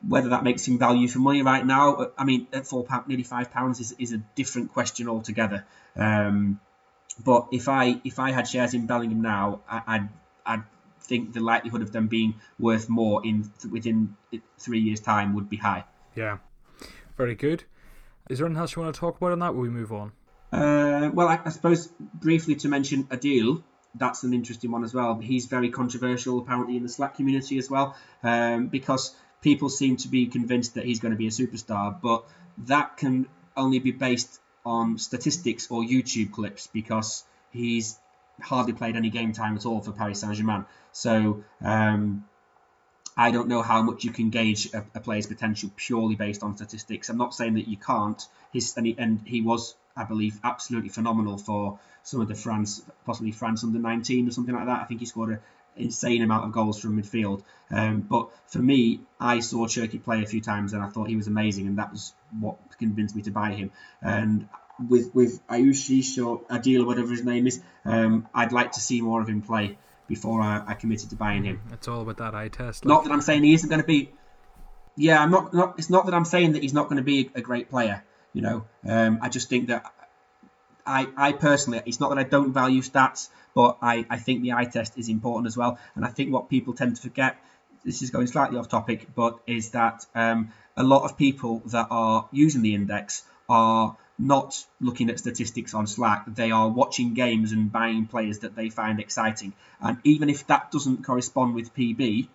Whether 0.07 0.29
that 0.29 0.43
makes 0.43 0.67
him 0.67 0.77
value 0.77 1.07
for 1.07 1.19
money 1.19 1.41
right 1.41 1.65
now, 1.65 2.11
I 2.17 2.25
mean, 2.25 2.47
at 2.53 2.67
four 2.67 2.83
pound, 2.83 3.07
nearly 3.07 3.23
five 3.23 3.51
pounds 3.51 3.79
is, 3.79 3.95
is 3.97 4.11
a 4.11 4.17
different 4.35 4.73
question 4.73 5.07
altogether. 5.07 5.65
Um, 5.95 6.59
but 7.23 7.47
if 7.51 7.67
I 7.69 8.01
if 8.03 8.19
I 8.19 8.31
had 8.31 8.47
shares 8.47 8.73
in 8.73 8.87
Bellingham 8.87 9.21
now, 9.21 9.61
I, 9.69 9.81
I'd 9.87 10.09
I'd 10.45 10.63
think 11.01 11.33
the 11.33 11.39
likelihood 11.39 11.81
of 11.81 11.91
them 11.91 12.07
being 12.07 12.35
worth 12.59 12.89
more 12.89 13.25
in 13.25 13.51
within 13.71 14.15
three 14.57 14.79
years' 14.79 14.99
time 14.99 15.35
would 15.35 15.49
be 15.49 15.57
high. 15.57 15.85
Yeah, 16.15 16.37
very 17.17 17.35
good. 17.35 17.63
Is 18.29 18.39
there 18.39 18.47
anything 18.47 18.61
else 18.61 18.75
you 18.75 18.81
want 18.81 18.95
to 18.95 18.99
talk 18.99 19.17
about 19.17 19.31
on 19.31 19.39
that? 19.39 19.53
Will 19.53 19.61
we 19.61 19.69
move 19.69 19.91
on? 19.93 20.11
Uh, 20.51 21.11
well, 21.13 21.27
I, 21.27 21.39
I, 21.45 21.49
suppose 21.49 21.87
briefly 22.13 22.55
to 22.55 22.69
mention 22.69 23.03
Adil, 23.05 23.61
that's 23.93 24.23
an 24.23 24.33
interesting 24.33 24.71
one 24.71 24.83
as 24.83 24.93
well. 24.93 25.19
He's 25.19 25.45
very 25.45 25.69
controversial 25.69 26.39
apparently 26.39 26.77
in 26.77 26.83
the 26.83 26.89
Slack 26.89 27.15
community 27.15 27.57
as 27.57 27.69
well, 27.69 27.95
um, 28.23 28.67
because 28.67 29.13
people 29.41 29.69
seem 29.69 29.97
to 29.97 30.07
be 30.07 30.27
convinced 30.27 30.75
that 30.75 30.85
he's 30.85 30.99
going 30.99 31.11
to 31.11 31.17
be 31.17 31.27
a 31.27 31.31
superstar, 31.31 31.99
but 32.01 32.25
that 32.65 32.97
can 32.97 33.27
only 33.57 33.79
be 33.79 33.91
based 33.91 34.39
on 34.65 34.97
statistics 34.97 35.69
or 35.69 35.83
YouTube 35.83 36.31
clips 36.31 36.67
because 36.67 37.23
he's 37.51 37.97
hardly 38.41 38.73
played 38.73 38.95
any 38.95 39.09
game 39.09 39.33
time 39.33 39.55
at 39.55 39.65
all 39.65 39.81
for 39.81 39.91
Paris 39.91 40.19
Saint 40.19 40.35
Germain. 40.35 40.65
So 40.91 41.43
um, 41.63 42.25
I 43.17 43.31
don't 43.31 43.47
know 43.47 43.61
how 43.61 43.81
much 43.81 44.03
you 44.03 44.11
can 44.11 44.29
gauge 44.29 44.73
a, 44.73 44.85
a, 44.93 44.99
player's 44.99 45.27
potential 45.27 45.71
purely 45.75 46.15
based 46.15 46.43
on 46.43 46.55
statistics. 46.57 47.09
I'm 47.09 47.17
not 47.17 47.33
saying 47.33 47.53
that 47.53 47.67
you 47.67 47.77
can't. 47.77 48.21
His 48.51 48.75
and 48.75 48.85
he, 48.85 48.95
and 48.97 49.21
he 49.25 49.41
was, 49.41 49.75
I 49.95 50.03
believe, 50.03 50.39
absolutely 50.43 50.89
phenomenal 50.89 51.37
for 51.37 51.79
some 52.03 52.21
of 52.21 52.27
the 52.27 52.35
France, 52.35 52.81
possibly 53.05 53.31
France 53.31 53.63
under 53.63 53.79
19 53.79 54.27
or 54.27 54.31
something 54.31 54.53
like 54.53 54.65
that. 54.65 54.81
I 54.81 54.85
think 54.85 54.99
he 54.99 55.05
scored 55.05 55.29
an 55.29 55.39
insane 55.75 56.21
amount 56.21 56.45
of 56.45 56.51
goals 56.51 56.79
from 56.79 57.01
midfield. 57.01 57.43
Um, 57.71 58.01
but 58.01 58.29
for 58.47 58.59
me, 58.59 59.01
I 59.19 59.39
saw 59.39 59.65
Cherki 59.65 60.03
play 60.03 60.23
a 60.23 60.25
few 60.25 60.41
times 60.41 60.73
and 60.73 60.83
I 60.83 60.89
thought 60.89 61.09
he 61.09 61.15
was 61.15 61.27
amazing, 61.27 61.67
and 61.67 61.79
that 61.79 61.91
was 61.91 62.13
what 62.39 62.57
convinced 62.77 63.15
me 63.15 63.23
to 63.23 63.31
buy 63.31 63.51
him. 63.51 63.71
And 64.01 64.47
with 64.89 65.13
with 65.13 65.45
Aouchiche 65.47 66.25
or 66.25 66.41
Adil 66.41 66.83
or 66.83 66.85
whatever 66.85 67.09
his 67.09 67.23
name 67.23 67.47
is, 67.47 67.61
um, 67.85 68.27
I'd 68.33 68.51
like 68.51 68.73
to 68.73 68.79
see 68.79 69.01
more 69.01 69.21
of 69.21 69.29
him 69.29 69.41
play 69.41 69.77
before 70.07 70.41
I, 70.41 70.63
I 70.67 70.73
committed 70.75 71.09
to 71.09 71.15
buying 71.15 71.43
him. 71.43 71.61
It's 71.71 71.87
all 71.87 72.01
about 72.01 72.17
that 72.17 72.35
eye 72.35 72.49
test. 72.49 72.85
Like. 72.85 72.89
Not 72.89 73.03
that 73.05 73.11
I'm 73.11 73.21
saying 73.21 73.43
he 73.43 73.53
isn't 73.53 73.69
going 73.69 73.81
to 73.81 73.87
be. 73.87 74.11
Yeah, 74.97 75.21
I'm 75.21 75.31
not, 75.31 75.53
not. 75.53 75.75
It's 75.77 75.89
not 75.89 76.05
that 76.05 76.13
I'm 76.13 76.25
saying 76.25 76.53
that 76.53 76.61
he's 76.61 76.73
not 76.73 76.85
going 76.85 76.97
to 76.97 77.03
be 77.03 77.31
a, 77.35 77.39
a 77.39 77.41
great 77.41 77.69
player. 77.69 78.03
You 78.33 78.41
know, 78.41 78.65
um, 78.85 79.19
I 79.21 79.29
just 79.29 79.49
think 79.49 79.67
that 79.67 79.85
I, 80.85 81.07
I 81.17 81.31
personally, 81.33 81.81
it's 81.85 81.99
not 81.99 82.09
that 82.09 82.19
I 82.19 82.23
don't 82.23 82.53
value 82.53 82.81
stats, 82.81 83.29
but 83.53 83.77
I, 83.81 84.05
I 84.09 84.17
think 84.17 84.41
the 84.41 84.53
eye 84.53 84.65
test 84.65 84.97
is 84.97 85.09
important 85.09 85.47
as 85.47 85.57
well. 85.57 85.79
And 85.95 86.05
I 86.05 86.09
think 86.09 86.31
what 86.31 86.49
people 86.49 86.73
tend 86.73 86.95
to 86.95 87.01
forget, 87.01 87.37
this 87.83 88.01
is 88.01 88.11
going 88.11 88.27
slightly 88.27 88.57
off 88.57 88.69
topic, 88.69 89.07
but 89.15 89.39
is 89.47 89.71
that 89.71 90.05
um, 90.13 90.51
a 90.77 90.83
lot 90.83 91.03
of 91.03 91.17
people 91.17 91.61
that 91.67 91.87
are 91.89 92.27
using 92.31 92.61
the 92.61 92.75
index 92.75 93.23
are 93.49 93.97
not 94.17 94.65
looking 94.79 95.09
at 95.09 95.19
statistics 95.19 95.73
on 95.73 95.87
Slack. 95.87 96.25
They 96.27 96.51
are 96.51 96.69
watching 96.69 97.13
games 97.13 97.51
and 97.51 97.71
buying 97.71 98.05
players 98.05 98.39
that 98.39 98.55
they 98.55 98.69
find 98.69 98.99
exciting. 98.99 99.53
And 99.81 99.97
even 100.03 100.29
if 100.29 100.47
that 100.47 100.71
doesn't 100.71 101.03
correspond 101.05 101.53
with 101.55 101.73
PB, 101.75 102.27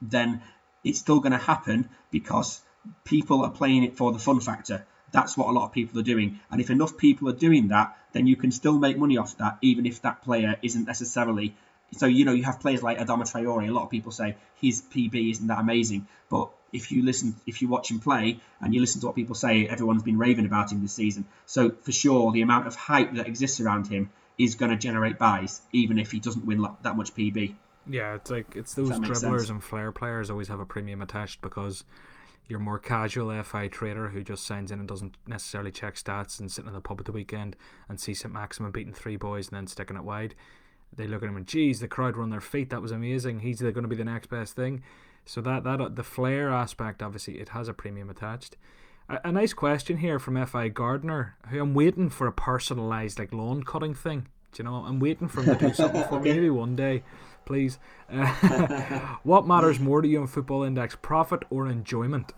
then 0.00 0.42
it's 0.84 1.00
still 1.00 1.20
going 1.20 1.32
to 1.32 1.38
happen 1.38 1.88
because 2.10 2.60
people 3.04 3.44
are 3.44 3.50
playing 3.50 3.84
it 3.84 3.96
for 3.96 4.12
the 4.12 4.18
fun 4.18 4.40
factor. 4.40 4.86
That's 5.16 5.34
what 5.34 5.48
a 5.48 5.52
lot 5.52 5.64
of 5.64 5.72
people 5.72 5.98
are 5.98 6.02
doing. 6.02 6.40
And 6.50 6.60
if 6.60 6.68
enough 6.68 6.98
people 6.98 7.30
are 7.30 7.38
doing 7.46 7.68
that, 7.68 7.96
then 8.12 8.26
you 8.26 8.36
can 8.36 8.50
still 8.50 8.78
make 8.78 8.98
money 8.98 9.16
off 9.16 9.38
that, 9.38 9.56
even 9.62 9.86
if 9.86 10.02
that 10.02 10.20
player 10.22 10.56
isn't 10.60 10.86
necessarily. 10.86 11.56
So, 11.92 12.04
you 12.04 12.26
know, 12.26 12.32
you 12.32 12.42
have 12.42 12.60
players 12.60 12.82
like 12.82 12.98
Adama 12.98 13.22
Traore. 13.22 13.66
A 13.66 13.72
lot 13.72 13.84
of 13.84 13.90
people 13.90 14.12
say 14.12 14.36
his 14.60 14.82
PB 14.82 15.30
isn't 15.30 15.46
that 15.46 15.58
amazing. 15.58 16.06
But 16.28 16.50
if 16.70 16.92
you 16.92 17.02
listen, 17.02 17.34
if 17.46 17.62
you 17.62 17.68
watch 17.68 17.90
him 17.90 17.98
play 17.98 18.40
and 18.60 18.74
you 18.74 18.80
listen 18.82 19.00
to 19.00 19.06
what 19.06 19.16
people 19.16 19.34
say, 19.34 19.66
everyone's 19.66 20.02
been 20.02 20.18
raving 20.18 20.44
about 20.44 20.70
him 20.70 20.82
this 20.82 20.92
season. 20.92 21.24
So, 21.46 21.70
for 21.70 21.92
sure, 21.92 22.30
the 22.32 22.42
amount 22.42 22.66
of 22.66 22.76
hype 22.76 23.14
that 23.14 23.26
exists 23.26 23.58
around 23.58 23.86
him 23.86 24.10
is 24.36 24.56
going 24.56 24.70
to 24.70 24.76
generate 24.76 25.18
buys, 25.18 25.62
even 25.72 25.98
if 25.98 26.12
he 26.12 26.20
doesn't 26.20 26.44
win 26.44 26.66
that 26.82 26.94
much 26.94 27.14
PB. 27.14 27.54
Yeah, 27.88 28.16
it's 28.16 28.30
like 28.30 28.54
it's 28.54 28.74
those 28.74 28.90
dribblers 28.90 29.16
sense? 29.16 29.48
and 29.48 29.64
flair 29.64 29.92
players 29.92 30.28
always 30.28 30.48
have 30.48 30.60
a 30.60 30.66
premium 30.66 31.00
attached 31.00 31.40
because 31.40 31.84
your 32.48 32.60
more 32.60 32.78
casual 32.78 33.42
FI 33.42 33.68
trader 33.68 34.08
who 34.08 34.22
just 34.22 34.46
signs 34.46 34.70
in 34.70 34.78
and 34.78 34.88
doesn't 34.88 35.16
necessarily 35.26 35.72
check 35.72 35.96
stats 35.96 36.38
and 36.38 36.50
sitting 36.50 36.68
in 36.68 36.74
the 36.74 36.80
pub 36.80 37.00
at 37.00 37.06
the 37.06 37.12
weekend 37.12 37.56
and 37.88 37.98
sees 37.98 38.20
St 38.20 38.32
Maximin 38.32 38.70
beating 38.70 38.92
three 38.92 39.16
boys 39.16 39.48
and 39.48 39.56
then 39.56 39.66
sticking 39.66 39.96
it 39.96 40.04
wide, 40.04 40.34
they 40.94 41.06
look 41.06 41.22
at 41.22 41.28
him 41.28 41.36
and 41.36 41.46
geez, 41.46 41.80
the 41.80 41.88
crowd 41.88 42.16
were 42.16 42.22
on 42.22 42.30
their 42.30 42.40
feet. 42.40 42.70
That 42.70 42.82
was 42.82 42.92
amazing. 42.92 43.40
He's 43.40 43.60
going 43.60 43.74
to 43.74 43.88
be 43.88 43.96
the 43.96 44.04
next 44.04 44.28
best 44.28 44.54
thing. 44.54 44.82
So 45.24 45.40
that 45.40 45.64
that 45.64 45.80
uh, 45.80 45.88
the 45.88 46.04
flair 46.04 46.50
aspect, 46.50 47.02
obviously, 47.02 47.40
it 47.40 47.48
has 47.48 47.66
a 47.66 47.74
premium 47.74 48.08
attached. 48.08 48.56
A, 49.08 49.18
a 49.24 49.32
nice 49.32 49.52
question 49.52 49.96
here 49.96 50.20
from 50.20 50.44
Fi 50.46 50.68
Gardner, 50.68 51.36
who 51.48 51.60
I'm 51.60 51.74
waiting 51.74 52.10
for 52.10 52.28
a 52.28 52.32
personalised 52.32 53.18
like 53.18 53.32
lawn 53.32 53.64
cutting 53.64 53.92
thing. 53.92 54.28
Do 54.52 54.62
you 54.62 54.70
know? 54.70 54.76
I'm 54.76 55.00
waiting 55.00 55.26
for 55.26 55.42
him 55.42 55.58
to 55.58 55.68
do 55.68 55.74
something 55.74 56.04
for 56.04 56.20
me 56.20 56.30
maybe 56.34 56.50
one 56.50 56.76
day 56.76 57.02
please. 57.46 57.78
Uh, 58.12 58.26
what 59.22 59.46
matters 59.46 59.80
more 59.80 60.02
to 60.02 60.08
you 60.08 60.20
in 60.20 60.26
Football 60.26 60.64
Index, 60.64 60.94
profit 61.00 61.44
or 61.48 61.66
enjoyment? 61.66 62.32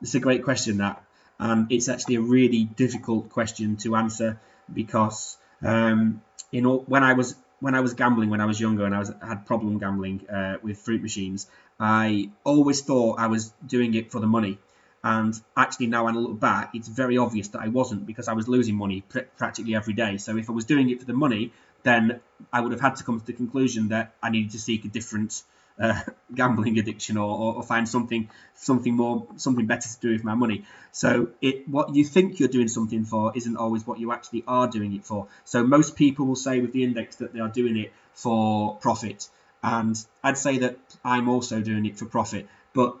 It's 0.00 0.14
a 0.14 0.20
great 0.20 0.44
question, 0.44 0.78
that. 0.78 1.02
Um, 1.40 1.66
it's 1.70 1.88
actually 1.88 2.16
a 2.16 2.20
really 2.20 2.62
difficult 2.64 3.30
question 3.30 3.76
to 3.78 3.96
answer 3.96 4.40
because 4.72 5.36
um, 5.62 6.22
in 6.52 6.66
all, 6.66 6.84
when 6.86 7.02
I 7.02 7.14
was 7.14 7.34
when 7.58 7.74
I 7.74 7.80
was 7.80 7.94
gambling 7.94 8.30
when 8.30 8.40
I 8.40 8.46
was 8.46 8.60
younger 8.60 8.84
and 8.84 8.94
I 8.94 8.98
was 9.00 9.12
had 9.26 9.46
problem 9.46 9.78
gambling 9.78 10.28
uh, 10.28 10.58
with 10.62 10.78
fruit 10.78 11.02
machines, 11.02 11.48
I 11.80 12.30
always 12.44 12.82
thought 12.82 13.18
I 13.18 13.26
was 13.26 13.52
doing 13.66 13.94
it 13.94 14.12
for 14.12 14.20
the 14.20 14.26
money. 14.26 14.58
And 15.04 15.34
actually, 15.56 15.88
now 15.88 16.04
when 16.04 16.16
I 16.16 16.20
look 16.20 16.38
back, 16.38 16.70
it's 16.74 16.86
very 16.86 17.18
obvious 17.18 17.48
that 17.48 17.60
I 17.60 17.68
wasn't 17.68 18.06
because 18.06 18.28
I 18.28 18.34
was 18.34 18.46
losing 18.46 18.76
money 18.76 19.00
pr- 19.08 19.30
practically 19.36 19.74
every 19.74 19.94
day. 19.94 20.16
So 20.18 20.36
if 20.36 20.48
I 20.48 20.52
was 20.52 20.64
doing 20.64 20.90
it 20.90 21.00
for 21.00 21.06
the 21.06 21.12
money, 21.12 21.52
then 21.82 22.20
I 22.52 22.60
would 22.60 22.72
have 22.72 22.80
had 22.80 22.96
to 22.96 23.04
come 23.04 23.18
to 23.20 23.26
the 23.26 23.32
conclusion 23.32 23.88
that 23.88 24.14
I 24.22 24.30
needed 24.30 24.52
to 24.52 24.58
seek 24.58 24.84
a 24.84 24.88
different 24.88 25.42
uh, 25.80 26.00
gambling 26.34 26.78
addiction 26.78 27.16
or, 27.16 27.30
or, 27.30 27.54
or, 27.56 27.62
find 27.62 27.88
something 27.88 28.28
something 28.54 28.94
more 28.94 29.26
something 29.36 29.66
better 29.66 29.88
to 29.88 30.00
do 30.00 30.12
with 30.12 30.24
my 30.24 30.34
money. 30.34 30.64
So 30.92 31.28
it 31.40 31.68
what 31.68 31.94
you 31.94 32.04
think 32.04 32.38
you're 32.38 32.48
doing 32.48 32.68
something 32.68 33.04
for 33.04 33.32
isn't 33.34 33.56
always 33.56 33.86
what 33.86 33.98
you 33.98 34.12
actually 34.12 34.44
are 34.46 34.68
doing 34.68 34.94
it 34.94 35.04
for. 35.04 35.28
So 35.44 35.64
most 35.64 35.96
people 35.96 36.26
will 36.26 36.36
say 36.36 36.60
with 36.60 36.72
the 36.72 36.84
index 36.84 37.16
that 37.16 37.32
they 37.32 37.40
are 37.40 37.48
doing 37.48 37.76
it 37.76 37.92
for 38.14 38.76
profit, 38.76 39.28
and 39.62 39.96
I'd 40.22 40.38
say 40.38 40.58
that 40.58 40.78
I'm 41.04 41.28
also 41.28 41.60
doing 41.60 41.86
it 41.86 41.98
for 41.98 42.06
profit. 42.06 42.48
But 42.74 42.96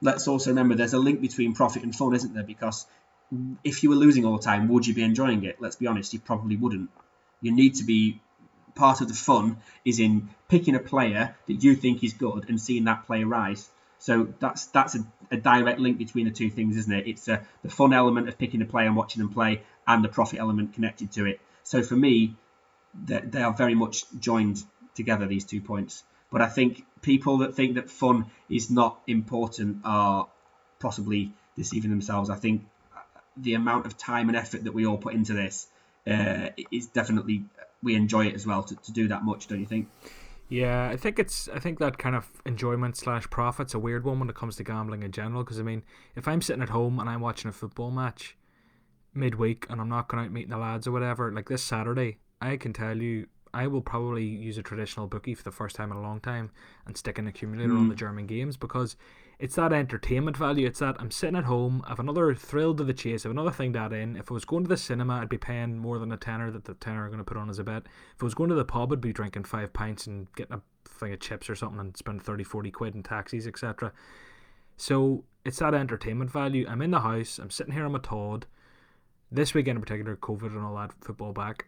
let's 0.00 0.28
also 0.28 0.50
remember 0.50 0.74
there's 0.74 0.94
a 0.94 0.98
link 0.98 1.20
between 1.20 1.54
profit 1.54 1.82
and 1.82 1.94
fun, 1.94 2.14
isn't 2.14 2.34
there? 2.34 2.44
Because 2.44 2.86
if 3.64 3.82
you 3.82 3.90
were 3.90 3.96
losing 3.96 4.24
all 4.24 4.36
the 4.36 4.42
time, 4.42 4.68
would 4.68 4.86
you 4.86 4.94
be 4.94 5.02
enjoying 5.02 5.44
it? 5.44 5.60
Let's 5.60 5.76
be 5.76 5.86
honest, 5.86 6.12
you 6.12 6.20
probably 6.20 6.56
wouldn't. 6.56 6.90
You 7.40 7.52
need 7.52 7.76
to 7.76 7.84
be 7.84 8.20
part 8.76 9.00
of 9.00 9.08
the 9.08 9.14
fun 9.14 9.56
is 9.84 9.98
in 9.98 10.28
picking 10.48 10.76
a 10.76 10.78
player 10.78 11.34
that 11.46 11.54
you 11.64 11.74
think 11.74 12.04
is 12.04 12.12
good 12.12 12.48
and 12.48 12.60
seeing 12.60 12.84
that 12.84 13.06
player 13.06 13.26
rise. 13.26 13.68
So 13.98 14.28
that's 14.38 14.66
that's 14.66 14.94
a, 14.94 15.04
a 15.30 15.36
direct 15.36 15.80
link 15.80 15.98
between 15.98 16.26
the 16.26 16.30
two 16.30 16.50
things, 16.50 16.76
isn't 16.76 16.92
it? 16.92 17.08
It's 17.08 17.28
uh, 17.28 17.42
the 17.62 17.70
fun 17.70 17.92
element 17.92 18.28
of 18.28 18.38
picking 18.38 18.62
a 18.62 18.66
player 18.66 18.86
and 18.86 18.96
watching 18.96 19.22
them 19.22 19.32
play, 19.32 19.62
and 19.86 20.04
the 20.04 20.08
profit 20.08 20.38
element 20.38 20.74
connected 20.74 21.10
to 21.12 21.26
it. 21.26 21.40
So 21.64 21.82
for 21.82 21.96
me, 21.96 22.36
they, 23.04 23.20
they 23.20 23.42
are 23.42 23.52
very 23.52 23.74
much 23.74 24.04
joined 24.20 24.62
together 24.94 25.26
these 25.26 25.44
two 25.44 25.60
points. 25.60 26.04
But 26.30 26.42
I 26.42 26.48
think 26.48 26.84
people 27.02 27.38
that 27.38 27.54
think 27.54 27.76
that 27.76 27.90
fun 27.90 28.26
is 28.48 28.70
not 28.70 29.00
important 29.06 29.78
are 29.84 30.28
possibly 30.78 31.32
deceiving 31.56 31.90
themselves. 31.90 32.30
I 32.30 32.36
think 32.36 32.62
the 33.36 33.54
amount 33.54 33.86
of 33.86 33.96
time 33.96 34.28
and 34.28 34.36
effort 34.36 34.64
that 34.64 34.72
we 34.72 34.86
all 34.86 34.98
put 34.98 35.14
into 35.14 35.32
this 35.32 35.66
uh, 36.06 36.50
is 36.70 36.86
definitely 36.86 37.44
we 37.82 37.94
enjoy 37.94 38.26
it 38.26 38.34
as 38.34 38.46
well 38.46 38.62
to, 38.62 38.74
to 38.76 38.92
do 38.92 39.08
that 39.08 39.24
much, 39.24 39.48
don't 39.48 39.60
you 39.60 39.66
think? 39.66 39.88
Yeah, 40.48 40.88
I 40.88 40.96
think 40.96 41.18
it's 41.18 41.48
I 41.48 41.58
think 41.58 41.78
that 41.80 41.98
kind 41.98 42.14
of 42.14 42.30
enjoyment 42.44 42.96
slash 42.96 43.28
profit's 43.30 43.74
a 43.74 43.78
weird 43.78 44.04
one 44.04 44.20
when 44.20 44.28
it 44.28 44.36
comes 44.36 44.56
to 44.56 44.64
gambling 44.64 45.02
in 45.02 45.10
general. 45.10 45.42
Because 45.42 45.58
I 45.58 45.62
mean, 45.62 45.82
if 46.14 46.28
I'm 46.28 46.40
sitting 46.40 46.62
at 46.62 46.68
home 46.68 47.00
and 47.00 47.10
I'm 47.10 47.20
watching 47.20 47.48
a 47.48 47.52
football 47.52 47.90
match 47.90 48.36
midweek 49.12 49.66
and 49.68 49.80
I'm 49.80 49.88
not 49.88 50.08
going 50.08 50.24
out 50.24 50.30
meeting 50.30 50.50
the 50.50 50.58
lads 50.58 50.86
or 50.86 50.92
whatever, 50.92 51.32
like 51.32 51.48
this 51.48 51.64
Saturday, 51.64 52.18
I 52.40 52.56
can 52.58 52.72
tell 52.72 52.96
you 52.96 53.26
I 53.54 53.66
will 53.66 53.80
probably 53.80 54.24
use 54.24 54.58
a 54.58 54.62
traditional 54.62 55.06
bookie 55.06 55.34
for 55.34 55.42
the 55.42 55.50
first 55.50 55.76
time 55.76 55.90
in 55.90 55.98
a 55.98 56.02
long 56.02 56.20
time 56.20 56.50
and 56.86 56.96
stick 56.96 57.18
an 57.18 57.26
accumulator 57.26 57.72
mm. 57.72 57.78
on 57.78 57.88
the 57.88 57.94
hmm. 57.94 57.98
German 57.98 58.26
games 58.26 58.56
because 58.56 58.96
it's 59.38 59.56
that 59.56 59.72
entertainment 59.72 60.36
value. 60.36 60.66
It's 60.66 60.80
that 60.80 60.96
I'm 60.98 61.10
sitting 61.10 61.36
at 61.36 61.44
home, 61.44 61.82
I 61.84 61.90
have 61.90 62.00
another 62.00 62.34
thrill 62.34 62.74
to 62.74 62.84
the 62.84 62.94
chase, 62.94 63.24
I 63.24 63.28
have 63.28 63.36
another 63.36 63.50
thing 63.50 63.72
to 63.74 63.78
add 63.78 63.92
in. 63.92 64.16
If 64.16 64.30
I 64.30 64.34
was 64.34 64.44
going 64.44 64.64
to 64.64 64.68
the 64.68 64.76
cinema, 64.76 65.14
I'd 65.14 65.28
be 65.28 65.38
paying 65.38 65.78
more 65.78 65.98
than 65.98 66.12
a 66.12 66.16
tenner 66.16 66.50
that 66.50 66.64
the 66.64 66.74
tenner 66.74 67.04
are 67.04 67.08
going 67.08 67.18
to 67.18 67.24
put 67.24 67.36
on 67.36 67.50
as 67.50 67.58
a 67.58 67.64
bet. 67.64 67.84
If 68.14 68.22
I 68.22 68.24
was 68.24 68.34
going 68.34 68.48
to 68.50 68.56
the 68.56 68.64
pub, 68.64 68.92
I'd 68.92 69.00
be 69.00 69.12
drinking 69.12 69.44
five 69.44 69.72
pints 69.72 70.06
and 70.06 70.32
getting 70.34 70.56
a 70.56 70.88
thing 70.88 71.12
of 71.12 71.20
chips 71.20 71.50
or 71.50 71.54
something 71.54 71.80
and 71.80 71.96
spend 71.96 72.22
30, 72.22 72.44
40 72.44 72.70
quid 72.70 72.94
in 72.94 73.02
taxis, 73.02 73.46
etc. 73.46 73.92
So 74.76 75.24
it's 75.44 75.58
that 75.58 75.74
entertainment 75.74 76.30
value. 76.30 76.66
I'm 76.68 76.82
in 76.82 76.90
the 76.90 77.00
house, 77.00 77.38
I'm 77.38 77.50
sitting 77.50 77.74
here 77.74 77.84
on 77.84 77.92
my 77.92 77.98
Todd. 77.98 78.46
This 79.30 79.54
weekend 79.54 79.76
in 79.76 79.82
particular, 79.82 80.16
COVID 80.16 80.54
and 80.54 80.64
all 80.64 80.76
that, 80.76 80.92
football 81.00 81.32
back 81.32 81.66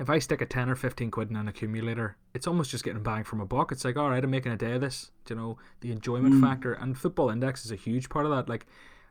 if 0.00 0.08
I 0.08 0.18
stick 0.18 0.40
a 0.40 0.46
10 0.46 0.70
or 0.70 0.76
15 0.76 1.10
quid 1.10 1.28
in 1.28 1.36
an 1.36 1.46
accumulator, 1.46 2.16
it's 2.32 2.46
almost 2.46 2.70
just 2.70 2.84
getting 2.84 3.02
bang 3.02 3.22
from 3.22 3.38
a 3.38 3.44
buck. 3.44 3.70
It's 3.70 3.84
like, 3.84 3.98
all 3.98 4.08
right, 4.08 4.24
I'm 4.24 4.30
making 4.30 4.50
a 4.50 4.56
day 4.56 4.72
of 4.72 4.80
this. 4.80 5.10
Do 5.26 5.34
You 5.34 5.40
know, 5.40 5.58
the 5.82 5.92
enjoyment 5.92 6.34
mm. 6.34 6.40
factor. 6.40 6.72
And 6.72 6.96
Football 6.96 7.28
Index 7.28 7.66
is 7.66 7.70
a 7.70 7.76
huge 7.76 8.08
part 8.08 8.24
of 8.24 8.32
that. 8.32 8.48
Like, 8.48 8.66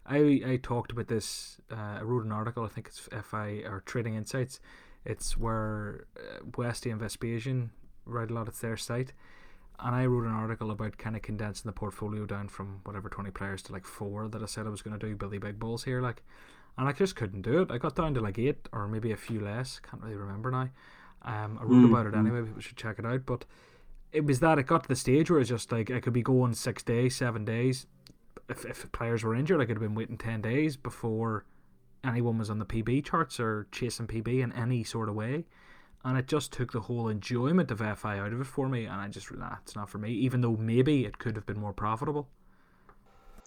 I, 0.08 0.42
I 0.44 0.60
talked 0.62 0.92
about 0.92 1.08
this, 1.08 1.62
uh, 1.72 2.00
I 2.00 2.02
wrote 2.02 2.26
an 2.26 2.32
article, 2.32 2.64
I 2.64 2.70
think 2.70 2.88
it's 2.88 3.08
FI 3.24 3.62
or 3.66 3.84
Trading 3.86 4.16
Insights. 4.16 4.60
It's 5.06 5.38
where 5.38 6.08
uh, 6.18 6.40
Westy 6.58 6.90
and 6.90 7.00
Vespasian 7.00 7.70
write 8.06 8.32
a 8.32 8.34
lot 8.34 8.48
of 8.48 8.60
their 8.60 8.76
site. 8.76 9.14
And 9.78 9.96
I 9.96 10.08
wrote 10.08 10.26
an 10.26 10.34
article 10.34 10.72
about 10.72 10.98
kind 10.98 11.16
of 11.16 11.22
condensing 11.22 11.70
the 11.70 11.74
portfolio 11.74 12.26
down 12.26 12.50
from 12.50 12.82
whatever 12.84 13.10
20 13.10 13.30
players 13.30 13.62
to 13.64 13.74
like 13.74 13.86
four 13.86 14.28
that 14.28 14.42
I 14.42 14.48
said 14.48 14.66
I 14.66 14.70
was 14.70 14.82
going 14.82 14.98
to 14.98 15.08
do 15.08 15.16
Billy 15.16 15.38
Big 15.38 15.60
Balls 15.60 15.84
here. 15.84 16.02
Like, 16.02 16.24
and 16.80 16.88
I 16.88 16.94
just 16.94 17.18
couldn't 17.18 17.42
do 17.42 17.62
it. 17.62 17.72
I 17.72 17.78
got 17.78 17.96
down 17.96 18.14
to 18.14 18.22
like 18.22 18.40
eight 18.40 18.70
or 18.72 18.88
maybe 18.88 19.12
a 19.12 19.18
few 19.18 19.42
less. 19.42 19.82
Can't 19.82 20.02
really 20.02 20.16
remember 20.16 20.50
now. 20.50 20.70
Um, 21.24 21.60
I 21.60 21.64
wrote 21.66 21.84
mm 21.84 21.90
about 21.90 22.08
it 22.08 22.16
anyway. 22.16 22.42
People 22.42 22.62
should 22.62 22.78
check 22.78 22.98
it 22.98 23.06
out. 23.06 23.26
But 23.26 23.44
it 24.14 24.24
was 24.24 24.40
that 24.40 24.58
it 24.58 24.66
got 24.66 24.84
to 24.84 24.88
the 24.88 24.96
stage 24.96 25.30
where 25.30 25.42
it's 25.42 25.50
just 25.50 25.74
like 25.74 25.92
I 25.92 26.00
could 26.00 26.14
be 26.14 26.22
going 26.22 26.54
six 26.54 26.82
days, 26.82 27.18
seven 27.18 27.44
days. 27.44 27.86
If 28.48 28.64
if 28.64 28.90
players 28.94 29.26
were 29.26 29.36
injured, 29.36 29.60
I 29.60 29.66
could 29.66 29.76
have 29.76 29.84
been 29.84 29.94
waiting 29.94 30.18
ten 30.18 30.42
days 30.42 30.78
before 30.78 31.44
anyone 32.02 32.38
was 32.38 32.50
on 32.50 32.60
the 32.60 32.66
PB 32.66 33.04
charts 33.04 33.42
or 33.42 33.68
chasing 33.74 34.08
PB 34.08 34.42
in 34.42 34.54
any 34.54 34.86
sort 34.86 35.10
of 35.10 35.16
way. 35.16 35.44
And 36.06 36.18
it 36.18 36.28
just 36.28 36.54
took 36.54 36.72
the 36.72 36.80
whole 36.80 37.10
enjoyment 37.10 37.72
of 37.72 37.80
FI 37.80 38.20
out 38.20 38.32
of 38.32 38.40
it 38.40 38.48
for 38.48 38.70
me, 38.70 38.86
and 38.86 39.02
I 39.02 39.10
just 39.10 39.30
nah, 39.36 39.58
it's 39.62 39.76
not 39.76 39.90
for 39.90 39.98
me. 39.98 40.12
Even 40.14 40.40
though 40.40 40.56
maybe 40.56 41.04
it 41.04 41.20
could 41.20 41.36
have 41.36 41.46
been 41.46 41.60
more 41.60 41.74
profitable. 41.74 42.30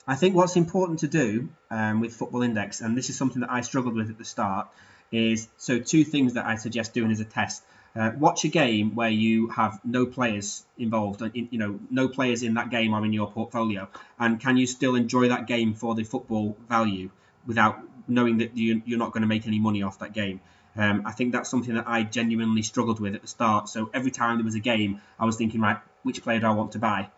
I 0.07 0.17
think 0.17 0.35
what's 0.35 0.57
important 0.57 1.01
to 1.01 1.09
do 1.09 1.49
um, 1.71 2.01
with 2.01 2.15
Football 2.15 2.43
Index, 2.43 2.81
and 2.81 2.97
this 2.97 3.09
is 3.09 3.17
something 3.17 3.41
that 3.41 3.53
I 3.53 3.61
struggled 3.61 3.95
with 3.95 4.11
at 4.11 4.19
the 4.19 4.25
start, 4.25 4.69
is 5.13 5.49
so 5.59 5.79
two 5.79 6.05
things 6.05 6.35
that 6.35 6.45
I 6.45 6.57
suggest 6.57 6.93
doing 6.93 7.13
as 7.13 7.21
a 7.21 7.25
test. 7.25 7.63
Uh, 7.95 8.11
watch 8.19 8.45
a 8.45 8.49
game 8.49 8.95
where 8.95 9.11
you 9.11 9.49
have 9.49 9.79
no 9.85 10.07
players 10.07 10.65
involved, 10.77 11.23
and 11.23 11.31
you 11.35 11.59
know, 11.59 11.79
no 11.91 12.09
players 12.09 12.43
in 12.43 12.55
that 12.55 12.71
game 12.71 12.95
are 12.95 13.05
in 13.05 13.13
your 13.13 13.31
portfolio, 13.31 13.89
and 14.19 14.41
can 14.41 14.57
you 14.57 14.67
still 14.67 14.97
enjoy 14.97 15.29
that 15.29 15.47
game 15.47 15.75
for 15.75 15.95
the 15.95 16.03
football 16.03 16.57
value 16.69 17.11
without 17.47 17.79
knowing 18.09 18.39
that 18.39 18.57
you, 18.57 18.83
are 18.93 18.99
not 18.99 19.13
going 19.13 19.21
to 19.23 19.29
make 19.29 19.47
any 19.47 19.61
money 19.61 19.83
off 19.83 20.01
that 20.01 20.13
game? 20.13 20.41
Um, 20.75 21.03
I 21.05 21.13
think 21.13 21.33
that's 21.33 21.51
something 21.51 21.75
that 21.75 21.87
I 21.87 22.03
genuinely 22.03 22.63
struggled 22.63 22.99
with 22.99 23.15
at 23.15 23.21
the 23.21 23.29
start. 23.29 23.69
So 23.69 23.91
every 23.93 24.11
time 24.11 24.39
there 24.39 24.45
was 24.45 24.55
a 24.55 24.61
game, 24.61 25.01
I 25.19 25.27
was 25.27 25.37
thinking, 25.37 25.61
right, 25.61 25.77
which 26.03 26.23
player 26.23 26.41
do 26.41 26.47
I 26.47 26.53
want 26.53 26.73
to 26.73 26.79
buy? 26.79 27.11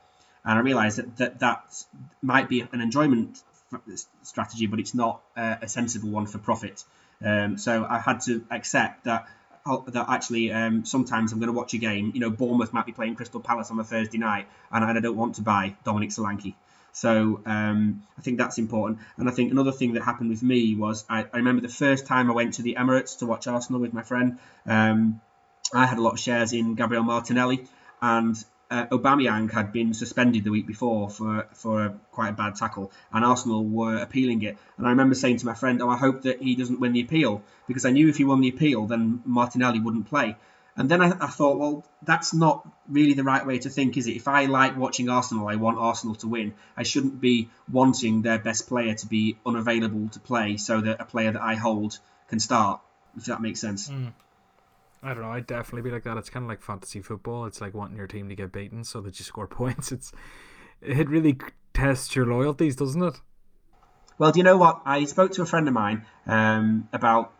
And 0.45 0.59
I 0.59 0.62
realised 0.62 0.99
that, 0.99 1.16
that 1.16 1.40
that 1.40 1.84
might 2.22 2.49
be 2.49 2.61
an 2.61 2.80
enjoyment 2.80 3.42
strategy, 4.22 4.66
but 4.66 4.78
it's 4.78 4.95
not 4.95 5.22
uh, 5.36 5.57
a 5.62 5.68
sensible 5.68 6.11
one 6.11 6.26
for 6.26 6.38
profit. 6.38 6.84
Um, 7.24 7.59
so 7.59 7.86
I 7.88 7.99
had 7.99 8.20
to 8.22 8.45
accept 8.51 9.05
that 9.05 9.26
that 9.88 10.07
actually 10.11 10.53
um, 10.53 10.84
sometimes 10.84 11.32
I'm 11.32 11.38
going 11.38 11.53
to 11.53 11.55
watch 11.55 11.72
a 11.72 11.78
game. 11.78 12.12
You 12.14 12.20
know, 12.20 12.30
Bournemouth 12.30 12.74
might 12.74 12.84
be 12.84 12.92
playing 12.92 13.14
Crystal 13.14 13.40
Palace 13.40 13.70
on 13.70 13.78
a 13.78 13.84
Thursday 13.84 14.18
night, 14.18 14.47
and 14.70 14.84
I 14.84 15.01
don't 15.01 15.16
want 15.16 15.36
to 15.36 15.42
buy 15.42 15.74
Dominic 15.84 16.11
Solanke. 16.11 16.55
So 16.92 17.40
um, 17.47 18.03
I 18.18 18.22
think 18.22 18.38
that's 18.38 18.59
important. 18.59 18.99
And 19.16 19.28
I 19.28 19.32
think 19.32 19.51
another 19.51 19.72
thing 19.72 19.95
that 19.95 20.05
happened 20.05 20.30
with 20.30 20.42
me 20.42 20.76
was 20.76 21.05
I, 21.09 21.26
I 21.32 21.38
remember 21.38 21.62
the 21.62 21.68
first 21.68 22.07
time 22.07 22.30
I 22.30 22.34
went 22.34 22.55
to 22.55 22.62
the 22.62 22.76
Emirates 22.78 23.18
to 23.18 23.26
watch 23.26 23.47
Arsenal 23.47 23.80
with 23.80 23.92
my 23.92 24.03
friend. 24.03 24.38
Um, 24.66 25.20
I 25.72 25.86
had 25.86 25.99
a 25.99 26.03
lot 26.03 26.12
of 26.12 26.20
shares 26.20 26.53
in 26.53 26.74
Gabriel 26.74 27.03
Martinelli, 27.03 27.64
and 28.03 28.36
uh, 28.71 28.87
Aubameyang 28.87 29.53
had 29.53 29.73
been 29.73 29.95
suspended 29.95 30.45
the 30.45 30.51
week 30.51 30.67
before 30.67 31.11
for 31.11 31.47
for 31.53 31.87
a, 31.87 31.91
quite 32.12 32.31
a 32.31 32.33
bad 32.33 32.57
tackle, 32.57 32.93
and 33.12 33.25
Arsenal 33.25 33.65
were 33.65 33.97
appealing 33.97 34.43
it. 34.43 34.57
And 34.77 34.87
I 34.87 34.91
remember 34.91 35.15
saying 35.15 35.39
to 35.39 35.47
my 35.47 35.55
friend, 35.55 35.81
"Oh, 35.83 35.89
I 35.89 35.97
hope 35.97 36.23
that 36.23 36.43
he 36.43 36.55
doesn't 36.55 36.81
win 36.81 36.93
the 36.93 37.03
appeal 37.03 37.43
because 37.67 37.85
I 37.85 37.91
knew 37.91 38.09
if 38.09 38.17
he 38.17 38.25
won 38.25 38.41
the 38.41 38.49
appeal, 38.49 38.87
then 38.87 39.23
Martinelli 39.25 39.81
wouldn't 39.81 40.09
play." 40.09 40.37
And 40.77 40.89
then 40.89 41.01
I, 41.01 41.11
I 41.21 41.29
thought, 41.29 41.59
well, 41.59 41.87
that's 42.03 42.35
not 42.35 42.69
really 42.89 43.15
the 43.15 43.23
right 43.23 43.47
way 43.47 43.59
to 43.61 43.71
think, 43.71 43.97
is 43.97 44.09
it? 44.09 44.17
If 44.17 44.27
I 44.27 44.47
like 44.47 44.77
watching 44.77 45.09
Arsenal, 45.09 45.47
I 45.47 45.55
want 45.55 45.79
Arsenal 45.79 46.17
to 46.17 46.27
win. 46.27 46.55
I 46.77 46.83
shouldn't 46.83 47.21
be 47.21 47.49
wanting 47.71 48.23
their 48.23 48.41
best 48.41 48.67
player 48.67 48.95
to 48.95 49.07
be 49.07 49.39
unavailable 49.47 50.09
to 50.09 50.19
play 50.19 50.57
so 50.57 50.81
that 50.81 51.01
a 51.01 51.05
player 51.05 51.31
that 51.31 51.41
I 51.41 51.55
hold 51.55 51.99
can 52.29 52.41
start. 52.41 52.81
If 53.17 53.27
that 53.27 53.41
makes 53.41 53.61
sense. 53.61 53.89
Mm. 53.89 54.12
I 55.05 55.12
don't 55.12 55.22
know. 55.22 55.32
I'd 55.32 55.46
definitely 55.46 55.82
be 55.82 55.94
like 55.94 56.05
that. 56.05 56.16
It's 56.16 56.30
kind 56.30 56.44
of 56.44 56.48
like 56.48 56.62
fantasy 56.62 57.02
football. 57.02 57.44
It's 57.44 57.61
like 57.61 57.74
wanting 57.74 57.98
your 57.98 58.07
team 58.07 58.30
to 58.30 58.34
get 58.34 58.52
beaten 58.52 58.84
so 58.84 59.02
that 59.02 59.18
you 59.18 59.24
score 59.26 59.46
points. 59.46 59.92
It's 59.92 60.12
it 60.80 61.09
really 61.09 61.38
tests 61.74 62.16
your 62.16 62.26
loyalties, 62.26 62.76
doesn't 62.76 63.02
it? 63.02 63.20
Well, 64.16 64.32
do 64.32 64.38
you 64.38 64.44
know 64.44 64.57
what? 64.57 64.80
I 64.86 65.05
spoke 65.05 65.32
to 65.32 65.42
a 65.42 65.46
friend 65.46 65.68
of 65.68 65.74
mine 65.74 66.07
um, 66.26 66.88
about 66.92 67.32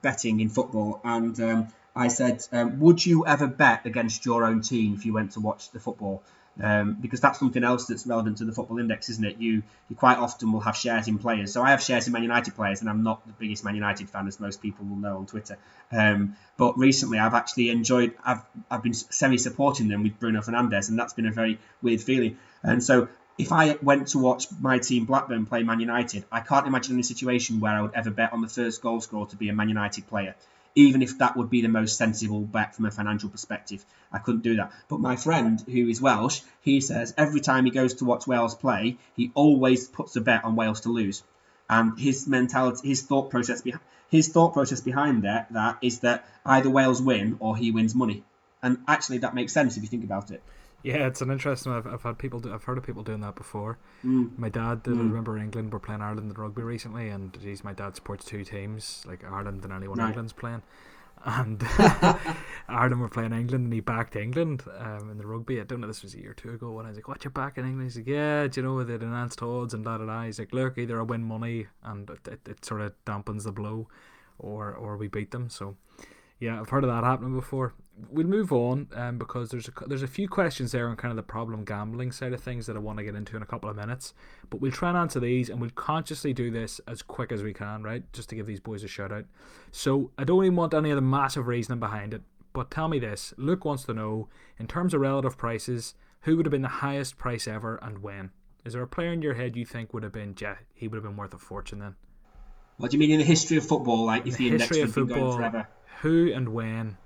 betting 0.00 0.40
in 0.40 0.48
football, 0.48 1.00
and 1.02 1.38
um, 1.40 1.68
I 1.96 2.08
said, 2.08 2.46
um, 2.52 2.78
"Would 2.80 3.04
you 3.04 3.26
ever 3.26 3.48
bet 3.48 3.84
against 3.86 4.24
your 4.24 4.44
own 4.44 4.60
team 4.60 4.94
if 4.94 5.04
you 5.04 5.12
went 5.12 5.32
to 5.32 5.40
watch 5.40 5.70
the 5.70 5.80
football?" 5.80 6.22
Um, 6.60 6.96
because 7.00 7.20
that's 7.20 7.38
something 7.38 7.62
else 7.62 7.86
that's 7.86 8.06
relevant 8.06 8.38
to 8.38 8.44
the 8.44 8.52
football 8.52 8.78
index, 8.78 9.08
isn't 9.10 9.24
it? 9.24 9.38
You 9.38 9.62
you 9.88 9.96
quite 9.96 10.18
often 10.18 10.52
will 10.52 10.60
have 10.60 10.76
shares 10.76 11.06
in 11.06 11.18
players. 11.18 11.52
So 11.52 11.62
I 11.62 11.70
have 11.70 11.82
shares 11.82 12.06
in 12.06 12.12
Man 12.12 12.22
United 12.22 12.54
players, 12.56 12.80
and 12.80 12.90
I'm 12.90 13.04
not 13.04 13.24
the 13.26 13.32
biggest 13.32 13.64
Man 13.64 13.76
United 13.76 14.10
fan, 14.10 14.26
as 14.26 14.40
most 14.40 14.60
people 14.60 14.84
will 14.86 14.96
know 14.96 15.18
on 15.18 15.26
Twitter. 15.26 15.56
Um, 15.92 16.36
but 16.56 16.76
recently, 16.76 17.18
I've 17.18 17.34
actually 17.34 17.70
enjoyed. 17.70 18.14
I've 18.24 18.42
I've 18.70 18.82
been 18.82 18.94
semi-supporting 18.94 19.88
them 19.88 20.02
with 20.02 20.18
Bruno 20.18 20.40
Fernandes, 20.40 20.88
and 20.88 20.98
that's 20.98 21.12
been 21.12 21.26
a 21.26 21.32
very 21.32 21.58
weird 21.82 22.00
feeling. 22.00 22.38
And 22.62 22.82
so. 22.82 23.08
If 23.40 23.52
I 23.52 23.78
went 23.80 24.08
to 24.08 24.18
watch 24.18 24.48
my 24.60 24.80
team 24.80 25.04
Blackburn 25.04 25.46
play 25.46 25.62
Man 25.62 25.78
United, 25.78 26.24
I 26.32 26.40
can't 26.40 26.66
imagine 26.66 26.94
any 26.94 27.04
situation 27.04 27.60
where 27.60 27.70
I 27.70 27.82
would 27.82 27.94
ever 27.94 28.10
bet 28.10 28.32
on 28.32 28.40
the 28.40 28.48
first 28.48 28.82
goal 28.82 29.00
scorer 29.00 29.26
to 29.26 29.36
be 29.36 29.48
a 29.48 29.52
Man 29.52 29.68
United 29.68 30.08
player 30.08 30.34
even 30.78 31.02
if 31.02 31.18
that 31.18 31.36
would 31.36 31.50
be 31.50 31.60
the 31.60 31.68
most 31.68 31.96
sensible 31.98 32.40
bet 32.40 32.72
from 32.76 32.86
a 32.86 32.90
financial 32.92 33.28
perspective. 33.28 33.84
I 34.12 34.18
couldn't 34.18 34.44
do 34.44 34.54
that. 34.56 34.70
But 34.88 35.00
my 35.00 35.16
friend, 35.16 35.60
who 35.66 35.88
is 35.88 36.00
Welsh, 36.00 36.40
he 36.60 36.80
says 36.80 37.12
every 37.18 37.40
time 37.40 37.64
he 37.64 37.72
goes 37.72 37.94
to 37.94 38.04
watch 38.04 38.28
Wales 38.28 38.54
play, 38.54 38.96
he 39.16 39.32
always 39.34 39.88
puts 39.88 40.14
a 40.14 40.20
bet 40.20 40.44
on 40.44 40.54
Wales 40.54 40.82
to 40.82 40.90
lose. 40.90 41.24
And 41.68 41.98
his 41.98 42.28
mentality, 42.28 42.86
his 42.88 43.02
thought 43.02 43.28
process 43.28 43.60
his 44.08 44.28
thought 44.28 44.52
process 44.52 44.80
behind 44.80 45.24
that 45.24 45.52
that 45.52 45.78
is 45.82 45.98
that 46.00 46.24
either 46.46 46.70
Wales 46.70 47.02
win 47.02 47.36
or 47.40 47.56
he 47.56 47.72
wins 47.72 47.94
money, 47.94 48.22
and 48.62 48.78
actually 48.86 49.18
that 49.18 49.34
makes 49.34 49.52
sense 49.52 49.76
if 49.76 49.82
you 49.82 49.88
think 49.88 50.04
about 50.04 50.30
it. 50.30 50.42
Yeah, 50.82 51.06
it's 51.08 51.20
an 51.20 51.30
interesting. 51.30 51.72
I've, 51.72 51.86
I've 51.86 52.02
had 52.02 52.18
people. 52.18 52.38
Do, 52.40 52.52
I've 52.54 52.64
heard 52.64 52.78
of 52.78 52.84
people 52.84 53.02
doing 53.02 53.20
that 53.20 53.34
before. 53.34 53.78
Mm. 54.04 54.38
My 54.38 54.48
dad 54.48 54.84
did. 54.84 54.94
I 54.94 54.96
Mm. 54.96 55.08
remember 55.10 55.36
England 55.36 55.72
were 55.72 55.80
playing 55.80 56.02
Ireland 56.02 56.30
in 56.30 56.40
rugby 56.40 56.62
recently, 56.62 57.08
and 57.08 57.36
geez, 57.40 57.64
my 57.64 57.72
dad 57.72 57.96
supports 57.96 58.24
two 58.24 58.44
teams, 58.44 59.02
like 59.06 59.24
Ireland 59.24 59.64
and 59.64 59.72
anyone 59.72 59.98
Right. 59.98 60.08
England's 60.08 60.32
playing. 60.32 60.62
And 61.24 61.60
Ireland 62.68 63.00
were 63.00 63.08
playing 63.08 63.32
England, 63.32 63.64
and 63.64 63.72
he 63.72 63.80
backed 63.80 64.14
England 64.14 64.62
um, 64.78 65.10
in 65.10 65.18
the 65.18 65.26
rugby. 65.26 65.60
I 65.60 65.64
don't 65.64 65.80
know. 65.80 65.88
This 65.88 66.04
was 66.04 66.14
a 66.14 66.18
year 66.20 66.30
or 66.30 66.34
two 66.34 66.52
ago. 66.52 66.70
When 66.70 66.86
I 66.86 66.90
was 66.90 66.96
like, 66.96 67.08
"What 67.08 67.24
you 67.24 67.30
backing 67.30 67.64
England?" 67.64 67.82
He's 67.90 67.96
like, 67.96 68.06
"Yeah, 68.06 68.46
do 68.46 68.60
you 68.60 68.64
know 68.64 68.74
with 68.76 68.86
the 68.86 68.94
enhanced 68.94 69.42
odds 69.42 69.74
and 69.74 69.84
da 69.84 69.98
da 69.98 70.06
da." 70.06 70.22
He's 70.22 70.38
like, 70.38 70.52
"Look, 70.52 70.78
either 70.78 71.00
I 71.00 71.02
win 71.02 71.24
money 71.24 71.66
and 71.82 72.08
it, 72.08 72.28
it, 72.28 72.40
it 72.48 72.64
sort 72.64 72.82
of 72.82 72.92
dampens 73.04 73.42
the 73.42 73.50
blow, 73.50 73.88
or 74.38 74.72
or 74.72 74.96
we 74.96 75.08
beat 75.08 75.32
them." 75.32 75.50
So, 75.50 75.74
yeah, 76.38 76.60
I've 76.60 76.68
heard 76.68 76.84
of 76.84 76.90
that 76.90 77.02
happening 77.02 77.34
before. 77.34 77.74
We'll 78.10 78.26
move 78.26 78.52
on 78.52 78.88
um, 78.94 79.18
because 79.18 79.50
there's 79.50 79.68
a 79.68 79.72
there's 79.88 80.02
a 80.04 80.08
few 80.08 80.28
questions 80.28 80.72
there 80.72 80.88
on 80.88 80.96
kind 80.96 81.10
of 81.10 81.16
the 81.16 81.22
problem 81.22 81.64
gambling 81.64 82.12
side 82.12 82.32
of 82.32 82.40
things 82.40 82.66
that 82.66 82.76
I 82.76 82.78
want 82.78 82.98
to 82.98 83.04
get 83.04 83.14
into 83.16 83.36
in 83.36 83.42
a 83.42 83.46
couple 83.46 83.68
of 83.68 83.76
minutes. 83.76 84.14
But 84.50 84.60
we'll 84.60 84.70
try 84.72 84.90
and 84.90 84.98
answer 84.98 85.18
these, 85.20 85.48
and 85.50 85.60
we'll 85.60 85.70
consciously 85.70 86.32
do 86.32 86.50
this 86.50 86.80
as 86.86 87.02
quick 87.02 87.32
as 87.32 87.42
we 87.42 87.52
can, 87.52 87.82
right? 87.82 88.04
Just 88.12 88.28
to 88.30 88.36
give 88.36 88.46
these 88.46 88.60
boys 88.60 88.84
a 88.84 88.88
shout 88.88 89.10
out. 89.10 89.24
So 89.72 90.10
I 90.16 90.24
don't 90.24 90.44
even 90.44 90.56
want 90.56 90.74
any 90.74 90.90
of 90.90 90.96
the 90.96 91.02
massive 91.02 91.48
reasoning 91.48 91.80
behind 91.80 92.14
it. 92.14 92.22
But 92.52 92.70
tell 92.70 92.88
me 92.88 92.98
this: 92.98 93.34
Luke 93.36 93.64
wants 93.64 93.84
to 93.84 93.94
know, 93.94 94.28
in 94.58 94.66
terms 94.68 94.94
of 94.94 95.00
relative 95.00 95.36
prices, 95.36 95.94
who 96.22 96.36
would 96.36 96.46
have 96.46 96.52
been 96.52 96.62
the 96.62 96.68
highest 96.68 97.18
price 97.18 97.48
ever 97.48 97.78
and 97.82 98.02
when? 98.02 98.30
Is 98.64 98.74
there 98.74 98.82
a 98.82 98.86
player 98.88 99.12
in 99.12 99.22
your 99.22 99.34
head 99.34 99.56
you 99.56 99.64
think 99.64 99.92
would 99.92 100.02
have 100.02 100.12
been? 100.12 100.34
Yeah, 100.40 100.56
he 100.74 100.86
would 100.88 100.96
have 100.96 101.04
been 101.04 101.16
worth 101.16 101.34
a 101.34 101.38
fortune 101.38 101.78
then. 101.80 101.96
What 102.76 102.90
do 102.90 102.96
you 102.96 103.00
mean 103.00 103.10
in 103.10 103.18
the 103.18 103.24
history 103.24 103.56
of 103.56 103.66
football? 103.66 104.04
Like 104.06 104.26
if 104.26 104.36
The 104.36 104.44
the, 104.44 104.46
index 104.52 104.62
history 104.68 104.78
had 104.80 104.88
of 104.88 104.94
football. 104.94 105.36
forever. 105.36 105.68
Who 106.02 106.32
and 106.32 106.50
when? 106.50 106.96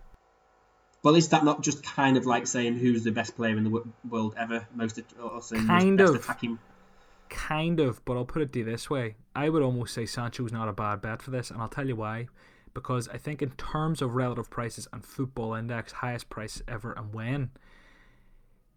Well, 1.03 1.16
is 1.16 1.28
that 1.30 1.44
not 1.44 1.62
just 1.62 1.82
kind 1.82 2.16
of 2.16 2.26
like 2.26 2.46
saying 2.46 2.76
who's 2.76 3.03
the 3.03 3.11
best 3.11 3.36
player 3.36 3.57
in 3.57 3.64
the 3.64 3.70
wo- 3.70 3.88
world 4.09 4.34
ever? 4.38 4.66
Most 4.74 5.00
or 5.20 5.42
saying 5.42 5.66
Kind 5.66 6.00
of. 6.00 6.14
attacking. 6.14 6.59
Kind 7.28 7.80
of, 7.80 8.05
but 8.05 8.16
I'll 8.16 8.24
put 8.24 8.42
it 8.42 8.53
to 8.53 8.61
you 8.61 8.64
this 8.64 8.88
way. 8.88 9.16
I 9.34 9.48
would 9.48 9.62
almost 9.62 9.94
say 9.94 10.07
Sancho's 10.07 10.53
not 10.53 10.68
a 10.68 10.72
bad 10.72 11.00
bet 11.00 11.22
for 11.22 11.30
this, 11.30 11.50
and 11.50 11.61
I'll 11.61 11.68
tell 11.68 11.88
you 11.88 11.96
why. 11.96 12.28
Because 12.74 13.09
I 13.09 13.18
think 13.18 13.42
in 13.42 13.50
terms 13.53 14.00
of 14.00 14.14
relative 14.14 14.48
prices 14.48 14.86
and 14.92 15.05
football 15.05 15.55
index, 15.55 15.92
highest 15.92 16.30
price 16.30 16.62
ever 16.68 16.92
and 16.92 17.12
when, 17.12 17.50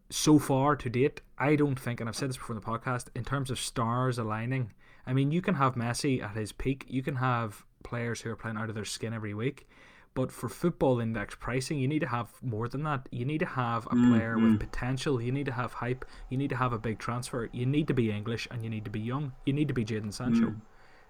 so 0.10 0.40
far 0.40 0.76
to 0.76 0.90
date, 0.90 1.22
I 1.38 1.56
don't 1.56 1.80
think, 1.80 2.00
and 2.00 2.10
I've 2.10 2.16
said 2.16 2.30
this 2.30 2.38
before 2.38 2.56
in 2.56 2.62
the 2.62 2.68
podcast, 2.68 3.08
in 3.16 3.24
terms 3.24 3.52
of 3.52 3.60
stars 3.60 4.18
aligning, 4.18 4.72
I 5.06 5.14
mean, 5.14 5.32
you 5.32 5.42
can 5.42 5.56
have 5.56 5.76
Messi 5.76 6.22
at 6.24 6.36
his 6.36 6.52
peak, 6.52 6.86
you 6.88 7.04
can 7.04 7.16
have 7.16 7.66
players 7.84 8.22
who 8.22 8.30
are 8.32 8.36
playing 8.36 8.58
out 8.58 8.70
of 8.70 8.76
their 8.76 8.86
skin 8.86 9.14
every 9.14 9.34
week, 9.34 9.68
but 10.16 10.32
for 10.32 10.50
football 10.50 11.00
index 11.00 11.36
pricing, 11.36 11.78
you 11.78 11.88
need 11.88 12.00
to 12.00 12.08
have 12.08 12.30
more 12.42 12.68
than 12.68 12.84
that. 12.84 13.08
You 13.12 13.26
need 13.26 13.40
to 13.40 13.46
have 13.46 13.86
a 13.88 13.90
mm, 13.90 14.10
player 14.10 14.36
with 14.38 14.54
mm. 14.54 14.60
potential, 14.60 15.22
you 15.22 15.32
need 15.32 15.46
to 15.46 15.52
have 15.52 15.74
hype, 15.74 16.06
you 16.30 16.38
need 16.38 16.50
to 16.50 16.56
have 16.56 16.74
a 16.74 16.80
big 16.80 16.98
transfer, 16.98 17.50
you 17.52 17.66
need 17.66 17.88
to 17.90 17.94
be 17.94 18.10
English, 18.10 18.48
and 18.50 18.64
you 18.64 18.70
need 18.70 18.86
to 18.86 18.92
be 18.92 19.02
young. 19.02 19.34
You 19.46 19.54
need 19.54 19.68
to 19.68 19.74
be 19.74 19.86
Jadon 19.86 20.14
Sancho. 20.14 20.56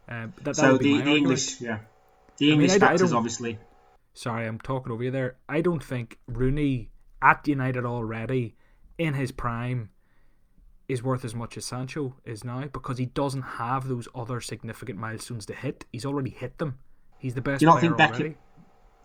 Uh, 0.09 0.27
that, 0.43 0.55
So 0.55 0.77
the, 0.77 1.01
the. 1.01 1.15
English, 1.15 1.61
yeah, 1.61 1.79
the 2.37 2.45
mean, 2.45 2.53
English 2.53 2.71
I 2.71 2.75
I 2.75 2.79
factors 2.79 3.13
obviously. 3.13 3.59
Sorry, 4.13 4.47
I'm 4.47 4.59
talking 4.59 4.91
over 4.91 5.03
you 5.03 5.11
there. 5.11 5.35
I 5.47 5.61
don't 5.61 5.83
think 5.83 6.19
Rooney 6.27 6.89
at 7.21 7.47
United 7.47 7.85
already 7.85 8.55
in 8.97 9.13
his 9.13 9.31
prime 9.31 9.89
is 10.87 11.03
worth 11.03 11.25
as 11.25 11.35
much 11.35 11.57
as 11.57 11.65
Sancho 11.65 12.15
is 12.25 12.43
now 12.43 12.63
because 12.71 12.97
he 12.97 13.07
doesn't 13.07 13.41
have 13.41 13.87
those 13.87 14.07
other 14.15 14.39
significant 14.41 14.97
milestones 14.99 15.45
to 15.47 15.53
hit. 15.53 15.85
He's 15.91 16.05
already 16.05 16.29
hit 16.29 16.57
them. 16.57 16.77
He's 17.17 17.33
the 17.33 17.41
best 17.41 17.59
Do 17.59 17.65
you 17.65 17.71
not 17.71 17.79
player 17.79 17.95
think 17.95 17.99
Beckham- 17.99 18.19
already. 18.19 18.37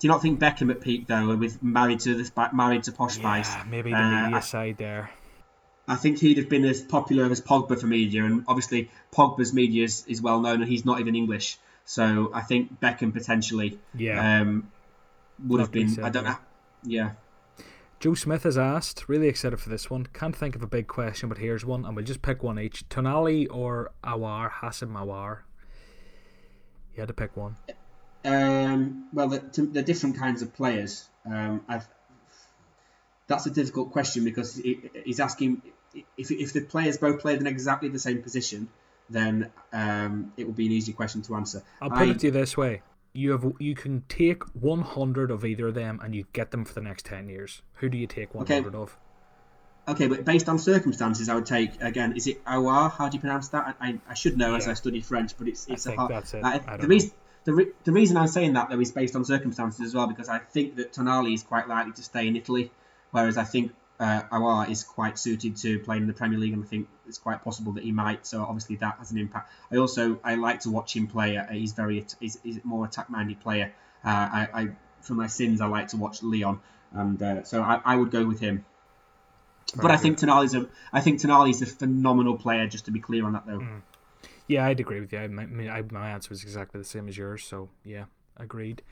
Do 0.01 0.07
you 0.07 0.13
not 0.13 0.23
think 0.23 0.41
Beckham 0.41 0.71
at 0.71 0.81
peak 0.81 1.07
though, 1.07 1.37
with 1.37 1.63
married 1.63 2.01
to 2.01 2.15
this 2.15 2.33
married 2.53 2.85
to 2.85 2.93
Posh 2.93 3.15
Spice? 3.15 3.55
Maybe 3.69 3.91
the 3.91 3.97
uh, 3.99 4.23
media 4.25 4.37
I- 4.39 4.41
side 4.41 4.77
there. 4.79 5.11
I 5.89 5.97
think 5.97 6.19
he'd 6.21 6.37
have 6.37 6.49
been 6.49 6.65
as 6.65 6.81
popular 6.83 7.25
as 7.31 7.41
Pogba 7.41 7.79
for 7.81 7.87
media, 7.87 8.25
and 8.25 8.45
obviously 8.47 8.91
Pogba's 9.13 9.53
media 9.53 9.85
is, 9.85 10.05
is 10.07 10.23
well 10.23 10.41
known, 10.41 10.61
and 10.63 10.71
he's 10.71 10.85
not 10.85 11.01
even 11.01 11.17
English. 11.17 11.59
So 11.85 12.31
I 12.33 12.43
think 12.43 12.79
Beckham 12.81 13.13
potentially 13.13 13.79
Yeah. 13.95 14.41
um, 14.43 14.71
would 15.49 15.59
have 15.59 15.71
Likely 15.71 15.85
been. 15.85 15.93
said, 15.95 16.05
I 16.05 16.11
don't 16.11 16.25
yeah. 16.25 16.31
know. 16.31 16.39
Yeah. 16.85 17.11
Joe 17.99 18.15
Smith 18.15 18.45
has 18.45 18.57
asked, 18.57 19.09
really 19.09 19.27
excited 19.27 19.59
for 19.59 19.69
this 19.69 19.91
one. 19.91 20.07
Can't 20.15 20.37
think 20.37 20.55
of 20.55 20.63
a 20.63 20.67
big 20.69 20.87
question, 20.87 21.29
but 21.29 21.39
here's 21.39 21.65
one, 21.65 21.85
and 21.85 21.97
we'll 21.97 22.05
just 22.05 22.23
pick 22.23 22.43
one 22.43 22.59
each. 22.61 22.89
Tonali 22.89 23.49
or 23.51 23.91
Aouar, 24.05 24.51
Houssem 24.51 24.93
Aouar. 24.93 25.39
You 26.95 27.01
had 27.01 27.09
to 27.09 27.15
pick 27.15 27.37
one. 27.37 27.57
Um, 28.25 29.09
well, 29.13 29.29
the, 29.29 29.39
to, 29.41 29.67
the 29.67 29.83
different 29.83 30.19
kinds 30.19 30.43
of 30.43 30.55
players. 30.55 31.09
Um, 31.25 31.65
I've, 31.69 31.87
that's 33.27 33.47
a 33.47 33.51
difficult 33.51 33.93
question 33.93 34.25
because 34.25 34.57
he, 34.57 34.81
he's 35.05 35.21
asking 35.21 35.63
if, 36.17 36.31
if 36.31 36.53
the 36.53 36.61
players 36.61 36.99
both 36.99 37.21
played 37.21 37.41
in 37.41 37.47
exactly 37.47 37.89
the 37.89 37.99
same 37.99 38.23
position, 38.23 38.69
then 39.09 39.51
um, 39.73 40.33
it 40.37 40.47
would 40.47 40.57
be 40.57 40.67
an 40.67 40.73
easy 40.73 40.93
question 40.93 41.23
to 41.23 41.35
answer. 41.35 41.63
I'll 41.81 41.91
put 41.91 41.99
I- 41.99 42.11
it 42.11 42.21
to 42.21 42.27
you 42.27 42.33
this 42.33 42.57
way: 42.57 42.83
you 43.13 43.33
have 43.33 43.53
you 43.59 43.75
can 43.75 44.05
take 44.09 44.43
100 44.55 45.31
of 45.31 45.45
either 45.45 45.69
of 45.69 45.75
them, 45.75 46.01
and 46.03 46.15
you 46.15 46.27
get 46.33 46.51
them 46.51 46.65
for 46.65 46.75
the 46.75 46.81
next 46.81 47.07
10 47.07 47.29
years. 47.29 47.63
Who 47.75 47.89
do 47.89 47.99
you 47.99 48.07
take 48.07 48.35
100 48.35 48.75
of? 48.75 48.97
Okay, 49.89 50.07
but 50.07 50.25
based 50.25 50.49
on 50.49 50.59
circumstances, 50.59 51.29
I 51.29 51.35
would 51.35 51.47
take 51.47 51.81
again. 51.83 52.15
Is 52.17 52.27
it 52.27 52.45
Aouar? 52.45 52.93
How 52.93 53.09
do 53.09 53.17
you 53.17 53.21
pronounce 53.21 53.49
that? 53.49 53.77
I, 53.81 53.99
I 54.09 54.15
should 54.15 54.37
know 54.37 54.55
as 54.55 54.69
I 54.69 54.75
study 54.75 55.01
French, 55.01 55.37
but 55.37 55.49
it's 55.49 55.67
it's 55.69 55.85
think 55.85 55.97
a 55.97 56.01
hard. 56.01 56.13
that's 56.13 56.35
it. 56.35 56.45
I 56.45 56.77
the 56.77 56.87
reason 56.87 57.11
the, 57.45 57.53
re- 57.55 57.73
the 57.85 57.93
reason 57.93 58.17
I'm 58.17 58.29
saying 58.29 58.55
that 58.55 58.69
though 58.71 58.81
is 58.81 58.93
based 58.93 59.17
on 59.17 59.25
circumstances 59.25 59.81
as 59.81 59.95
well 59.95 60.07
because 60.07 60.29
I 60.29 60.39
think 60.39 60.77
that 60.77 60.93
Tonali 60.93 61.35
is 61.35 61.43
quite 61.43 61.69
likely 61.69 61.93
to 61.93 62.03
stay 62.03 62.27
in 62.27 62.37
Italy, 62.37 62.71
whereas 63.11 63.39
I 63.39 63.45
think 63.45 63.73
uh, 63.99 64.23
Aouar 64.33 64.69
is 64.71 64.83
quite 64.83 65.19
suited 65.19 65.57
to 65.59 65.79
playing 65.79 66.03
in 66.03 66.09
the 66.09 66.15
Premier 66.15 66.39
League, 66.39 66.55
and 66.55 66.65
I 66.65 66.67
think 66.67 66.89
it's 67.07 67.19
quite 67.19 67.45
possible 67.45 67.73
that 67.73 67.85
he 67.85 67.93
might. 67.93 68.27
So 68.27 68.43
obviously 68.43 68.77
that 68.77 68.97
has 68.99 69.13
an 69.13 69.19
impact. 69.19 69.53
I 69.71 69.77
also 69.77 70.19
I 70.25 70.37
like 70.37 70.61
to 70.61 70.71
watch 70.71 70.97
him 70.97 71.07
play. 71.07 71.37
Uh, 71.37 71.47
he's 71.47 71.73
very 71.73 72.07
he's, 72.19 72.39
he's 72.43 72.65
more 72.65 72.85
attack 72.87 73.11
minded 73.11 73.41
player. 73.41 73.73
Uh, 74.05 74.09
I, 74.09 74.49
I 74.55 74.69
for 75.03 75.15
my 75.15 75.27
sins 75.27 75.61
I 75.61 75.67
like 75.67 75.89
to 75.89 75.97
watch 75.99 76.23
Lyon, 76.23 76.61
and 76.93 77.23
uh, 77.23 77.45
so 77.45 77.63
I, 77.63 77.81
I 77.85 77.97
would 77.97 78.11
go 78.11 78.25
with 78.25 78.41
him. 78.41 78.65
But 79.75 79.83
Very 79.83 79.95
I 79.95 79.97
think 79.99 80.19
Tonali's 80.19 80.55
a 80.55 80.67
I 80.93 81.01
think 81.01 81.21
Tonali's 81.21 81.63
a 81.63 81.67
phenomenal 81.67 82.37
player. 82.37 82.67
Just 82.67 82.87
to 82.87 82.91
be 82.91 83.01
clear 83.01 83.27
on 83.27 83.35
that 83.35 83.47
though. 83.47 83.61
Yeah, 84.51 84.67
I'd 84.67 84.81
agree 84.81 84.99
with 84.99 85.13
you. 85.13 85.21
I, 85.21 85.29
my, 85.29 85.47
my 85.47 85.83
my 85.93 86.11
answer 86.11 86.31
was 86.31 86.43
exactly 86.43 86.81
the 86.81 86.85
same 86.85 87.07
as 87.07 87.17
yours. 87.17 87.45
So 87.45 87.69
yeah, 87.85 88.07
agreed. 88.37 88.83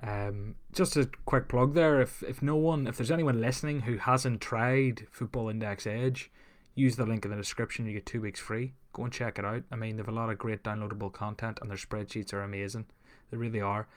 Um, 0.00 0.54
just 0.72 0.96
a 0.96 1.10
quick 1.24 1.48
plug 1.48 1.74
there. 1.74 2.00
If 2.00 2.22
if 2.22 2.42
no 2.42 2.54
one, 2.54 2.86
if 2.86 2.96
there's 2.96 3.10
anyone 3.10 3.40
listening 3.40 3.80
who 3.80 3.98
hasn't 3.98 4.40
tried 4.40 5.08
Football 5.10 5.48
Index 5.48 5.84
Edge, 5.84 6.30
use 6.76 6.94
the 6.94 7.06
link 7.06 7.24
in 7.24 7.32
the 7.32 7.36
description. 7.36 7.86
You 7.86 7.94
get 7.94 8.06
two 8.06 8.20
weeks 8.20 8.38
free. 8.38 8.74
Go 8.92 9.02
and 9.02 9.12
check 9.12 9.36
it 9.36 9.44
out. 9.44 9.64
I 9.72 9.74
mean, 9.74 9.96
they've 9.96 10.06
a 10.06 10.12
lot 10.12 10.30
of 10.30 10.38
great 10.38 10.62
downloadable 10.62 11.12
content, 11.12 11.58
and 11.60 11.68
their 11.68 11.76
spreadsheets 11.76 12.32
are 12.32 12.42
amazing. 12.42 12.86
They 13.32 13.36
really 13.36 13.60
are. 13.60 13.88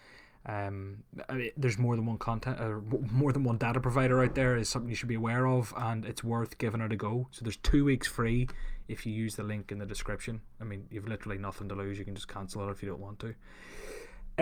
Um, 0.45 1.03
I 1.29 1.33
mean, 1.33 1.51
there's 1.55 1.77
more 1.77 1.95
than 1.95 2.05
one 2.05 2.17
content, 2.17 2.59
or 2.59 2.81
more 3.11 3.31
than 3.31 3.43
one 3.43 3.57
data 3.57 3.79
provider 3.79 4.23
out 4.23 4.35
there. 4.35 4.57
Is 4.57 4.69
something 4.69 4.89
you 4.89 4.95
should 4.95 5.09
be 5.09 5.15
aware 5.15 5.47
of, 5.47 5.73
and 5.77 6.05
it's 6.05 6.23
worth 6.23 6.57
giving 6.57 6.81
it 6.81 6.91
a 6.91 6.95
go. 6.95 7.27
So 7.31 7.43
there's 7.43 7.57
two 7.57 7.85
weeks 7.85 8.07
free 8.07 8.49
if 8.87 9.05
you 9.05 9.13
use 9.13 9.35
the 9.35 9.43
link 9.43 9.71
in 9.71 9.79
the 9.79 9.85
description. 9.85 10.41
I 10.59 10.65
mean, 10.65 10.85
you've 10.89 11.07
literally 11.07 11.37
nothing 11.37 11.69
to 11.69 11.75
lose. 11.75 11.97
You 11.97 12.05
can 12.05 12.15
just 12.15 12.27
cancel 12.27 12.67
it 12.67 12.71
if 12.71 12.83
you 12.83 12.89
don't 12.89 12.99
want 12.99 13.19
to. 13.19 13.35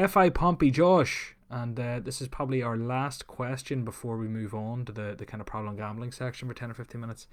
Fi 0.07 0.29
Pompey 0.29 0.71
Josh, 0.71 1.35
and 1.49 1.79
uh, 1.79 1.99
this 1.99 2.21
is 2.21 2.27
probably 2.27 2.63
our 2.63 2.77
last 2.77 3.27
question 3.27 3.83
before 3.83 4.17
we 4.17 4.27
move 4.27 4.53
on 4.55 4.85
to 4.85 4.91
the, 4.91 5.15
the 5.17 5.25
kind 5.25 5.41
of 5.41 5.47
problem 5.47 5.75
gambling 5.75 6.11
section 6.11 6.47
for 6.47 6.53
10 6.53 6.71
or 6.71 6.73
15 6.73 7.01
minutes. 7.01 7.27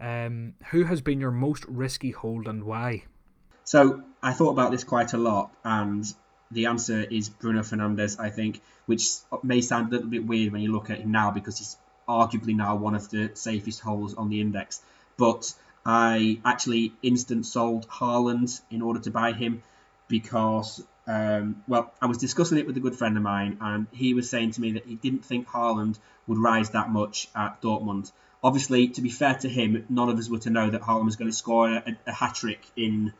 Um, 0.00 0.54
who 0.70 0.84
has 0.84 1.02
been 1.02 1.20
your 1.20 1.30
most 1.30 1.64
risky 1.66 2.10
hold 2.10 2.48
and 2.48 2.64
why? 2.64 3.04
So 3.64 4.02
I 4.22 4.32
thought 4.32 4.50
about 4.50 4.70
this 4.70 4.82
quite 4.82 5.12
a 5.12 5.18
lot, 5.18 5.52
and 5.62 6.04
the 6.50 6.66
answer 6.66 7.00
is 7.00 7.28
Bruno 7.28 7.60
Fernandes. 7.60 8.18
I 8.18 8.30
think, 8.30 8.60
which 8.86 9.04
may 9.42 9.60
sound 9.60 9.88
a 9.88 9.90
little 9.90 10.08
bit 10.08 10.26
weird 10.26 10.52
when 10.52 10.62
you 10.62 10.72
look 10.72 10.90
at 10.90 10.98
him 10.98 11.12
now 11.12 11.30
because 11.30 11.58
he's 11.58 11.76
arguably 12.08 12.56
now 12.56 12.76
one 12.76 12.94
of 12.94 13.08
the 13.10 13.30
safest 13.34 13.80
holes 13.80 14.14
on 14.14 14.28
the 14.28 14.40
index. 14.40 14.82
But 15.16 15.52
I 15.84 16.40
actually 16.44 16.92
instant 17.02 17.46
sold 17.46 17.88
Haaland 17.88 18.60
in 18.70 18.82
order 18.82 19.00
to 19.00 19.10
buy 19.10 19.32
him 19.32 19.62
because, 20.08 20.82
um, 21.06 21.62
well, 21.68 21.92
I 22.02 22.06
was 22.06 22.18
discussing 22.18 22.58
it 22.58 22.66
with 22.66 22.76
a 22.76 22.80
good 22.80 22.96
friend 22.96 23.16
of 23.16 23.22
mine, 23.22 23.58
and 23.60 23.86
he 23.92 24.14
was 24.14 24.28
saying 24.28 24.52
to 24.52 24.60
me 24.60 24.72
that 24.72 24.86
he 24.86 24.96
didn't 24.96 25.24
think 25.24 25.46
Haaland 25.46 25.98
would 26.26 26.38
rise 26.38 26.70
that 26.70 26.90
much 26.90 27.28
at 27.34 27.62
Dortmund. 27.62 28.10
Obviously, 28.42 28.88
to 28.88 29.02
be 29.02 29.10
fair 29.10 29.34
to 29.34 29.48
him, 29.48 29.84
none 29.88 30.08
of 30.08 30.18
us 30.18 30.28
were 30.28 30.38
to 30.38 30.50
know 30.50 30.68
that 30.70 30.82
Haaland 30.82 31.04
was 31.04 31.16
going 31.16 31.30
to 31.30 31.36
score 31.36 31.68
a, 31.68 31.96
a 32.06 32.12
hat 32.12 32.34
trick 32.34 32.60
in 32.76 33.12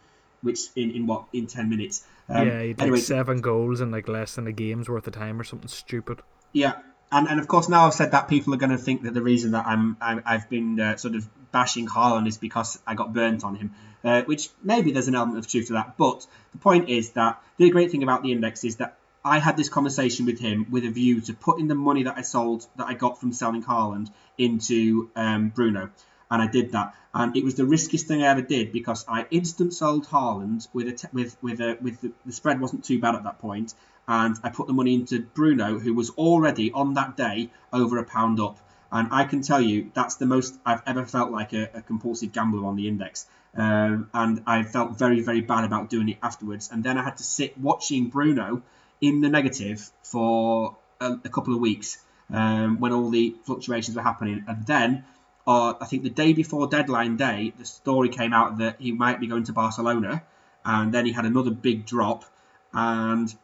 which 0.42 0.60
in, 0.76 0.90
in 0.90 1.06
what 1.06 1.24
in 1.32 1.46
ten 1.46 1.68
minutes. 1.68 2.04
Um, 2.28 2.46
yeah, 2.46 2.62
he'd 2.62 2.80
anyway, 2.80 2.98
seven 2.98 3.40
goals 3.40 3.80
in 3.80 3.90
like 3.90 4.08
less 4.08 4.34
than 4.34 4.46
a 4.46 4.52
game's 4.52 4.88
worth 4.88 5.06
of 5.06 5.14
time 5.14 5.40
or 5.40 5.44
something 5.44 5.68
stupid. 5.68 6.20
Yeah, 6.52 6.74
and 7.12 7.28
and 7.28 7.40
of 7.40 7.48
course 7.48 7.68
now 7.68 7.86
I've 7.86 7.94
said 7.94 8.12
that 8.12 8.28
people 8.28 8.54
are 8.54 8.58
going 8.58 8.70
to 8.70 8.78
think 8.78 9.02
that 9.02 9.14
the 9.14 9.22
reason 9.22 9.52
that 9.52 9.66
I'm, 9.66 9.96
I'm 10.00 10.22
I've 10.24 10.48
been 10.48 10.78
uh, 10.78 10.96
sort 10.96 11.14
of 11.14 11.28
bashing 11.52 11.86
Haaland 11.86 12.28
is 12.28 12.38
because 12.38 12.78
I 12.86 12.94
got 12.94 13.12
burnt 13.12 13.44
on 13.44 13.56
him, 13.56 13.74
uh, 14.04 14.22
which 14.22 14.48
maybe 14.62 14.92
there's 14.92 15.08
an 15.08 15.14
element 15.14 15.38
of 15.38 15.46
truth 15.48 15.68
to 15.68 15.72
that. 15.74 15.96
But 15.96 16.26
the 16.52 16.58
point 16.58 16.88
is 16.88 17.10
that 17.10 17.42
the 17.56 17.70
great 17.70 17.90
thing 17.90 18.02
about 18.02 18.22
the 18.22 18.32
index 18.32 18.64
is 18.64 18.76
that 18.76 18.96
I 19.24 19.38
had 19.38 19.56
this 19.56 19.68
conversation 19.68 20.24
with 20.26 20.38
him 20.38 20.66
with 20.70 20.84
a 20.84 20.90
view 20.90 21.20
to 21.22 21.34
putting 21.34 21.68
the 21.68 21.74
money 21.74 22.04
that 22.04 22.16
I 22.16 22.22
sold 22.22 22.66
that 22.76 22.86
I 22.86 22.94
got 22.94 23.20
from 23.20 23.32
selling 23.32 23.62
Haaland 23.62 24.10
into 24.38 25.10
um, 25.14 25.50
Bruno, 25.50 25.90
and 26.30 26.42
I 26.42 26.46
did 26.46 26.72
that, 26.72 26.94
and 27.12 27.36
it 27.36 27.44
was 27.44 27.54
the 27.54 27.64
riskiest 27.64 28.06
thing 28.06 28.22
I 28.22 28.28
ever 28.28 28.42
did 28.42 28.72
because 28.72 29.04
I 29.08 29.26
instant 29.30 29.74
sold 29.74 30.06
Haaland 30.06 30.68
with 30.72 30.88
a 30.88 30.92
t- 30.92 31.08
with 31.12 31.36
with 31.42 31.60
a 31.60 31.76
with 31.80 32.00
the, 32.00 32.12
the 32.24 32.32
spread 32.32 32.60
wasn't 32.60 32.84
too 32.84 33.00
bad 33.00 33.14
at 33.14 33.24
that 33.24 33.38
point, 33.40 33.74
and 34.06 34.36
I 34.42 34.50
put 34.50 34.66
the 34.66 34.72
money 34.72 34.94
into 34.94 35.20
Bruno, 35.20 35.78
who 35.78 35.94
was 35.94 36.10
already 36.10 36.72
on 36.72 36.94
that 36.94 37.16
day 37.16 37.50
over 37.72 37.98
a 37.98 38.04
pound 38.04 38.40
up. 38.40 38.58
And 38.92 39.08
I 39.12 39.24
can 39.24 39.40
tell 39.42 39.60
you 39.60 39.90
that's 39.94 40.16
the 40.16 40.26
most 40.26 40.58
I've 40.66 40.82
ever 40.84 41.06
felt 41.06 41.30
like 41.30 41.52
a, 41.52 41.70
a 41.74 41.82
compulsive 41.82 42.32
gambler 42.32 42.66
on 42.66 42.74
the 42.74 42.88
index. 42.88 43.26
Um, 43.56 44.10
and 44.12 44.42
I 44.46 44.64
felt 44.64 44.98
very, 44.98 45.22
very 45.22 45.40
bad 45.40 45.64
about 45.64 45.90
doing 45.90 46.08
it 46.08 46.18
afterwards. 46.22 46.70
And 46.72 46.82
then 46.82 46.98
I 46.98 47.04
had 47.04 47.18
to 47.18 47.22
sit 47.22 47.56
watching 47.56 48.08
Bruno 48.08 48.62
in 49.00 49.20
the 49.20 49.28
negative 49.28 49.90
for 50.02 50.76
a, 51.00 51.12
a 51.24 51.28
couple 51.28 51.54
of 51.54 51.60
weeks 51.60 51.98
um, 52.32 52.80
when 52.80 52.92
all 52.92 53.10
the 53.10 53.36
fluctuations 53.44 53.96
were 53.96 54.02
happening. 54.02 54.44
And 54.48 54.66
then, 54.66 55.04
uh, 55.46 55.74
I 55.80 55.86
think 55.86 56.02
the 56.02 56.10
day 56.10 56.32
before 56.32 56.66
deadline 56.66 57.16
day, 57.16 57.52
the 57.58 57.64
story 57.64 58.08
came 58.08 58.32
out 58.32 58.58
that 58.58 58.76
he 58.78 58.92
might 58.92 59.20
be 59.20 59.26
going 59.26 59.44
to 59.44 59.52
Barcelona. 59.52 60.22
And 60.64 60.92
then 60.92 61.06
he 61.06 61.12
had 61.12 61.24
another 61.24 61.50
big 61.50 61.86
drop. 61.86 62.24
And 62.72 63.34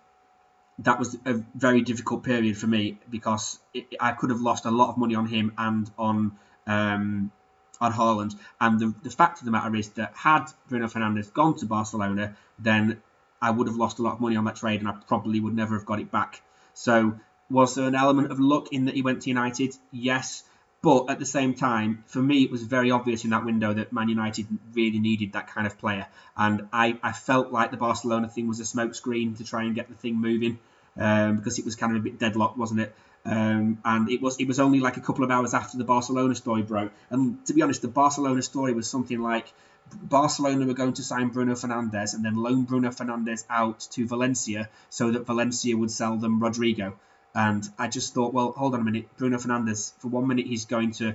that 0.80 0.98
was 0.98 1.16
a 1.24 1.42
very 1.54 1.80
difficult 1.80 2.22
period 2.22 2.56
for 2.58 2.66
me 2.66 2.98
because 3.10 3.58
it, 3.72 3.86
I 3.98 4.12
could 4.12 4.30
have 4.30 4.40
lost 4.40 4.66
a 4.66 4.70
lot 4.70 4.90
of 4.90 4.98
money 4.98 5.14
on 5.14 5.26
him 5.26 5.52
and 5.56 5.90
on 5.98 6.32
um, 6.66 7.32
on 7.80 7.92
Haaland. 7.92 8.34
And 8.60 8.78
the, 8.78 8.94
the 9.02 9.10
fact 9.10 9.40
of 9.40 9.44
the 9.44 9.50
matter 9.50 9.74
is 9.74 9.90
that 9.90 10.12
had 10.14 10.46
Bruno 10.68 10.86
Fernandes 10.86 11.32
gone 11.32 11.56
to 11.56 11.66
Barcelona, 11.66 12.36
then 12.58 13.02
I 13.40 13.50
would 13.50 13.66
have 13.66 13.76
lost 13.76 13.98
a 13.98 14.02
lot 14.02 14.14
of 14.14 14.20
money 14.20 14.36
on 14.36 14.44
that 14.44 14.56
trade 14.56 14.80
and 14.80 14.88
I 14.88 14.92
probably 14.92 15.40
would 15.40 15.54
never 15.54 15.74
have 15.74 15.86
got 15.86 16.00
it 16.00 16.10
back. 16.10 16.42
So 16.74 17.18
was 17.50 17.74
there 17.74 17.86
an 17.86 17.94
element 17.94 18.32
of 18.32 18.40
luck 18.40 18.72
in 18.72 18.86
that 18.86 18.94
he 18.94 19.02
went 19.02 19.22
to 19.22 19.28
United? 19.28 19.76
Yes. 19.92 20.42
But 20.86 21.10
at 21.10 21.18
the 21.18 21.26
same 21.26 21.54
time, 21.54 22.04
for 22.06 22.22
me, 22.22 22.44
it 22.44 22.52
was 22.52 22.62
very 22.62 22.92
obvious 22.92 23.24
in 23.24 23.30
that 23.30 23.44
window 23.44 23.74
that 23.74 23.92
Man 23.92 24.08
United 24.08 24.46
really 24.72 25.00
needed 25.00 25.32
that 25.32 25.48
kind 25.48 25.66
of 25.66 25.76
player. 25.78 26.06
And 26.36 26.68
I, 26.72 26.96
I 27.02 27.10
felt 27.10 27.50
like 27.50 27.72
the 27.72 27.76
Barcelona 27.76 28.28
thing 28.28 28.46
was 28.46 28.60
a 28.60 28.62
smokescreen 28.62 29.36
to 29.38 29.42
try 29.42 29.64
and 29.64 29.74
get 29.74 29.88
the 29.88 29.96
thing 29.96 30.14
moving 30.20 30.60
um, 30.96 31.38
because 31.38 31.58
it 31.58 31.64
was 31.64 31.74
kind 31.74 31.90
of 31.90 31.98
a 31.98 32.04
bit 32.04 32.20
deadlocked, 32.20 32.56
wasn't 32.56 32.82
it? 32.82 32.94
Um, 33.24 33.78
and 33.84 34.08
it 34.08 34.22
was 34.22 34.38
it 34.38 34.46
was 34.46 34.60
only 34.60 34.78
like 34.78 34.96
a 34.96 35.00
couple 35.00 35.24
of 35.24 35.32
hours 35.32 35.54
after 35.54 35.76
the 35.76 35.82
Barcelona 35.82 36.36
story 36.36 36.62
broke. 36.62 36.92
And 37.10 37.44
to 37.46 37.52
be 37.52 37.62
honest, 37.62 37.82
the 37.82 37.88
Barcelona 37.88 38.40
story 38.42 38.72
was 38.72 38.88
something 38.88 39.20
like 39.20 39.52
Barcelona 39.92 40.66
were 40.66 40.74
going 40.74 40.92
to 40.92 41.02
sign 41.02 41.30
Bruno 41.30 41.54
Fernandes 41.54 42.14
and 42.14 42.24
then 42.24 42.36
loan 42.36 42.62
Bruno 42.62 42.90
Fernandes 42.90 43.44
out 43.50 43.80
to 43.94 44.06
Valencia 44.06 44.68
so 44.90 45.10
that 45.10 45.26
Valencia 45.26 45.76
would 45.76 45.90
sell 45.90 46.16
them 46.16 46.40
Rodrigo. 46.40 46.94
And 47.36 47.68
I 47.78 47.88
just 47.88 48.14
thought, 48.14 48.32
well, 48.32 48.52
hold 48.52 48.72
on 48.72 48.80
a 48.80 48.84
minute. 48.84 49.14
Bruno 49.18 49.36
Fernandes. 49.36 49.92
for 49.98 50.08
one 50.08 50.26
minute, 50.26 50.46
he's 50.46 50.64
going 50.64 50.92
to, 50.92 51.14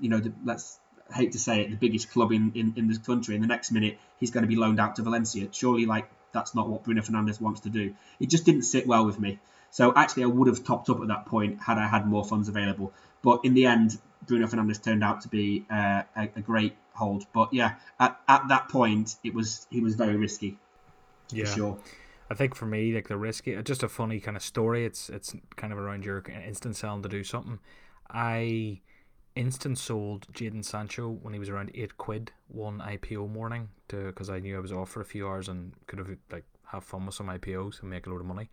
you 0.00 0.08
know, 0.08 0.18
the, 0.18 0.32
let's 0.44 0.80
hate 1.14 1.32
to 1.32 1.38
say 1.38 1.60
it, 1.60 1.70
the 1.70 1.76
biggest 1.76 2.10
club 2.10 2.32
in, 2.32 2.50
in, 2.56 2.74
in 2.76 2.88
the 2.88 2.98
country. 2.98 3.36
And 3.36 3.44
the 3.44 3.48
next 3.48 3.70
minute, 3.70 3.96
he's 4.18 4.32
going 4.32 4.42
to 4.42 4.48
be 4.48 4.56
loaned 4.56 4.80
out 4.80 4.96
to 4.96 5.02
Valencia. 5.02 5.46
Surely, 5.52 5.86
like, 5.86 6.10
that's 6.32 6.56
not 6.56 6.68
what 6.68 6.82
Bruno 6.82 7.02
Fernandes 7.02 7.40
wants 7.40 7.60
to 7.60 7.70
do. 7.70 7.94
It 8.18 8.30
just 8.30 8.44
didn't 8.44 8.62
sit 8.62 8.84
well 8.84 9.06
with 9.06 9.20
me. 9.20 9.38
So 9.70 9.92
actually, 9.94 10.24
I 10.24 10.26
would 10.26 10.48
have 10.48 10.64
topped 10.64 10.90
up 10.90 11.00
at 11.00 11.06
that 11.06 11.26
point 11.26 11.60
had 11.60 11.78
I 11.78 11.86
had 11.86 12.04
more 12.04 12.24
funds 12.24 12.48
available. 12.48 12.92
But 13.22 13.44
in 13.44 13.54
the 13.54 13.66
end, 13.66 13.96
Bruno 14.26 14.48
Fernandes 14.48 14.82
turned 14.82 15.04
out 15.04 15.20
to 15.20 15.28
be 15.28 15.64
uh, 15.70 16.02
a, 16.16 16.22
a, 16.34 16.40
great 16.40 16.74
hold. 16.94 17.26
But 17.32 17.54
yeah, 17.54 17.74
at, 18.00 18.20
at 18.26 18.48
that 18.48 18.68
point, 18.68 19.14
it 19.22 19.34
was 19.34 19.68
he 19.70 19.80
was 19.80 19.94
very 19.94 20.16
risky. 20.16 20.58
Yeah. 21.30 21.44
sure. 21.44 21.78
I 22.30 22.34
think 22.34 22.54
for 22.54 22.66
me, 22.66 22.94
like 22.94 23.08
the 23.08 23.16
risky, 23.16 23.60
just 23.62 23.82
a 23.82 23.88
funny 23.88 24.20
kind 24.20 24.36
of 24.36 24.42
story. 24.42 24.84
It's 24.84 25.10
it's 25.10 25.34
kind 25.56 25.72
of 25.72 25.78
around 25.80 26.04
your 26.04 26.22
instant 26.46 26.76
selling 26.76 27.02
to 27.02 27.08
do 27.08 27.24
something. 27.24 27.58
I 28.08 28.80
instant 29.34 29.78
sold 29.78 30.26
Jadon 30.32 30.64
Sancho 30.64 31.08
when 31.08 31.32
he 31.32 31.40
was 31.40 31.48
around 31.48 31.72
eight 31.74 31.96
quid 31.98 32.32
one 32.48 32.78
IPO 32.78 33.30
morning 33.30 33.68
to 33.88 34.06
because 34.06 34.30
I 34.30 34.38
knew 34.38 34.56
I 34.56 34.60
was 34.60 34.72
off 34.72 34.90
for 34.90 35.00
a 35.00 35.04
few 35.04 35.26
hours 35.26 35.48
and 35.48 35.72
could 35.88 35.98
have 35.98 36.08
like 36.30 36.44
have 36.66 36.84
fun 36.84 37.06
with 37.06 37.16
some 37.16 37.26
IPOs 37.26 37.80
and 37.80 37.90
make 37.90 38.06
a 38.06 38.10
load 38.10 38.20
of 38.20 38.26
money. 38.26 38.48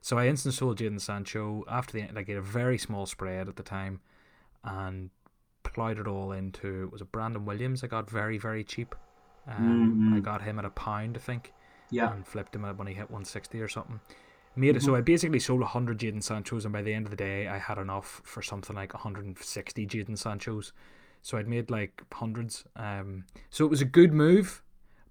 So 0.00 0.18
I 0.18 0.26
instant 0.26 0.54
sold 0.54 0.78
Jadon 0.78 1.00
Sancho 1.00 1.64
after 1.70 1.92
the 1.92 2.12
like 2.12 2.28
a 2.28 2.40
very 2.40 2.78
small 2.78 3.06
spread 3.06 3.48
at 3.48 3.54
the 3.54 3.62
time, 3.62 4.00
and 4.64 5.10
plowed 5.62 6.00
it 6.00 6.08
all 6.08 6.32
into 6.32 6.88
was 6.90 7.00
it 7.00 7.12
Brandon 7.12 7.44
Williams? 7.44 7.84
I 7.84 7.86
got 7.86 8.10
very 8.10 8.38
very 8.38 8.64
cheap. 8.64 8.96
Um, 9.46 10.08
mm-hmm. 10.08 10.14
I 10.14 10.20
got 10.20 10.42
him 10.42 10.58
at 10.58 10.64
a 10.64 10.70
pound, 10.70 11.16
I 11.16 11.20
think 11.20 11.52
yeah. 11.94 12.12
and 12.12 12.26
flipped 12.26 12.54
him 12.54 12.62
when 12.62 12.86
he 12.86 12.94
hit 12.94 13.10
160 13.10 13.60
or 13.60 13.68
something. 13.68 14.00
Made 14.56 14.76
it 14.76 14.78
mm-hmm. 14.78 14.86
so 14.86 14.94
I 14.94 15.00
basically 15.00 15.40
sold 15.40 15.60
100 15.60 15.98
Jadon 15.98 16.22
Sanchos, 16.22 16.64
and 16.64 16.72
by 16.72 16.82
the 16.82 16.94
end 16.94 17.06
of 17.06 17.10
the 17.10 17.16
day, 17.16 17.48
I 17.48 17.58
had 17.58 17.76
enough 17.76 18.20
for 18.24 18.40
something 18.40 18.76
like 18.76 18.94
160 18.94 19.86
Jadon 19.86 20.10
Sanchos. 20.10 20.72
So 21.22 21.38
I'd 21.38 21.48
made 21.48 21.70
like 21.70 22.02
hundreds. 22.12 22.64
Um, 22.76 23.24
so 23.50 23.64
it 23.64 23.70
was 23.70 23.80
a 23.80 23.86
good 23.86 24.12
move, 24.12 24.62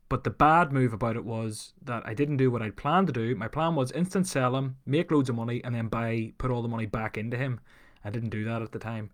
but 0.07 0.23
the 0.23 0.29
bad 0.29 0.71
move 0.71 0.93
about 0.93 1.15
it 1.15 1.25
was 1.25 1.73
that 1.83 2.03
I 2.05 2.13
didn't 2.13 2.37
do 2.37 2.51
what 2.51 2.61
I'd 2.61 2.77
planned 2.77 3.07
to 3.07 3.13
do. 3.13 3.35
My 3.35 3.47
plan 3.47 3.75
was 3.75 3.91
instant 3.91 4.27
sell 4.27 4.55
him, 4.55 4.77
make 4.85 5.11
loads 5.11 5.29
of 5.29 5.35
money, 5.35 5.61
and 5.63 5.73
then 5.75 5.87
buy, 5.87 6.33
put 6.37 6.51
all 6.51 6.61
the 6.61 6.67
money 6.67 6.85
back 6.85 7.17
into 7.17 7.35
him. 7.35 7.59
I 8.05 8.11
didn't 8.11 8.29
do 8.29 8.45
that 8.45 8.61
at 8.61 8.71
the 8.71 8.79
time. 8.79 9.09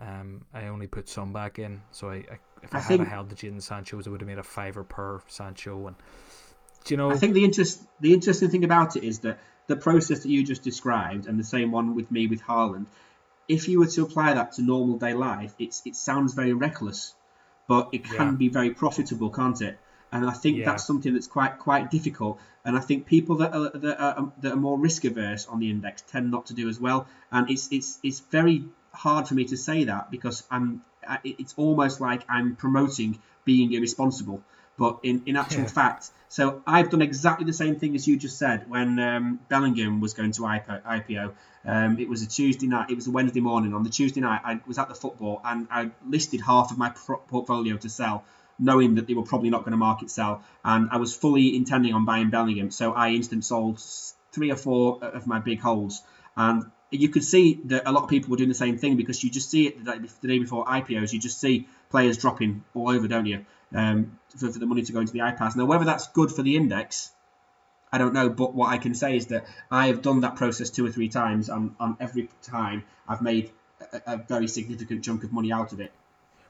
Um, 0.00 0.44
I 0.54 0.68
only 0.68 0.86
put 0.86 1.08
some 1.08 1.32
back 1.32 1.58
in. 1.58 1.82
So 1.90 2.10
I, 2.10 2.14
I 2.14 2.38
if 2.62 2.74
I, 2.74 2.78
I 2.78 2.80
had 2.80 3.00
held 3.00 3.28
the 3.28 3.34
Jadon 3.34 3.56
Sanchos, 3.56 4.06
I 4.06 4.10
would 4.10 4.20
have 4.20 4.28
made 4.28 4.38
a 4.38 4.42
fiver 4.42 4.84
per 4.84 5.20
Sancho 5.26 5.86
and 5.86 5.96
do 6.86 6.94
you 6.94 6.96
know? 6.96 7.10
I 7.10 7.16
think 7.16 7.34
the 7.34 7.44
interest 7.44 7.82
the 8.00 8.14
interesting 8.14 8.48
thing 8.48 8.64
about 8.64 8.96
it 8.96 9.04
is 9.04 9.20
that 9.20 9.38
the 9.66 9.76
process 9.76 10.20
that 10.20 10.28
you 10.28 10.44
just 10.44 10.62
described, 10.62 11.26
and 11.26 11.38
the 11.38 11.44
same 11.44 11.72
one 11.72 11.94
with 11.94 12.10
me 12.10 12.26
with 12.28 12.42
Haaland, 12.42 12.86
if 13.48 13.68
you 13.68 13.80
were 13.80 13.86
to 13.86 14.02
apply 14.02 14.34
that 14.34 14.52
to 14.52 14.62
normal 14.62 14.96
day 14.98 15.12
life, 15.12 15.52
it's 15.58 15.82
it 15.84 15.96
sounds 15.96 16.34
very 16.34 16.52
reckless, 16.52 17.14
but 17.68 17.88
it 17.92 18.04
can 18.04 18.32
yeah. 18.32 18.32
be 18.32 18.48
very 18.48 18.70
profitable, 18.70 19.30
can't 19.30 19.60
it? 19.60 19.78
And 20.12 20.24
I 20.24 20.32
think 20.32 20.58
yeah. 20.58 20.66
that's 20.66 20.86
something 20.86 21.12
that's 21.12 21.26
quite 21.26 21.58
quite 21.58 21.90
difficult. 21.90 22.38
And 22.64 22.76
I 22.76 22.80
think 22.80 23.06
people 23.06 23.36
that 23.36 23.52
are, 23.52 23.70
that 23.70 24.00
are 24.00 24.18
um, 24.18 24.32
that 24.40 24.52
are 24.52 24.62
more 24.68 24.78
risk 24.78 25.04
averse 25.04 25.46
on 25.46 25.58
the 25.58 25.70
index 25.70 26.02
tend 26.02 26.30
not 26.30 26.46
to 26.46 26.54
do 26.54 26.68
as 26.68 26.80
well. 26.80 27.08
And 27.32 27.50
it's 27.50 27.68
it's 27.72 27.98
it's 28.04 28.20
very 28.20 28.64
hard 28.92 29.26
for 29.26 29.34
me 29.34 29.44
to 29.46 29.56
say 29.56 29.84
that 29.84 30.10
because 30.10 30.44
I'm 30.50 30.82
it's 31.24 31.54
almost 31.56 32.00
like 32.00 32.24
I'm 32.28 32.56
promoting 32.56 33.18
being 33.44 33.72
irresponsible. 33.72 34.42
But 34.78 35.00
in, 35.02 35.22
in 35.26 35.36
actual 35.36 35.62
yeah. 35.62 35.68
fact, 35.68 36.10
so 36.28 36.62
I've 36.66 36.90
done 36.90 37.02
exactly 37.02 37.46
the 37.46 37.52
same 37.52 37.76
thing 37.76 37.94
as 37.94 38.06
you 38.06 38.16
just 38.16 38.38
said 38.38 38.68
when 38.68 38.98
um, 38.98 39.40
Bellingham 39.48 40.00
was 40.00 40.12
going 40.14 40.32
to 40.32 40.42
IPO. 40.42 41.32
Um, 41.64 41.98
it 41.98 42.08
was 42.08 42.22
a 42.22 42.26
Tuesday 42.26 42.66
night, 42.66 42.90
it 42.90 42.94
was 42.94 43.06
a 43.06 43.10
Wednesday 43.10 43.40
morning. 43.40 43.74
On 43.74 43.82
the 43.82 43.90
Tuesday 43.90 44.20
night, 44.20 44.40
I 44.44 44.60
was 44.66 44.78
at 44.78 44.88
the 44.88 44.94
football 44.94 45.40
and 45.44 45.66
I 45.70 45.90
listed 46.06 46.40
half 46.40 46.70
of 46.70 46.78
my 46.78 46.90
portfolio 46.90 47.76
to 47.78 47.88
sell, 47.88 48.24
knowing 48.58 48.96
that 48.96 49.06
they 49.06 49.14
were 49.14 49.22
probably 49.22 49.50
not 49.50 49.60
going 49.60 49.72
to 49.72 49.78
market 49.78 50.10
sell. 50.10 50.42
And 50.64 50.90
I 50.90 50.98
was 50.98 51.16
fully 51.16 51.56
intending 51.56 51.94
on 51.94 52.04
buying 52.04 52.30
Bellingham. 52.30 52.70
So 52.70 52.92
I 52.92 53.10
instant 53.10 53.44
sold 53.44 53.82
three 54.32 54.50
or 54.50 54.56
four 54.56 55.02
of 55.02 55.26
my 55.26 55.38
big 55.38 55.60
holds. 55.60 56.02
And 56.36 56.70
you 56.90 57.08
could 57.08 57.24
see 57.24 57.60
that 57.64 57.88
a 57.88 57.92
lot 57.92 58.04
of 58.04 58.10
people 58.10 58.30
were 58.30 58.36
doing 58.36 58.48
the 58.48 58.54
same 58.54 58.78
thing 58.78 58.96
because 58.96 59.24
you 59.24 59.30
just 59.30 59.50
see 59.50 59.66
it 59.66 59.84
the 59.84 60.28
day 60.28 60.38
before 60.38 60.64
IPOs. 60.66 61.12
You 61.12 61.18
just 61.18 61.40
see 61.40 61.66
players 61.90 62.18
dropping 62.18 62.64
all 62.74 62.90
over, 62.90 63.08
don't 63.08 63.26
you? 63.26 63.44
Um, 63.74 64.18
for, 64.36 64.52
for 64.52 64.58
the 64.58 64.66
money 64.66 64.82
to 64.82 64.92
go 64.92 65.00
into 65.00 65.12
the 65.12 65.20
IPOs. 65.20 65.56
Now, 65.56 65.64
whether 65.64 65.84
that's 65.84 66.06
good 66.08 66.30
for 66.30 66.42
the 66.42 66.56
index, 66.56 67.10
I 67.92 67.98
don't 67.98 68.14
know. 68.14 68.28
But 68.28 68.54
what 68.54 68.70
I 68.70 68.78
can 68.78 68.94
say 68.94 69.16
is 69.16 69.26
that 69.26 69.46
I 69.70 69.88
have 69.88 70.02
done 70.02 70.20
that 70.20 70.36
process 70.36 70.70
two 70.70 70.86
or 70.86 70.90
three 70.90 71.08
times, 71.08 71.48
and 71.48 71.74
on 71.80 71.96
every 72.00 72.28
time 72.42 72.84
I've 73.08 73.22
made 73.22 73.50
a, 73.92 74.14
a 74.14 74.16
very 74.18 74.48
significant 74.48 75.04
chunk 75.04 75.24
of 75.24 75.32
money 75.32 75.52
out 75.52 75.72
of 75.72 75.80
it. 75.80 75.92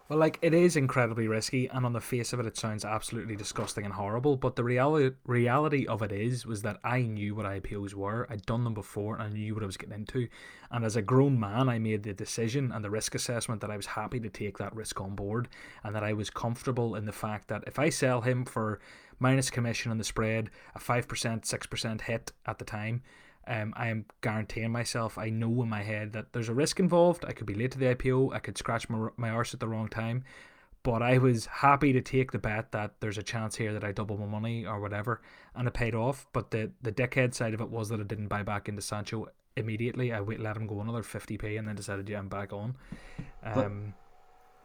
Well, 0.08 0.20
like 0.20 0.38
it 0.40 0.54
is 0.54 0.76
incredibly 0.76 1.26
risky, 1.26 1.66
and 1.66 1.84
on 1.84 1.92
the 1.92 2.00
face 2.00 2.32
of 2.32 2.38
it, 2.38 2.46
it 2.46 2.56
sounds 2.56 2.84
absolutely 2.84 3.34
disgusting 3.34 3.84
and 3.84 3.94
horrible. 3.94 4.36
But 4.36 4.54
the 4.54 4.62
reality 4.62 5.16
reality 5.24 5.84
of 5.84 6.00
it 6.00 6.12
is 6.12 6.46
was 6.46 6.62
that 6.62 6.78
I 6.84 7.02
knew 7.02 7.34
what 7.34 7.44
IPOs 7.44 7.92
were. 7.92 8.24
I'd 8.30 8.46
done 8.46 8.62
them 8.62 8.74
before, 8.74 9.16
and 9.16 9.24
I 9.24 9.28
knew 9.28 9.54
what 9.54 9.64
I 9.64 9.66
was 9.66 9.76
getting 9.76 9.96
into. 9.96 10.28
And 10.70 10.84
as 10.84 10.94
a 10.94 11.02
grown 11.02 11.40
man, 11.40 11.68
I 11.68 11.80
made 11.80 12.04
the 12.04 12.14
decision 12.14 12.70
and 12.70 12.84
the 12.84 12.90
risk 12.90 13.16
assessment 13.16 13.60
that 13.62 13.70
I 13.70 13.76
was 13.76 13.86
happy 13.86 14.20
to 14.20 14.28
take 14.28 14.58
that 14.58 14.76
risk 14.76 15.00
on 15.00 15.16
board, 15.16 15.48
and 15.82 15.92
that 15.96 16.04
I 16.04 16.12
was 16.12 16.30
comfortable 16.30 16.94
in 16.94 17.04
the 17.04 17.12
fact 17.12 17.48
that 17.48 17.64
if 17.66 17.80
I 17.80 17.88
sell 17.88 18.20
him 18.20 18.44
for 18.44 18.78
minus 19.18 19.50
commission 19.50 19.90
on 19.90 19.98
the 19.98 20.04
spread, 20.04 20.50
a 20.76 20.78
five 20.78 21.08
percent, 21.08 21.46
six 21.46 21.66
percent 21.66 22.02
hit 22.02 22.30
at 22.46 22.58
the 22.60 22.64
time, 22.64 23.02
um, 23.46 23.72
I 23.76 23.88
am 23.88 24.06
guaranteeing 24.22 24.72
myself, 24.72 25.18
I 25.18 25.30
know 25.30 25.62
in 25.62 25.68
my 25.68 25.82
head 25.82 26.12
that 26.12 26.32
there's 26.32 26.48
a 26.48 26.54
risk 26.54 26.80
involved. 26.80 27.24
I 27.24 27.32
could 27.32 27.46
be 27.46 27.54
late 27.54 27.72
to 27.72 27.78
the 27.78 27.94
IPO, 27.94 28.34
I 28.34 28.38
could 28.38 28.58
scratch 28.58 28.88
my, 28.88 29.08
my 29.16 29.30
arse 29.30 29.54
at 29.54 29.60
the 29.60 29.68
wrong 29.68 29.88
time. 29.88 30.24
But 30.82 31.02
I 31.02 31.18
was 31.18 31.46
happy 31.46 31.92
to 31.92 32.00
take 32.00 32.30
the 32.30 32.38
bet 32.38 32.70
that 32.70 32.94
there's 33.00 33.18
a 33.18 33.22
chance 33.22 33.56
here 33.56 33.72
that 33.72 33.82
I 33.82 33.90
double 33.90 34.18
my 34.18 34.26
money 34.26 34.64
or 34.64 34.80
whatever, 34.80 35.20
and 35.54 35.66
it 35.66 35.74
paid 35.74 35.96
off. 35.96 36.28
But 36.32 36.52
the, 36.52 36.70
the 36.80 36.92
dickhead 36.92 37.34
side 37.34 37.54
of 37.54 37.60
it 37.60 37.70
was 37.70 37.88
that 37.88 37.98
I 37.98 38.04
didn't 38.04 38.28
buy 38.28 38.44
back 38.44 38.68
into 38.68 38.82
Sancho 38.82 39.26
immediately. 39.56 40.12
I 40.12 40.20
wait, 40.20 40.38
let 40.38 40.56
him 40.56 40.68
go 40.68 40.80
another 40.80 41.02
50p 41.02 41.58
and 41.58 41.66
then 41.66 41.74
decided, 41.74 42.08
yeah, 42.08 42.18
I'm 42.18 42.28
back 42.28 42.52
on. 42.52 42.76
Um, 43.42 43.94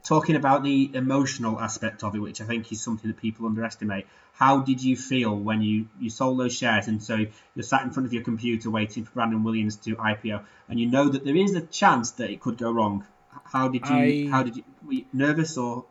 talking 0.04 0.36
about 0.36 0.64
the 0.64 0.92
emotional 0.94 1.60
aspect 1.60 2.04
of 2.04 2.16
it, 2.16 2.20
which 2.20 2.42
I 2.42 2.46
think 2.46 2.72
is 2.72 2.82
something 2.82 3.10
that 3.10 3.18
people 3.18 3.46
underestimate. 3.46 4.08
How 4.34 4.62
did 4.62 4.84
you 4.84 4.98
feel 4.98 5.36
when 5.36 5.62
you, 5.62 5.88
you 6.00 6.10
sold 6.10 6.40
those 6.40 6.56
shares 6.56 6.88
and 6.88 7.04
so 7.04 7.26
you're 7.56 7.64
sat 7.64 7.84
in 7.84 7.92
front 7.92 8.08
of 8.08 8.14
your 8.14 8.24
computer 8.24 8.70
waiting 8.70 9.06
for 9.06 9.12
Brandon 9.12 9.44
Williams 9.44 9.76
to 9.78 9.96
IPO 9.96 10.44
and 10.70 10.80
you 10.80 10.90
know 10.90 11.10
that 11.10 11.24
there 11.24 11.36
is 11.36 11.54
a 11.56 11.62
chance 11.62 12.12
that 12.12 12.30
it 12.32 12.40
could 12.40 12.58
go 12.58 12.72
wrong? 12.72 13.06
How 13.46 13.68
did 13.68 13.88
you? 13.88 13.96
I, 13.96 14.28
how 14.30 14.44
did 14.44 14.58
you? 14.58 14.64
Were 14.86 14.94
you 14.94 15.06
nervous 15.14 15.58
or? 15.58 15.86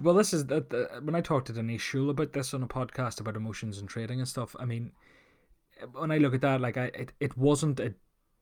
Well, 0.00 0.14
this 0.14 0.34
is 0.34 0.46
that 0.46 1.00
when 1.02 1.14
I 1.14 1.20
talked 1.20 1.46
to 1.48 1.52
Denise 1.52 1.80
Shull 1.80 2.10
about 2.10 2.32
this 2.32 2.54
on 2.54 2.62
a 2.62 2.68
podcast 2.68 3.20
about 3.20 3.36
emotions 3.36 3.78
and 3.78 3.88
trading 3.88 4.18
and 4.18 4.28
stuff. 4.28 4.54
I 4.58 4.66
mean, 4.66 4.92
when 5.92 6.10
I 6.10 6.18
look 6.18 6.34
at 6.34 6.42
that, 6.42 6.60
like 6.60 6.76
I, 6.76 6.84
it, 6.94 7.12
it 7.18 7.36
wasn't 7.36 7.80
a 7.80 7.94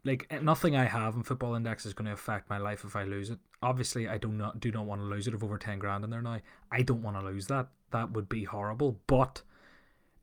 like 0.05 0.43
nothing 0.43 0.77
I 0.77 0.85
have 0.85 1.15
in 1.15 1.23
Football 1.23 1.55
Index 1.55 1.87
is 1.87 1.95
going 1.95 2.07
to 2.07 2.13
affect 2.13 2.51
my 2.51 2.59
life 2.59 2.85
if 2.85 2.95
I 2.95 3.05
lose 3.05 3.31
it. 3.31 3.39
Obviously, 3.63 4.09
I 4.09 4.19
do 4.19 4.29
not 4.29 4.61
do 4.61 4.71
not 4.71 4.85
want 4.85 5.01
to 5.01 5.07
lose 5.07 5.27
it 5.27 5.35
of 5.35 5.43
over 5.43 5.59
ten 5.59 5.79
grand 5.79 6.05
in 6.05 6.11
there 6.11 6.23
now. 6.23 6.41
I 6.71 6.83
don't 6.83 7.03
want 7.03 7.19
to 7.19 7.25
lose 7.25 7.47
that. 7.47 7.69
That 7.91 8.13
would 8.13 8.29
be 8.29 8.45
horrible. 8.45 9.01
But 9.07 9.43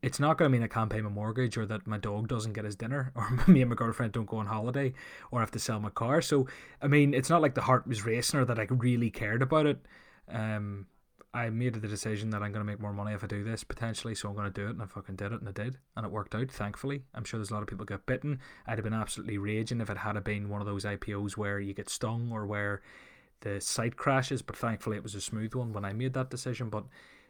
it's 0.04 0.20
not 0.20 0.38
going 0.38 0.52
to 0.52 0.58
mean 0.58 0.64
I 0.64 0.68
can't 0.68 0.90
pay 0.90 1.02
my 1.02 1.10
mortgage 1.10 1.58
or 1.58 1.66
that 1.68 1.86
my 1.86 1.98
dog 1.98 2.28
doesn't 2.28 2.54
get 2.54 2.66
his 2.66 2.76
dinner 2.76 3.12
or 3.16 3.30
me 3.48 3.62
and 3.62 3.70
my 3.70 3.76
girlfriend 3.76 4.14
don't 4.14 4.26
go 4.26 4.38
on 4.38 4.48
holiday 4.48 4.94
or 5.32 5.40
have 5.40 5.52
to 5.52 5.60
sell 5.60 5.80
my 5.80 5.90
car. 5.90 6.22
So 6.22 6.48
I 6.82 6.88
mean, 6.88 7.14
it's 7.14 7.30
not 7.30 7.42
like 7.42 7.56
the 7.56 7.62
heart 7.62 7.88
was 7.88 8.06
racing 8.06 8.40
or 8.40 8.46
that 8.46 8.60
I 8.60 8.68
really 8.70 9.10
cared 9.10 9.42
about 9.42 9.66
it. 9.66 9.80
Um, 10.30 10.88
I 11.34 11.50
made 11.50 11.76
the 11.76 11.88
decision 11.88 12.30
that 12.32 12.44
I'm 12.44 12.52
going 12.52 12.66
to 12.66 12.70
make 12.70 12.82
more 12.82 12.92
money 12.92 13.14
if 13.14 13.24
I 13.24 13.28
do 13.28 13.44
this 13.44 13.64
potentially, 13.64 14.16
so 14.16 14.28
I'm 14.28 14.36
going 14.36 14.52
to 14.52 14.62
do 14.62 14.68
it, 14.68 14.72
and 14.72 14.82
I 14.82 14.86
fucking 14.86 15.16
did 15.16 15.32
it, 15.32 15.40
and 15.40 15.48
I 15.48 15.54
did, 15.54 15.78
and 15.96 16.06
it 16.06 16.12
worked 16.12 16.36
out. 16.36 16.52
Thankfully, 16.52 17.04
I'm 17.14 17.24
sure 17.24 17.38
there's 17.38 17.52
a 17.52 17.54
lot 17.54 17.64
of 17.64 17.70
people 17.70 17.86
get 17.86 18.06
bitten. 18.06 18.40
I'd 18.68 18.78
have 18.78 18.84
been 18.84 18.94
absolutely 18.94 19.38
raging 19.38 19.80
if 19.80 19.90
it 19.90 19.98
had 19.98 20.22
been 20.24 20.50
one 20.50 20.60
of 20.60 20.68
those 20.68 20.84
IPOs 20.84 21.38
where 21.38 21.60
you 21.60 21.74
get 21.74 21.90
stung 21.90 22.32
or 22.34 22.46
where 22.46 22.82
the 23.42 23.62
site 23.62 23.96
crashes, 23.96 24.42
but 24.42 24.58
thankfully 24.58 24.98
it 24.98 25.04
was 25.04 25.16
a 25.16 25.22
smooth 25.22 25.56
one 25.56 25.72
when 25.72 25.86
I 25.86 25.94
made 25.94 26.14
that 26.14 26.30
decision. 26.30 26.70
But 26.70 26.84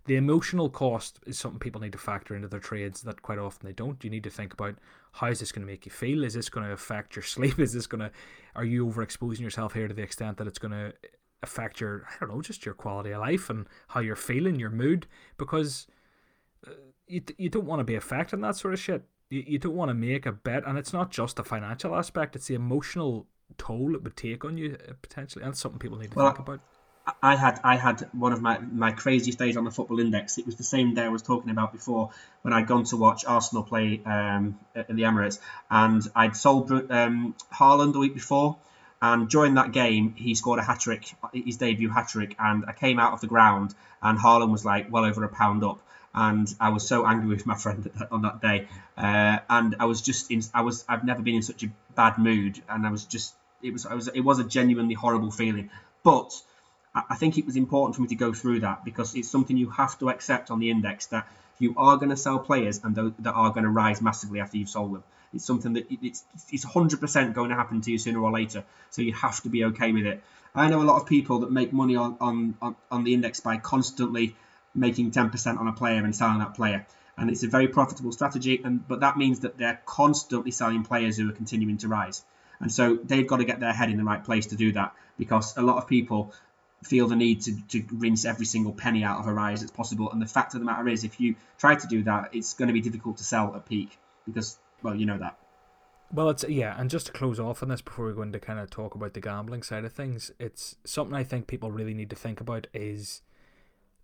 the 0.05 0.15
emotional 0.15 0.69
cost 0.69 1.19
is 1.27 1.37
something 1.37 1.59
people 1.59 1.81
need 1.81 1.91
to 1.91 1.97
factor 1.99 2.35
into 2.35 2.47
their 2.47 2.59
trades 2.59 3.03
that 3.03 3.21
quite 3.21 3.37
often 3.37 3.67
they 3.67 3.73
don't. 3.73 4.03
You 4.03 4.09
need 4.09 4.23
to 4.23 4.31
think 4.31 4.53
about 4.53 4.75
how 5.13 5.27
is 5.27 5.39
this 5.39 5.51
going 5.51 5.65
to 5.65 5.71
make 5.71 5.85
you 5.85 5.91
feel? 5.91 6.23
Is 6.23 6.33
this 6.33 6.49
going 6.49 6.65
to 6.65 6.73
affect 6.73 7.15
your 7.15 7.23
sleep? 7.23 7.59
Is 7.59 7.73
this 7.73 7.87
going 7.87 8.01
to 8.01 8.11
are 8.55 8.65
you 8.65 8.85
overexposing 8.87 9.41
yourself 9.41 9.73
here 9.73 9.87
to 9.87 9.93
the 9.93 10.01
extent 10.01 10.37
that 10.37 10.47
it's 10.47 10.59
going 10.59 10.71
to 10.71 10.93
affect 11.43 11.81
your 11.81 12.05
I 12.07 12.13
don't 12.19 12.33
know 12.33 12.41
just 12.41 12.65
your 12.65 12.75
quality 12.75 13.11
of 13.11 13.21
life 13.21 13.49
and 13.49 13.67
how 13.89 13.99
you're 13.99 14.15
feeling, 14.15 14.59
your 14.59 14.69
mood, 14.69 15.07
because 15.37 15.87
uh, 16.67 16.71
you 17.07 17.21
you 17.37 17.49
don't 17.49 17.65
want 17.65 17.79
to 17.79 17.83
be 17.83 17.95
affecting 17.95 18.41
that 18.41 18.55
sort 18.55 18.73
of 18.73 18.79
shit. 18.79 19.03
You, 19.29 19.43
you 19.47 19.59
don't 19.59 19.75
want 19.75 19.89
to 19.89 19.95
make 19.95 20.25
a 20.25 20.31
bet, 20.31 20.63
and 20.65 20.77
it's 20.77 20.93
not 20.93 21.11
just 21.11 21.35
the 21.35 21.43
financial 21.43 21.95
aspect; 21.95 22.35
it's 22.35 22.47
the 22.47 22.55
emotional 22.55 23.27
toll 23.57 23.95
it 23.95 24.03
would 24.03 24.15
take 24.15 24.45
on 24.45 24.57
you 24.57 24.77
uh, 24.87 24.93
potentially, 25.01 25.43
and 25.43 25.55
something 25.55 25.79
people 25.79 25.97
need 25.97 26.11
to 26.11 26.17
well, 26.17 26.27
think 26.27 26.39
about. 26.39 26.61
I 27.21 27.35
had 27.35 27.59
I 27.63 27.77
had 27.77 28.07
one 28.13 28.31
of 28.31 28.41
my, 28.41 28.59
my 28.59 28.91
craziest 28.91 29.39
days 29.39 29.57
on 29.57 29.63
the 29.63 29.71
football 29.71 29.99
index. 29.99 30.37
It 30.37 30.45
was 30.45 30.55
the 30.55 30.63
same 30.63 30.93
day 30.93 31.03
I 31.03 31.09
was 31.09 31.23
talking 31.23 31.49
about 31.49 31.73
before 31.73 32.11
when 32.43 32.53
I'd 32.53 32.67
gone 32.67 32.83
to 32.85 32.97
watch 32.97 33.25
Arsenal 33.25 33.63
play 33.63 34.01
um, 34.05 34.59
in 34.87 34.95
the 34.95 35.03
Emirates, 35.03 35.39
and 35.69 36.03
I'd 36.15 36.35
sold 36.35 36.71
um, 36.71 37.35
Haaland 37.53 37.93
the 37.93 37.99
week 37.99 38.13
before, 38.13 38.57
and 39.01 39.27
during 39.27 39.55
that 39.55 39.71
game, 39.71 40.13
he 40.15 40.35
scored 40.35 40.59
a 40.59 40.63
hat 40.63 40.79
trick, 40.79 41.11
his 41.33 41.57
debut 41.57 41.89
hat 41.89 42.09
trick. 42.09 42.35
And 42.37 42.65
I 42.67 42.73
came 42.73 42.99
out 42.99 43.13
of 43.13 43.21
the 43.21 43.27
ground, 43.27 43.73
and 44.01 44.19
Haaland 44.19 44.51
was 44.51 44.63
like 44.63 44.91
well 44.91 45.05
over 45.05 45.23
a 45.23 45.29
pound 45.29 45.63
up. 45.63 45.79
And 46.13 46.53
I 46.59 46.69
was 46.69 46.87
so 46.87 47.05
angry 47.07 47.29
with 47.29 47.45
my 47.45 47.55
friend 47.63 47.89
on 48.11 48.21
that 48.23 48.41
day. 48.41 48.67
Uh, 48.97 49.39
and 49.49 49.75
I 49.79 49.85
was 49.85 50.01
just 50.01 50.29
in, 50.29 50.43
I 50.53 50.61
was, 50.61 50.85
I've 50.87 51.03
never 51.03 51.21
been 51.23 51.35
in 51.35 51.41
such 51.41 51.63
a 51.63 51.71
bad 51.95 52.19
mood. 52.19 52.61
And 52.69 52.85
I 52.85 52.91
was 52.91 53.05
just, 53.05 53.33
it 53.63 53.73
was, 53.73 53.85
I 53.87 53.95
was, 53.95 54.07
it 54.07 54.21
was 54.21 54.37
a 54.37 54.43
genuinely 54.43 54.93
horrible 54.93 55.31
feeling. 55.31 55.71
But 56.03 56.39
I 56.93 57.15
think 57.15 57.37
it 57.37 57.45
was 57.45 57.55
important 57.55 57.95
for 57.95 58.01
me 58.03 58.09
to 58.09 58.15
go 58.15 58.33
through 58.33 58.59
that 58.59 58.83
because 58.85 59.15
it's 59.15 59.29
something 59.29 59.55
you 59.57 59.69
have 59.69 59.97
to 59.99 60.09
accept 60.09 60.51
on 60.51 60.59
the 60.59 60.69
index 60.69 61.07
that 61.07 61.27
you 61.57 61.73
are 61.77 61.95
going 61.97 62.09
to 62.09 62.17
sell 62.17 62.37
players 62.37 62.81
and 62.83 62.95
that 62.95 63.31
are 63.31 63.51
going 63.51 63.63
to 63.63 63.69
rise 63.69 64.01
massively 64.01 64.41
after 64.41 64.57
you've 64.57 64.69
sold 64.69 64.93
them. 64.93 65.03
It's 65.33 65.45
something 65.45 65.73
that 65.73 65.87
it's 65.89 66.23
it's 66.49 66.65
100% 66.65 67.33
going 67.33 67.49
to 67.49 67.55
happen 67.55 67.81
to 67.81 67.91
you 67.91 67.97
sooner 67.97 68.19
or 68.19 68.31
later. 68.31 68.63
So 68.89 69.01
you 69.01 69.13
have 69.13 69.41
to 69.43 69.49
be 69.49 69.65
okay 69.65 69.91
with 69.91 70.05
it. 70.05 70.21
I 70.53 70.69
know 70.69 70.81
a 70.81 70.83
lot 70.83 71.01
of 71.01 71.07
people 71.07 71.39
that 71.39 71.51
make 71.51 71.71
money 71.71 71.95
on 71.95 72.17
on, 72.19 72.75
on, 72.91 73.03
the 73.03 73.13
index 73.13 73.39
by 73.39 73.57
constantly 73.57 74.35
making 74.75 75.11
10% 75.11 75.59
on 75.59 75.67
a 75.67 75.73
player 75.73 76.03
and 76.03 76.15
selling 76.15 76.39
that 76.39 76.55
player. 76.55 76.85
And 77.17 77.29
it's 77.29 77.43
a 77.43 77.47
very 77.47 77.67
profitable 77.67 78.11
strategy, 78.11 78.61
and 78.63 78.85
but 78.87 79.01
that 79.01 79.17
means 79.17 79.41
that 79.41 79.57
they're 79.57 79.81
constantly 79.85 80.51
selling 80.51 80.83
players 80.83 81.17
who 81.17 81.29
are 81.29 81.33
continuing 81.33 81.77
to 81.77 81.87
rise. 81.87 82.23
And 82.59 82.71
so 82.71 82.95
they've 82.95 83.27
got 83.27 83.37
to 83.37 83.45
get 83.45 83.59
their 83.59 83.73
head 83.73 83.89
in 83.89 83.97
the 83.97 84.03
right 84.03 84.23
place 84.23 84.47
to 84.47 84.55
do 84.55 84.71
that 84.73 84.93
because 85.17 85.57
a 85.57 85.61
lot 85.61 85.77
of 85.77 85.87
people 85.87 86.33
feel 86.83 87.07
the 87.07 87.15
need 87.15 87.41
to, 87.41 87.55
to 87.69 87.83
rinse 87.91 88.25
every 88.25 88.45
single 88.45 88.71
penny 88.71 89.03
out 89.03 89.19
of 89.19 89.27
a 89.27 89.33
rise 89.33 89.61
that's 89.61 89.71
possible. 89.71 90.11
And 90.11 90.21
the 90.21 90.27
fact 90.27 90.53
of 90.53 90.59
the 90.61 90.65
matter 90.65 90.87
is, 90.87 91.03
if 91.03 91.19
you 91.19 91.35
try 91.57 91.75
to 91.75 91.87
do 91.87 92.03
that, 92.03 92.29
it's 92.33 92.53
going 92.53 92.67
to 92.67 92.73
be 92.73 92.81
difficult 92.81 93.17
to 93.17 93.23
sell 93.23 93.55
at 93.55 93.67
peak 93.67 93.97
because 94.25 94.57
well, 94.83 94.95
you 94.95 95.05
know 95.05 95.17
that. 95.17 95.37
Well, 96.13 96.29
it's 96.29 96.43
yeah, 96.47 96.75
and 96.77 96.89
just 96.89 97.05
to 97.05 97.11
close 97.13 97.39
off 97.39 97.63
on 97.63 97.69
this 97.69 97.81
before 97.81 98.07
we 98.07 98.13
go 98.13 98.21
into 98.21 98.39
kind 98.39 98.59
of 98.59 98.69
talk 98.69 98.95
about 98.95 99.13
the 99.13 99.21
gambling 99.21 99.63
side 99.63 99.85
of 99.85 99.93
things, 99.93 100.31
it's 100.39 100.75
something 100.83 101.15
I 101.15 101.23
think 101.23 101.47
people 101.47 101.71
really 101.71 101.93
need 101.93 102.09
to 102.09 102.17
think 102.17 102.41
about 102.41 102.67
is 102.73 103.21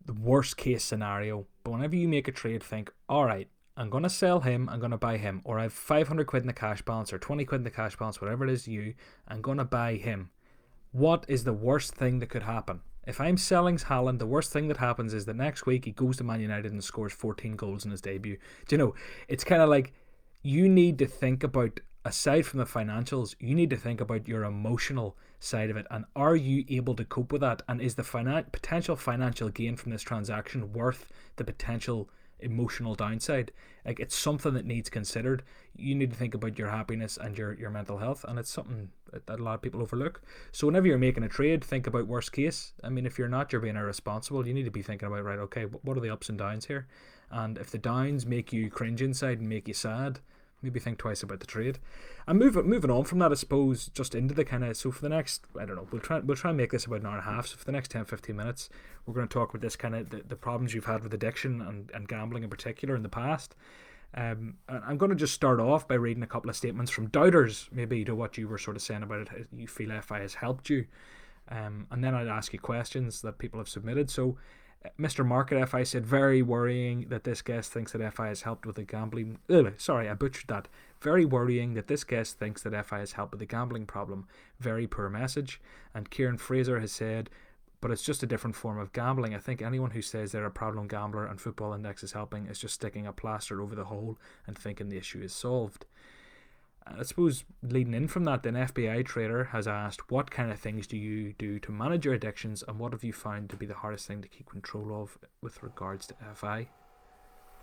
the 0.06 0.14
worst 0.14 0.56
case 0.56 0.86
scenario. 0.86 1.48
But 1.64 1.72
whenever 1.72 1.98
you 1.98 2.08
make 2.08 2.30
a 2.30 2.32
trade, 2.32 2.64
think, 2.64 2.94
all 3.10 3.26
right, 3.26 3.50
I'm 3.76 3.90
gonna 3.90 4.10
sell 4.10 4.40
him, 4.40 4.70
I'm 4.70 4.80
gonna 4.80 4.98
buy 4.98 5.18
him, 5.18 5.42
or 5.44 5.60
I've 5.60 5.74
500 5.74 6.26
quid 6.28 6.44
in 6.44 6.48
the 6.48 6.54
cash 6.54 6.82
balance 6.82 7.12
or 7.12 7.20
20 7.20 7.44
quid 7.44 7.60
in 7.60 7.66
the 7.66 7.72
cash 7.72 7.98
balance, 7.98 8.22
whatever 8.22 8.46
it 8.46 8.52
is 8.52 8.70
you, 8.70 8.94
I'm 9.28 9.42
gonna 9.42 9.66
buy 9.66 9.96
him. 9.96 10.32
What 10.94 11.26
is 11.28 11.44
the 11.44 11.54
worst 11.54 11.94
thing 11.94 12.20
that 12.20 12.30
could 12.30 12.44
happen? 12.44 12.82
If 13.06 13.22
I'm 13.22 13.38
selling 13.38 13.78
Haaland, 13.78 14.20
the 14.20 14.26
worst 14.26 14.52
thing 14.52 14.68
that 14.70 14.78
happens 14.78 15.14
is 15.14 15.26
that 15.26 15.36
next 15.36 15.66
week 15.66 15.86
he 15.86 15.92
goes 15.92 16.18
to 16.18 16.24
Man 16.24 16.42
United 16.42 16.72
and 16.72 16.84
scores 16.84 17.14
14 17.14 17.56
goals 17.56 17.86
in 17.86 17.92
his 17.92 18.02
debut. 18.02 18.38
Do 18.68 18.76
you 18.76 18.78
know? 18.78 18.96
It's 19.28 19.44
kind 19.44 19.62
of 19.62 19.70
like 19.70 19.94
you 20.42 20.70
need 20.70 20.98
to 21.00 21.06
think 21.06 21.44
about 21.44 21.80
aside 22.08 22.46
from 22.46 22.60
the 22.60 22.66
financials, 22.66 23.36
you 23.40 23.54
need 23.54 23.70
to 23.70 23.76
think 23.76 24.00
about 24.00 24.28
your 24.28 24.44
emotional 24.44 25.18
side 25.40 25.70
of 25.70 25.78
it. 25.78 25.86
And 25.92 26.06
are 26.16 26.36
you 26.36 26.64
able 26.70 26.96
to 26.96 27.06
cope 27.06 27.32
with 27.34 27.42
that? 27.42 27.62
And 27.68 27.82
is 27.82 27.96
the 27.96 28.04
finan- 28.04 28.52
potential 28.52 28.96
financial 28.96 29.50
gain 29.50 29.76
from 29.76 29.92
this 29.92 30.02
transaction 30.02 30.72
worth 30.72 31.12
the 31.36 31.44
potential 31.44 32.10
emotional 32.40 32.96
downside? 32.96 33.52
Like 33.86 34.00
it's 34.00 34.16
something 34.16 34.54
that 34.54 34.66
needs 34.66 34.90
considered. 34.90 35.44
You 35.76 35.96
need 35.96 36.12
to 36.12 36.18
think 36.18 36.34
about 36.34 36.58
your 36.58 36.70
happiness 36.70 37.18
and 37.18 37.38
your, 37.38 37.54
your 37.54 37.70
mental 37.70 37.98
health 37.98 38.24
and 38.26 38.40
it's 38.40 38.52
something 38.52 38.90
that 39.12 39.40
a 39.40 39.44
lot 39.44 39.56
of 39.56 39.62
people 39.62 39.82
overlook. 39.82 40.22
So 40.54 40.68
whenever 40.68 40.88
you're 40.88 40.98
making 40.98 41.24
a 41.24 41.30
trade 41.30 41.64
think 41.64 41.88
about 41.88 42.08
worst 42.08 42.32
case. 42.32 42.72
I 42.84 42.90
mean 42.90 43.06
if 43.06 43.20
you're 43.20 43.28
not 43.28 43.52
you're 43.52 43.62
being 43.62 43.76
irresponsible. 43.76 44.48
You 44.48 44.54
need 44.54 44.66
to 44.66 44.72
be 44.72 44.82
thinking 44.82 45.08
about 45.08 45.26
right 45.26 45.40
okay 45.40 45.64
what 45.64 45.98
are 45.98 46.02
the 46.02 46.10
ups 46.10 46.30
and 46.30 46.38
downs 46.38 46.66
here 46.68 46.88
and 47.32 47.58
if 47.58 47.70
the 47.72 47.78
downs 47.78 48.26
make 48.26 48.54
you 48.54 48.70
cringe 48.70 49.02
inside 49.02 49.40
and 49.40 49.50
make 49.50 49.68
you 49.68 49.74
sad 49.74 50.20
maybe 50.62 50.80
think 50.80 50.98
twice 50.98 51.24
about 51.24 51.40
the 51.40 51.46
trade. 51.46 51.80
And 52.28 52.40
moving 52.40 52.68
moving 52.68 52.92
on 52.92 53.06
from 53.06 53.20
that, 53.20 53.32
I 53.32 53.36
suppose, 53.36 53.90
just 53.90 54.16
into 54.16 54.34
the 54.34 54.46
kind 54.46 54.64
of 54.64 54.76
so 54.76 54.92
for 54.92 55.02
the 55.02 55.10
next 55.10 55.46
I 55.60 55.66
don't 55.66 55.76
know, 55.76 55.88
we'll 55.92 56.02
try 56.02 56.20
we'll 56.20 56.38
try 56.38 56.50
and 56.50 56.58
make 56.58 56.72
this 56.72 56.86
about 56.86 57.02
an 57.02 57.06
hour 57.06 57.18
and 57.18 57.22
a 57.22 57.32
half. 57.32 57.48
So 57.48 57.58
for 57.58 57.66
the 57.66 57.72
next 57.72 57.92
10, 57.92 58.06
15 58.06 58.36
minutes, 58.36 58.70
we're 59.06 59.14
going 59.14 59.28
to 59.28 59.34
talk 59.34 59.50
about 59.50 59.62
this 59.62 59.76
kind 59.76 59.96
of 59.96 60.10
the, 60.10 60.24
the 60.28 60.36
problems 60.36 60.74
you've 60.74 60.86
had 60.86 61.04
with 61.04 61.14
addiction 61.14 61.62
and, 61.62 61.92
and 61.94 62.08
gambling 62.08 62.44
in 62.44 62.50
particular 62.50 62.96
in 62.96 63.04
the 63.04 63.10
past. 63.10 63.56
Um, 64.14 64.56
I'm 64.70 64.98
going 64.98 65.10
to 65.10 65.16
just 65.16 65.34
start 65.34 65.60
off 65.60 65.88
by 65.88 65.96
reading 65.96 66.24
a 66.24 66.28
couple 66.28 66.50
of 66.50 66.56
statements 66.56 66.90
from 66.90 67.08
doubters, 67.08 67.70
maybe 67.72 68.06
to 68.06 68.16
what 68.16 68.38
you 68.38 68.48
were 68.48 68.58
sort 68.58 68.78
of 68.78 68.82
saying 68.82 69.04
about 69.04 69.28
it. 69.34 69.48
You 69.56 69.68
feel 69.68 69.92
FI 70.02 70.22
has 70.22 70.36
helped 70.36 70.70
you, 70.70 70.86
um, 71.50 71.88
and 71.92 72.04
then 72.04 72.16
I'd 72.16 72.28
ask 72.28 72.54
you 72.54 72.60
questions 72.60 73.22
that 73.22 73.38
people 73.38 73.60
have 73.60 73.70
submitted. 73.70 74.10
So 74.10 74.38
Mr. 75.00 75.26
Market 75.26 75.68
FI 75.68 75.84
said, 75.84 76.06
very 76.06 76.42
worrying 76.42 77.08
that 77.10 77.24
this 77.24 77.42
guest 77.42 77.72
thinks 77.72 77.92
that 77.92 78.14
FI 78.14 78.28
has 78.28 78.44
helped 78.44 78.66
with 78.66 78.76
the 78.76 78.84
gambling. 78.84 79.40
Ugh, 79.50 79.74
sorry, 79.78 80.10
I 80.10 80.14
butchered 80.14 80.48
that. 80.48 80.68
Very 81.02 81.26
worrying 81.26 81.74
that 81.74 81.88
this 81.88 82.04
guest 82.04 82.40
thinks 82.40 82.64
that 82.64 82.86
FI 82.86 83.00
has 83.00 83.14
helped 83.14 83.32
with 83.32 83.40
the 83.40 83.46
gambling 83.46 83.86
problem. 83.86 84.28
Very 84.60 84.88
poor 84.88 85.10
message. 85.10 85.60
And 85.94 86.10
Kieran 86.10 86.38
Fraser 86.38 86.80
has 86.80 86.92
said, 86.92 87.30
but 87.80 87.92
it's 87.92 88.04
just 88.04 88.24
a 88.24 88.28
different 88.28 88.56
form 88.56 88.80
of 88.80 88.94
gambling. 88.94 89.36
I 89.36 89.40
think 89.40 89.62
anyone 89.62 89.92
who 89.92 90.02
says 90.02 90.32
they're 90.32 90.46
a 90.46 90.52
problem 90.52 90.88
gambler 90.88 91.26
and 91.26 91.40
Football 91.40 91.74
Index 91.74 92.04
is 92.04 92.14
helping 92.14 92.48
is 92.48 92.60
just 92.60 92.74
sticking 92.74 93.06
a 93.06 93.14
plaster 93.14 93.62
over 93.62 93.76
the 93.76 93.86
hole 93.86 94.18
and 94.48 94.58
thinking 94.58 94.90
the 94.90 94.98
issue 94.98 95.22
is 95.22 95.34
solved. 95.34 95.86
I 96.98 97.04
suppose 97.04 97.44
leading 97.62 97.94
in 97.94 98.08
from 98.08 98.24
that, 98.26 98.44
then 98.44 98.54
FBI 98.54 99.06
Trader 99.06 99.46
has 99.46 99.68
asked, 99.68 100.12
what 100.12 100.32
kind 100.32 100.52
of 100.52 100.60
things 100.60 100.88
do 100.88 100.98
you 100.98 101.34
do 101.34 101.60
to 101.60 101.72
manage 101.72 102.06
your 102.06 102.14
addictions, 102.14 102.64
and 102.68 102.80
what 102.80 102.94
have 102.94 103.04
you 103.04 103.14
found 103.14 103.50
to 103.50 103.56
be 103.56 103.66
the 103.66 103.74
hardest 103.74 104.08
thing 104.08 104.22
to 104.22 104.28
keep 104.28 104.50
control 104.50 105.02
of 105.02 105.18
with 105.42 105.62
regards 105.64 106.08
to 106.08 106.16
FI? 106.34 106.68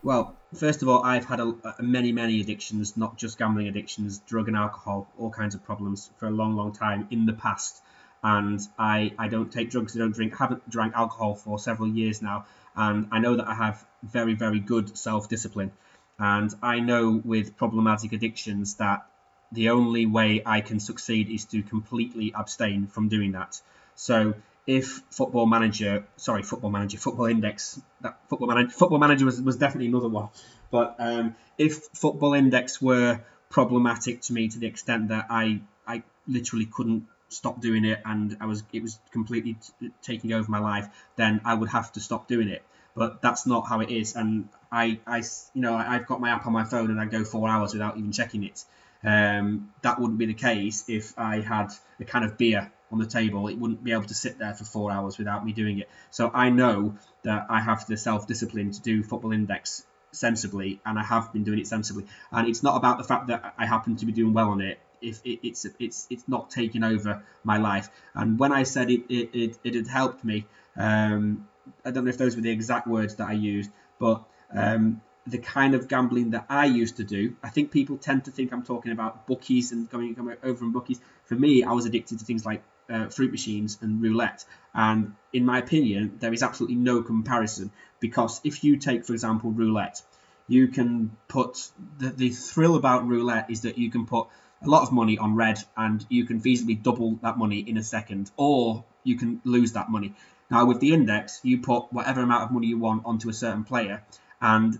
Well, 0.02 0.36
first 0.54 0.82
of 0.82 0.88
all, 0.88 1.02
I've 1.02 1.24
had 1.24 1.40
a, 1.40 1.54
a 1.78 1.82
many, 1.82 2.12
many 2.12 2.40
addictions, 2.40 2.94
not 2.96 3.16
just 3.16 3.38
gambling 3.38 3.68
addictions, 3.68 4.18
drug 4.18 4.48
and 4.48 4.56
alcohol, 4.56 5.08
all 5.18 5.30
kinds 5.30 5.54
of 5.54 5.64
problems 5.64 6.10
for 6.18 6.26
a 6.26 6.30
long, 6.30 6.56
long 6.56 6.72
time 6.72 7.08
in 7.10 7.24
the 7.24 7.32
past. 7.32 7.82
And 8.22 8.60
I, 8.78 9.12
I 9.18 9.28
don't 9.28 9.50
take 9.50 9.70
drugs, 9.70 9.96
I 9.96 10.00
don't 10.00 10.14
drink, 10.14 10.36
haven't 10.36 10.68
drank 10.68 10.94
alcohol 10.94 11.34
for 11.34 11.58
several 11.58 11.88
years 11.88 12.20
now. 12.20 12.44
And 12.76 13.08
I 13.12 13.18
know 13.18 13.36
that 13.36 13.48
I 13.48 13.54
have 13.54 13.84
very, 14.02 14.34
very 14.34 14.60
good 14.60 14.96
self 14.96 15.28
discipline. 15.28 15.72
And 16.18 16.54
I 16.62 16.80
know 16.80 17.20
with 17.24 17.56
problematic 17.56 18.12
addictions 18.12 18.74
that 18.74 19.06
the 19.54 19.70
only 19.70 20.06
way 20.06 20.42
I 20.44 20.60
can 20.60 20.80
succeed 20.80 21.28
is 21.30 21.44
to 21.46 21.62
completely 21.62 22.32
abstain 22.34 22.86
from 22.86 23.08
doing 23.08 23.32
that. 23.32 23.60
So 23.94 24.34
if 24.66 25.02
Football 25.10 25.46
Manager, 25.46 26.04
sorry, 26.16 26.42
Football 26.42 26.70
Manager, 26.70 26.98
Football 26.98 27.26
Index, 27.26 27.80
that 28.00 28.18
Football 28.28 28.48
Manager, 28.48 28.70
Football 28.70 28.98
Manager 28.98 29.24
was, 29.26 29.40
was 29.40 29.56
definitely 29.56 29.88
another 29.88 30.08
one. 30.08 30.28
But 30.70 30.96
um, 30.98 31.36
if 31.58 31.84
Football 31.94 32.34
Index 32.34 32.80
were 32.82 33.20
problematic 33.50 34.20
to 34.22 34.32
me 34.32 34.48
to 34.48 34.58
the 34.58 34.66
extent 34.66 35.08
that 35.08 35.26
I 35.30 35.60
I 35.86 36.02
literally 36.26 36.66
couldn't 36.66 37.06
stop 37.28 37.60
doing 37.60 37.84
it 37.84 38.00
and 38.04 38.36
I 38.40 38.46
was 38.46 38.64
it 38.72 38.82
was 38.82 38.98
completely 39.12 39.56
t- 39.80 39.90
taking 40.02 40.32
over 40.32 40.50
my 40.50 40.58
life, 40.58 40.88
then 41.16 41.40
I 41.44 41.54
would 41.54 41.68
have 41.68 41.92
to 41.92 42.00
stop 42.00 42.26
doing 42.28 42.48
it. 42.48 42.62
But 42.96 43.20
that's 43.22 43.44
not 43.46 43.62
how 43.68 43.80
it 43.80 43.90
is, 43.90 44.14
and 44.14 44.48
I, 44.70 45.00
I 45.06 45.18
you 45.52 45.62
know 45.62 45.74
I've 45.74 46.06
got 46.06 46.20
my 46.20 46.30
app 46.30 46.46
on 46.46 46.52
my 46.52 46.64
phone 46.64 46.90
and 46.90 47.00
I 47.00 47.06
go 47.06 47.24
four 47.24 47.48
hours 47.48 47.72
without 47.72 47.98
even 47.98 48.12
checking 48.12 48.44
it. 48.44 48.64
Um, 49.04 49.70
that 49.82 50.00
wouldn't 50.00 50.18
be 50.18 50.26
the 50.26 50.34
case 50.34 50.84
if 50.88 51.12
I 51.18 51.40
had 51.40 51.72
a 52.00 52.04
can 52.04 52.22
of 52.22 52.38
beer 52.38 52.72
on 52.90 52.98
the 52.98 53.06
table. 53.06 53.48
It 53.48 53.58
wouldn't 53.58 53.84
be 53.84 53.92
able 53.92 54.04
to 54.04 54.14
sit 54.14 54.38
there 54.38 54.54
for 54.54 54.64
four 54.64 54.90
hours 54.90 55.18
without 55.18 55.44
me 55.44 55.52
doing 55.52 55.78
it. 55.78 55.88
So 56.10 56.30
I 56.32 56.50
know 56.50 56.96
that 57.22 57.46
I 57.50 57.60
have 57.60 57.86
the 57.86 57.96
self 57.96 58.26
discipline 58.26 58.70
to 58.70 58.80
do 58.80 59.02
Football 59.02 59.32
Index 59.32 59.84
sensibly, 60.12 60.80
and 60.86 60.98
I 60.98 61.02
have 61.02 61.32
been 61.32 61.44
doing 61.44 61.58
it 61.58 61.66
sensibly. 61.66 62.06
And 62.32 62.48
it's 62.48 62.62
not 62.62 62.76
about 62.76 62.98
the 62.98 63.04
fact 63.04 63.26
that 63.26 63.54
I 63.58 63.66
happen 63.66 63.96
to 63.96 64.06
be 64.06 64.12
doing 64.12 64.32
well 64.32 64.50
on 64.50 64.60
it. 64.60 64.78
If 65.02 65.20
it, 65.24 65.46
it's 65.46 65.66
it's 65.78 66.06
it's 66.08 66.26
not 66.28 66.50
taking 66.50 66.82
over 66.82 67.22
my 67.42 67.58
life. 67.58 67.90
And 68.14 68.38
when 68.38 68.52
I 68.52 68.62
said 68.62 68.90
it 68.90 69.02
it, 69.10 69.30
it, 69.34 69.58
it 69.64 69.74
had 69.74 69.88
helped 69.88 70.24
me, 70.24 70.46
um, 70.76 71.46
I 71.84 71.90
don't 71.90 72.04
know 72.04 72.10
if 72.10 72.18
those 72.18 72.36
were 72.36 72.42
the 72.42 72.50
exact 72.50 72.86
words 72.86 73.16
that 73.16 73.28
I 73.28 73.32
used, 73.32 73.70
but 73.98 74.24
um, 74.52 75.02
the 75.26 75.38
kind 75.38 75.74
of 75.74 75.88
gambling 75.88 76.30
that 76.30 76.46
I 76.48 76.66
used 76.66 76.98
to 76.98 77.04
do. 77.04 77.36
I 77.42 77.48
think 77.48 77.70
people 77.70 77.96
tend 77.96 78.26
to 78.26 78.30
think 78.30 78.52
I'm 78.52 78.62
talking 78.62 78.92
about 78.92 79.26
bookies 79.26 79.72
and 79.72 79.88
going, 79.88 80.12
going 80.14 80.36
over 80.42 80.64
and 80.64 80.72
bookies. 80.72 81.00
For 81.24 81.34
me, 81.34 81.64
I 81.64 81.72
was 81.72 81.86
addicted 81.86 82.18
to 82.18 82.24
things 82.24 82.44
like 82.44 82.62
uh, 82.90 83.08
fruit 83.08 83.30
machines 83.30 83.78
and 83.80 84.02
roulette. 84.02 84.44
And 84.74 85.14
in 85.32 85.44
my 85.46 85.58
opinion, 85.58 86.18
there 86.20 86.32
is 86.32 86.42
absolutely 86.42 86.76
no 86.76 87.02
comparison 87.02 87.70
because 88.00 88.40
if 88.44 88.64
you 88.64 88.76
take, 88.76 89.06
for 89.06 89.14
example, 89.14 89.50
roulette, 89.50 90.02
you 90.46 90.68
can 90.68 91.16
put 91.28 91.70
the, 91.98 92.10
the 92.10 92.30
thrill 92.30 92.76
about 92.76 93.06
roulette 93.06 93.50
is 93.50 93.62
that 93.62 93.78
you 93.78 93.90
can 93.90 94.04
put 94.04 94.26
a 94.62 94.68
lot 94.68 94.82
of 94.82 94.92
money 94.92 95.16
on 95.16 95.36
red 95.36 95.58
and 95.76 96.04
you 96.08 96.24
can 96.24 96.40
feasibly 96.40 96.80
double 96.82 97.18
that 97.22 97.38
money 97.38 97.60
in 97.60 97.76
a 97.76 97.82
second, 97.82 98.30
or 98.36 98.84
you 99.04 99.16
can 99.16 99.40
lose 99.44 99.72
that 99.72 99.90
money. 99.90 100.14
Now, 100.50 100.66
with 100.66 100.80
the 100.80 100.92
index, 100.92 101.40
you 101.42 101.58
put 101.58 101.92
whatever 101.92 102.22
amount 102.22 102.44
of 102.44 102.50
money 102.50 102.66
you 102.66 102.78
want 102.78 103.06
onto 103.06 103.28
a 103.28 103.32
certain 103.32 103.64
player, 103.64 104.02
and 104.40 104.78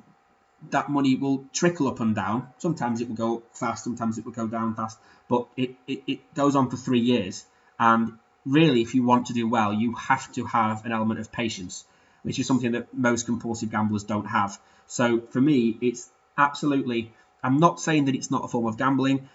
that 0.71 0.89
money 0.89 1.17
will 1.17 1.45
trickle 1.53 1.89
up 1.89 2.01
and 2.01 2.15
down. 2.15 2.49
Sometimes 2.59 3.01
it 3.01 3.09
will 3.09 3.17
go 3.17 3.43
fast, 3.53 3.85
sometimes 3.85 4.19
it 4.19 4.25
will 4.25 4.33
go 4.33 4.47
down 4.47 4.75
fast, 4.75 4.99
but 5.29 5.47
it, 5.57 5.75
it, 5.87 6.03
it 6.07 6.35
goes 6.35 6.57
on 6.57 6.71
for 6.71 6.77
three 6.77 7.01
years. 7.01 7.45
And 7.79 8.19
really, 8.45 8.83
if 8.83 8.95
you 8.95 9.03
want 9.05 9.27
to 9.27 9.33
do 9.33 9.49
well, 9.49 9.73
you 9.73 9.95
have 9.95 10.31
to 10.33 10.45
have 10.45 10.85
an 10.85 10.93
element 10.93 11.21
of 11.21 11.33
patience, 11.33 11.85
which 12.23 12.39
is 12.39 12.47
something 12.47 12.73
that 12.73 12.93
most 12.95 13.27
compulsive 13.27 13.71
gamblers 13.71 14.05
don't 14.05 14.27
have. 14.27 14.59
So 14.87 15.21
for 15.31 15.41
me, 15.41 15.77
it's 15.81 16.11
absolutely, 16.37 17.13
I'm 17.43 17.59
not 17.59 17.81
saying 17.81 18.07
that 18.07 18.15
it's 18.15 18.31
not 18.31 18.45
a 18.45 18.49
form 18.49 18.67
of 18.67 18.77
gambling. 18.77 19.29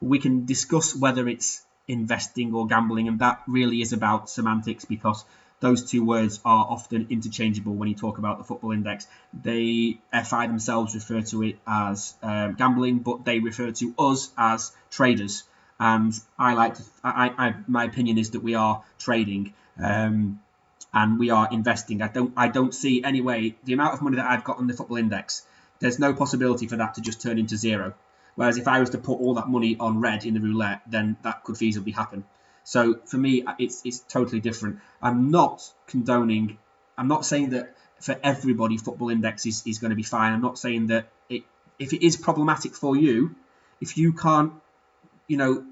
We 0.00 0.18
can 0.18 0.44
discuss 0.44 0.94
whether 0.94 1.28
it's 1.28 1.64
investing 1.88 2.54
or 2.54 2.66
gambling, 2.66 3.08
and 3.08 3.20
that 3.20 3.42
really 3.46 3.80
is 3.80 3.92
about 3.92 4.28
semantics 4.28 4.84
because 4.84 5.24
those 5.60 5.90
two 5.90 6.04
words 6.04 6.40
are 6.44 6.66
often 6.68 7.06
interchangeable 7.10 7.74
when 7.74 7.88
you 7.88 7.94
talk 7.94 8.18
about 8.18 8.38
the 8.38 8.44
football 8.44 8.72
index. 8.72 9.06
They 9.32 9.98
FI 10.12 10.46
themselves 10.46 10.94
refer 10.94 11.22
to 11.22 11.42
it 11.42 11.58
as 11.66 12.14
um, 12.22 12.54
gambling, 12.54 12.98
but 12.98 13.24
they 13.24 13.38
refer 13.40 13.70
to 13.72 13.94
us 13.98 14.30
as 14.36 14.72
traders. 14.90 15.44
And 15.80 16.12
I 16.38 16.54
like 16.54 16.74
to, 16.74 16.82
I, 17.02 17.32
I, 17.36 17.54
my 17.66 17.84
opinion 17.84 18.18
is 18.18 18.30
that 18.30 18.42
we 18.42 18.54
are 18.54 18.82
trading. 18.98 19.54
Um, 19.82 20.40
and 20.96 21.18
we 21.18 21.28
are 21.28 21.48
investing. 21.52 22.00
I 22.00 22.08
don't 22.08 22.32
I 22.36 22.48
don't 22.48 22.74
see 22.74 23.04
any 23.04 23.20
way 23.20 23.56
the 23.64 23.74
amount 23.74 23.92
of 23.94 24.02
money 24.02 24.16
that 24.16 24.26
I've 24.30 24.44
got 24.44 24.56
on 24.56 24.66
the 24.66 24.72
football 24.72 24.96
index. 24.96 25.42
There's 25.78 25.98
no 25.98 26.14
possibility 26.14 26.66
for 26.66 26.76
that 26.76 26.94
to 26.94 27.02
just 27.02 27.20
turn 27.20 27.38
into 27.38 27.56
zero. 27.58 27.92
Whereas 28.34 28.56
if 28.56 28.66
I 28.66 28.80
was 28.80 28.90
to 28.90 28.98
put 28.98 29.20
all 29.20 29.34
that 29.34 29.48
money 29.48 29.76
on 29.78 30.00
red 30.00 30.24
in 30.24 30.34
the 30.34 30.40
roulette, 30.40 30.80
then 30.86 31.16
that 31.22 31.44
could 31.44 31.56
feasibly 31.56 31.94
happen. 31.94 32.24
So 32.66 32.98
for 33.04 33.16
me, 33.16 33.44
it's 33.60 33.82
it's 33.84 34.00
totally 34.00 34.40
different. 34.40 34.80
I'm 35.00 35.30
not 35.30 35.62
condoning. 35.86 36.58
I'm 36.98 37.06
not 37.06 37.24
saying 37.24 37.50
that 37.50 37.76
for 38.00 38.18
everybody 38.24 38.76
football 38.76 39.08
index 39.08 39.46
is, 39.46 39.62
is 39.64 39.78
going 39.78 39.90
to 39.90 39.96
be 39.96 40.02
fine. 40.02 40.32
I'm 40.32 40.42
not 40.42 40.58
saying 40.58 40.88
that 40.88 41.08
it 41.28 41.44
if 41.78 41.92
it 41.92 42.04
is 42.04 42.16
problematic 42.16 42.74
for 42.74 42.96
you, 42.96 43.36
if 43.80 43.96
you 43.96 44.12
can't, 44.12 44.52
you 45.28 45.36
know, 45.36 45.64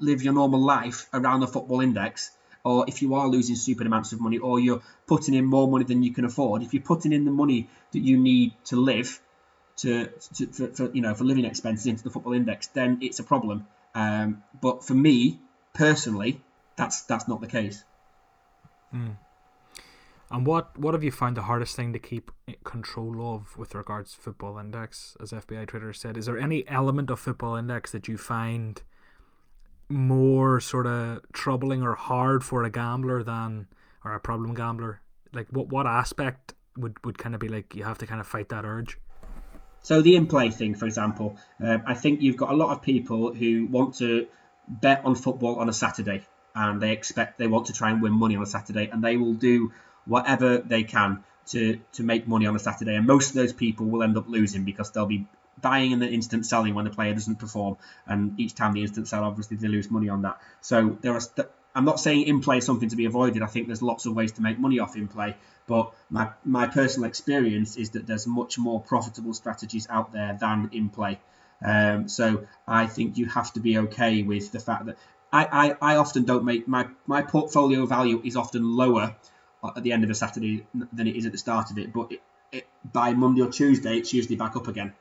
live 0.00 0.24
your 0.24 0.32
normal 0.34 0.60
life 0.60 1.08
around 1.14 1.40
the 1.40 1.46
football 1.46 1.80
index, 1.80 2.32
or 2.64 2.86
if 2.88 3.02
you 3.02 3.14
are 3.14 3.28
losing 3.28 3.54
stupid 3.54 3.86
amounts 3.86 4.12
of 4.12 4.20
money, 4.20 4.38
or 4.38 4.58
you're 4.58 4.82
putting 5.06 5.32
in 5.32 5.44
more 5.44 5.68
money 5.68 5.84
than 5.84 6.02
you 6.02 6.12
can 6.12 6.24
afford, 6.24 6.60
if 6.62 6.74
you're 6.74 6.82
putting 6.82 7.12
in 7.12 7.24
the 7.24 7.30
money 7.30 7.68
that 7.92 8.00
you 8.00 8.16
need 8.18 8.52
to 8.64 8.74
live, 8.74 9.20
to, 9.76 10.06
to 10.34 10.46
for, 10.48 10.66
for, 10.74 10.90
you 10.92 11.02
know 11.02 11.14
for 11.14 11.22
living 11.22 11.44
expenses 11.44 11.86
into 11.86 12.02
the 12.02 12.10
football 12.10 12.32
index, 12.32 12.66
then 12.66 12.98
it's 13.00 13.20
a 13.20 13.24
problem. 13.24 13.68
Um, 13.94 14.42
but 14.60 14.84
for 14.84 14.94
me, 14.94 15.38
personally, 15.76 16.40
that's 16.76 17.02
that's 17.02 17.28
not 17.28 17.40
the 17.40 17.46
case. 17.46 17.84
Mm. 18.94 19.16
And 20.30 20.46
what 20.46 20.76
what 20.78 20.94
have 20.94 21.04
you 21.04 21.12
found 21.12 21.36
the 21.36 21.42
hardest 21.42 21.76
thing 21.76 21.92
to 21.92 21.98
keep 21.98 22.32
control 22.64 23.34
of 23.34 23.56
with 23.56 23.74
regards 23.74 24.14
to 24.14 24.20
Football 24.20 24.58
Index, 24.58 25.16
as 25.20 25.30
FBI 25.30 25.68
Twitter 25.68 25.92
said? 25.92 26.16
Is 26.16 26.26
there 26.26 26.38
any 26.38 26.66
element 26.68 27.10
of 27.10 27.20
Football 27.20 27.56
Index 27.56 27.92
that 27.92 28.08
you 28.08 28.16
find 28.16 28.82
more 29.88 30.58
sort 30.58 30.86
of 30.86 31.20
troubling 31.32 31.82
or 31.82 31.94
hard 31.94 32.42
for 32.42 32.64
a 32.64 32.70
gambler 32.70 33.22
than 33.22 33.68
or 34.04 34.14
a 34.14 34.20
problem 34.20 34.54
gambler? 34.54 35.00
Like 35.32 35.46
what 35.50 35.68
what 35.68 35.86
aspect 35.86 36.54
would 36.76 37.04
would 37.04 37.18
kind 37.18 37.34
of 37.34 37.40
be 37.40 37.48
like 37.48 37.74
you 37.76 37.84
have 37.84 37.98
to 37.98 38.06
kind 38.06 38.20
of 38.20 38.26
fight 38.26 38.48
that 38.48 38.64
urge? 38.64 38.98
So 39.82 40.02
the 40.02 40.16
in-play 40.16 40.50
thing, 40.50 40.74
for 40.74 40.86
example, 40.86 41.38
uh, 41.64 41.78
I 41.86 41.94
think 41.94 42.20
you've 42.20 42.36
got 42.36 42.50
a 42.50 42.56
lot 42.56 42.70
of 42.70 42.82
people 42.82 43.32
who 43.32 43.66
want 43.66 43.94
to 43.98 44.26
bet 44.68 45.04
on 45.04 45.14
football 45.14 45.56
on 45.56 45.68
a 45.68 45.72
Saturday 45.72 46.22
and 46.54 46.80
they 46.80 46.92
expect 46.92 47.38
they 47.38 47.46
want 47.46 47.66
to 47.66 47.72
try 47.72 47.90
and 47.90 48.02
win 48.02 48.12
money 48.12 48.36
on 48.36 48.42
a 48.42 48.46
Saturday 48.46 48.88
and 48.90 49.02
they 49.02 49.16
will 49.16 49.34
do 49.34 49.72
whatever 50.04 50.58
they 50.58 50.82
can 50.82 51.22
to 51.46 51.80
to 51.92 52.02
make 52.02 52.26
money 52.26 52.46
on 52.46 52.56
a 52.56 52.58
Saturday 52.58 52.96
and 52.96 53.06
most 53.06 53.28
of 53.28 53.34
those 53.34 53.52
people 53.52 53.86
will 53.86 54.02
end 54.02 54.16
up 54.16 54.28
losing 54.28 54.64
because 54.64 54.90
they'll 54.90 55.06
be 55.06 55.26
buying 55.60 55.92
and 55.92 56.02
then 56.02 56.10
instant 56.10 56.44
selling 56.44 56.74
when 56.74 56.84
the 56.84 56.90
player 56.90 57.14
doesn't 57.14 57.36
perform 57.36 57.76
and 58.06 58.38
each 58.38 58.54
time 58.54 58.72
the 58.72 58.82
instant 58.82 59.08
sell 59.08 59.24
obviously 59.24 59.56
they 59.56 59.68
lose 59.68 59.90
money 59.90 60.08
on 60.08 60.22
that. 60.22 60.38
So 60.60 60.98
there 61.00 61.14
are 61.14 61.20
st- 61.20 61.48
I'm 61.74 61.84
not 61.84 62.00
saying 62.00 62.22
in 62.26 62.40
play 62.40 62.58
is 62.58 62.66
something 62.66 62.88
to 62.88 62.96
be 62.96 63.04
avoided 63.04 63.42
I 63.42 63.46
think 63.46 63.66
there's 63.66 63.82
lots 63.82 64.06
of 64.06 64.14
ways 64.14 64.32
to 64.32 64.42
make 64.42 64.58
money 64.58 64.78
off 64.80 64.96
in 64.96 65.08
play 65.08 65.36
but 65.66 65.92
my 66.10 66.30
my 66.44 66.66
personal 66.66 67.08
experience 67.08 67.76
is 67.76 67.90
that 67.90 68.06
there's 68.06 68.26
much 68.26 68.58
more 68.58 68.80
profitable 68.80 69.34
strategies 69.34 69.86
out 69.88 70.12
there 70.12 70.36
than 70.40 70.70
in 70.72 70.88
play 70.88 71.20
um, 71.64 72.08
so 72.08 72.46
I 72.66 72.86
think 72.86 73.18
you 73.18 73.26
have 73.26 73.52
to 73.54 73.60
be 73.60 73.78
okay 73.78 74.22
with 74.22 74.52
the 74.52 74.60
fact 74.60 74.86
that 74.86 74.98
I, 75.32 75.76
I, 75.80 75.94
I 75.94 75.96
often 75.96 76.24
don't 76.24 76.44
make 76.44 76.68
my, 76.68 76.88
my 77.06 77.22
portfolio 77.22 77.86
value 77.86 78.20
is 78.24 78.36
often 78.36 78.76
lower 78.76 79.16
at 79.64 79.82
the 79.82 79.92
end 79.92 80.04
of 80.04 80.10
a 80.10 80.14
Saturday 80.14 80.66
than 80.92 81.06
it 81.06 81.16
is 81.16 81.26
at 81.26 81.32
the 81.32 81.38
start 81.38 81.70
of 81.70 81.78
it, 81.78 81.92
but 81.92 82.12
it, 82.12 82.22
it, 82.52 82.66
by 82.92 83.12
Monday 83.14 83.42
or 83.42 83.50
Tuesday, 83.50 83.96
it's 83.96 84.12
usually 84.12 84.36
back 84.36 84.56
up 84.56 84.68
again. 84.68 84.92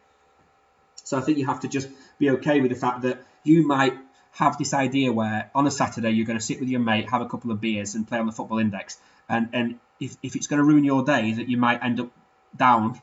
So 1.03 1.17
I 1.17 1.21
think 1.21 1.37
you 1.37 1.45
have 1.45 1.59
to 1.59 1.67
just 1.67 1.87
be 2.17 2.31
okay 2.31 2.61
with 2.61 2.71
the 2.71 2.77
fact 2.77 3.03
that 3.03 3.23
you 3.43 3.67
might 3.67 3.93
have 4.31 4.57
this 4.57 4.73
idea 4.73 5.13
where 5.13 5.51
on 5.53 5.67
a 5.67 5.71
Saturday 5.71 6.11
you're 6.11 6.25
going 6.25 6.39
to 6.39 6.43
sit 6.43 6.59
with 6.59 6.69
your 6.69 6.79
mate, 6.79 7.09
have 7.09 7.21
a 7.21 7.29
couple 7.29 7.51
of 7.51 7.61
beers, 7.61 7.95
and 7.95 8.07
play 8.07 8.17
on 8.17 8.25
the 8.25 8.31
football 8.31 8.57
index. 8.57 8.97
And 9.29 9.49
and 9.53 9.79
if, 9.99 10.17
if 10.23 10.35
it's 10.35 10.47
going 10.47 10.57
to 10.57 10.63
ruin 10.63 10.83
your 10.83 11.03
day, 11.03 11.33
that 11.33 11.47
you 11.47 11.57
might 11.57 11.83
end 11.83 11.99
up 11.99 12.09
down 12.55 13.01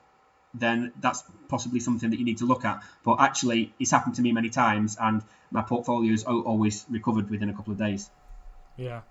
then 0.54 0.92
that's 1.00 1.22
possibly 1.48 1.80
something 1.80 2.10
that 2.10 2.18
you 2.18 2.24
need 2.24 2.38
to 2.38 2.44
look 2.44 2.64
at. 2.64 2.82
But 3.04 3.20
actually, 3.20 3.74
it's 3.78 3.90
happened 3.90 4.16
to 4.16 4.22
me 4.22 4.32
many 4.32 4.50
times, 4.50 4.96
and 5.00 5.22
my 5.50 5.62
portfolio 5.62 6.12
is 6.12 6.24
always 6.24 6.84
recovered 6.90 7.30
within 7.30 7.48
a 7.48 7.54
couple 7.54 7.72
of 7.72 7.78
days. 7.78 8.10
Yeah. 8.76 9.02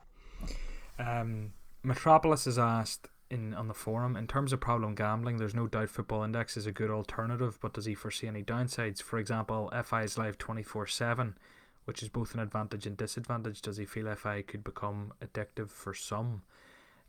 Um, 1.00 1.54
Metropolis 1.84 2.46
has 2.46 2.60
asked 2.60 3.08
in 3.30 3.54
on 3.54 3.68
the 3.68 3.74
forum 3.74 4.16
in 4.16 4.28
terms 4.28 4.54
of 4.54 4.60
problem 4.60 4.94
gambling. 4.94 5.38
There's 5.38 5.56
no 5.56 5.68
doubt 5.68 5.90
Football 5.90 6.24
Index 6.24 6.58
is 6.58 6.68
a 6.68 6.72
good 6.72 6.92
alternative, 6.92 7.58
but 7.62 7.74
does 7.74 7.86
he 7.86 7.96
foresee 7.96 8.28
any 8.28 8.44
downsides? 8.44 9.02
For 9.02 9.18
example, 9.18 9.72
FI 9.84 10.04
is 10.04 10.18
live 10.18 10.38
twenty 10.38 10.64
four 10.64 10.86
seven, 10.86 11.38
which 11.86 12.04
is 12.04 12.10
both 12.10 12.34
an 12.34 12.40
advantage 12.40 12.86
and 12.86 12.98
disadvantage. 12.98 13.62
Does 13.62 13.78
he 13.78 13.86
feel 13.86 14.14
FI 14.14 14.44
could 14.44 14.64
become 14.64 15.14
addictive 15.24 15.70
for 15.70 15.94
some? 15.94 16.44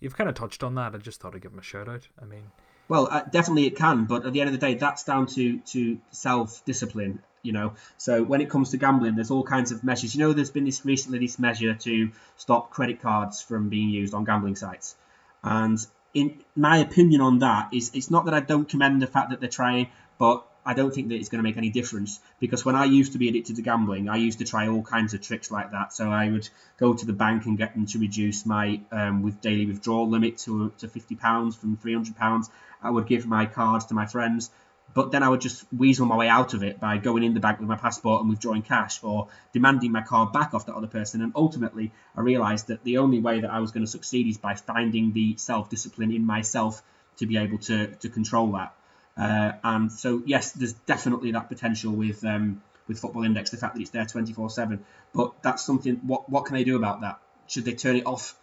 You've 0.01 0.17
kind 0.17 0.31
of 0.31 0.35
touched 0.35 0.63
on 0.63 0.75
that. 0.77 0.95
I 0.95 0.99
just 0.99 1.21
thought 1.21 1.35
I'd 1.35 1.43
give 1.43 1.53
him 1.53 1.59
a 1.59 1.63
shout 1.63 1.89
out. 1.89 2.09
I 2.21 2.25
mean. 2.25 2.45
Well, 2.93 3.09
uh, 3.10 3.23
definitely 3.23 3.64
it 3.64 3.77
can, 3.77 4.05
but 4.05 4.27
at 4.27 4.35
the 4.35 4.43
end 4.43 4.48
of 4.48 4.52
the 4.52 4.59
day, 4.59 4.74
that's 4.74 5.02
down 5.02 5.24
to 5.28 5.60
to 5.73 5.98
self 6.10 6.62
discipline. 6.66 7.20
You 7.43 7.52
know, 7.52 7.73
so 7.97 8.23
when 8.23 8.43
it 8.43 8.51
comes 8.51 8.73
to 8.73 8.77
gambling, 8.77 9.14
there's 9.14 9.31
all 9.31 9.44
kinds 9.44 9.73
of 9.73 9.82
measures. 9.82 10.14
You 10.14 10.20
know, 10.20 10.35
there's 10.35 10.51
been 10.51 10.66
this 10.66 10.85
recently 10.85 11.19
this 11.19 11.39
measure 11.39 11.73
to 11.73 12.10
stop 12.36 12.69
credit 12.69 13.01
cards 13.01 13.40
from 13.40 13.70
being 13.70 13.89
used 13.89 14.12
on 14.12 14.24
gambling 14.27 14.56
sites, 14.56 14.94
and 15.43 15.78
in 16.12 16.43
my 16.55 16.77
opinion 16.77 17.23
on 17.23 17.39
that 17.39 17.73
is 17.73 17.93
it's 17.94 18.10
not 18.10 18.27
that 18.27 18.35
I 18.35 18.40
don't 18.40 18.69
commend 18.69 19.01
the 19.01 19.06
fact 19.06 19.31
that 19.31 19.40
they're 19.40 19.48
trying, 19.48 19.89
but 20.19 20.47
I 20.64 20.74
don't 20.74 20.94
think 20.94 21.09
that 21.09 21.16
it's 21.16 21.28
going 21.28 21.40
to 21.40 21.48
make 21.48 21.56
any 21.56 21.70
difference 21.70 22.20
because 22.39 22.64
when 22.64 22.76
I 22.76 22.84
used 22.84 23.12
to 23.12 23.18
be 23.18 23.28
addicted 23.28 23.56
to 23.56 23.62
gambling, 23.62 24.09
I 24.09 24.16
used 24.16 24.39
to 24.39 24.44
try 24.44 24.68
all 24.68 24.82
kinds 24.82 25.12
of 25.12 25.20
tricks 25.20 25.51
like 25.51 25.72
that. 25.72 25.93
So 25.93 26.09
I 26.09 26.28
would 26.28 26.48
go 26.78 26.94
to 26.94 27.05
the 27.06 27.12
bank 27.12 27.47
and 27.47 27.59
get 27.59 27.74
them 27.74 27.86
to 27.86 27.98
reduce 27.98 28.47
my 28.47 28.80
um, 28.93 29.22
with 29.22 29.40
daily 29.40 29.66
withdrawal 29.66 30.09
limit 30.09 30.39
to 30.39 30.72
to 30.78 30.89
fifty 30.89 31.16
pounds 31.16 31.56
from 31.56 31.76
three 31.76 31.94
hundred 31.94 32.16
pounds. 32.16 32.48
I 32.82 32.90
would 32.90 33.06
give 33.06 33.26
my 33.26 33.47
cards 33.47 33.86
to 33.86 33.94
my 33.94 34.06
friends, 34.06 34.51
but 34.94 35.10
then 35.10 35.22
I 35.22 35.28
would 35.28 35.40
just 35.40 35.64
weasel 35.76 36.06
my 36.06 36.16
way 36.16 36.28
out 36.28 36.55
of 36.55 36.62
it 36.62 36.78
by 36.78 36.98
going 36.98 37.24
in 37.24 37.34
the 37.34 37.40
bank 37.40 37.59
with 37.59 37.68
my 37.68 37.76
passport 37.76 38.20
and 38.20 38.30
withdrawing 38.30 38.62
cash 38.62 39.02
or 39.02 39.28
demanding 39.52 39.90
my 39.90 40.02
card 40.02 40.32
back 40.32 40.55
off 40.55 40.66
that 40.66 40.74
other 40.74 40.86
person. 40.86 41.22
And 41.22 41.32
ultimately, 41.34 41.93
I 42.16 42.20
realised 42.20 42.68
that 42.68 42.84
the 42.84 42.98
only 42.98 43.20
way 43.20 43.40
that 43.40 43.51
I 43.51 43.59
was 43.60 43.72
going 43.72 43.84
to 43.84 43.90
succeed 43.90 44.28
is 44.28 44.39
by 44.39 44.55
finding 44.55 45.12
the 45.12 45.36
self 45.39 45.70
discipline 45.70 46.12
in 46.12 46.24
myself 46.24 46.82
to 47.16 47.26
be 47.26 47.36
able 47.36 47.59
to 47.59 47.89
to 47.97 48.09
control 48.09 48.52
that. 48.52 48.74
Uh, 49.16 49.52
and 49.62 49.93
so, 49.93 50.22
yes, 50.24 50.52
there's 50.52 50.72
definitely 50.72 51.32
that 51.32 51.48
potential 51.48 51.93
with 51.93 52.24
um, 52.24 52.62
with 52.89 52.98
Football 52.98 53.24
Index, 53.24 53.51
the 53.51 53.56
fact 53.56 53.74
that 53.74 53.80
it's 53.80 53.90
there 53.90 54.05
24 54.05 54.51
7. 54.51 54.84
But 55.14 55.43
that's 55.43 55.64
something, 55.64 55.97
what, 56.06 56.28
what 56.28 56.47
can 56.47 56.56
they 56.56 56.64
do 56.64 56.76
about 56.76 57.02
that? 57.02 57.20
Should 57.47 57.64
they 57.64 57.74
turn 57.74 57.97
it 57.97 58.06
off 58.06 58.34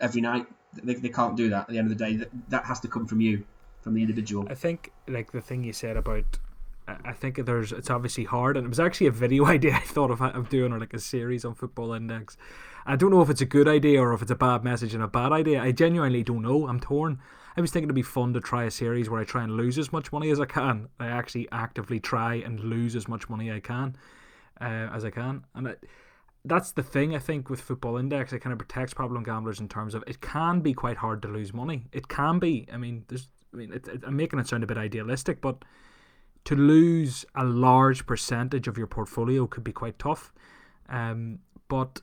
every 0.00 0.20
night? 0.20 0.46
They, 0.74 0.94
they 0.94 1.08
can't 1.08 1.36
do 1.36 1.50
that 1.50 1.62
at 1.62 1.68
the 1.68 1.78
end 1.78 1.90
of 1.90 1.98
the 1.98 2.04
day. 2.04 2.16
That, 2.16 2.28
that 2.48 2.64
has 2.64 2.80
to 2.80 2.88
come 2.88 3.06
from 3.06 3.20
you, 3.20 3.44
from 3.80 3.94
the 3.94 4.02
individual. 4.02 4.46
I 4.50 4.54
think, 4.54 4.92
like 5.08 5.32
the 5.32 5.40
thing 5.40 5.64
you 5.64 5.72
said 5.72 5.96
about 5.96 6.24
I 6.88 7.12
think 7.12 7.44
there's 7.44 7.72
it's 7.72 7.90
obviously 7.90 8.24
hard, 8.24 8.56
and 8.56 8.64
it 8.64 8.68
was 8.68 8.78
actually 8.78 9.08
a 9.08 9.12
video 9.12 9.44
idea 9.46 9.74
I 9.74 9.80
thought 9.80 10.10
of, 10.10 10.22
of 10.22 10.48
doing, 10.48 10.72
or 10.72 10.78
like 10.78 10.94
a 10.94 11.00
series 11.00 11.44
on 11.44 11.54
Football 11.54 11.92
Index. 11.92 12.36
I 12.84 12.94
don't 12.94 13.10
know 13.10 13.22
if 13.22 13.30
it's 13.30 13.40
a 13.40 13.46
good 13.46 13.66
idea 13.66 14.00
or 14.00 14.12
if 14.12 14.22
it's 14.22 14.30
a 14.30 14.36
bad 14.36 14.62
message 14.62 14.94
and 14.94 15.02
a 15.02 15.08
bad 15.08 15.32
idea. 15.32 15.60
I 15.60 15.72
genuinely 15.72 16.22
don't 16.22 16.42
know. 16.42 16.68
I'm 16.68 16.78
torn. 16.78 17.20
I 17.56 17.60
was 17.60 17.70
thinking 17.70 17.86
it'd 17.86 17.94
be 17.94 18.02
fun 18.02 18.34
to 18.34 18.40
try 18.40 18.64
a 18.64 18.70
series 18.70 19.08
where 19.08 19.20
I 19.20 19.24
try 19.24 19.42
and 19.42 19.56
lose 19.56 19.78
as 19.78 19.92
much 19.92 20.12
money 20.12 20.30
as 20.30 20.38
I 20.38 20.44
can. 20.44 20.88
I 21.00 21.06
actually 21.06 21.48
actively 21.50 21.98
try 21.98 22.34
and 22.34 22.60
lose 22.60 22.94
as 22.94 23.08
much 23.08 23.30
money 23.30 23.50
I 23.50 23.60
can 23.60 23.96
uh, 24.60 24.90
as 24.92 25.04
I 25.04 25.10
can, 25.10 25.44
and 25.54 25.68
it, 25.68 25.84
that's 26.44 26.72
the 26.72 26.82
thing 26.82 27.14
I 27.14 27.18
think 27.18 27.50
with 27.50 27.60
Football 27.60 27.96
Index. 27.96 28.32
It 28.32 28.40
kind 28.40 28.52
of 28.52 28.58
protects 28.58 28.94
problem 28.94 29.22
gamblers 29.22 29.58
in 29.58 29.68
terms 29.68 29.94
of 29.94 30.04
it 30.06 30.20
can 30.20 30.60
be 30.60 30.74
quite 30.74 30.98
hard 30.98 31.22
to 31.22 31.28
lose 31.28 31.52
money. 31.52 31.86
It 31.92 32.08
can 32.08 32.38
be. 32.38 32.66
I 32.72 32.76
mean, 32.76 33.04
there's. 33.08 33.28
I 33.52 33.56
mean, 33.56 33.72
it, 33.72 33.88
it, 33.88 34.02
I'm 34.06 34.16
making 34.16 34.38
it 34.38 34.46
sound 34.46 34.62
a 34.62 34.66
bit 34.66 34.76
idealistic, 34.76 35.40
but 35.40 35.64
to 36.44 36.54
lose 36.54 37.24
a 37.34 37.44
large 37.44 38.06
percentage 38.06 38.68
of 38.68 38.78
your 38.78 38.86
portfolio 38.86 39.46
could 39.46 39.64
be 39.64 39.72
quite 39.72 39.98
tough. 39.98 40.32
Um, 40.88 41.40
but 41.68 42.00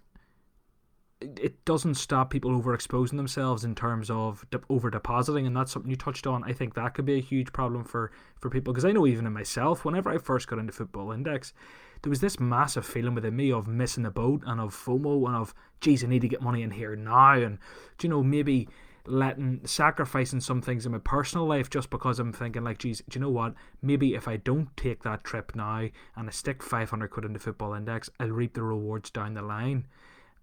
it 1.38 1.64
doesn't 1.66 1.96
stop 1.96 2.30
people 2.30 2.52
overexposing 2.52 3.18
themselves 3.18 3.64
in 3.64 3.76
terms 3.76 4.10
of 4.10 4.46
de- 4.52 4.62
over 4.70 4.90
depositing, 4.90 5.48
and 5.48 5.56
that's 5.56 5.72
something 5.72 5.90
you 5.90 5.98
touched 5.98 6.28
on. 6.28 6.44
I 6.44 6.54
think 6.54 6.74
that 6.74 6.94
could 6.94 7.06
be 7.06 7.18
a 7.18 7.22
huge 7.22 7.52
problem 7.54 7.84
for 7.84 8.12
for 8.40 8.50
people 8.50 8.74
because 8.74 8.86
I 8.86 8.92
know 8.92 9.08
even 9.08 9.26
in 9.26 9.34
myself, 9.34 9.86
whenever 9.86 10.10
I 10.10 10.18
first 10.18 10.48
got 10.48 10.60
into 10.60 10.74
Football 10.74 11.12
Index, 11.12 11.54
there 12.02 12.10
was 12.10 12.20
this 12.20 12.40
massive 12.40 12.86
feeling 12.86 13.16
within 13.16 13.36
me 13.36 13.52
of 13.52 13.68
missing 13.68 14.04
the 14.04 14.12
boat 14.12 14.44
and 14.46 14.60
of 14.60 14.76
FOMO 14.76 15.26
and 15.28 15.36
of, 15.36 15.54
geez, 15.82 16.04
I 16.04 16.08
need 16.08 16.22
to 16.22 16.28
get 16.28 16.42
money 16.42 16.62
in 16.62 16.72
here 16.72 16.96
now, 16.96 17.34
and 17.34 17.58
you 18.02 18.10
know 18.10 18.24
maybe 18.24 18.68
letting 19.06 19.60
sacrificing 19.66 20.40
some 20.40 20.62
things 20.62 20.86
in 20.86 20.92
my 20.92 20.98
personal 20.98 21.46
life 21.46 21.70
just 21.70 21.90
because 21.90 22.20
I'm 22.20 22.32
thinking 22.32 22.64
like, 22.64 22.78
geez, 22.78 23.02
do 23.10 23.20
you 23.20 23.22
know 23.22 23.30
what? 23.30 23.54
Maybe 23.82 24.14
if 24.14 24.28
I 24.28 24.38
don't 24.38 24.76
take 24.78 25.04
that 25.04 25.24
trip 25.24 25.56
now 25.56 25.90
and 26.16 26.28
I 26.28 26.32
stick 26.32 26.64
500 26.64 27.10
quid 27.10 27.26
into 27.26 27.40
Football 27.40 27.74
Index, 27.74 28.10
I'll 28.20 28.30
reap 28.30 28.54
the 28.54 28.64
rewards 28.64 29.10
down 29.10 29.34
the 29.34 29.42
line, 29.42 29.88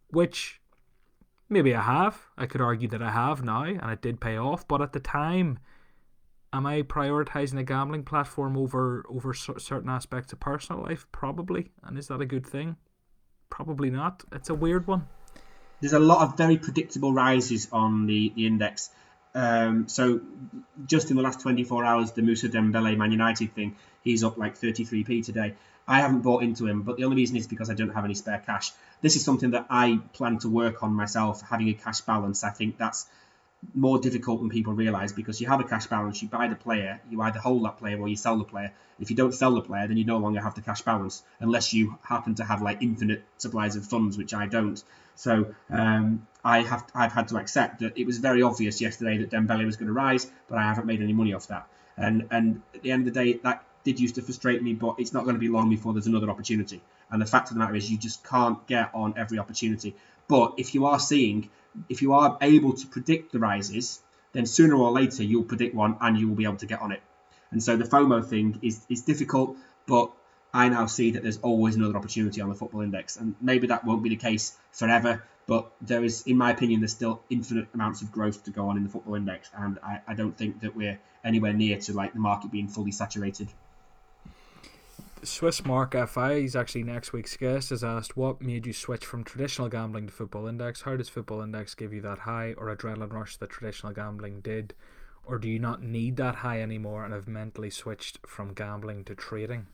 which 0.09 0.60
maybe 1.51 1.75
I 1.75 1.83
have. 1.83 2.19
I 2.39 2.47
could 2.47 2.61
argue 2.61 2.89
that 2.89 3.03
I 3.03 3.11
have 3.11 3.45
now, 3.45 3.65
and 3.65 3.91
it 3.91 4.01
did 4.01 4.21
pay 4.21 4.39
off. 4.39 4.67
But 4.67 4.81
at 4.81 4.93
the 4.93 5.01
time, 5.01 5.59
am 6.53 6.67
I 6.67 6.83
prioritizing 6.83 7.59
a 7.59 7.65
gambling 7.65 8.05
platform 8.05 8.57
over 8.57 9.05
over 9.09 9.35
certain 9.35 9.91
aspects 9.91 10.33
of 10.33 10.41
personal 10.41 10.83
life? 10.83 11.07
Probably. 11.13 11.71
And 11.83 11.99
is 11.99 12.09
that 12.09 12.21
a 12.21 12.27
good 12.27 12.47
thing? 12.47 12.77
Probably 13.51 13.91
not. 13.91 14.25
It's 14.33 14.49
a 14.49 14.55
weird 14.55 14.87
one 14.87 15.07
there's 15.81 15.93
a 15.93 15.99
lot 15.99 16.23
of 16.23 16.37
very 16.37 16.59
predictable 16.59 17.13
rises 17.13 17.69
on 17.73 18.07
the, 18.07 18.33
the 18.35 18.47
index. 18.47 18.91
Um, 19.35 19.89
so 19.89 20.21
just 20.87 21.11
in 21.11 21.17
the 21.17 21.23
last 21.23 21.41
24 21.41 21.85
hours, 21.85 22.13
the 22.13 22.23
Moussa 22.23 22.49
Dembele 22.49 22.97
Man 22.97 23.13
United 23.13 23.55
thing, 23.55 23.77
he's 24.03 24.23
up 24.25 24.37
like 24.37 24.59
33p 24.59 25.25
today. 25.25 25.55
I 25.91 26.03
haven't 26.03 26.21
bought 26.21 26.45
into 26.45 26.69
him, 26.69 26.83
but 26.83 26.97
the 26.99 27.05
only 27.05 27.17
reason 27.17 27.37
is 27.37 27.49
because 27.49 27.69
I 27.69 27.75
don't 27.75 27.93
have 27.93 28.05
any 28.05 28.15
spare 28.15 28.41
cash. 28.47 28.71
This 29.03 29.17
is 29.17 29.25
something 29.25 29.51
that 29.51 29.67
I 29.69 29.99
plan 30.13 30.39
to 30.39 30.49
work 30.49 30.85
on 30.85 30.93
myself, 30.93 31.43
having 31.43 31.69
a 31.69 31.75
cash 31.75 32.03
balance. 32.03 32.45
I 32.45 32.51
think 32.51 32.79
that's 32.79 33.09
more 33.75 33.99
difficult 33.99 34.39
than 34.39 34.51
people 34.51 34.73
realise 34.73 35.11
because 35.11 35.41
you 35.41 35.49
have 35.49 35.59
a 35.59 35.65
cash 35.65 35.89
balance, 35.89 36.23
you 36.23 36.29
buy 36.29 36.47
the 36.47 36.55
player, 36.55 37.01
you 37.11 37.21
either 37.23 37.41
hold 37.41 37.65
that 37.65 37.79
player 37.79 37.99
or 37.99 38.07
you 38.07 38.15
sell 38.15 38.39
the 38.39 38.45
player. 38.45 38.73
If 39.01 39.11
you 39.11 39.17
don't 39.17 39.35
sell 39.35 39.53
the 39.53 39.63
player, 39.63 39.89
then 39.89 39.97
you 39.97 40.05
no 40.05 40.19
longer 40.19 40.41
have 40.41 40.55
the 40.55 40.61
cash 40.61 40.83
balance 40.83 41.25
unless 41.41 41.75
you 41.75 41.99
happen 42.03 42.37
to 42.37 42.45
have 42.45 42.63
like 42.63 42.83
infinite 42.83 43.25
supplies 43.39 43.75
of 43.75 43.85
funds, 43.85 44.17
which 44.17 44.33
I 44.33 44.47
don't. 44.47 44.81
So 45.17 45.55
um, 45.71 46.25
I 46.45 46.63
have 46.63 46.87
I've 46.95 47.13
had 47.13 47.27
to 47.29 47.37
accept 47.37 47.81
that 47.81 47.99
it 47.99 48.07
was 48.07 48.19
very 48.19 48.43
obvious 48.43 48.81
yesterday 48.81 49.19
that 49.19 49.31
Dembele 49.31 49.67
was 49.67 49.77
going 49.77 49.89
to 49.89 49.93
rise, 49.93 50.31
but 50.49 50.57
I 50.57 50.63
haven't 50.63 50.87
made 50.87 51.03
any 51.03 51.15
money 51.15 51.35
off 51.35 51.49
that. 51.49 51.67
And 51.97 52.29
and 52.31 52.63
at 52.77 52.83
the 52.83 52.93
end 52.93 53.09
of 53.09 53.13
the 53.13 53.21
day, 53.25 53.41
that 53.43 53.65
did 53.85 53.99
used 53.99 54.17
to 54.17 54.23
frustrate 54.23 54.63
me, 54.63 54.75
but 54.75 54.97
it's 54.99 55.13
not 55.13 55.25
going 55.25 55.35
to 55.35 55.41
be 55.41 55.49
long 55.49 55.71
before 55.71 55.93
there's 55.93 56.07
another 56.07 56.31
opportunity. 56.31 56.81
And 57.11 57.21
the 57.21 57.27
fact 57.27 57.49
of 57.49 57.55
the 57.55 57.61
matter 57.61 57.75
is, 57.75 57.91
you 57.91 57.99
just 57.99 58.23
can't 58.25 58.65
get 58.67 58.91
on 58.95 59.15
every 59.17 59.39
opportunity. 59.39 59.97
But 60.29 60.55
if 60.59 60.75
you 60.75 60.87
are 60.87 60.99
seeing 60.99 61.51
if 61.89 62.03
you 62.03 62.13
are 62.13 62.37
able 62.41 62.73
to 62.73 62.87
predict 62.87 63.33
the 63.33 63.39
rises, 63.39 64.01
then 64.33 64.47
sooner 64.47 64.77
or 64.77 64.91
later 64.91 65.23
you'll 65.23 65.45
predict 65.45 65.75
one 65.75 65.97
and 66.01 66.19
you 66.19 66.29
will 66.29 66.37
be 66.37 66.45
able 66.45 66.57
to 66.57 66.67
get 66.67 66.81
on 66.81 66.93
it. 66.93 67.03
And 67.51 67.63
so 67.63 67.77
the 67.77 67.85
FOMO 67.85 68.25
thing 68.25 68.59
is, 68.63 68.85
is 68.89 69.03
difficult, 69.03 69.57
but 69.87 70.11
I 70.53 70.69
now 70.69 70.87
see 70.87 71.13
that 71.13 71.23
there's 71.23 71.39
always 71.39 71.77
another 71.77 71.97
opportunity 71.97 72.41
on 72.41 72.49
the 72.49 72.55
football 72.55 72.81
index. 72.81 73.17
And 73.17 73.35
maybe 73.41 73.69
that 73.69 73.85
won't 73.85 74.03
be 74.03 74.09
the 74.09 74.17
case 74.17 74.57
forever, 74.73 75.25
but 75.47 75.71
there 75.81 76.05
is, 76.05 76.23
in 76.27 76.37
my 76.37 76.51
opinion, 76.51 76.81
there's 76.81 76.93
still 76.93 77.23
infinite 77.29 77.69
amounts 77.75 78.03
of 78.03 78.13
growth 78.13 78.45
to 78.45 78.51
go 78.51 78.69
on 78.69 78.77
in 78.77 78.85
the 78.85 78.89
football 78.89 79.17
index. 79.17 79.51
And 79.57 79.79
I, 79.83 80.01
I 80.07 80.15
don't 80.15 80.37
think 80.37 80.61
that 80.61 80.77
we're 80.77 80.99
anywhere 81.25 81.53
near 81.53 81.79
to 81.79 81.93
like 81.93 82.13
the 82.13 82.21
market 82.21 82.53
being 82.53 82.69
fully 82.69 82.93
saturated. 82.93 83.49
Swiss 85.23 85.65
Mark 85.67 85.95
FI 86.09 86.41
he's 86.41 86.57
actually 86.57 86.83
next 86.83 87.13
week's 87.13 87.37
guest 87.37 87.71
has 87.71 87.85
asked 87.85 88.17
what 88.17 88.41
made 88.41 88.67
you 88.67 88.73
switch 88.73 89.05
from 89.05 89.23
traditional 89.23 89.69
gambling 89.69 90.07
to 90.07 90.13
Football 90.13 90.47
Index? 90.47 90.83
How 90.83 90.97
does 90.97 91.11
Football 91.11 91.43
Index 91.43 91.75
give 91.75 91.93
you 91.93 92.01
that 92.01 92.21
high 92.21 92.55
or 92.57 92.75
adrenaline 92.75 93.13
rush 93.13 93.37
that 93.37 93.51
traditional 93.51 93.93
gambling 93.93 94.41
did? 94.41 94.73
Or 95.25 95.39
do 95.39 95.49
you 95.49 95.59
not 95.59 95.83
need 95.83 96.17
that 96.17 96.37
high 96.37 96.63
anymore 96.63 97.05
and 97.05 97.13
have 97.13 97.29
mentally 97.29 97.71
switched 97.71 98.19
from 98.27 98.55
gambling 98.55 99.05
to 99.05 99.15
trading? 99.15 99.67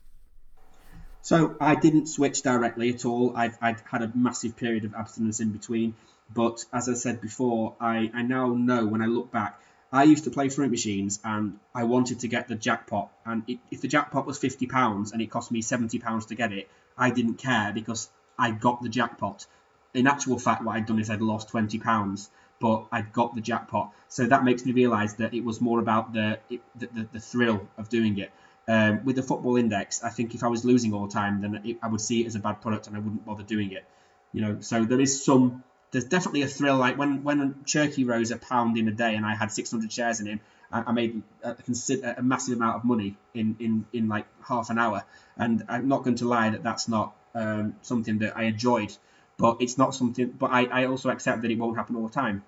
So 1.22 1.56
I 1.60 1.76
didn't 1.76 2.06
switch 2.06 2.42
directly 2.42 2.90
at 2.90 3.04
all. 3.04 3.36
I've, 3.36 3.56
I've 3.60 3.82
had 3.82 4.02
a 4.02 4.10
massive 4.14 4.56
period 4.56 4.84
of 4.84 4.94
abstinence 4.94 5.40
in 5.40 5.50
between. 5.50 5.94
But 6.34 6.64
as 6.72 6.88
I 6.88 6.94
said 6.94 7.20
before, 7.20 7.76
I, 7.80 8.10
I 8.12 8.22
now 8.22 8.48
know 8.54 8.84
when 8.86 9.00
I 9.00 9.06
look 9.06 9.30
back 9.30 9.60
I 9.92 10.04
used 10.04 10.24
to 10.24 10.30
play 10.30 10.48
fruit 10.48 10.70
machines 10.70 11.20
and 11.24 11.58
I 11.74 11.84
wanted 11.84 12.20
to 12.20 12.28
get 12.28 12.48
the 12.48 12.54
jackpot. 12.54 13.10
And 13.24 13.44
it, 13.46 13.58
if 13.70 13.80
the 13.80 13.88
jackpot 13.88 14.26
was 14.26 14.38
£50 14.38 15.12
and 15.12 15.22
it 15.22 15.30
cost 15.30 15.52
me 15.52 15.62
£70 15.62 16.28
to 16.28 16.34
get 16.34 16.52
it, 16.52 16.68
I 16.98 17.10
didn't 17.10 17.34
care 17.34 17.72
because 17.72 18.08
I 18.38 18.50
got 18.50 18.82
the 18.82 18.88
jackpot. 18.88 19.46
In 19.94 20.06
actual 20.06 20.38
fact, 20.38 20.64
what 20.64 20.76
I'd 20.76 20.86
done 20.86 20.98
is 20.98 21.08
I'd 21.08 21.22
lost 21.22 21.48
£20, 21.50 22.28
but 22.60 22.86
I'd 22.90 23.12
got 23.12 23.34
the 23.34 23.40
jackpot. 23.40 23.92
So 24.08 24.26
that 24.26 24.44
makes 24.44 24.64
me 24.64 24.72
realise 24.72 25.14
that 25.14 25.34
it 25.34 25.44
was 25.44 25.60
more 25.60 25.78
about 25.78 26.12
the, 26.12 26.38
the, 26.48 26.60
the, 26.76 27.08
the, 27.12 27.20
thrill 27.20 27.68
of 27.78 27.88
doing 27.88 28.18
it. 28.18 28.30
Um, 28.68 29.04
with 29.04 29.16
the 29.16 29.22
football 29.22 29.56
index, 29.56 30.02
I 30.02 30.10
think 30.10 30.34
if 30.34 30.42
I 30.42 30.48
was 30.48 30.64
losing 30.64 30.92
all 30.92 31.06
the 31.06 31.12
time, 31.12 31.40
then 31.40 31.60
it, 31.64 31.78
I 31.82 31.88
would 31.88 32.00
see 32.00 32.22
it 32.22 32.26
as 32.26 32.34
a 32.34 32.40
bad 32.40 32.60
product 32.60 32.88
and 32.88 32.96
I 32.96 32.98
wouldn't 32.98 33.24
bother 33.24 33.44
doing 33.44 33.70
it. 33.72 33.84
You 34.32 34.42
know, 34.42 34.60
so 34.60 34.84
there 34.84 35.00
is 35.00 35.24
some 35.24 35.62
there's 35.90 36.04
definitely 36.04 36.42
a 36.42 36.48
thrill. 36.48 36.76
Like 36.76 36.98
when 36.98 37.22
when 37.22 37.54
Cherki 37.64 38.06
rose 38.06 38.30
a 38.30 38.36
pound 38.36 38.76
in 38.78 38.88
a 38.88 38.92
day, 38.92 39.14
and 39.14 39.24
I 39.24 39.34
had 39.34 39.52
600 39.52 39.92
shares 39.92 40.20
in 40.20 40.26
him, 40.26 40.40
I, 40.70 40.84
I 40.86 40.92
made 40.92 41.22
a, 41.42 41.56
a, 42.18 42.22
massive 42.22 42.56
amount 42.56 42.76
of 42.76 42.84
money 42.84 43.16
in, 43.34 43.56
in 43.58 43.86
in 43.92 44.08
like 44.08 44.26
half 44.46 44.70
an 44.70 44.78
hour. 44.78 45.04
And 45.36 45.64
I'm 45.68 45.88
not 45.88 46.02
going 46.04 46.16
to 46.16 46.28
lie 46.28 46.50
that 46.50 46.62
that's 46.62 46.88
not 46.88 47.14
um, 47.34 47.76
something 47.82 48.18
that 48.18 48.36
I 48.36 48.44
enjoyed, 48.44 48.96
but 49.38 49.58
it's 49.60 49.78
not 49.78 49.94
something. 49.94 50.28
But 50.30 50.50
I, 50.50 50.64
I 50.64 50.86
also 50.86 51.10
accept 51.10 51.42
that 51.42 51.50
it 51.50 51.58
won't 51.58 51.76
happen 51.76 51.96
all 51.96 52.06
the 52.06 52.14
time. 52.14 52.44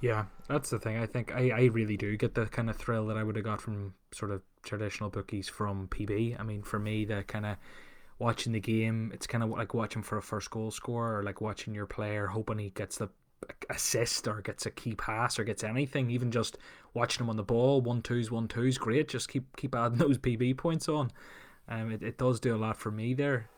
Yeah, 0.00 0.26
that's 0.46 0.70
the 0.70 0.78
thing. 0.78 0.98
I 0.98 1.06
think 1.06 1.34
I, 1.34 1.50
I 1.50 1.64
really 1.64 1.96
do 1.96 2.16
get 2.16 2.34
the 2.34 2.46
kind 2.46 2.68
of 2.68 2.76
thrill 2.76 3.06
that 3.06 3.16
I 3.16 3.22
would 3.22 3.36
have 3.36 3.44
got 3.44 3.60
from 3.60 3.94
sort 4.12 4.30
of 4.30 4.42
traditional 4.62 5.10
bookies 5.10 5.48
from 5.48 5.88
PB. 5.88 6.38
I 6.38 6.42
mean, 6.42 6.62
for 6.62 6.78
me, 6.78 7.04
the 7.04 7.22
kind 7.24 7.46
of 7.46 7.56
watching 8.18 8.52
the 8.52 8.60
game. 8.60 9.10
It's 9.14 9.26
kind 9.26 9.44
of 9.44 9.50
like 9.50 9.74
watching 9.74 10.02
for 10.02 10.18
a 10.18 10.22
first 10.22 10.50
goal 10.50 10.70
score, 10.70 11.18
or 11.18 11.22
like 11.22 11.40
watching 11.40 11.74
your 11.74 11.86
player 11.86 12.26
hoping 12.26 12.58
he 12.58 12.70
gets 12.70 12.98
the 12.98 13.08
assist 13.70 14.26
or 14.26 14.40
gets 14.40 14.66
a 14.66 14.70
key 14.70 14.94
pass 14.94 15.38
or 15.38 15.44
gets 15.44 15.62
anything. 15.62 16.10
Even 16.10 16.30
just 16.30 16.58
watching 16.94 17.24
him 17.24 17.30
on 17.30 17.36
the 17.36 17.42
ball, 17.42 17.80
one 17.80 18.02
twos, 18.02 18.30
one 18.30 18.48
twos, 18.48 18.78
great. 18.78 19.08
Just 19.08 19.28
keep 19.28 19.56
keep 19.56 19.74
adding 19.74 19.98
those 19.98 20.18
PB 20.18 20.56
points 20.56 20.88
on. 20.88 21.10
Um, 21.68 21.90
it, 21.90 22.02
it 22.02 22.18
does 22.18 22.40
do 22.40 22.54
a 22.54 22.58
lot 22.58 22.76
for 22.76 22.90
me 22.90 23.14
there. 23.14 23.48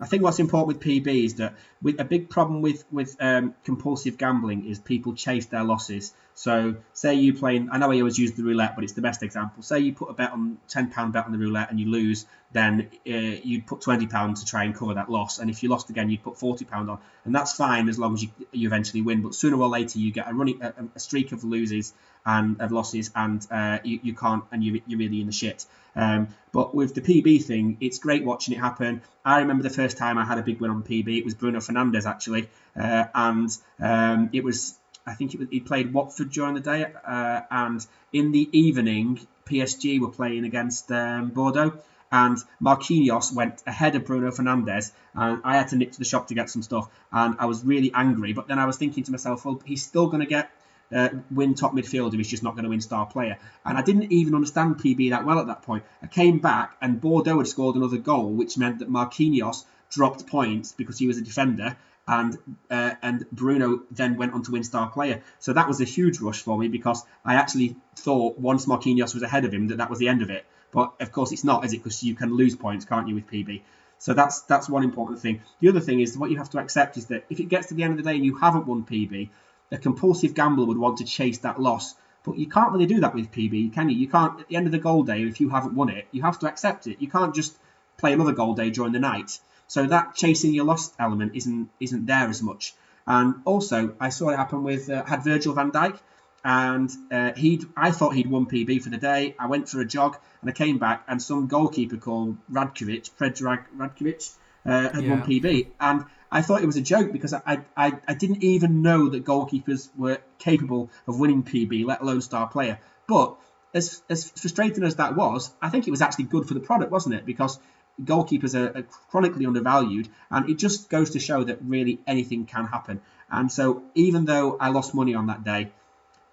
I 0.00 0.06
think 0.06 0.22
what's 0.22 0.38
important 0.38 0.68
with 0.68 0.80
PB 0.80 1.24
is 1.24 1.34
that 1.36 1.54
with 1.82 2.00
a 2.00 2.04
big 2.04 2.30
problem 2.30 2.62
with 2.62 2.84
with 2.92 3.16
um, 3.20 3.54
compulsive 3.64 4.16
gambling 4.16 4.66
is 4.66 4.78
people 4.78 5.14
chase 5.14 5.46
their 5.46 5.64
losses. 5.64 6.14
So 6.34 6.76
say 6.92 7.14
you 7.14 7.34
playing, 7.34 7.68
I 7.72 7.78
know 7.78 7.90
I 7.90 7.98
always 7.98 8.16
use 8.16 8.30
the 8.32 8.44
roulette, 8.44 8.76
but 8.76 8.84
it's 8.84 8.92
the 8.92 9.02
best 9.02 9.24
example. 9.24 9.64
Say 9.64 9.80
you 9.80 9.92
put 9.92 10.08
a 10.08 10.12
bet 10.12 10.30
on 10.30 10.58
ten 10.68 10.88
pound 10.90 11.12
bet 11.12 11.26
on 11.26 11.32
the 11.32 11.38
roulette 11.38 11.70
and 11.70 11.80
you 11.80 11.90
lose, 11.90 12.26
then 12.52 12.90
uh, 13.08 13.12
you'd 13.12 13.66
put 13.66 13.80
twenty 13.80 14.06
pound 14.06 14.36
to 14.36 14.44
try 14.44 14.62
and 14.62 14.74
cover 14.74 14.94
that 14.94 15.10
loss. 15.10 15.40
And 15.40 15.50
if 15.50 15.64
you 15.64 15.68
lost 15.68 15.90
again, 15.90 16.10
you'd 16.10 16.22
put 16.22 16.38
forty 16.38 16.64
pound 16.64 16.88
on, 16.90 16.98
and 17.24 17.34
that's 17.34 17.54
fine 17.54 17.88
as 17.88 17.98
long 17.98 18.14
as 18.14 18.22
you, 18.22 18.28
you 18.52 18.68
eventually 18.68 19.02
win. 19.02 19.22
But 19.22 19.34
sooner 19.34 19.56
or 19.56 19.68
later, 19.68 19.98
you 19.98 20.12
get 20.12 20.30
a 20.30 20.34
running 20.34 20.62
a, 20.62 20.72
a 20.94 21.00
streak 21.00 21.32
of 21.32 21.42
loses 21.42 21.92
and 22.28 22.60
of 22.60 22.70
losses, 22.70 23.10
and 23.16 23.44
uh, 23.50 23.78
you, 23.82 23.98
you 24.02 24.14
can't, 24.14 24.44
and 24.52 24.62
you, 24.62 24.82
you're 24.86 24.98
really 24.98 25.20
in 25.22 25.26
the 25.26 25.32
shit. 25.32 25.64
Um, 25.96 26.28
but 26.52 26.74
with 26.74 26.94
the 26.94 27.00
PB 27.00 27.42
thing, 27.42 27.78
it's 27.80 27.98
great 27.98 28.22
watching 28.22 28.54
it 28.54 28.60
happen. 28.60 29.00
I 29.24 29.40
remember 29.40 29.62
the 29.62 29.70
first 29.70 29.96
time 29.96 30.18
I 30.18 30.26
had 30.26 30.38
a 30.38 30.42
big 30.42 30.60
win 30.60 30.70
on 30.70 30.82
PB. 30.82 31.08
It 31.18 31.24
was 31.24 31.34
Bruno 31.34 31.60
Fernandes 31.60 32.04
actually, 32.04 32.50
uh, 32.78 33.04
and 33.14 33.50
um, 33.80 34.28
it 34.34 34.44
was 34.44 34.74
I 35.06 35.14
think 35.14 35.32
was, 35.38 35.48
he 35.50 35.60
played 35.60 35.94
Watford 35.94 36.30
during 36.30 36.54
the 36.54 36.60
day, 36.60 36.84
uh, 37.06 37.40
and 37.50 37.84
in 38.12 38.30
the 38.32 38.46
evening, 38.52 39.26
PSG 39.46 39.98
were 39.98 40.10
playing 40.10 40.44
against 40.44 40.92
um, 40.92 41.30
Bordeaux, 41.30 41.78
and 42.12 42.36
Marquinhos 42.62 43.32
went 43.32 43.62
ahead 43.66 43.96
of 43.96 44.04
Bruno 44.04 44.30
Fernandes, 44.30 44.92
and 45.14 45.40
I 45.44 45.56
had 45.56 45.68
to 45.68 45.76
nip 45.76 45.92
to 45.92 45.98
the 45.98 46.04
shop 46.04 46.28
to 46.28 46.34
get 46.34 46.50
some 46.50 46.62
stuff, 46.62 46.90
and 47.10 47.36
I 47.38 47.46
was 47.46 47.64
really 47.64 47.90
angry. 47.94 48.34
But 48.34 48.48
then 48.48 48.58
I 48.58 48.66
was 48.66 48.76
thinking 48.76 49.04
to 49.04 49.10
myself, 49.10 49.46
well, 49.46 49.62
he's 49.64 49.82
still 49.82 50.08
going 50.08 50.20
to 50.20 50.26
get 50.26 50.50
uh, 50.94 51.08
win 51.30 51.54
top 51.54 51.72
midfielder. 51.72 52.14
He's 52.14 52.28
just 52.28 52.42
not 52.42 52.54
going 52.54 52.64
to 52.64 52.70
win 52.70 52.80
star 52.80 53.06
player. 53.06 53.38
And 53.64 53.76
I 53.76 53.82
didn't 53.82 54.12
even 54.12 54.34
understand 54.34 54.76
PB 54.76 55.10
that 55.10 55.24
well 55.24 55.38
at 55.38 55.46
that 55.46 55.62
point. 55.62 55.84
I 56.02 56.06
came 56.06 56.38
back 56.38 56.76
and 56.80 57.00
Bordeaux 57.00 57.38
had 57.38 57.48
scored 57.48 57.76
another 57.76 57.98
goal, 57.98 58.30
which 58.30 58.56
meant 58.56 58.78
that 58.80 58.90
Marquinhos 58.90 59.64
dropped 59.90 60.26
points 60.26 60.72
because 60.72 60.98
he 60.98 61.06
was 61.06 61.18
a 61.18 61.22
defender. 61.22 61.76
And 62.06 62.38
uh, 62.70 62.94
and 63.02 63.26
Bruno 63.30 63.82
then 63.90 64.16
went 64.16 64.32
on 64.32 64.42
to 64.44 64.52
win 64.52 64.64
star 64.64 64.88
player. 64.88 65.22
So 65.40 65.52
that 65.52 65.68
was 65.68 65.82
a 65.82 65.84
huge 65.84 66.20
rush 66.20 66.40
for 66.40 66.56
me 66.56 66.68
because 66.68 67.04
I 67.22 67.34
actually 67.34 67.76
thought 67.96 68.38
once 68.38 68.64
Marquinhos 68.64 69.12
was 69.12 69.22
ahead 69.22 69.44
of 69.44 69.52
him 69.52 69.68
that 69.68 69.76
that 69.76 69.90
was 69.90 69.98
the 69.98 70.08
end 70.08 70.22
of 70.22 70.30
it. 70.30 70.46
But 70.70 70.94
of 71.00 71.12
course 71.12 71.32
it's 71.32 71.44
not, 71.44 71.66
is 71.66 71.74
it? 71.74 71.78
Because 71.78 72.02
you 72.02 72.14
can 72.14 72.34
lose 72.34 72.56
points, 72.56 72.86
can't 72.86 73.08
you, 73.08 73.14
with 73.14 73.26
PB? 73.26 73.60
So 73.98 74.14
that's 74.14 74.42
that's 74.42 74.68
one 74.68 74.84
important 74.84 75.20
thing. 75.20 75.42
The 75.60 75.68
other 75.68 75.80
thing 75.80 76.00
is 76.00 76.16
what 76.16 76.30
you 76.30 76.38
have 76.38 76.50
to 76.50 76.58
accept 76.58 76.96
is 76.96 77.06
that 77.06 77.24
if 77.28 77.40
it 77.40 77.48
gets 77.48 77.68
to 77.68 77.74
the 77.74 77.82
end 77.82 77.92
of 77.92 77.96
the 77.98 78.08
day 78.08 78.16
and 78.16 78.24
you 78.24 78.36
haven't 78.36 78.66
won 78.66 78.84
PB, 78.84 79.28
a 79.70 79.78
compulsive 79.78 80.34
gambler 80.34 80.66
would 80.66 80.78
want 80.78 80.98
to 80.98 81.04
chase 81.04 81.38
that 81.38 81.60
loss. 81.60 81.94
But 82.24 82.38
you 82.38 82.46
can't 82.46 82.72
really 82.72 82.86
do 82.86 83.00
that 83.00 83.14
with 83.14 83.30
PB, 83.30 83.72
can 83.72 83.88
you? 83.88 83.96
You 83.96 84.08
can't 84.08 84.40
at 84.40 84.48
the 84.48 84.56
end 84.56 84.66
of 84.66 84.72
the 84.72 84.78
goal 84.78 85.02
day 85.02 85.22
if 85.22 85.40
you 85.40 85.48
haven't 85.48 85.74
won 85.74 85.88
it, 85.88 86.06
you 86.12 86.22
have 86.22 86.38
to 86.40 86.46
accept 86.46 86.86
it. 86.86 87.00
You 87.00 87.08
can't 87.08 87.34
just 87.34 87.56
play 87.96 88.12
another 88.12 88.32
goal 88.32 88.54
day 88.54 88.70
during 88.70 88.92
the 88.92 88.98
night. 88.98 89.38
So 89.66 89.86
that 89.86 90.14
chasing 90.14 90.54
your 90.54 90.64
loss 90.64 90.92
element 90.98 91.32
isn't 91.34 91.68
isn't 91.80 92.06
there 92.06 92.28
as 92.28 92.42
much. 92.42 92.74
And 93.06 93.36
also, 93.44 93.94
I 94.00 94.10
saw 94.10 94.30
it 94.30 94.36
happen 94.36 94.62
with 94.62 94.90
uh, 94.90 95.04
had 95.04 95.24
Virgil 95.24 95.54
van 95.54 95.70
Dijk, 95.70 95.98
and 96.44 96.90
uh, 97.10 97.32
he 97.34 97.62
I 97.76 97.90
thought 97.90 98.14
he'd 98.14 98.30
won 98.30 98.46
PB 98.46 98.82
for 98.82 98.90
the 98.90 98.98
day. 98.98 99.34
I 99.38 99.46
went 99.46 99.68
for 99.68 99.80
a 99.80 99.84
jog 99.84 100.16
and 100.40 100.50
I 100.50 100.52
came 100.52 100.78
back, 100.78 101.04
and 101.08 101.22
some 101.22 101.46
goalkeeper 101.46 101.96
called 101.96 102.36
Rajkovic, 102.50 103.10
Predrag 103.18 103.64
Rajkovic, 103.76 104.34
uh, 104.64 104.88
had 104.90 105.04
yeah. 105.04 105.10
won 105.10 105.22
PB, 105.22 105.68
and 105.80 106.04
I 106.30 106.42
thought 106.42 106.62
it 106.62 106.66
was 106.66 106.76
a 106.76 106.82
joke 106.82 107.12
because 107.12 107.32
I, 107.32 107.60
I 107.76 107.92
I 108.06 108.14
didn't 108.14 108.42
even 108.42 108.82
know 108.82 109.08
that 109.08 109.24
goalkeepers 109.24 109.88
were 109.96 110.18
capable 110.38 110.90
of 111.06 111.18
winning 111.18 111.42
PB, 111.42 111.86
let 111.86 112.00
alone 112.00 112.20
star 112.20 112.48
player. 112.48 112.78
But 113.06 113.36
as 113.74 114.02
as 114.08 114.30
frustrating 114.30 114.84
as 114.84 114.96
that 114.96 115.16
was, 115.16 115.50
I 115.62 115.70
think 115.70 115.88
it 115.88 115.90
was 115.90 116.02
actually 116.02 116.24
good 116.24 116.46
for 116.46 116.54
the 116.54 116.60
product, 116.60 116.92
wasn't 116.92 117.14
it? 117.14 117.24
Because 117.24 117.58
goalkeepers 118.04 118.54
are, 118.54 118.78
are, 118.78 118.82
chronically 119.10 119.46
undervalued, 119.46 120.08
and 120.30 120.48
it 120.48 120.58
just 120.58 120.88
goes 120.88 121.10
to 121.10 121.18
show 121.18 121.44
that 121.44 121.58
really 121.62 122.00
anything 122.06 122.46
can 122.46 122.66
happen. 122.66 123.00
And 123.30 123.50
so, 123.50 123.82
even 123.94 124.24
though 124.24 124.56
I 124.58 124.68
lost 124.68 124.94
money 124.94 125.14
on 125.14 125.26
that 125.26 125.44
day, 125.44 125.70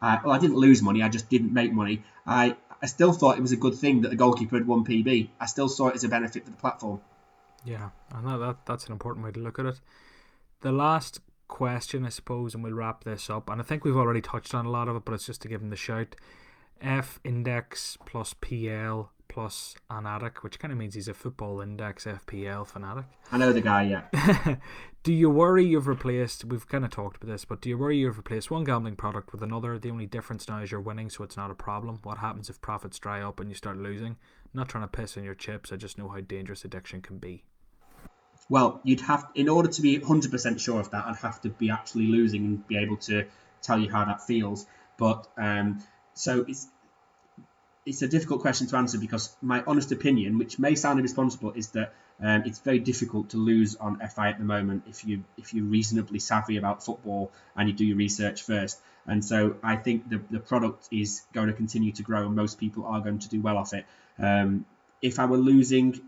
uh, 0.01 0.17
well, 0.23 0.33
I 0.33 0.39
didn't 0.39 0.57
lose 0.57 0.81
money, 0.81 1.01
I 1.01 1.09
just 1.09 1.29
didn't 1.29 1.53
make 1.53 1.73
money. 1.73 2.03
I 2.25 2.55
I 2.81 2.87
still 2.87 3.13
thought 3.13 3.37
it 3.37 3.41
was 3.41 3.53
a 3.53 3.57
good 3.57 3.75
thing 3.75 4.01
that 4.01 4.09
the 4.09 4.15
goalkeeper 4.15 4.57
had 4.57 4.67
won 4.67 4.83
PB. 4.85 5.29
I 5.39 5.45
still 5.45 5.69
saw 5.69 5.87
it 5.87 5.95
as 5.95 6.03
a 6.03 6.09
benefit 6.09 6.43
for 6.43 6.51
the 6.51 6.57
platform. 6.57 6.99
Yeah, 7.65 7.89
I 8.13 8.21
know 8.21 8.39
that 8.39 8.65
that's 8.65 8.85
an 8.85 8.91
important 8.91 9.25
way 9.25 9.31
to 9.31 9.39
look 9.39 9.59
at 9.59 9.65
it. 9.65 9.81
The 10.61 10.71
last 10.71 11.19
question, 11.47 12.05
I 12.05 12.09
suppose, 12.09 12.53
and 12.53 12.63
we'll 12.63 12.73
wrap 12.73 13.03
this 13.03 13.29
up. 13.29 13.49
And 13.49 13.59
I 13.59 13.63
think 13.63 13.83
we've 13.83 13.97
already 13.97 14.21
touched 14.21 14.53
on 14.53 14.65
a 14.65 14.71
lot 14.71 14.87
of 14.87 14.95
it, 14.95 15.05
but 15.05 15.13
it's 15.13 15.25
just 15.25 15.41
to 15.43 15.47
give 15.47 15.61
them 15.61 15.69
the 15.69 15.75
shout. 15.75 16.15
F 16.81 17.19
index 17.23 17.97
plus 18.05 18.33
PL 18.33 19.11
plus 19.27 19.75
Anatic, 19.89 20.43
which 20.43 20.59
kind 20.59 20.71
of 20.71 20.77
means 20.77 20.93
he's 20.93 21.07
a 21.07 21.13
football 21.13 21.61
index 21.61 22.05
FPL 22.05 22.67
fanatic. 22.67 23.05
I 23.31 23.37
know 23.37 23.51
the 23.51 23.61
guy, 23.61 23.83
yeah. 23.83 24.55
do 25.03 25.11
you 25.11 25.29
worry 25.29 25.65
you've 25.65 25.87
replaced, 25.87 26.45
we've 26.45 26.67
kind 26.67 26.85
of 26.85 26.91
talked 26.91 27.17
about 27.17 27.31
this, 27.31 27.45
but 27.45 27.61
do 27.61 27.69
you 27.69 27.77
worry 27.77 27.97
you've 27.97 28.17
replaced 28.17 28.51
one 28.51 28.63
gambling 28.63 28.95
product 28.95 29.31
with 29.31 29.41
another? 29.41 29.77
The 29.77 29.89
only 29.89 30.05
difference 30.05 30.47
now 30.47 30.61
is 30.61 30.71
you're 30.71 30.79
winning, 30.79 31.09
so 31.09 31.23
it's 31.23 31.37
not 31.37 31.51
a 31.51 31.55
problem. 31.55 31.99
What 32.03 32.19
happens 32.19 32.49
if 32.49 32.61
profits 32.61 32.99
dry 32.99 33.21
up 33.21 33.39
and 33.39 33.49
you 33.49 33.55
start 33.55 33.77
losing? 33.77 34.17
I'm 34.45 34.51
not 34.53 34.69
trying 34.69 34.83
to 34.83 34.87
piss 34.87 35.17
on 35.17 35.23
your 35.23 35.35
chips, 35.35 35.71
I 35.71 35.75
just 35.75 35.97
know 35.97 36.09
how 36.09 36.21
dangerous 36.21 36.63
addiction 36.63 37.01
can 37.01 37.17
be. 37.17 37.43
Well, 38.47 38.79
you'd 38.83 39.01
have, 39.01 39.25
in 39.33 39.49
order 39.49 39.69
to 39.69 39.81
be 39.81 39.99
100% 39.99 40.59
sure 40.59 40.79
of 40.79 40.91
that, 40.91 41.05
I'd 41.05 41.15
have 41.17 41.41
to 41.41 41.49
be 41.49 41.71
actually 41.71 42.07
losing 42.07 42.45
and 42.45 42.67
be 42.67 42.77
able 42.77 42.97
to 42.97 43.25
tell 43.61 43.79
you 43.79 43.89
how 43.89 44.05
that 44.05 44.21
feels. 44.21 44.67
But 44.97 45.27
um, 45.37 45.83
so 46.13 46.45
it's 46.47 46.67
it's 47.85 48.01
a 48.01 48.07
difficult 48.07 48.41
question 48.41 48.65
to 48.67 48.77
answer 48.77 48.97
because 48.97 49.35
my 49.41 49.63
honest 49.67 49.91
opinion, 49.91 50.39
which 50.39 50.57
may 50.57 50.73
sound 50.73 50.99
irresponsible, 50.99 51.51
is 51.51 51.69
that 51.69 51.93
um, 52.19 52.43
it's 52.45 52.59
very 52.59 52.79
difficult 52.79 53.29
to 53.29 53.37
lose 53.37 53.75
on 53.75 53.99
FI 53.99 54.29
at 54.29 54.39
the 54.39 54.45
moment 54.45 54.83
if 54.87 55.05
you 55.05 55.23
if 55.37 55.53
you're 55.53 55.65
reasonably 55.65 56.19
savvy 56.19 56.57
about 56.57 56.83
football 56.83 57.31
and 57.55 57.69
you 57.69 57.75
do 57.75 57.85
your 57.85 57.97
research 57.97 58.43
first. 58.43 58.79
And 59.05 59.23
so 59.23 59.57
I 59.61 59.75
think 59.75 60.09
the 60.09 60.21
the 60.31 60.39
product 60.39 60.87
is 60.91 61.21
going 61.33 61.47
to 61.47 61.53
continue 61.53 61.91
to 61.93 62.03
grow, 62.03 62.25
and 62.25 62.35
most 62.35 62.59
people 62.59 62.85
are 62.85 63.01
going 63.01 63.19
to 63.19 63.29
do 63.29 63.41
well 63.41 63.57
off 63.57 63.73
it. 63.73 63.85
Um, 64.17 64.65
if 65.01 65.19
I 65.19 65.25
were 65.25 65.37
losing, 65.37 66.01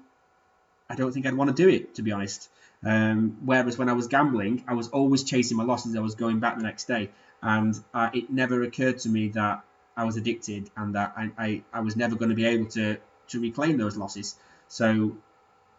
I 0.89 0.95
don't 0.95 1.11
think 1.11 1.25
I'd 1.25 1.35
want 1.35 1.55
to 1.55 1.63
do 1.63 1.69
it 1.69 1.95
to 1.95 2.01
be 2.01 2.11
honest. 2.11 2.49
Um, 2.83 3.37
whereas 3.43 3.77
when 3.77 3.89
I 3.89 3.93
was 3.93 4.07
gambling, 4.07 4.63
I 4.67 4.73
was 4.73 4.89
always 4.89 5.23
chasing 5.23 5.57
my 5.57 5.63
losses. 5.63 5.95
I 5.95 5.99
was 5.99 6.15
going 6.15 6.39
back 6.39 6.57
the 6.57 6.63
next 6.63 6.87
day, 6.87 7.09
and 7.41 7.77
uh, 7.93 8.09
it 8.13 8.29
never 8.29 8.61
occurred 8.63 8.99
to 8.99 9.09
me 9.09 9.29
that 9.29 9.63
I 9.95 10.03
was 10.03 10.15
addicted 10.15 10.69
and 10.77 10.93
that 10.95 11.13
I, 11.17 11.31
I, 11.37 11.61
I 11.73 11.79
was 11.81 11.95
never 11.95 12.15
going 12.15 12.29
to 12.29 12.35
be 12.35 12.45
able 12.45 12.67
to 12.67 12.97
to 13.29 13.41
reclaim 13.41 13.77
those 13.77 13.97
losses. 13.97 14.35
So 14.67 15.17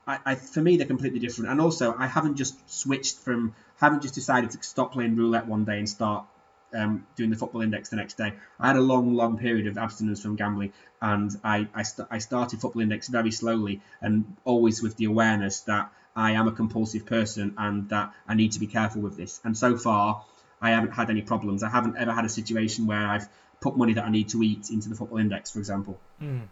I, 0.06 0.18
I, 0.24 0.34
for 0.34 0.60
me 0.60 0.76
they're 0.76 0.86
completely 0.86 1.20
different. 1.20 1.50
And 1.50 1.60
also 1.60 1.94
I 1.96 2.06
haven't 2.06 2.36
just 2.36 2.56
switched 2.68 3.18
from 3.18 3.54
haven't 3.76 4.02
just 4.02 4.14
decided 4.14 4.50
to 4.50 4.62
stop 4.62 4.92
playing 4.92 5.16
roulette 5.16 5.46
one 5.46 5.64
day 5.64 5.78
and 5.78 5.88
start 5.88 6.26
um, 6.74 7.06
doing 7.16 7.30
the 7.30 7.36
football 7.36 7.62
index 7.62 7.88
the 7.88 7.96
next 7.96 8.18
day. 8.18 8.34
I 8.58 8.66
had 8.68 8.76
a 8.76 8.80
long, 8.80 9.14
long 9.14 9.38
period 9.38 9.66
of 9.66 9.78
abstinence 9.78 10.22
from 10.22 10.36
gambling, 10.36 10.72
and 11.00 11.30
I 11.44 11.68
I, 11.74 11.82
st- 11.82 12.08
I 12.10 12.18
started 12.18 12.60
football 12.60 12.82
index 12.82 13.08
very 13.08 13.30
slowly 13.30 13.80
and 14.00 14.36
always 14.44 14.82
with 14.82 14.96
the 14.96 15.06
awareness 15.06 15.60
that 15.60 15.92
I 16.14 16.32
am 16.32 16.48
a 16.48 16.52
compulsive 16.52 17.06
person 17.06 17.54
and 17.58 17.88
that 17.90 18.12
I 18.26 18.34
need 18.34 18.52
to 18.52 18.60
be 18.60 18.66
careful 18.66 19.02
with 19.02 19.16
this. 19.16 19.40
And 19.44 19.56
so 19.56 19.76
far, 19.76 20.24
I 20.60 20.70
haven't 20.70 20.92
had 20.92 21.10
any 21.10 21.22
problems. 21.22 21.62
I 21.62 21.70
haven't 21.70 21.96
ever 21.96 22.12
had 22.12 22.24
a 22.24 22.28
situation 22.28 22.86
where 22.86 23.06
I've 23.06 23.28
put 23.60 23.76
money 23.76 23.94
that 23.94 24.04
I 24.04 24.10
need 24.10 24.28
to 24.30 24.42
eat 24.42 24.70
into 24.70 24.88
the 24.88 24.94
football 24.94 25.18
index, 25.18 25.50
for 25.50 25.58
example. 25.58 25.98
Mm. 26.22 26.48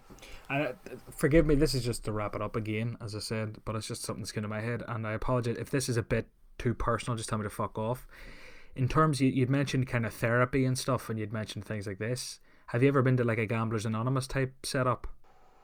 Uh, 0.49 0.73
forgive 1.17 1.47
me, 1.47 1.55
this 1.55 1.75
is 1.75 1.85
just 1.85 2.05
to 2.05 2.13
wrap 2.13 2.35
it 2.35 2.43
up 2.43 2.57
again, 2.57 2.97
as 3.01 3.15
I 3.15 3.21
said, 3.21 3.59
but 3.65 3.75
it's 3.75 3.89
just 3.89 4.03
something 4.03 4.23
that's 4.23 4.33
in 4.33 4.49
my 4.49 4.61
head, 4.61 4.83
and 4.87 5.07
I 5.07 5.13
apologize 5.13 5.57
if 5.57 5.71
this 5.71 5.89
is 5.89 5.97
a 5.97 6.03
bit 6.03 6.27
too 6.59 6.75
personal. 6.75 7.17
Just 7.17 7.29
tell 7.29 7.39
me 7.39 7.45
to 7.45 7.51
fuck 7.51 7.79
off. 7.79 8.07
In 8.77 8.89
terms, 8.89 9.21
you, 9.21 9.31
you'd 9.31 9.51
mentioned 9.51 9.89
kind 9.89 10.05
of 10.05 10.13
therapy 10.13 10.65
and 10.65 10.79
stuff, 10.79 11.09
and 11.09 11.19
you'd 11.19 11.33
mentioned 11.33 11.65
things 11.65 11.87
like 11.87 11.99
this. 11.99 12.41
Have 12.67 12.83
you 12.83 12.89
ever 12.89 13.03
been 13.03 13.17
to 13.17 13.25
like 13.25 13.39
a 13.39 13.47
Gamblers 13.47 13.87
Anonymous 13.87 14.27
type 14.27 14.53
setup? 14.65 15.07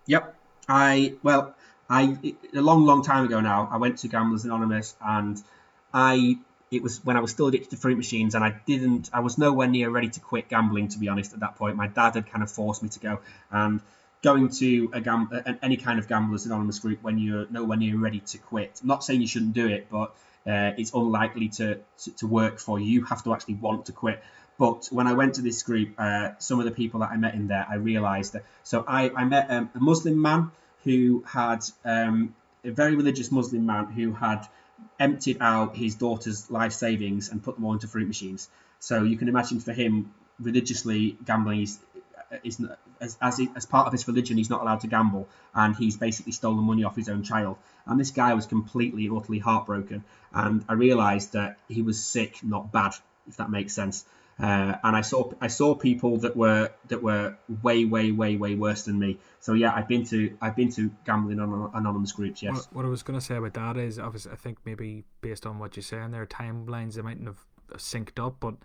Yep. 0.07 0.35
I 0.69 1.15
well, 1.23 1.55
I 1.91 2.17
a 2.55 2.61
long, 2.61 2.87
long 2.87 3.03
time 3.03 3.27
ago 3.27 3.41
now. 3.41 3.69
I 3.71 3.77
went 3.77 3.99
to 3.99 4.09
Gamblers 4.09 4.45
Anonymous, 4.45 4.97
and 5.05 5.41
I 5.93 6.39
it 6.71 6.83
was 6.83 7.05
when 7.05 7.17
I 7.17 7.21
was 7.21 7.31
still 7.31 7.49
addicted 7.49 7.71
to 7.71 7.77
fruit 7.77 7.97
machines, 7.97 8.35
and 8.35 8.43
I 8.43 8.57
didn't. 8.67 9.11
I 9.13 9.21
was 9.21 9.37
nowhere 9.37 9.69
near 9.69 9.91
ready 9.91 10.09
to 10.09 10.21
quit 10.21 10.49
gambling. 10.49 10.89
To 10.89 10.99
be 10.99 11.09
honest, 11.09 11.35
at 11.35 11.41
that 11.41 11.57
point, 11.57 11.77
my 11.77 11.89
dad 11.89 12.15
had 12.15 12.31
kind 12.31 12.43
of 12.43 12.51
forced 12.51 12.83
me 12.83 12.89
to 12.89 13.01
go, 13.01 13.21
and 13.51 13.81
going 14.23 14.49
to 14.49 14.91
a 14.95 15.01
gam- 15.01 15.59
any 15.63 15.77
kind 15.77 15.99
of 15.99 16.09
gamblers 16.09 16.47
anonymous 16.47 16.79
group 16.79 17.03
when 17.03 17.19
you're 17.19 17.47
nowhere 17.51 17.77
near 17.77 17.99
ready 17.99 18.21
to 18.21 18.39
quit. 18.39 18.79
I'm 18.81 18.89
not 18.89 19.05
saying 19.05 19.21
you 19.21 19.27
shouldn't 19.27 19.53
do 19.53 19.67
it, 19.67 19.89
but 19.91 20.15
uh, 20.47 20.73
it's 20.77 20.93
unlikely 20.93 21.49
to, 21.49 21.79
to, 21.99 22.11
to 22.17 22.27
work 22.27 22.59
for 22.59 22.79
you. 22.81 22.87
You 22.87 23.05
have 23.05 23.23
to 23.25 23.33
actually 23.33 23.55
want 23.55 23.87
to 23.87 23.93
quit. 23.93 24.23
But 24.59 24.89
when 24.91 25.07
I 25.07 25.15
went 25.15 25.35
to 25.37 25.43
this 25.43 25.63
group, 25.63 25.95
uh, 25.99 26.31
some 26.39 26.59
of 26.59 26.67
the 26.67 26.71
people 26.73 27.01
that 27.01 27.11
I 27.11 27.17
met 27.17 27.35
in 27.35 27.49
there, 27.49 27.67
I 27.69 27.77
realised 27.77 28.35
that. 28.35 28.45
So 28.63 28.85
I, 28.87 29.11
I 29.11 29.25
met 29.25 29.51
um, 29.51 29.71
a 29.75 29.81
Muslim 29.81 30.21
man 30.21 30.51
who 30.85 31.25
had 31.27 31.65
um, 31.85 32.35
a 32.65 32.71
very 32.71 32.95
religious 32.95 33.33
Muslim 33.33 33.67
man 33.67 33.87
who 33.87 34.13
had 34.13 34.47
emptied 34.99 35.39
out 35.41 35.77
his 35.77 35.95
daughter's 35.95 36.51
life 36.51 36.73
savings 36.73 37.31
and 37.31 37.43
put 37.43 37.57
them 37.57 37.65
all 37.65 37.73
into 37.73 37.89
fruit 37.89 38.07
machines. 38.07 38.49
So 38.79 39.05
you 39.05 39.17
can 39.17 39.29
imagine 39.29 39.61
for 39.61 39.73
him, 39.73 40.13
religiously 40.41 41.17
gambling 41.25 41.63
is 41.63 41.79
is 42.45 42.61
as 43.01 43.17
as, 43.21 43.39
he, 43.39 43.51
as 43.57 43.67
part 43.67 43.87
of 43.87 43.93
his 43.93 44.07
religion, 44.09 44.37
he's 44.37 44.51
not 44.51 44.63
allowed 44.63 44.81
to 44.81 44.87
gamble, 44.87 45.29
and 45.55 45.77
he's 45.77 45.97
basically 45.97 46.33
stolen 46.33 46.65
money 46.65 46.85
off 46.85 46.97
his 46.97 47.09
own 47.09 47.23
child. 47.23 47.57
And 47.87 47.99
this 47.99 48.11
guy 48.11 48.35
was 48.35 48.47
completely, 48.47 49.09
utterly 49.15 49.39
heartbroken. 49.39 50.05
And 50.33 50.65
I 50.69 50.75
realised 50.75 51.33
that 51.33 51.59
he 51.69 51.83
was 51.83 52.03
sick, 52.03 52.39
not 52.43 52.73
bad, 52.73 52.95
if 53.27 53.37
that 53.37 53.51
makes 53.51 53.73
sense. 53.73 54.05
Uh, 54.41 54.77
and 54.83 54.97
I 54.97 55.03
saw 55.03 55.31
I 55.41 55.49
saw 55.49 55.75
people 55.75 56.19
that 56.19 56.37
were 56.37 56.71
that 56.89 57.03
were 57.03 57.37
way 57.63 57.85
way 57.85 58.11
way 58.13 58.37
way 58.37 58.55
worse 58.55 58.85
than 58.85 58.99
me. 58.99 59.19
So 59.41 59.53
yeah, 59.53 59.73
I've 59.75 59.89
been 59.89 60.05
to 60.07 60.37
I've 60.41 60.57
been 60.57 60.73
to 60.73 60.91
gambling 61.05 61.39
on 61.39 61.71
anonymous 61.75 62.13
groups. 62.13 62.43
Yes. 62.43 62.55
What, 62.55 62.73
what 62.73 62.85
I 62.87 62.89
was 62.89 63.03
going 63.03 63.19
to 63.19 63.25
say 63.25 63.37
about 63.37 63.55
that 63.55 63.77
is 63.77 63.99
obviously 63.99 64.33
I 64.33 64.37
think 64.37 64.59
maybe 64.65 65.05
based 65.21 65.47
on 65.47 65.59
what 65.59 65.77
you're 65.77 65.83
saying 65.83 66.13
there, 66.13 66.27
timelines 66.27 66.95
they 66.95 67.03
mightn't 67.03 67.27
have 67.27 67.45
synced 67.77 68.25
up. 68.25 68.37
But 68.41 68.55
uh, 68.55 68.57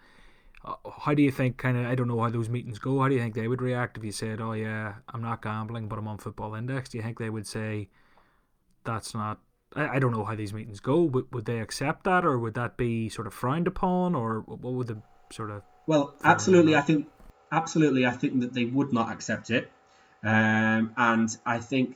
how 0.66 1.14
do 1.14 1.22
you 1.22 1.32
think 1.32 1.58
kind 1.58 1.78
of 1.78 1.86
I 1.86 1.96
don't 1.96 2.08
know 2.08 2.20
how 2.20 2.30
those 2.30 2.50
meetings 2.50 2.80
go? 2.80 3.00
How 3.00 3.08
do 3.08 3.16
you 3.16 3.22
think 3.22 3.36
they 3.36 3.48
would 3.48 3.62
react 3.62 3.98
if 3.98 4.04
you 4.04 4.12
said, 4.12 4.42
"Oh 4.42 4.54
yeah, 4.54 4.96
I'm 5.10 5.22
not 5.22 5.42
gambling, 5.42 5.88
but 5.88 6.00
I'm 6.00 6.08
on 6.08 6.18
Football 6.18 6.56
Index"? 6.56 6.90
Do 6.90 6.98
you 6.98 7.04
think 7.04 7.20
they 7.20 7.30
would 7.30 7.48
say 7.48 7.90
that's 8.84 9.14
not 9.14 9.40
I, 9.76 9.96
I 9.96 10.00
don't 10.00 10.12
know 10.12 10.24
how 10.24 10.36
these 10.36 10.54
meetings 10.54 10.80
go. 10.80 11.04
Would, 11.04 11.32
would 11.34 11.46
they 11.46 11.60
accept 11.60 12.04
that, 12.06 12.26
or 12.26 12.38
would 12.40 12.54
that 12.56 12.78
be 12.78 13.10
sort 13.10 13.28
of 13.28 13.34
frowned 13.34 13.68
upon, 13.68 14.16
or 14.16 14.42
what 14.42 14.74
would 14.74 14.88
the 14.88 15.02
sort 15.32 15.52
of? 15.52 15.62
Well, 15.86 16.16
absolutely. 16.24 16.76
I 16.76 16.82
think 16.82 17.08
absolutely. 17.52 18.06
I 18.06 18.12
think 18.12 18.40
that 18.42 18.54
they 18.54 18.66
would 18.66 18.94
not 18.94 19.12
accept 19.12 19.50
it, 19.50 19.72
um, 20.24 20.94
and 20.98 21.36
I 21.46 21.60
think, 21.60 21.96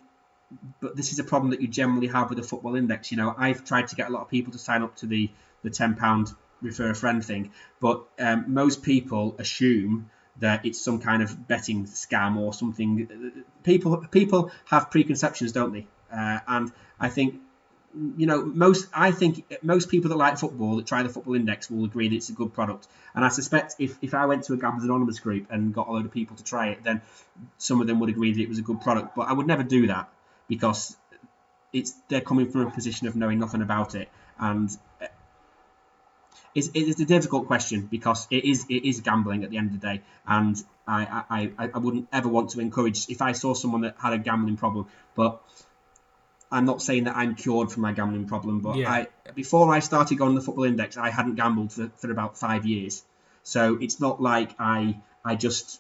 but 0.79 0.95
this 0.95 1.11
is 1.11 1.19
a 1.19 1.23
problem 1.23 1.51
that 1.51 1.61
you 1.61 1.67
generally 1.67 2.07
have 2.07 2.29
with 2.29 2.38
the 2.38 2.43
football 2.43 2.75
index. 2.75 3.11
You 3.11 3.17
know, 3.17 3.33
I've 3.38 3.65
tried 3.65 3.88
to 3.89 3.95
get 3.95 4.09
a 4.09 4.11
lot 4.11 4.21
of 4.21 4.29
people 4.29 4.53
to 4.53 4.59
sign 4.59 4.83
up 4.83 4.95
to 4.97 5.05
the 5.05 5.29
the 5.63 5.69
ten 5.69 5.95
pound 5.95 6.33
refer 6.61 6.89
a 6.89 6.95
friend 6.95 7.23
thing, 7.23 7.51
but 7.79 8.03
um, 8.19 8.45
most 8.47 8.83
people 8.83 9.35
assume 9.39 10.09
that 10.39 10.65
it's 10.65 10.79
some 10.79 10.99
kind 10.99 11.21
of 11.21 11.47
betting 11.47 11.85
scam 11.85 12.38
or 12.38 12.53
something. 12.53 13.43
People 13.63 13.97
people 14.11 14.51
have 14.65 14.89
preconceptions, 14.89 15.51
don't 15.51 15.73
they? 15.73 15.88
Uh, 16.11 16.39
and 16.47 16.71
I 16.99 17.09
think 17.09 17.41
you 18.17 18.25
know, 18.25 18.43
most 18.45 18.88
I 18.93 19.11
think 19.11 19.45
most 19.61 19.89
people 19.89 20.09
that 20.09 20.15
like 20.15 20.38
football 20.38 20.77
that 20.77 20.88
try 20.88 21.03
the 21.03 21.09
football 21.09 21.35
index 21.35 21.69
will 21.69 21.85
agree 21.85 22.07
that 22.07 22.15
it's 22.15 22.29
a 22.29 22.33
good 22.33 22.53
product. 22.53 22.88
And 23.13 23.25
I 23.25 23.29
suspect 23.29 23.75
if, 23.79 23.97
if 24.01 24.13
I 24.13 24.25
went 24.25 24.45
to 24.45 24.53
a 24.53 24.57
Gamblers 24.57 24.83
Anonymous 24.83 25.19
group 25.19 25.47
and 25.49 25.73
got 25.73 25.88
a 25.88 25.91
load 25.91 26.05
of 26.05 26.11
people 26.11 26.38
to 26.38 26.43
try 26.43 26.69
it, 26.69 26.83
then 26.83 27.01
some 27.57 27.81
of 27.81 27.88
them 27.88 27.99
would 27.99 28.09
agree 28.09 28.33
that 28.33 28.41
it 28.41 28.49
was 28.49 28.59
a 28.59 28.61
good 28.61 28.81
product. 28.81 29.15
But 29.15 29.27
I 29.27 29.33
would 29.33 29.47
never 29.47 29.63
do 29.63 29.88
that 29.88 30.09
because 30.47 30.95
it's 31.73 31.93
they're 32.07 32.21
coming 32.21 32.49
from 32.49 32.67
a 32.67 32.71
position 32.71 33.07
of 33.07 33.15
knowing 33.15 33.39
nothing 33.39 33.61
about 33.61 33.95
it, 33.95 34.09
and 34.39 34.69
it's, 36.53 36.69
it's 36.73 36.99
a 36.99 37.06
difficult 37.06 37.48
question 37.48 37.88
because 37.90 38.28
it 38.30 38.45
is 38.45 38.65
it 38.69 38.88
is 38.88 39.02
gambling 39.02 39.44
at 39.44 39.49
the 39.49 39.57
end 39.57 39.73
of 39.73 39.80
the 39.80 39.88
day, 39.88 40.02
and 40.28 40.61
I 40.88 41.52
I, 41.57 41.69
I 41.73 41.78
wouldn't 41.78 42.07
ever 42.11 42.28
want 42.28 42.52
to 42.52 42.60
encourage 42.60 43.10
if 43.10 43.22
I 43.22 43.32
saw 43.32 43.53
someone 43.53 43.82
that 43.82 43.95
had 44.02 44.14
a 44.14 44.18
gambling 44.18 44.57
problem, 44.57 44.88
but 45.15 45.41
I'm 46.52 46.65
not 46.65 46.82
saying 46.82 47.06
that 47.06 47.15
I'm 47.15 47.36
cured 47.36 47.72
from 47.72 47.84
my 47.84 47.94
gambling 47.94 48.28
problem, 48.28 48.60
but 48.60 48.76
yeah. 48.76 48.91
I 48.91 49.07
before 49.34 49.73
I 49.73 49.80
started 49.80 50.18
going 50.18 50.34
to 50.34 50.40
the 50.40 50.45
football 50.45 50.65
index, 50.65 50.98
I 50.98 51.10
hadn't 51.10 51.36
gambled 51.36 51.72
for, 51.72 51.90
for 51.98 52.11
about 52.11 52.38
five 52.38 52.65
years. 52.65 53.03
So 53.44 53.78
it's 53.80 53.99
not 53.99 54.22
like 54.22 54.52
I 54.60 54.99
I 55.23 55.36
just 55.36 55.80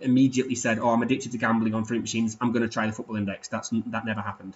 immediately 0.00 0.54
said, 0.54 0.78
"Oh, 0.78 0.90
I'm 0.90 1.02
addicted 1.02 1.32
to 1.32 1.38
gambling 1.38 1.74
on 1.74 1.84
fruit 1.84 2.00
machines. 2.00 2.36
I'm 2.40 2.52
going 2.52 2.62
to 2.62 2.68
try 2.68 2.86
the 2.86 2.92
football 2.92 3.16
index." 3.16 3.48
That's 3.48 3.70
that 3.70 4.04
never 4.04 4.20
happened. 4.20 4.54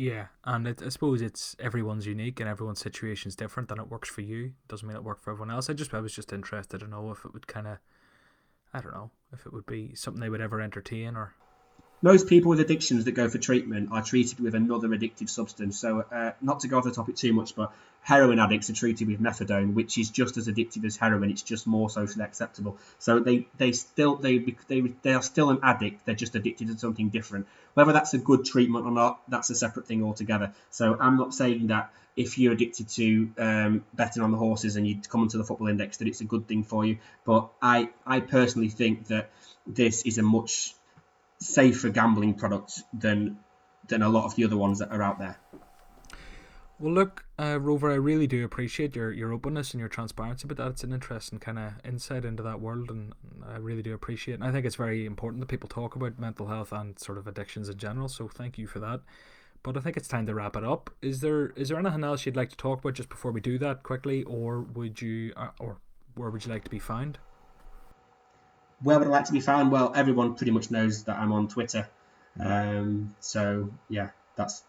Yeah, 0.00 0.28
and 0.44 0.66
it, 0.66 0.82
I 0.82 0.88
suppose 0.88 1.20
it's 1.20 1.54
everyone's 1.58 2.06
unique 2.06 2.40
and 2.40 2.48
everyone's 2.48 2.80
situation 2.80 3.28
is 3.28 3.36
different, 3.36 3.70
and 3.70 3.78
it 3.78 3.90
works 3.90 4.08
for 4.08 4.22
you. 4.22 4.54
Doesn't 4.66 4.88
mean 4.88 4.96
it 4.96 5.04
worked 5.04 5.22
for 5.22 5.30
everyone 5.30 5.50
else. 5.50 5.68
I 5.68 5.74
just 5.74 5.92
I 5.92 6.00
was 6.00 6.14
just 6.14 6.32
interested 6.32 6.78
to 6.78 6.86
know 6.86 7.10
if 7.10 7.26
it 7.26 7.34
would 7.34 7.46
kind 7.46 7.66
of, 7.66 7.76
I 8.72 8.80
don't 8.80 8.94
know, 8.94 9.10
if 9.30 9.44
it 9.44 9.52
would 9.52 9.66
be 9.66 9.94
something 9.94 10.22
they 10.22 10.30
would 10.30 10.40
ever 10.40 10.58
entertain 10.62 11.16
or 11.16 11.34
most 12.02 12.28
people 12.28 12.50
with 12.50 12.60
addictions 12.60 13.04
that 13.04 13.12
go 13.12 13.28
for 13.28 13.38
treatment 13.38 13.90
are 13.92 14.02
treated 14.02 14.40
with 14.40 14.54
another 14.54 14.88
addictive 14.88 15.28
substance. 15.28 15.78
So, 15.78 16.04
uh, 16.10 16.32
not 16.40 16.60
to 16.60 16.68
go 16.68 16.78
off 16.78 16.84
the 16.84 16.92
topic 16.92 17.16
too 17.16 17.32
much, 17.32 17.54
but 17.54 17.72
heroin 18.02 18.38
addicts 18.38 18.70
are 18.70 18.74
treated 18.74 19.06
with 19.06 19.20
methadone, 19.20 19.74
which 19.74 19.98
is 19.98 20.10
just 20.10 20.36
as 20.36 20.48
addictive 20.48 20.84
as 20.84 20.96
heroin. 20.96 21.30
It's 21.30 21.42
just 21.42 21.66
more 21.66 21.90
socially 21.90 22.24
acceptable. 22.24 22.78
So 22.98 23.20
they, 23.20 23.46
they 23.58 23.72
still 23.72 24.16
they, 24.16 24.38
they 24.68 24.80
they 25.02 25.12
are 25.12 25.22
still 25.22 25.50
an 25.50 25.58
addict. 25.62 26.06
They're 26.06 26.14
just 26.14 26.34
addicted 26.34 26.68
to 26.68 26.78
something 26.78 27.10
different. 27.10 27.46
Whether 27.74 27.92
that's 27.92 28.14
a 28.14 28.18
good 28.18 28.44
treatment 28.44 28.86
or 28.86 28.92
not, 28.92 29.20
that's 29.28 29.50
a 29.50 29.54
separate 29.54 29.86
thing 29.86 30.02
altogether. 30.02 30.52
So 30.70 30.96
I'm 30.98 31.16
not 31.16 31.34
saying 31.34 31.68
that 31.68 31.92
if 32.16 32.38
you're 32.38 32.52
addicted 32.52 32.88
to 32.88 33.30
um, 33.38 33.84
betting 33.94 34.22
on 34.22 34.32
the 34.32 34.38
horses 34.38 34.76
and 34.76 34.86
you 34.86 35.00
come 35.08 35.20
onto 35.22 35.38
the 35.38 35.44
football 35.44 35.68
index 35.68 35.98
that 35.98 36.08
it's 36.08 36.20
a 36.20 36.24
good 36.24 36.48
thing 36.48 36.64
for 36.64 36.84
you. 36.84 36.98
But 37.24 37.50
I 37.60 37.90
I 38.06 38.20
personally 38.20 38.70
think 38.70 39.08
that 39.08 39.30
this 39.66 40.02
is 40.02 40.18
a 40.18 40.22
much 40.22 40.74
safer 41.40 41.88
gambling 41.90 42.34
product 42.34 42.82
than 42.92 43.38
than 43.88 44.02
a 44.02 44.08
lot 44.08 44.24
of 44.24 44.36
the 44.36 44.44
other 44.44 44.56
ones 44.56 44.78
that 44.78 44.90
are 44.92 45.02
out 45.02 45.18
there. 45.18 45.38
Well, 46.80 46.94
look, 46.94 47.26
uh, 47.38 47.58
Rover, 47.60 47.90
I 47.90 47.96
really 47.96 48.26
do 48.26 48.42
appreciate 48.42 48.96
your, 48.96 49.12
your 49.12 49.34
openness 49.34 49.72
and 49.72 49.80
your 49.80 49.88
transparency 49.90 50.48
But 50.48 50.56
that. 50.56 50.68
It's 50.68 50.84
an 50.84 50.94
interesting 50.94 51.38
kind 51.38 51.58
of 51.58 51.72
insight 51.84 52.24
into 52.24 52.42
that 52.44 52.60
world, 52.60 52.90
and 52.90 53.12
I 53.46 53.58
really 53.58 53.82
do 53.82 53.92
appreciate 53.92 54.34
it. 54.34 54.40
And 54.40 54.44
I 54.44 54.52
think 54.52 54.64
it's 54.64 54.76
very 54.76 55.04
important 55.04 55.40
that 55.40 55.48
people 55.48 55.68
talk 55.68 55.94
about 55.94 56.18
mental 56.18 56.46
health 56.46 56.72
and 56.72 56.98
sort 56.98 57.18
of 57.18 57.26
addictions 57.26 57.68
in 57.68 57.76
general. 57.76 58.08
So 58.08 58.28
thank 58.28 58.56
you 58.56 58.66
for 58.66 58.78
that. 58.78 59.00
But 59.62 59.76
I 59.76 59.80
think 59.80 59.98
it's 59.98 60.08
time 60.08 60.24
to 60.24 60.34
wrap 60.34 60.56
it 60.56 60.64
up. 60.64 60.88
Is 61.02 61.20
there 61.20 61.48
is 61.48 61.68
there 61.68 61.78
anything 61.78 62.02
else 62.02 62.24
you'd 62.24 62.36
like 62.36 62.48
to 62.48 62.56
talk 62.56 62.78
about 62.78 62.94
just 62.94 63.10
before 63.10 63.30
we 63.30 63.42
do 63.42 63.58
that 63.58 63.82
quickly, 63.82 64.22
or 64.22 64.62
would 64.62 65.02
you, 65.02 65.34
uh, 65.36 65.48
or 65.58 65.76
where 66.14 66.30
would 66.30 66.46
you 66.46 66.50
like 66.50 66.64
to 66.64 66.70
be 66.70 66.78
found? 66.78 67.18
Where 68.82 68.98
would 68.98 69.08
I 69.08 69.10
like 69.10 69.24
to 69.26 69.32
be 69.32 69.40
found? 69.40 69.70
Well, 69.70 69.92
everyone 69.94 70.34
pretty 70.34 70.52
much 70.52 70.70
knows 70.70 71.04
that 71.04 71.18
I'm 71.18 71.32
on 71.32 71.48
Twitter. 71.48 71.88
Um, 72.38 73.14
so 73.20 73.70
yeah, 73.88 74.10
that's 74.36 74.62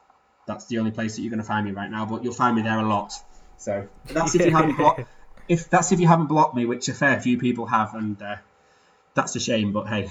that's 0.48 0.66
the 0.66 0.80
only 0.80 0.92
place 0.92 1.16
that 1.16 1.22
you're 1.22 1.30
going 1.30 1.42
to 1.42 1.48
find 1.48 1.66
me 1.66 1.72
right 1.72 1.90
now. 1.90 2.06
But 2.06 2.24
you'll 2.24 2.34
find 2.34 2.56
me 2.56 2.62
there 2.62 2.80
a 2.80 2.88
lot. 2.88 3.14
So 3.58 3.88
that's 4.06 4.36
if 4.36 4.46
you 4.46 4.52
haven't 4.52 4.78
blocked. 4.78 5.06
If 5.48 5.70
that's 5.70 5.92
if 5.92 6.00
you 6.00 6.08
haven't 6.08 6.28
blocked 6.28 6.56
me, 6.56 6.66
which 6.66 6.88
a 6.88 6.94
fair 6.94 7.20
few 7.20 7.38
people 7.38 7.66
have, 7.66 7.94
and 7.94 8.22
uh, 8.22 8.38
that's 9.16 9.36
a 9.36 9.40
shame. 9.40 9.74
But 9.74 9.88
hey. 9.88 10.08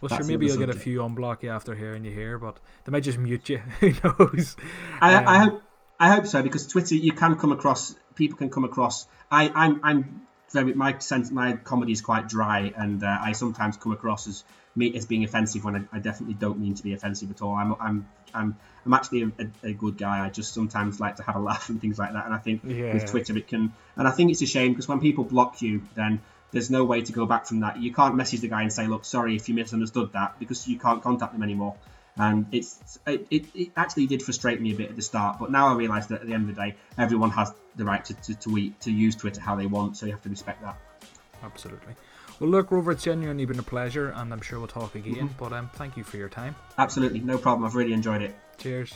well, 0.00 0.08
sure, 0.08 0.24
maybe 0.24 0.46
you'll 0.46 0.54
subject. 0.54 0.72
get 0.72 0.76
a 0.76 0.78
few 0.80 1.00
unblock 1.00 1.44
you 1.44 1.50
after 1.50 1.72
hearing 1.72 2.04
you 2.04 2.10
here, 2.10 2.36
but 2.36 2.58
they 2.84 2.90
might 2.90 3.04
just 3.04 3.18
mute 3.18 3.48
you. 3.48 3.58
Who 3.80 3.92
knows? 4.02 4.56
I, 5.00 5.14
um, 5.14 5.28
I 5.28 5.38
hope 5.38 5.62
I 6.00 6.08
hope 6.08 6.26
so 6.26 6.42
because 6.42 6.66
Twitter 6.66 6.96
you 6.96 7.12
can 7.12 7.36
come 7.36 7.52
across 7.52 7.94
people 8.18 8.36
can 8.36 8.50
come 8.50 8.64
across. 8.64 9.06
I 9.30 9.50
I'm 9.54 9.80
I'm 9.82 10.27
very 10.52 10.74
my 10.74 10.98
sense 10.98 11.30
my 11.30 11.54
comedy 11.56 11.92
is 11.92 12.00
quite 12.00 12.28
dry, 12.28 12.72
and 12.76 13.02
uh, 13.02 13.18
I 13.20 13.32
sometimes 13.32 13.76
come 13.76 13.92
across 13.92 14.26
as 14.26 14.44
me 14.74 14.94
as 14.96 15.06
being 15.06 15.24
offensive 15.24 15.64
when 15.64 15.76
I, 15.76 15.96
I, 15.96 15.98
definitely 15.98 16.34
don't 16.34 16.58
mean 16.58 16.74
to 16.74 16.82
be 16.82 16.92
offensive 16.94 17.30
at 17.30 17.42
all. 17.42 17.54
I'm 17.54 17.74
I'm 17.80 18.08
I'm 18.32 18.56
I'm 18.86 18.94
actually 18.94 19.22
a, 19.22 19.26
a, 19.26 19.68
a, 19.68 19.72
good 19.72 19.98
guy. 19.98 20.24
I 20.24 20.30
just 20.30 20.54
sometimes 20.54 21.00
like 21.00 21.16
to 21.16 21.22
have 21.24 21.36
a 21.36 21.40
laugh 21.40 21.68
and 21.68 21.80
things 21.80 21.98
like 21.98 22.12
that. 22.12 22.24
And 22.24 22.34
I 22.34 22.38
think 22.38 22.62
yeah. 22.64 22.94
with 22.94 23.06
Twitter 23.06 23.36
it 23.36 23.48
can, 23.48 23.72
and 23.96 24.08
I 24.08 24.10
think 24.10 24.30
it's 24.30 24.42
a 24.42 24.46
shame 24.46 24.72
because 24.72 24.88
when 24.88 25.00
people 25.00 25.24
block 25.24 25.60
you, 25.62 25.82
then 25.94 26.20
there's 26.52 26.70
no 26.70 26.84
way 26.84 27.02
to 27.02 27.12
go 27.12 27.26
back 27.26 27.46
from 27.46 27.60
that. 27.60 27.78
You 27.78 27.92
can't 27.92 28.14
message 28.14 28.40
the 28.40 28.48
guy 28.48 28.62
and 28.62 28.72
say, 28.72 28.86
"Look, 28.86 29.04
sorry 29.04 29.36
if 29.36 29.48
you 29.48 29.54
misunderstood 29.54 30.12
that," 30.12 30.38
because 30.38 30.66
you 30.68 30.78
can't 30.78 31.02
contact 31.02 31.32
them 31.32 31.42
anymore 31.42 31.76
and 32.18 32.46
it's 32.52 32.98
it, 33.06 33.26
it, 33.30 33.44
it, 33.54 33.68
actually 33.76 34.06
did 34.06 34.22
frustrate 34.22 34.60
me 34.60 34.72
a 34.72 34.74
bit 34.74 34.90
at 34.90 34.96
the 34.96 35.02
start 35.02 35.38
but 35.38 35.50
now 35.50 35.68
i 35.68 35.74
realize 35.74 36.08
that 36.08 36.20
at 36.20 36.26
the 36.26 36.34
end 36.34 36.48
of 36.48 36.54
the 36.56 36.60
day 36.60 36.74
everyone 36.98 37.30
has 37.30 37.52
the 37.78 37.84
right 37.84 38.04
to, 38.04 38.14
to, 38.14 38.34
to, 38.34 38.70
to 38.80 38.92
use 38.92 39.16
twitter 39.16 39.40
how 39.40 39.56
they 39.56 39.66
want 39.66 39.96
so 39.96 40.04
you 40.06 40.12
have 40.12 40.22
to 40.22 40.28
respect 40.28 40.60
that. 40.62 40.76
Absolutely. 41.42 41.94
Well 42.40 42.50
look 42.50 42.70
rover 42.70 42.92
it's 42.92 43.04
genuinely 43.04 43.44
been 43.46 43.58
a 43.58 43.62
pleasure 43.62 44.12
and 44.16 44.32
i'm 44.32 44.40
sure 44.40 44.58
we'll 44.58 44.68
talk 44.68 44.94
again 44.94 45.14
mm-hmm. 45.14 45.38
but 45.38 45.52
um, 45.52 45.70
thank 45.74 45.96
you 45.96 46.04
for 46.04 46.16
your 46.16 46.28
time. 46.28 46.54
Absolutely. 46.76 47.20
No 47.20 47.38
problem. 47.38 47.64
I've 47.64 47.74
really 47.74 47.92
enjoyed 47.92 48.22
it. 48.22 48.36
Cheers 48.58 48.94